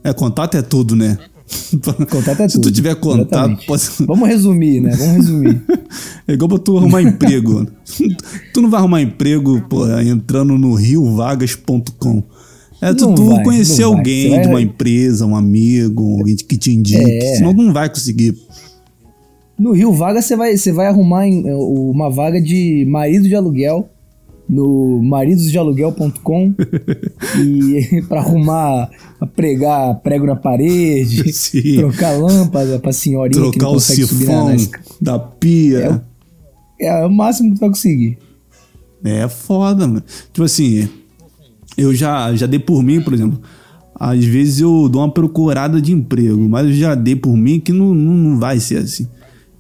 É, 0.03 0.13
contato 0.13 0.57
é 0.57 0.61
tudo, 0.61 0.95
né? 0.95 1.17
Contato 2.09 2.41
é 2.41 2.47
Se 2.49 2.55
tudo. 2.55 2.63
tu 2.69 2.71
tiver 2.71 2.95
contato, 2.95 3.65
pode... 3.65 3.83
Vamos 4.05 4.27
resumir, 4.27 4.81
né? 4.81 4.95
Vamos 4.95 5.15
resumir. 5.15 5.61
É 6.27 6.33
igual 6.33 6.49
pra 6.49 6.57
tu 6.59 6.77
arrumar 6.77 7.01
emprego. 7.01 7.65
tu 8.53 8.61
não 8.61 8.69
vai 8.69 8.81
arrumar 8.81 9.01
emprego, 9.01 9.61
pô, 9.69 9.87
entrando 9.99 10.57
no 10.57 10.73
riovagas.com. 10.73 12.21
É 12.81 12.93
tu, 12.93 13.15
tu 13.15 13.25
vai, 13.27 13.43
conhecer 13.43 13.83
alguém 13.83 14.31
vai- 14.31 14.41
de 14.41 14.47
uma 14.49 14.61
empresa, 14.61 15.25
um 15.25 15.35
amigo, 15.37 16.17
alguém 16.19 16.35
que 16.35 16.57
te 16.57 16.71
indique. 16.73 17.01
É. 17.01 17.35
Senão 17.37 17.55
tu 17.55 17.63
não 17.63 17.71
vai 17.71 17.89
conseguir. 17.89 18.35
No 19.57 19.71
Rio 19.71 19.93
Vaga 19.93 20.21
você 20.21 20.35
vai, 20.35 20.55
você 20.57 20.71
vai 20.73 20.87
arrumar 20.87 21.25
uma 21.25 22.09
vaga 22.09 22.41
de 22.41 22.85
marido 22.89 23.27
de 23.27 23.33
aluguel 23.35 23.89
no 24.49 25.01
maridosdealuguel.com 25.03 26.53
e 27.43 28.01
para 28.07 28.21
arrumar, 28.21 28.89
pregar 29.35 29.95
prego 30.01 30.25
na 30.25 30.35
parede, 30.35 31.31
Sim. 31.33 31.77
trocar 31.77 32.11
lâmpada 32.17 32.79
pra 32.79 32.91
senhorinha 32.93 33.51
que 33.51 33.57
Trocar 33.59 33.63
não 33.65 33.71
o 33.71 33.73
consegue 33.75 34.03
subir 34.05 34.25
na, 34.25 34.31
sifão 34.31 34.45
na 34.49 34.55
esca- 34.55 34.81
da 35.01 35.19
pia. 35.19 36.03
É 36.79 37.05
o 37.05 37.09
máximo 37.09 37.49
que 37.49 37.55
tu 37.57 37.59
vai 37.61 37.69
conseguir. 37.69 38.17
É, 39.03 39.27
foda, 39.27 39.87
mano. 39.87 40.03
Tipo 40.31 40.43
assim, 40.43 40.87
eu 41.77 41.93
já, 41.93 42.35
já 42.35 42.45
dei 42.45 42.59
por 42.59 42.81
mim, 42.83 43.01
por 43.01 43.13
exemplo. 43.13 43.39
às 43.99 44.23
vezes 44.23 44.59
eu 44.59 44.87
dou 44.89 45.01
uma 45.01 45.11
procurada 45.11 45.81
de 45.81 45.91
emprego, 45.91 46.47
mas 46.47 46.67
eu 46.67 46.73
já 46.73 46.95
dei 46.95 47.15
por 47.15 47.35
mim 47.35 47.59
que 47.59 47.71
não, 47.73 47.93
não, 47.93 48.13
não 48.13 48.39
vai 48.39 48.59
ser 48.59 48.77
assim. 48.77 49.07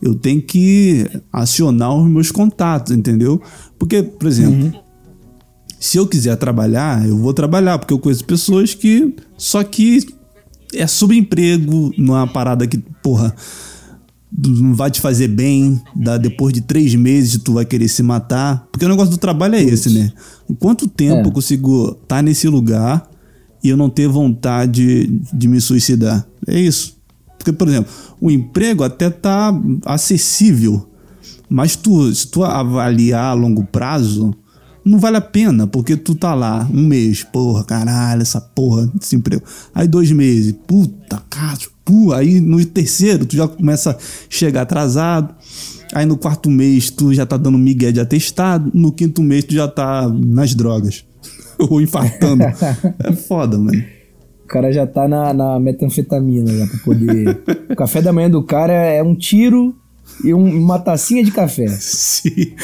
Eu 0.01 0.13
tenho 0.15 0.41
que 0.41 1.07
acionar 1.33 1.95
os 1.95 2.07
meus 2.09 2.31
contatos, 2.31 2.91
entendeu? 2.95 3.41
Porque, 3.79 4.03
por 4.03 4.27
exemplo, 4.27 4.65
Uhum. 4.65 4.81
se 5.79 5.97
eu 5.97 6.05
quiser 6.05 6.35
trabalhar, 6.37 7.07
eu 7.07 7.17
vou 7.17 7.33
trabalhar, 7.33 7.79
porque 7.79 7.93
eu 7.93 7.99
conheço 7.99 8.23
pessoas 8.25 8.73
que. 8.73 9.15
Só 9.37 9.63
que 9.63 10.05
é 10.73 10.85
subemprego, 10.85 11.91
não 11.97 12.15
é 12.15 12.19
uma 12.19 12.27
parada 12.27 12.67
que, 12.67 12.77
porra, 13.01 13.33
não 14.37 14.75
vai 14.75 14.91
te 14.91 14.99
fazer 15.01 15.29
bem, 15.29 15.81
dá, 15.95 16.17
depois 16.17 16.53
de 16.53 16.61
três 16.61 16.93
meses 16.93 17.41
tu 17.41 17.53
vai 17.53 17.65
querer 17.65 17.87
se 17.87 18.03
matar. 18.03 18.67
Porque 18.71 18.85
o 18.85 18.89
negócio 18.89 19.11
do 19.11 19.17
trabalho 19.17 19.55
é 19.55 19.63
esse, 19.63 19.89
né? 19.89 20.11
Quanto 20.59 20.87
tempo 20.87 21.15
É. 21.21 21.25
eu 21.25 21.31
consigo 21.31 21.97
estar 22.03 22.21
nesse 22.21 22.47
lugar 22.47 23.09
e 23.63 23.69
eu 23.69 23.77
não 23.77 23.89
ter 23.89 24.07
vontade 24.07 25.07
de 25.33 25.47
me 25.47 25.59
suicidar? 25.61 26.27
É 26.45 26.59
isso. 26.59 26.96
Porque, 27.47 27.53
por 27.53 27.67
exemplo, 27.69 27.93
o 28.19 28.29
emprego 28.29 28.83
até 28.83 29.09
tá 29.09 29.53
acessível, 29.85 30.89
mas 31.49 31.77
tu, 31.77 32.13
se 32.13 32.27
tu 32.27 32.43
avaliar 32.43 33.31
a 33.31 33.33
longo 33.33 33.63
prazo, 33.65 34.35
não 34.83 34.99
vale 34.99 35.15
a 35.15 35.21
pena, 35.21 35.65
porque 35.65 35.95
tu 35.95 36.13
tá 36.13 36.33
lá 36.33 36.67
um 36.73 36.85
mês, 36.85 37.23
porra, 37.23 37.63
caralho, 37.63 38.21
essa 38.21 38.41
porra 38.41 38.87
desse 38.93 39.15
emprego. 39.15 39.43
Aí 39.73 39.87
dois 39.87 40.11
meses, 40.11 40.53
puta, 40.67 41.23
cara, 41.29 41.57
pu, 41.85 42.11
aí 42.11 42.41
no 42.41 42.63
terceiro 42.65 43.25
tu 43.25 43.37
já 43.37 43.47
começa 43.47 43.91
a 43.91 43.97
chegar 44.29 44.63
atrasado. 44.63 45.33
Aí 45.93 46.05
no 46.05 46.17
quarto 46.17 46.49
mês 46.49 46.89
tu 46.89 47.13
já 47.13 47.25
tá 47.25 47.37
dando 47.37 47.57
migué 47.57 47.93
de 47.93 48.01
atestado, 48.01 48.69
no 48.73 48.91
quinto 48.91 49.23
mês 49.23 49.45
tu 49.45 49.53
já 49.53 49.69
tá 49.69 50.09
nas 50.09 50.53
drogas. 50.53 51.05
Ou 51.57 51.79
infartando. 51.79 52.43
é 53.05 53.13
foda, 53.13 53.57
mano. 53.57 53.96
O 54.47 54.49
cara 54.49 54.71
já 54.71 54.87
tá 54.87 55.09
na, 55.09 55.33
na 55.33 55.59
metanfetamina 55.59 56.49
já 56.57 56.65
pra 56.67 56.77
poder. 56.85 57.37
o 57.69 57.75
café 57.75 58.01
da 58.01 58.13
manhã 58.13 58.29
do 58.29 58.41
cara 58.41 58.71
é 58.71 59.03
um 59.03 59.13
tiro 59.13 59.75
e 60.23 60.33
um- 60.33 60.57
uma 60.63 60.79
tacinha 60.79 61.21
de 61.21 61.31
café. 61.33 61.67
Se 61.67 62.55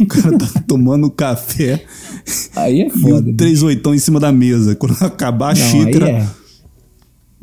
o 0.00 0.06
cara 0.06 0.38
tá 0.38 0.46
tomando 0.64 1.10
café 1.10 1.82
Aí 2.54 2.82
é 2.82 2.86
e 2.86 2.90
foda. 2.90 3.30
o 3.30 3.34
três 3.36 3.64
oitão 3.64 3.92
em 3.92 3.98
cima 3.98 4.20
da 4.20 4.30
mesa. 4.30 4.76
Quando 4.76 4.92
acabar 5.00 5.46
a 5.46 5.58
Não, 5.58 5.66
xícara. 5.70 6.06
Aí 6.06 6.22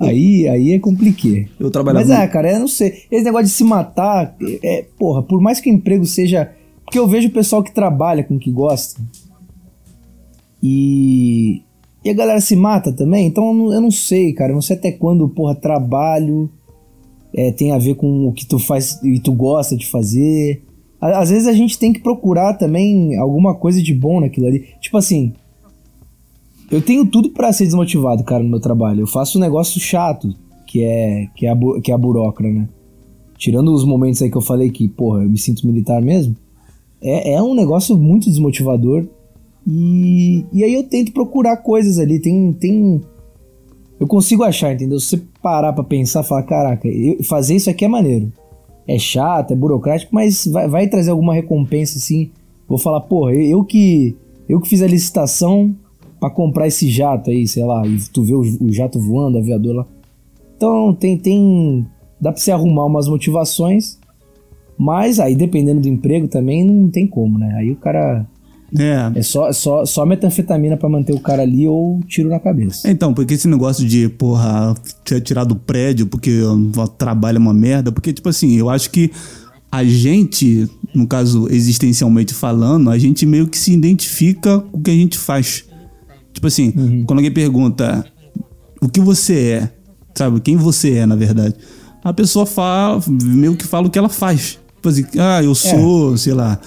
aí, 0.00 0.48
aí 0.48 0.72
é 0.72 0.78
compliqué. 0.80 1.46
Eu 1.58 1.70
trabalhava. 1.70 2.04
Mas 2.04 2.18
é, 2.18 2.26
cara, 2.26 2.52
eu 2.52 2.58
não 2.58 2.68
sei. 2.68 3.04
Esse 3.12 3.24
negócio 3.24 3.46
de 3.46 3.52
se 3.52 3.62
matar, 3.62 4.34
é, 4.62 4.84
porra, 4.98 5.22
por 5.22 5.40
mais 5.40 5.60
que 5.60 5.70
o 5.70 5.72
emprego 5.72 6.04
seja. 6.04 6.50
Porque 6.84 6.98
eu 6.98 7.06
vejo 7.06 7.28
o 7.28 7.32
pessoal 7.32 7.62
que 7.62 7.72
trabalha 7.72 8.24
com 8.24 8.34
o 8.34 8.38
que 8.40 8.50
gosta. 8.50 9.00
E. 10.62 11.62
E 12.04 12.10
a 12.10 12.14
galera 12.14 12.40
se 12.40 12.54
mata 12.54 12.92
também, 12.92 13.26
então 13.26 13.72
eu 13.72 13.80
não, 13.80 13.90
sei, 13.90 14.32
cara. 14.32 14.52
Eu 14.52 14.54
não 14.54 14.62
sei 14.62 14.76
até 14.76 14.92
quando, 14.92 15.28
porra, 15.28 15.54
trabalho 15.54 16.48
é, 17.34 17.50
tem 17.50 17.72
a 17.72 17.78
ver 17.78 17.96
com 17.96 18.28
o 18.28 18.32
que 18.32 18.46
tu 18.46 18.58
faz 18.58 19.02
e 19.02 19.18
tu 19.18 19.32
gosta 19.32 19.76
de 19.76 19.86
fazer. 19.86 20.62
Às 21.00 21.30
vezes 21.30 21.46
a 21.46 21.52
gente 21.52 21.78
tem 21.78 21.92
que 21.92 22.00
procurar 22.00 22.54
também 22.54 23.16
alguma 23.16 23.54
coisa 23.54 23.82
de 23.82 23.92
bom 23.92 24.20
naquilo 24.20 24.46
ali. 24.46 24.66
Tipo 24.80 24.96
assim, 24.96 25.32
eu 26.70 26.82
tenho 26.82 27.06
tudo 27.06 27.30
pra 27.30 27.52
ser 27.52 27.64
desmotivado, 27.64 28.22
cara, 28.24 28.42
no 28.42 28.50
meu 28.50 28.60
trabalho. 28.60 29.00
Eu 29.00 29.06
faço 29.06 29.38
um 29.38 29.40
negócio 29.40 29.80
chato, 29.80 30.34
que 30.66 30.82
é, 30.82 31.28
que 31.34 31.46
é, 31.46 31.50
a, 31.50 31.56
que 31.82 31.90
é 31.90 31.94
a 31.94 31.98
burocra, 31.98 32.48
né? 32.50 32.68
Tirando 33.36 33.72
os 33.72 33.84
momentos 33.84 34.20
aí 34.20 34.30
que 34.30 34.36
eu 34.36 34.42
falei 34.42 34.70
que, 34.70 34.88
porra, 34.88 35.22
eu 35.22 35.30
me 35.30 35.38
sinto 35.38 35.66
militar 35.66 36.02
mesmo. 36.02 36.36
É, 37.00 37.34
é 37.34 37.42
um 37.42 37.54
negócio 37.54 37.96
muito 37.96 38.28
desmotivador. 38.28 39.06
E, 39.70 40.46
e 40.50 40.64
aí 40.64 40.72
eu 40.72 40.82
tento 40.84 41.12
procurar 41.12 41.58
coisas 41.58 41.98
ali. 41.98 42.18
Tem, 42.18 42.52
tem. 42.54 43.02
Eu 44.00 44.06
consigo 44.06 44.42
achar, 44.42 44.72
entendeu? 44.72 44.98
Se 44.98 45.08
você 45.08 45.22
parar 45.42 45.74
pra 45.74 45.84
pensar, 45.84 46.22
falar, 46.22 46.44
caraca, 46.44 46.88
eu- 46.88 47.22
fazer 47.22 47.56
isso 47.56 47.68
aqui 47.68 47.84
é 47.84 47.88
maneiro. 47.88 48.32
É 48.86 48.98
chato, 48.98 49.50
é 49.52 49.56
burocrático, 49.56 50.14
mas 50.14 50.46
vai, 50.46 50.66
vai 50.66 50.88
trazer 50.88 51.10
alguma 51.10 51.34
recompensa, 51.34 51.98
assim. 51.98 52.30
Vou 52.66 52.78
falar, 52.78 53.02
porra, 53.02 53.32
eu, 53.34 53.42
eu 53.42 53.64
que. 53.64 54.16
Eu 54.48 54.58
que 54.62 54.68
fiz 54.70 54.80
a 54.80 54.86
licitação 54.86 55.76
pra 56.18 56.30
comprar 56.30 56.66
esse 56.66 56.88
jato 56.88 57.28
aí, 57.30 57.46
sei 57.46 57.62
lá, 57.64 57.86
e 57.86 57.98
tu 58.10 58.24
vê 58.24 58.32
o, 58.34 58.40
o 58.40 58.72
jato 58.72 58.98
voando, 58.98 59.36
o 59.36 59.40
aviador 59.40 59.76
lá. 59.76 59.86
Então 60.56 60.94
tem, 60.94 61.18
tem. 61.18 61.86
Dá 62.18 62.32
pra 62.32 62.40
você 62.40 62.50
arrumar 62.50 62.86
umas 62.86 63.06
motivações, 63.06 63.98
mas 64.78 65.20
aí 65.20 65.36
dependendo 65.36 65.82
do 65.82 65.88
emprego 65.88 66.26
também 66.26 66.64
não 66.64 66.88
tem 66.88 67.06
como, 67.06 67.38
né? 67.38 67.52
Aí 67.58 67.70
o 67.70 67.76
cara. 67.76 68.26
É. 68.76 69.18
É 69.18 69.22
só, 69.22 69.50
só, 69.52 69.84
só 69.84 70.04
metanfetamina 70.04 70.76
pra 70.76 70.88
manter 70.88 71.14
o 71.14 71.20
cara 71.20 71.42
ali 71.42 71.66
ou 71.66 72.00
tiro 72.06 72.28
na 72.28 72.38
cabeça. 72.38 72.90
Então, 72.90 73.14
porque 73.14 73.34
esse 73.34 73.48
negócio 73.48 73.86
de, 73.86 74.08
porra, 74.08 74.74
ter 75.04 75.20
tirado 75.20 75.48
do 75.48 75.56
prédio 75.56 76.06
porque 76.06 76.42
o 76.42 76.88
trabalho 76.88 77.36
é 77.36 77.38
uma 77.40 77.54
merda, 77.54 77.90
porque, 77.90 78.12
tipo 78.12 78.28
assim, 78.28 78.56
eu 78.56 78.68
acho 78.68 78.90
que 78.90 79.10
a 79.70 79.84
gente, 79.84 80.68
no 80.94 81.06
caso, 81.06 81.48
existencialmente 81.50 82.34
falando, 82.34 82.90
a 82.90 82.98
gente 82.98 83.24
meio 83.26 83.46
que 83.46 83.58
se 83.58 83.72
identifica 83.72 84.60
com 84.60 84.78
o 84.78 84.82
que 84.82 84.90
a 84.90 84.94
gente 84.94 85.18
faz. 85.18 85.64
Tipo 86.32 86.46
assim, 86.46 87.04
quando 87.06 87.18
alguém 87.18 87.32
pergunta 87.32 88.04
o 88.80 88.88
que 88.88 89.00
você 89.00 89.34
é, 89.34 89.72
sabe, 90.14 90.40
quem 90.40 90.56
você 90.56 90.94
é, 90.98 91.06
na 91.06 91.16
verdade, 91.16 91.54
a 92.02 92.12
pessoa 92.12 92.46
fala, 92.46 93.02
meio 93.08 93.56
que 93.56 93.66
fala 93.66 93.86
o 93.86 93.90
que 93.90 93.98
ela 93.98 94.08
faz. 94.08 94.58
Tipo 94.76 94.88
assim, 94.88 95.04
ah, 95.18 95.42
eu 95.42 95.54
sou, 95.54 96.16
sei 96.16 96.32
lá, 96.32 96.58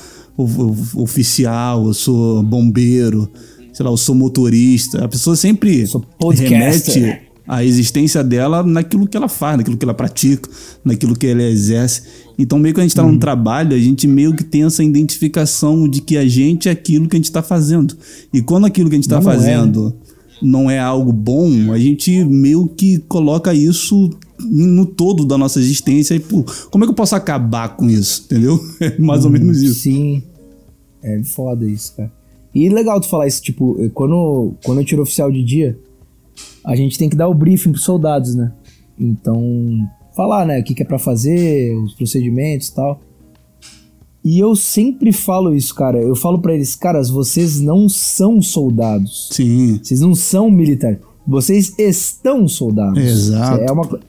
oficial, 0.96 1.88
eu 1.88 1.94
sou 1.94 2.44
bombeiro, 2.44 3.30
sei 3.74 3.84
lá, 3.86 3.92
eu 3.92 3.98
sou 3.98 4.16
motorista. 4.16 5.04
A 5.04 5.08
pessoa 5.08 5.36
sempre 5.36 5.86
remete 6.34 7.20
a 7.48 7.64
existência 7.64 8.24
dela 8.24 8.64
naquilo 8.64 9.08
que 9.08 9.18
ela 9.18 9.28
faz, 9.28 9.58
naquilo 9.58 9.76
que 9.78 9.84
ela 9.84 9.94
pratica, 9.94 10.50
naquilo 10.86 11.16
que 11.16 11.28
ela 11.28 11.44
exerce. 11.44 12.04
Então, 12.38 12.58
meio 12.58 12.74
que 12.74 12.80
a 12.80 12.84
gente 12.84 12.98
Uhum. 12.98 13.06
tá 13.06 13.12
num 13.12 13.20
trabalho, 13.20 13.76
a 13.76 13.80
gente 13.80 14.08
meio 14.08 14.34
que 14.34 14.44
tem 14.44 14.64
essa 14.64 14.84
identificação 14.84 15.88
de 15.88 16.02
que 16.02 16.18
a 16.18 16.28
gente 16.28 16.70
é 16.70 16.72
aquilo 16.72 17.08
que 17.08 17.16
a 17.16 17.20
gente 17.20 17.32
tá 17.32 17.44
fazendo. 17.44 17.96
E 18.34 18.42
quando 18.42 18.66
aquilo 18.66 18.90
que 18.90 18.96
a 18.96 18.98
gente 18.98 19.10
tá 19.10 19.20
Não 19.20 19.32
é, 19.32 19.36
né? 19.36 19.40
fazendo 19.40 19.96
não 20.42 20.72
é 20.72 20.80
algo 20.80 21.12
bom, 21.12 21.72
a 21.72 21.78
gente 21.78 22.24
meio 22.24 22.68
que 22.68 22.98
coloca 23.08 23.54
isso 23.54 24.10
no 24.50 24.86
todo 24.86 25.26
da 25.26 25.38
nossa 25.38 25.60
existência 25.60 26.16
e, 26.16 26.20
pô, 26.20 26.44
como 26.70 26.84
é 26.84 26.88
que 26.88 26.92
eu 26.92 26.96
posso 26.96 27.16
acabar 27.16 27.76
com 27.76 27.90
isso? 27.90 28.24
Entendeu? 28.26 28.60
É 28.82 28.98
mais 29.00 29.26
ou 29.26 29.32
menos 29.32 29.62
isso. 29.62 29.82
Sim. 29.82 30.24
É 31.04 31.22
foda 31.24 31.66
isso, 31.66 31.96
cara. 31.96 32.12
E 32.54 32.68
legal 32.70 33.00
tu 33.00 33.08
falar 33.08 33.28
isso, 33.28 33.42
tipo, 33.42 33.78
quando, 33.94 34.54
quando 34.64 34.80
eu 34.80 34.86
tiro 34.86 35.02
oficial 35.02 35.32
de 35.32 35.44
dia, 35.44 35.78
a 36.66 36.76
gente 36.76 36.98
tem 36.98 37.10
que 37.10 37.16
dar 37.16 37.28
o 37.28 37.34
briefing 37.34 37.72
pros 37.72 37.84
soldados, 37.84 38.36
né? 38.36 38.52
Então, 39.00 39.88
falar, 40.16 40.46
né, 40.46 40.60
o 40.60 40.64
que, 40.64 40.76
que 40.76 40.84
é 40.84 40.86
pra 40.86 41.00
fazer, 41.00 41.76
os 41.78 41.94
procedimentos 41.94 42.68
e 42.68 42.76
tal. 42.76 43.02
E 44.24 44.40
eu 44.40 44.56
sempre 44.56 45.12
falo 45.12 45.56
isso, 45.56 45.74
cara. 45.74 46.00
Eu 46.00 46.16
falo 46.16 46.40
pra 46.40 46.54
eles, 46.54 46.76
caras, 46.76 47.10
vocês 47.10 47.60
não 47.60 47.90
são 47.90 48.42
soldados. 48.42 49.30
Sim. 49.32 49.80
Vocês 49.82 50.00
não 50.00 50.14
são 50.14 50.52
militares. 50.52 51.00
Vocês 51.26 51.74
estão 51.78 52.48
soldados. 52.48 53.02
Exato. 53.02 53.64
É 53.64 53.72
uma, 53.72 54.00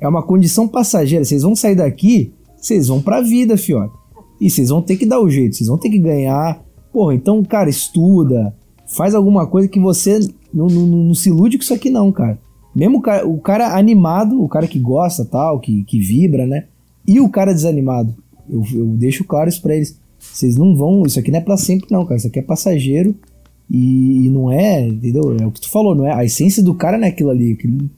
é 0.00 0.08
uma 0.08 0.22
condição 0.22 0.66
passageira. 0.68 1.24
Vocês 1.24 1.42
vão 1.42 1.54
sair 1.54 1.74
daqui, 1.76 2.32
vocês 2.56 2.88
vão 2.88 3.00
pra 3.00 3.20
vida, 3.20 3.56
fiote. 3.56 3.94
E 4.40 4.50
vocês 4.50 4.68
vão 4.68 4.82
ter 4.82 4.96
que 4.96 5.06
dar 5.06 5.20
o 5.20 5.30
jeito, 5.30 5.56
vocês 5.56 5.68
vão 5.68 5.78
ter 5.78 5.88
que 5.90 5.98
ganhar. 5.98 6.62
Porra, 6.92 7.14
então, 7.14 7.42
cara, 7.44 7.68
estuda. 7.70 8.54
Faz 8.86 9.14
alguma 9.14 9.46
coisa 9.46 9.68
que 9.68 9.80
você 9.80 10.18
não, 10.52 10.66
não, 10.66 10.86
não- 10.86 11.14
se 11.14 11.28
ilude 11.28 11.56
com 11.56 11.62
isso 11.64 11.74
aqui, 11.74 11.88
não, 11.90 12.12
cara. 12.12 12.38
Mesmo 12.74 12.98
o 12.98 13.00
cara, 13.00 13.26
o 13.26 13.38
cara 13.38 13.76
animado, 13.76 14.42
o 14.42 14.48
cara 14.48 14.66
que 14.66 14.78
gosta, 14.78 15.24
tal, 15.24 15.60
que, 15.60 15.84
que 15.84 15.98
vibra, 16.00 16.46
né? 16.46 16.64
E 17.06 17.20
o 17.20 17.28
cara 17.28 17.52
desanimado. 17.54 18.14
Eu, 18.50 18.62
eu 18.74 18.86
deixo 18.88 19.24
claro 19.24 19.48
isso 19.48 19.62
pra 19.62 19.74
eles. 19.76 19.98
Vocês 20.18 20.56
não 20.56 20.74
vão. 20.76 21.04
Isso 21.06 21.18
aqui 21.18 21.30
não 21.30 21.38
é 21.38 21.42
pra 21.42 21.56
sempre, 21.56 21.86
não, 21.90 22.04
cara. 22.04 22.16
Isso 22.16 22.26
aqui 22.26 22.38
é 22.38 22.42
passageiro. 22.42 23.14
E, 23.70 24.26
e 24.26 24.28
não 24.28 24.50
é, 24.50 24.86
entendeu? 24.86 25.36
É 25.40 25.46
o 25.46 25.50
que 25.50 25.60
tu 25.60 25.70
falou, 25.70 25.94
não 25.94 26.06
é? 26.06 26.12
A 26.12 26.24
essência 26.24 26.62
do 26.62 26.74
cara 26.74 26.98
não 26.98 27.06
é 27.06 27.08
aquilo 27.10 27.30
ali. 27.30 27.52
aquilo- 27.52 27.88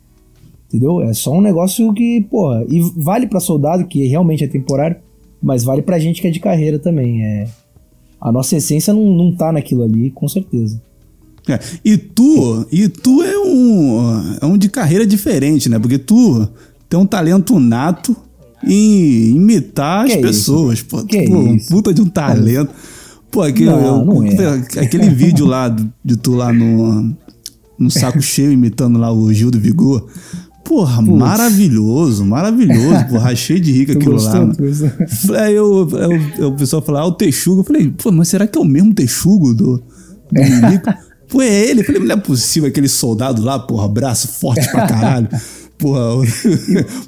entendeu? 0.68 1.01
É 1.02 1.12
só 1.12 1.32
um 1.32 1.40
negócio 1.40 1.93
que, 1.94 2.26
porra. 2.30 2.64
E 2.68 2.80
vale 2.97 3.26
pra 3.26 3.40
soldado, 3.40 3.86
que 3.86 4.06
realmente 4.06 4.44
é 4.44 4.48
temporário, 4.48 4.97
mas 5.43 5.62
vale 5.64 5.82
pra 5.82 5.98
gente 5.98 6.20
que 6.20 6.26
é 6.28 6.30
de 6.30 6.40
carreira 6.40 6.78
também. 6.78 7.24
É, 7.24 7.48
a 8.20 8.32
nossa 8.32 8.56
essência 8.56 8.93
não, 8.93 9.14
não 9.14 9.34
tá 9.34 9.52
naquilo 9.52 9.82
ali, 9.82 10.10
com 10.10 10.26
certeza. 10.28 10.80
É, 11.48 11.60
E 11.84 11.97
tu, 11.97 12.66
e 12.72 12.88
tu 12.88 13.22
é 13.22 13.38
um, 13.38 14.36
é 14.40 14.47
um 14.47 14.59
de 14.59 14.68
carreira 14.68 15.06
diferente, 15.06 15.68
né? 15.68 15.78
Porque 15.78 15.98
tu 15.98 16.48
tem 16.88 16.98
um 16.98 17.06
talento 17.06 17.59
nato 17.60 18.16
em 18.64 19.36
imitar 19.36 20.06
Que 20.06 20.12
as 20.12 20.18
isso? 20.18 20.26
pessoas, 20.26 20.82
pô. 20.82 21.05
Que 21.05 21.22
pô, 21.28 21.36
um 21.38 21.55
isso? 21.55 21.68
puta 21.68 21.94
de 21.94 22.02
um 22.02 22.09
talento. 22.09 22.70
Pô, 23.30 23.43
aquele, 23.43 23.70
Não, 23.70 24.05
não 24.05 24.22
é. 24.24 24.64
aquele 24.80 25.09
vídeo 25.10 25.47
lá 25.47 25.68
de 26.05 26.16
tu 26.16 26.34
lá 26.34 26.52
no, 26.52 27.14
no 27.78 27.90
saco 27.90 28.20
cheio 28.22 28.51
imitando 28.51 28.98
lá 28.98 29.12
o 29.12 29.32
Gil 29.32 29.51
do 29.51 29.60
Vigor. 29.60 30.09
Porra, 30.66 31.01
maravilhoso, 31.02 32.24
maravilhoso. 32.24 33.06
Porra, 33.09 33.30
achei 33.32 33.60
de 33.60 33.72
rico 33.72 33.93
aquilo 33.93 34.16
lá. 34.16 34.51
Aí 35.44 35.55
eu, 35.55 35.88
eu, 35.90 36.20
eu- 36.38 36.48
o 36.48 36.56
pessoal 36.56 36.82
falou, 36.82 37.01
ah, 37.01 37.06
o 37.06 37.12
Texugo. 37.12 37.60
Eu 37.60 37.64
falei, 37.64 37.88
pô, 37.90 38.10
mas 38.10 38.28
será 38.28 38.47
que 38.47 38.59
é 38.59 38.60
o 38.60 38.64
mesmo 38.64 38.93
Texugo 38.94 39.55
do, 39.55 39.76
do 40.32 40.43
Milico? 40.43 40.93
Pô, 41.28 41.43
é 41.43 41.48
ele? 41.68 41.80
Eu 41.80 41.84
falei, 41.84 42.01
não 42.01 42.14
é 42.14 42.16
possível 42.16 42.68
aquele 42.68 42.86
soldado 42.88 43.43
lá, 43.43 43.59
porra, 43.59 43.88
braço 43.88 44.28
forte 44.28 44.70
pra 44.70 44.86
caralho. 44.86 45.28
Porra, 45.76 46.24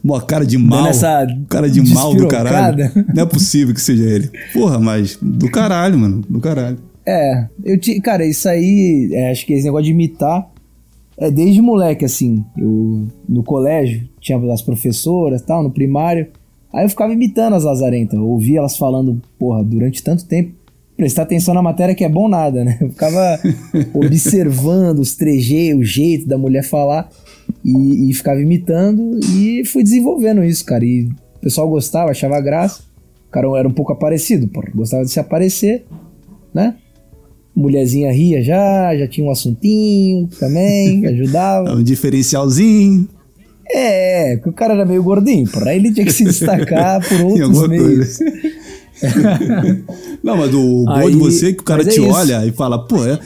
uma 0.02 0.20
cara 0.20 0.44
de 0.44 0.58
mal. 0.58 0.88
essa 0.88 1.24
Cara 1.48 1.70
de 1.70 1.80
mal 1.94 2.14
do 2.14 2.26
caralho. 2.26 2.90
Não 3.14 3.22
é 3.22 3.26
possível 3.26 3.72
que 3.72 3.80
seja 3.80 4.02
ele. 4.02 4.28
Porra, 4.52 4.78
mas 4.80 5.16
do 5.22 5.48
caralho, 5.48 5.96
mano. 5.98 6.22
Do 6.28 6.40
caralho. 6.40 6.76
É, 7.06 7.46
eu 7.64 7.78
te, 7.80 7.98
cara, 8.00 8.26
isso 8.26 8.46
aí, 8.48 9.08
é, 9.12 9.30
acho 9.30 9.46
que 9.46 9.52
esse 9.54 9.64
negócio 9.64 9.84
de 9.86 9.92
imitar 9.92 10.46
é 11.18 11.30
desde 11.30 11.60
moleque, 11.60 12.04
assim. 12.04 12.44
Eu, 12.56 13.06
no 13.28 13.42
colégio, 13.42 14.08
tinha 14.20 14.38
as 14.52 14.62
professoras 14.62 15.42
tal, 15.42 15.62
no 15.62 15.70
primário. 15.70 16.28
Aí 16.72 16.84
eu 16.84 16.88
ficava 16.88 17.12
imitando 17.12 17.54
as 17.54 17.64
lazarentas. 17.64 18.18
Ouvia 18.18 18.60
elas 18.60 18.76
falando, 18.76 19.20
porra, 19.38 19.64
durante 19.64 20.02
tanto 20.02 20.26
tempo. 20.26 20.56
Prestar 20.96 21.22
atenção 21.22 21.54
na 21.54 21.62
matéria 21.62 21.94
que 21.94 22.04
é 22.04 22.08
bom 22.08 22.28
nada, 22.28 22.64
né? 22.64 22.78
Eu 22.80 22.90
ficava 22.90 23.38
observando 23.94 24.98
os 24.98 25.14
trejeitos, 25.14 25.80
o 25.80 25.84
jeito 25.84 26.26
da 26.26 26.36
mulher 26.38 26.64
falar 26.64 27.08
e, 27.64 28.10
e 28.10 28.14
ficava 28.14 28.40
imitando 28.40 29.18
e 29.36 29.64
fui 29.64 29.82
desenvolvendo 29.82 30.44
isso, 30.44 30.64
cara. 30.64 30.84
E 30.84 31.08
o 31.36 31.40
pessoal 31.40 31.68
gostava, 31.68 32.10
achava 32.10 32.40
graça. 32.40 32.82
O 33.28 33.30
cara 33.30 33.46
era 33.58 33.68
um 33.68 33.72
pouco 33.72 33.92
aparecido, 33.92 34.48
porra. 34.48 34.70
Gostava 34.74 35.04
de 35.04 35.10
se 35.10 35.20
aparecer, 35.20 35.86
né? 36.52 36.76
Mulherzinha 37.58 38.12
ria 38.12 38.42
já, 38.42 38.96
já 38.96 39.06
tinha 39.08 39.26
um 39.26 39.30
assuntinho 39.30 40.28
também, 40.38 41.04
É 41.04 41.08
ajudava. 41.14 41.74
um 41.74 41.82
diferencialzinho. 41.82 43.08
É, 43.70 44.36
porque 44.36 44.48
o 44.48 44.52
cara 44.52 44.72
era 44.74 44.86
meio 44.86 45.02
gordinho, 45.02 45.46
porra. 45.50 45.70
Aí 45.70 45.76
ele 45.78 45.92
tinha 45.92 46.06
que 46.06 46.12
se 46.12 46.24
destacar 46.24 47.00
por 47.06 47.20
outros 47.20 47.68
meios. 47.68 48.18
Não, 50.22 50.36
mas 50.36 50.54
o 50.54 50.84
bom 50.84 51.10
de 51.10 51.16
você 51.16 51.48
é 51.48 51.52
que 51.52 51.60
o 51.60 51.64
cara 51.64 51.82
é 51.82 51.84
te 51.84 52.00
isso. 52.00 52.08
olha 52.08 52.44
e 52.46 52.50
fala, 52.52 52.78
pô, 52.86 53.04
é, 53.04 53.18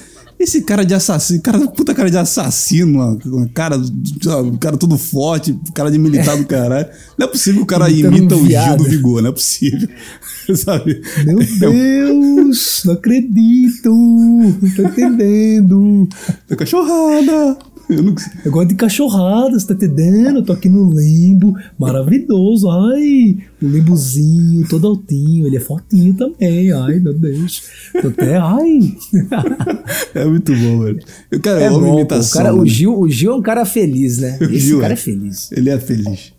esse 0.42 0.62
cara 0.62 0.84
de 0.84 0.94
assassino, 0.94 1.40
cara, 1.42 1.58
puta 1.68 1.94
cara 1.94 2.10
de 2.10 2.18
assassino, 2.18 2.98
uma, 2.98 3.48
cara, 3.54 3.76
um 3.76 4.56
cara 4.56 4.76
todo 4.76 4.98
forte, 4.98 5.58
cara 5.74 5.90
de 5.90 5.98
militar 5.98 6.36
do 6.36 6.44
caralho. 6.46 6.88
Não 7.18 7.26
é 7.26 7.30
possível 7.30 7.60
que 7.60 7.64
o 7.64 7.66
cara 7.66 7.90
Imitando 7.90 8.14
um 8.14 8.16
imita 8.16 8.36
o 8.36 8.46
Gil 8.46 8.76
do 8.76 8.84
Vigor, 8.84 9.22
não 9.22 9.30
é 9.30 9.32
possível. 9.32 9.88
Sabe? 10.54 11.00
Meu 11.24 11.38
Deus, 11.38 12.82
não 12.84 12.94
acredito, 12.94 13.90
não 13.90 14.70
tô 14.74 14.82
entendendo. 14.82 16.08
É 16.50 16.56
cachorrada. 16.56 17.56
Eu 17.94 18.02
não, 18.02 18.14
Eu 18.44 18.50
gosto 18.52 18.68
de 18.68 18.74
cachorradas, 18.74 19.64
tá 19.64 19.74
entendendo? 19.74 20.36
Eu 20.38 20.42
tô 20.44 20.52
aqui 20.52 20.68
no 20.68 20.90
limbo, 20.92 21.54
maravilhoso. 21.78 22.68
Ai, 22.70 23.38
o 23.60 23.66
limbozinho, 23.66 24.66
todo 24.68 24.86
altinho, 24.86 25.46
ele 25.46 25.56
é 25.56 25.60
fortinho 25.60 26.14
também. 26.14 26.72
Ai, 26.72 26.98
meu 26.98 27.14
Deus. 27.14 27.62
Tô 28.00 28.08
até, 28.08 28.36
ai. 28.36 28.96
é 30.14 30.24
muito 30.24 30.52
bom, 30.56 30.76
mano. 30.78 30.98
Eu, 31.30 31.40
cara, 31.40 31.60
É 31.62 31.68
eu 31.68 31.76
amo 31.76 31.80
bom, 31.80 31.86
pô. 31.90 31.96
o, 31.96 32.00
imitação. 32.00 32.40
cara, 32.42 32.54
o, 32.54 32.58
mano. 32.58 32.68
Gil, 32.68 32.98
o 32.98 33.08
Gil 33.08 33.32
é 33.32 33.34
um 33.36 33.42
cara 33.42 33.64
feliz, 33.64 34.18
né? 34.18 34.38
O 34.42 34.44
Esse 34.44 34.58
Gil 34.58 34.80
cara 34.80 34.92
é. 34.92 34.94
é 34.94 34.96
feliz. 34.96 35.50
Ele 35.52 35.70
é 35.70 35.78
feliz. 35.78 36.32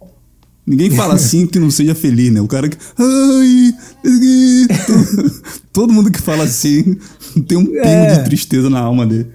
Ninguém 0.65 0.91
fala 0.91 1.15
assim 1.15 1.45
que 1.45 1.59
não 1.59 1.69
seja 1.69 1.93
feliz, 1.93 2.31
né? 2.31 2.39
O 2.39 2.47
cara 2.47 2.69
que. 2.69 2.77
Ai, 2.97 3.73
todo, 4.87 5.41
todo 5.73 5.93
mundo 5.93 6.09
que 6.09 6.21
fala 6.21 6.45
assim 6.45 6.95
tem 7.47 7.57
um 7.57 7.65
pingo 7.65 7.77
É. 7.79 8.17
de 8.19 8.23
tristeza 8.23 8.69
na 8.69 8.79
alma 8.79 9.05
dele. 9.05 9.27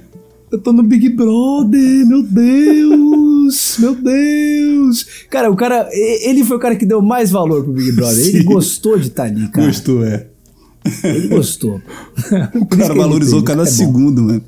Eu 0.51 0.59
tô 0.59 0.73
no 0.73 0.83
Big 0.83 1.09
Brother, 1.11 2.07
meu 2.07 2.23
Deus, 2.23 3.77
meu 3.81 3.95
Deus. 3.95 5.07
Cara, 5.31 5.51
o 5.51 5.57
cara, 5.57 5.89
ele 5.93 6.43
foi 6.45 6.57
o 6.57 6.61
cara 6.61 6.75
que 6.77 6.87
deu 6.87 7.03
mais 7.03 7.31
valor 7.31 7.65
pro 7.65 7.73
Big 7.73 7.93
Brother. 7.93 8.19
Ele 8.27 8.39
Sim. 8.39 8.45
gostou 8.45 8.99
de 8.99 9.09
estar 9.09 9.25
ali, 9.25 9.47
cara. 9.49 9.66
Gostou, 9.66 10.05
é. 10.05 10.27
Ele 11.05 11.29
gostou. 11.29 11.81
O 12.55 12.66
cara 12.66 12.95
valorizou 12.95 13.43
cada 13.43 13.66
segundo, 13.66 14.23
mano. 14.23 14.43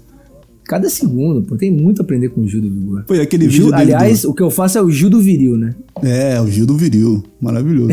Cada 0.64 0.88
segundo, 0.88 1.42
pô. 1.42 1.56
Tem 1.56 1.70
muito 1.70 2.00
a 2.00 2.04
aprender 2.04 2.28
com 2.28 2.42
o 2.42 2.46
Gil 2.48 2.62
do 2.62 2.70
Vigor. 2.70 3.04
Foi 3.06 3.20
aquele 3.20 3.50
Gil- 3.50 3.64
vídeo 3.66 3.74
aliás, 3.76 4.22
do- 4.22 4.30
o 4.30 4.34
que 4.34 4.42
eu 4.42 4.50
faço 4.50 4.78
é 4.78 4.82
o 4.82 4.88
Gil 4.90 5.10
do 5.10 5.20
Viril, 5.20 5.56
né? 5.56 5.74
É, 6.02 6.40
o 6.40 6.46
Gil 6.48 6.64
do 6.64 6.76
Viril. 6.76 7.22
Maravilhoso. 7.40 7.90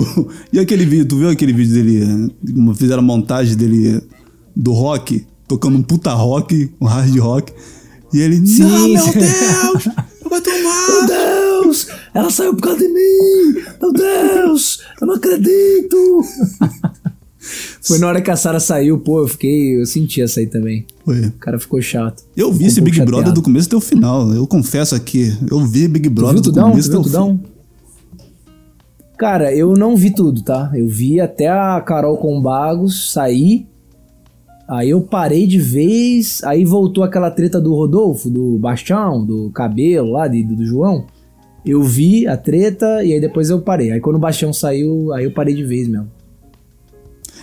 E 0.52 0.58
aquele 0.58 0.84
vídeo, 0.84 1.06
tu 1.06 1.16
viu 1.18 1.28
aquele 1.28 1.52
vídeo 1.52 1.72
dele? 1.72 2.02
eh, 2.02 2.74
Fizeram 2.74 2.98
a 3.00 3.06
montagem 3.06 3.56
dele 3.56 3.96
eh, 3.96 4.02
do 4.56 4.72
rock, 4.72 5.24
tocando 5.48 5.76
um 5.76 5.82
puta 5.82 6.12
rock, 6.12 6.72
um 6.80 6.86
hard 6.86 7.16
rock. 7.18 7.52
E 8.12 8.20
ele, 8.20 8.46
Sim, 8.46 8.62
não, 8.62 8.88
meu. 8.88 9.12
Deus! 9.12 9.84
Vai 10.28 10.30
Meu 10.30 10.42
tomar! 10.42 11.06
Deus! 11.06 11.88
Ela 12.14 12.30
saiu 12.30 12.54
por 12.54 12.62
causa 12.62 12.78
de 12.78 12.88
mim! 12.88 13.62
Meu 13.80 13.92
Deus! 13.92 14.80
Eu 15.00 15.06
não 15.06 15.14
acredito! 15.14 16.22
Foi 17.82 17.98
na 17.98 18.08
hora 18.08 18.20
que 18.20 18.30
a 18.30 18.36
Sarah 18.36 18.58
saiu, 18.58 18.98
pô, 18.98 19.20
eu 19.20 19.28
fiquei. 19.28 19.80
Eu 19.80 19.86
senti 19.86 20.20
essa 20.20 20.40
aí 20.40 20.46
também. 20.46 20.84
Foi. 21.04 21.26
O 21.26 21.32
cara 21.32 21.58
ficou 21.58 21.80
chato. 21.80 22.24
Eu 22.36 22.50
vi 22.50 22.58
Ficou 22.58 22.68
esse 22.68 22.80
um 22.80 22.84
Big 22.84 23.04
Brother 23.04 23.32
do 23.32 23.42
começo 23.42 23.68
até 23.68 23.76
o 23.76 23.80
final. 23.80 24.32
Eu 24.32 24.46
confesso 24.46 24.94
aqui. 24.94 25.32
Eu 25.48 25.64
vi 25.64 25.86
Big 25.86 26.08
Brother 26.08 26.40
do 26.40 26.42
tudão? 26.42 26.64
Tu 26.64 26.70
começo 26.70 26.88
até 26.88 26.98
o 26.98 27.02
tudão? 27.02 27.40
Cara, 29.16 29.54
eu 29.54 29.74
não 29.74 29.96
vi 29.96 30.10
tudo, 30.10 30.42
tá? 30.42 30.70
Eu 30.74 30.88
vi 30.88 31.20
até 31.20 31.48
a 31.48 31.80
Carol 31.80 32.16
com 32.16 32.40
Bagos 32.40 33.12
sair. 33.12 33.66
Aí 34.68 34.90
eu 34.90 35.00
parei 35.00 35.46
de 35.46 35.58
vez. 35.58 36.42
Aí 36.44 36.64
voltou 36.64 37.04
aquela 37.04 37.30
treta 37.30 37.60
do 37.60 37.74
Rodolfo, 37.74 38.28
do 38.28 38.58
Bastião, 38.58 39.24
do 39.24 39.50
cabelo 39.50 40.12
lá, 40.12 40.26
de- 40.28 40.42
do 40.42 40.64
João. 40.64 41.04
Eu 41.64 41.82
vi 41.82 42.26
a 42.26 42.36
treta 42.36 43.02
e 43.04 43.12
aí 43.12 43.20
depois 43.20 43.50
eu 43.50 43.60
parei. 43.60 43.92
Aí 43.92 44.00
quando 44.00 44.16
o 44.16 44.20
Bastião 44.20 44.52
saiu, 44.52 45.12
aí 45.12 45.24
eu 45.24 45.30
parei 45.32 45.54
de 45.54 45.64
vez 45.64 45.88
mesmo. 45.88 46.08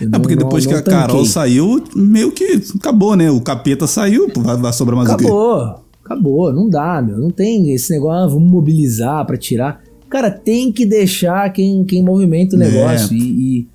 Eu 0.00 0.06
É 0.08 0.10
não- 0.10 0.20
porque 0.20 0.34
não- 0.34 0.42
depois 0.44 0.64
não 0.66 0.72
que 0.72 0.78
a 0.78 0.82
Carol 0.82 1.16
tanquei. 1.16 1.26
saiu, 1.30 1.82
meio 1.94 2.32
que 2.32 2.60
acabou, 2.76 3.14
né? 3.16 3.30
O 3.30 3.40
capeta 3.40 3.86
saiu, 3.86 4.28
vai, 4.36 4.56
vai 4.56 4.72
sobrar 4.72 4.96
mais 4.96 5.08
o 5.10 5.16
quê? 5.16 5.24
Acabou, 5.24 5.74
acabou, 6.04 6.52
não 6.52 6.68
dá, 6.68 7.00
meu. 7.00 7.16
Não 7.18 7.30
tem 7.30 7.72
esse 7.72 7.92
negócio, 7.92 8.24
ah, 8.24 8.26
vamos 8.26 8.50
mobilizar 8.50 9.24
pra 9.26 9.36
tirar. 9.36 9.82
Cara, 10.10 10.30
tem 10.30 10.72
que 10.72 10.84
deixar 10.84 11.52
quem, 11.52 11.84
quem 11.84 12.02
movimenta 12.02 12.56
o 12.56 12.62
É. 12.62 12.68
negócio. 12.68 13.16
E, 13.16 13.20
e 13.60 13.68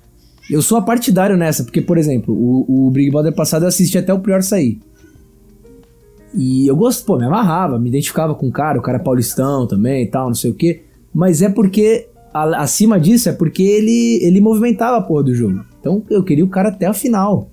eu 0.50 0.62
sou 0.62 0.80
partidário 0.82 1.36
nessa, 1.36 1.62
porque, 1.64 1.80
por 1.80 1.96
exemplo, 1.98 2.34
o, 2.34 2.86
o 2.86 2.90
Big 2.90 3.10
Brother 3.10 3.34
passado 3.34 3.64
eu 3.64 3.68
assisti 3.68 3.96
até 3.98 4.12
o 4.12 4.18
pior 4.20 4.42
sair. 4.42 4.80
E 6.34 6.66
eu 6.68 6.76
gosto, 6.76 7.04
pô, 7.04 7.16
me 7.18 7.24
amarrava, 7.24 7.78
me 7.78 7.88
identificava 7.88 8.34
com 8.34 8.46
o 8.48 8.52
cara, 8.52 8.78
o 8.78 8.82
cara 8.82 8.98
é 8.98 9.02
paulistão 9.02 9.66
também 9.66 10.04
e 10.04 10.06
tal, 10.06 10.28
não 10.28 10.34
sei 10.34 10.50
o 10.52 10.54
quê. 10.54 10.82
Mas 11.12 11.42
é 11.42 11.48
porque, 11.48 12.06
a- 12.32 12.62
acima 12.62 13.00
disso, 13.00 13.28
é 13.28 13.32
porque 13.32 13.62
ele, 13.62 14.20
ele 14.22 14.40
movimentava 14.40 14.96
a 14.98 15.02
porra 15.02 15.24
do 15.24 15.34
jogo. 15.34 15.64
Então 15.80 16.04
eu 16.08 16.22
queria 16.22 16.44
o 16.44 16.48
cara 16.48 16.68
até 16.68 16.86
a 16.86 16.94
final. 16.94 17.50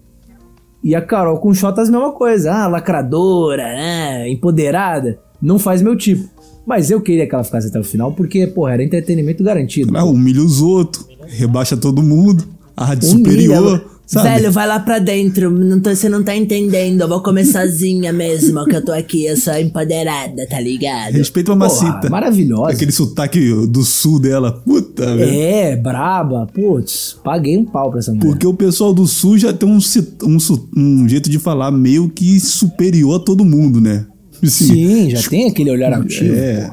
E 0.83 0.93
a 0.93 1.01
Carol 1.01 1.39
com 1.39 1.49
a 1.49 1.75
mesma 1.81 2.11
coisa. 2.11 2.53
Ah, 2.53 2.67
lacradora, 2.67 3.63
né? 3.63 4.29
Empoderada. 4.29 5.19
Não 5.41 5.57
faz 5.57 5.81
meu 5.81 5.97
tipo. 5.97 6.29
Mas 6.65 6.91
eu 6.91 7.01
queria 7.01 7.27
que 7.27 7.33
ela 7.33 7.43
ficasse 7.43 7.67
até 7.69 7.79
o 7.79 7.83
final, 7.83 8.11
porque, 8.13 8.45
porra, 8.45 8.73
era 8.73 8.83
entretenimento 8.83 9.43
garantido. 9.43 9.97
Ah, 9.97 10.03
humilha 10.05 10.41
os 10.43 10.61
outros, 10.61 11.07
rebaixa 11.25 11.75
todo 11.75 12.03
mundo, 12.03 12.43
a 12.77 12.85
rádio 12.85 13.09
Humilha, 13.09 13.31
superior, 13.31 13.85
sabe? 14.05 14.29
Velho, 14.29 14.51
vai 14.51 14.67
lá 14.67 14.79
pra 14.79 14.99
dentro. 14.99 15.49
Não 15.51 15.79
tô- 15.81 15.89
você 15.95 16.07
não 16.07 16.23
tá 16.23 16.35
entendendo. 16.35 17.01
Eu 17.01 17.07
vou 17.09 17.21
comer 17.23 17.43
sozinha 17.43 18.13
mesmo, 18.13 18.63
que 18.65 18.75
eu 18.75 18.85
tô 18.85 18.91
aqui. 18.91 19.25
Eu 19.25 19.35
sou 19.35 19.53
empoderada, 19.57 20.47
tá 20.47 20.59
ligado? 20.61 21.13
Respeita 21.13 21.51
a 21.51 21.55
Porra, 21.57 21.67
mamacita. 21.69 22.09
maravilhosa. 22.09 22.71
Aquele 22.71 22.91
sotaque 22.91 23.39
do 23.67 23.83
sul 23.83 24.19
dela. 24.19 24.51
Puta, 24.51 25.15
velho. 25.15 25.31
É, 25.31 25.75
braba. 25.75 26.47
Putz, 26.53 27.17
paguei 27.23 27.57
um 27.57 27.65
pau 27.65 27.89
pra 27.89 27.99
essa 27.99 28.11
mulher. 28.13 28.25
Porque 28.29 28.45
o 28.45 28.53
pessoal 28.53 28.93
do 28.93 29.07
sul 29.07 29.37
já 29.37 29.51
tem 29.51 29.67
um, 29.67 29.79
um, 30.23 30.37
um 30.77 31.09
jeito 31.09 31.29
de 31.29 31.39
falar 31.39 31.71
meio 31.71 32.07
que 32.09 32.39
superior 32.39 33.15
a 33.19 33.23
todo 33.23 33.43
mundo, 33.43 33.81
né? 33.81 34.05
Assim, 34.43 34.65
Sim, 34.67 35.09
já 35.09 35.27
tem 35.27 35.47
aquele 35.49 35.71
olhar 35.71 35.91
altivo. 35.91 36.35
É. 36.35 36.71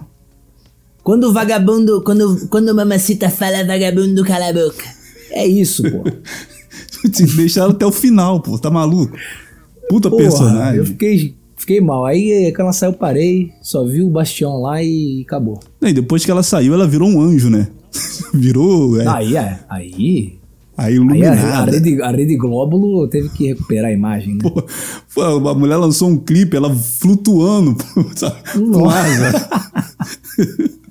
Quando 1.02 1.24
o 1.24 1.32
vagabundo. 1.32 2.02
Quando, 2.02 2.46
quando 2.48 2.74
mamacita 2.74 3.30
fala, 3.30 3.64
vagabundo 3.64 4.22
cala 4.24 4.50
a 4.50 4.52
boca. 4.52 4.84
É 5.34 5.46
isso, 5.46 5.82
pô. 5.82 6.04
Deixaram 7.36 7.72
até 7.72 7.84
o 7.84 7.92
final, 7.92 8.40
pô. 8.40 8.58
Tá 8.58 8.70
maluco? 8.70 9.16
Puta 9.88 10.08
Porra, 10.08 10.22
personagem. 10.22 10.78
eu 10.78 10.86
fiquei, 10.86 11.34
fiquei 11.56 11.80
mal. 11.80 12.04
Aí 12.06 12.50
quando 12.52 12.60
ela 12.60 12.72
saiu, 12.72 12.92
parei, 12.92 13.52
só 13.60 13.84
vi 13.84 14.02
o 14.02 14.08
Bastião 14.08 14.62
lá 14.62 14.82
e 14.82 15.22
acabou. 15.26 15.60
E 15.82 15.92
depois 15.92 16.24
que 16.24 16.30
ela 16.30 16.42
saiu, 16.42 16.72
ela 16.72 16.86
virou 16.86 17.08
um 17.08 17.20
anjo, 17.20 17.50
né? 17.50 17.68
virou. 18.32 19.00
É, 19.00 19.06
Aí 19.06 19.36
é, 19.36 19.60
aí. 19.68 20.38
a 20.76 20.84
Aí 20.84 20.84
a, 20.84 20.86
a, 20.86 20.90
iluminada. 20.90 21.70
Rede, 21.70 22.02
a 22.02 22.10
Rede 22.10 22.36
Glóbulo 22.36 23.06
teve 23.08 23.28
que 23.28 23.46
recuperar 23.48 23.90
a 23.90 23.92
imagem, 23.92 24.34
né? 24.34 24.40
Pô, 24.42 24.64
pô, 25.14 25.22
a 25.48 25.54
mulher 25.54 25.76
lançou 25.76 26.08
um 26.08 26.16
clipe, 26.16 26.56
ela 26.56 26.74
flutuando, 26.74 27.74
pô, 27.74 28.04
sabe? 28.16 28.36
Asa. 28.88 29.48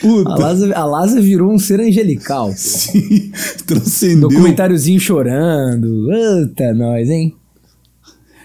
Puta, 0.00 0.30
A 0.30 0.36
Lázaro, 0.36 0.72
a 1.18 1.20
virou 1.22 1.52
um 1.52 1.58
ser 1.58 1.80
angelical. 1.80 2.48
pô. 2.48 2.54
sim, 2.56 3.32
transcendeu. 3.66 4.28
Documentáriozinho 4.28 5.00
chorando. 5.00 6.12
Eita, 6.12 6.72
nós, 6.74 7.08
hein? 7.08 7.34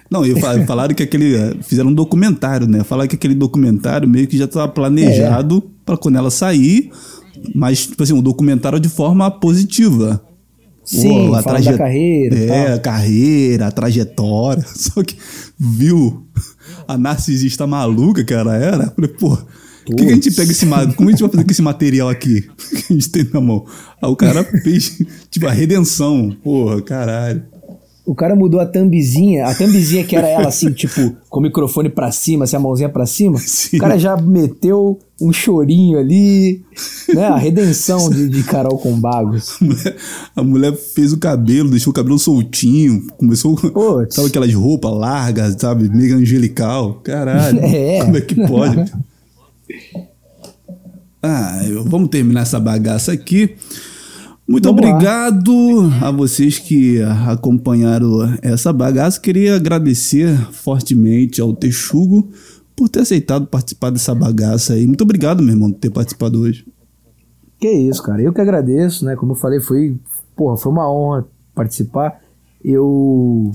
Não, 0.09 0.25
e 0.25 0.39
fa- 0.39 0.59
falaram 0.65 0.95
que 0.95 1.03
aquele. 1.03 1.35
eh, 1.35 1.55
Fizeram 1.61 1.89
um 1.89 1.93
documentário, 1.93 2.67
né? 2.67 2.83
Falaram 2.83 3.07
que 3.07 3.15
aquele 3.15 3.35
documentário 3.35 4.07
meio 4.09 4.27
que 4.27 4.37
já 4.37 4.45
estava 4.45 4.67
planejado 4.67 5.57
É. 5.65 5.69
pra 5.85 5.97
quando 5.97 6.15
ela 6.17 6.31
sair, 6.31 6.89
mas, 7.53 7.85
tipo 7.87 8.01
assim, 8.01 8.13
um 8.13 8.21
documentário 8.21 8.79
de 8.79 8.89
forma 8.89 9.29
positiva. 9.29 10.21
Sim, 10.83 11.27
a 11.27 11.43
fala 11.43 11.43
traje- 11.43 11.71
da 11.71 11.77
carreira 11.77 12.35
É, 12.35 12.73
a 12.73 12.79
carreira, 12.79 13.67
a 13.67 13.71
trajetória. 13.71 14.65
Só 14.75 15.03
que 15.03 15.15
viu 15.59 16.25
a 16.87 16.97
narcisista 16.97 17.67
maluca 17.67 18.23
que 18.23 18.33
ela 18.33 18.55
era. 18.55 18.89
Falei, 18.89 19.11
pô, 19.11 19.37
o 19.91 19.95
que, 19.95 20.05
que 20.05 20.11
a 20.11 20.15
gente 20.15 20.31
pega 20.31 20.51
esse 20.51 20.65
ma- 20.65 20.91
Como 20.93 21.09
a 21.09 21.11
gente 21.11 21.21
vai 21.21 21.29
fazer 21.29 21.43
com 21.43 21.51
esse 21.51 21.61
material 21.61 22.09
aqui? 22.09 22.47
Que 22.69 22.93
a 22.93 22.95
gente 22.95 23.09
tem 23.09 23.27
na 23.33 23.41
mão. 23.41 23.65
Aí 24.01 24.09
o 24.09 24.15
cara 24.15 24.43
fez, 24.43 24.97
tipo, 25.29 25.45
a 25.47 25.51
redenção. 25.51 26.35
Porra, 26.43 26.81
caralho. 26.81 27.43
O 28.05 28.15
cara 28.15 28.35
mudou 28.35 28.59
a 28.59 28.65
thumbzinha, 28.65 29.45
a 29.45 29.53
thumbzinha 29.53 30.03
que 30.03 30.15
era 30.15 30.27
ela 30.27 30.47
assim, 30.47 30.71
tipo, 30.71 31.15
com 31.29 31.39
o 31.39 31.43
microfone 31.43 31.89
pra 31.89 32.11
cima, 32.11 32.45
assim, 32.45 32.55
a 32.55 32.59
mãozinha 32.59 32.89
pra 32.89 33.05
cima. 33.05 33.37
Sim. 33.45 33.77
O 33.77 33.79
cara 33.79 33.99
já 33.99 34.17
meteu 34.17 34.97
um 35.21 35.31
chorinho 35.31 35.99
ali, 35.99 36.63
né? 37.13 37.27
A 37.27 37.37
redenção 37.37 38.09
de, 38.09 38.27
de 38.27 38.41
Carol 38.41 38.79
com 38.79 38.99
Bagos. 38.99 39.57
A 39.61 39.63
mulher, 39.63 39.95
a 40.37 40.43
mulher 40.43 40.75
fez 40.75 41.13
o 41.13 41.19
cabelo, 41.19 41.69
deixou 41.69 41.91
o 41.91 41.93
cabelo 41.93 42.17
soltinho, 42.17 43.05
começou. 43.15 43.55
Putz. 43.55 44.15
Sabe 44.15 44.29
aquelas 44.29 44.51
roupas 44.55 44.91
largas, 44.91 45.55
sabe? 45.59 45.87
Meio 45.89 46.15
angelical. 46.15 46.95
Caralho. 47.03 47.59
É. 47.59 47.99
Como 48.05 48.17
é 48.17 48.21
que 48.21 48.33
pode? 48.47 48.91
Ah, 51.21 51.61
vamos 51.85 52.09
terminar 52.09 52.41
essa 52.41 52.59
bagaça 52.59 53.11
aqui. 53.11 53.55
Muito 54.47 54.67
Vamos 54.67 54.81
lá. 54.81 54.89
obrigado 54.89 55.51
a 56.01 56.09
vocês 56.09 56.57
que 56.57 56.99
acompanharam 57.03 58.35
essa 58.41 58.73
bagaça. 58.73 59.21
Queria 59.21 59.55
agradecer 59.55 60.35
fortemente 60.51 61.39
ao 61.39 61.53
Texugo 61.53 62.31
por 62.75 62.89
ter 62.89 63.01
aceitado 63.01 63.45
participar 63.45 63.91
dessa 63.91 64.15
bagaça 64.15 64.73
aí. 64.73 64.87
Muito 64.87 65.03
obrigado, 65.03 65.43
meu 65.43 65.53
irmão, 65.53 65.71
por 65.71 65.77
ter 65.77 65.91
participado 65.91 66.39
hoje. 66.39 66.65
Que 67.59 67.69
isso, 67.69 68.01
cara. 68.01 68.23
Eu 68.23 68.33
que 68.33 68.41
agradeço, 68.41 69.05
né? 69.05 69.15
Como 69.15 69.33
eu 69.33 69.35
falei, 69.35 69.59
foi, 69.59 69.95
porra, 70.35 70.57
foi 70.57 70.71
uma 70.71 70.91
honra 70.91 71.27
participar. 71.53 72.19
Eu 72.65 73.51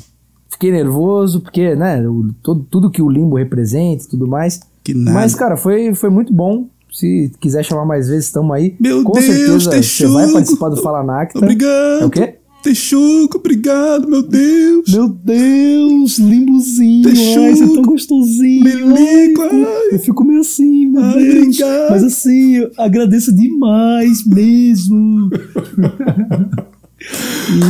fiquei 0.49 0.71
nervoso, 0.71 1.41
porque, 1.41 1.75
né, 1.75 2.05
todo, 2.41 2.65
tudo 2.71 2.91
que 2.91 3.03
o 3.03 3.11
Limbo 3.11 3.37
representa 3.37 4.05
e 4.05 4.09
tudo 4.09 4.29
mais. 4.29 4.61
Que 4.85 4.95
nada. 4.95 5.19
Mas, 5.19 5.35
cara, 5.35 5.57
foi, 5.57 5.95
foi 5.95 6.11
muito 6.11 6.33
bom. 6.33 6.69
Se 6.93 7.33
quiser 7.41 7.65
chamar 7.65 7.85
mais 7.85 8.09
vezes, 8.09 8.27
estamos 8.27 8.55
aí. 8.55 8.77
Meu 8.79 9.03
Com 9.03 9.13
Deus, 9.15 9.25
certeza 9.25 9.59
você 9.61 9.71
Texugo. 9.71 10.13
vai 10.13 10.33
participar 10.33 10.69
do 10.69 10.77
Fala 10.77 11.03
Nacta. 11.03 11.39
Obrigado. 11.39 12.03
É 12.03 12.05
o 12.05 12.11
quê? 12.11 12.35
Texugo, 12.63 13.37
obrigado, 13.37 14.09
meu 14.09 14.23
Deus. 14.23 14.91
Meu 14.91 15.09
Deus, 15.09 16.19
limbozinho, 16.19 17.03
Texugo. 17.03 17.41
ai, 17.45 17.55
você 17.57 17.65
é 17.65 17.67
tão 17.67 17.83
gostosinho. 17.83 18.65
Melico, 18.65 19.43
ai, 19.43 19.65
ai. 19.65 19.89
eu 19.93 19.99
fico 19.99 20.25
meio 20.25 20.41
assim, 20.41 20.87
meu 20.87 21.03
Ai, 21.03 21.13
Deus. 21.15 21.37
obrigado. 21.43 21.91
Mas 21.91 22.05
assim, 22.05 22.55
eu 22.57 22.71
agradeço 22.79 23.35
demais 23.35 24.25
mesmo. 24.27 25.29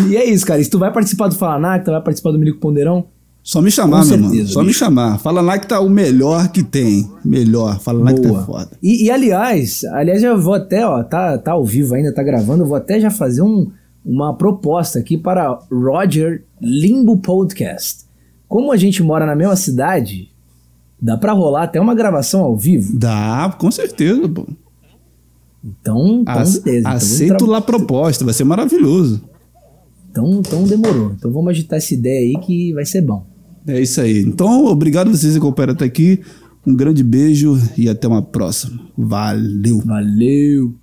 e, 0.08 0.12
e 0.12 0.16
é 0.16 0.30
isso, 0.30 0.46
cara. 0.46 0.62
Se 0.62 0.70
tu 0.70 0.78
vai 0.78 0.92
participar 0.92 1.26
do 1.28 1.34
Fala 1.34 1.58
Nacta, 1.58 1.90
vai 1.90 2.02
participar 2.02 2.30
do 2.30 2.38
Milico 2.38 2.60
Ponderão, 2.60 3.06
Só 3.46 3.60
me 3.60 3.70
chamar, 3.70 4.00
Com 4.04 4.08
meu 4.16 4.18
certeza, 4.30 4.52
Só 4.52 4.60
me 4.62 4.68
bicho. 4.68 4.78
chamar. 4.78 5.18
Fala 5.18 5.42
lá 5.42 5.58
que 5.58 5.66
tá 5.68 5.78
o 5.78 5.88
melhor 5.90 6.48
que 6.48 6.62
tem. 6.62 7.06
Melhor. 7.22 7.78
Fala 7.78 8.02
lá 8.02 8.14
que 8.14 8.20
tá 8.22 8.28
Boa. 8.30 8.42
foda. 8.46 8.70
E, 8.82 9.04
e, 9.04 9.10
aliás, 9.10 9.84
aliás, 9.84 10.22
eu 10.22 10.40
vou 10.40 10.54
até, 10.54 10.86
ó, 10.86 11.02
tá, 11.04 11.36
tá 11.36 11.52
ao 11.52 11.62
vivo 11.62 11.94
ainda, 11.94 12.10
tá 12.12 12.22
gravando, 12.22 12.62
eu 12.64 12.66
vou 12.66 12.76
até 12.76 12.98
já 12.98 13.10
fazer 13.10 13.42
um, 13.42 13.70
uma 14.02 14.34
proposta 14.34 14.98
aqui 14.98 15.18
para 15.18 15.58
Roger 15.70 16.42
Limbo 16.58 17.18
Podcast. 17.18 18.04
Como 18.48 18.72
a 18.72 18.78
gente 18.78 19.02
mora 19.02 19.26
na 19.26 19.36
mesma 19.36 19.56
cidade, 19.56 20.30
dá 20.98 21.18
pra 21.18 21.32
rolar 21.34 21.64
até 21.64 21.78
uma 21.78 21.94
gravação 21.94 22.40
ao 22.42 22.56
vivo. 22.56 22.98
Dá, 22.98 23.54
com 23.58 23.70
certeza, 23.70 24.26
pô. 24.26 24.46
Então, 25.62 26.20
então 26.22 26.40
Ace- 26.40 26.62
beleza. 26.62 26.80
Então, 26.80 26.92
aceito 26.92 27.46
lá 27.46 27.58
a 27.58 27.62
proposta, 27.62 28.24
vai 28.24 28.32
ser 28.32 28.44
maravilhoso. 28.44 29.20
então, 30.10 30.40
então 30.40 30.64
demorou. 30.64 31.12
Então 31.12 31.30
vamos 31.30 31.50
agitar 31.50 31.76
essa 31.76 31.92
ideia 31.92 32.20
aí 32.38 32.42
que 32.42 32.72
vai 32.72 32.86
ser 32.86 33.02
bom. 33.02 33.26
É 33.66 33.80
isso 33.80 34.00
aí. 34.00 34.20
Então, 34.20 34.66
obrigado 34.66 35.10
vocês 35.10 35.32
que 35.32 35.38
acompanharam 35.38 35.74
até 35.74 35.84
aqui. 35.84 36.20
Um 36.66 36.74
grande 36.74 37.02
beijo 37.02 37.58
e 37.76 37.88
até 37.88 38.08
uma 38.08 38.22
próxima. 38.22 38.80
Valeu. 38.96 39.80
Valeu! 39.84 40.74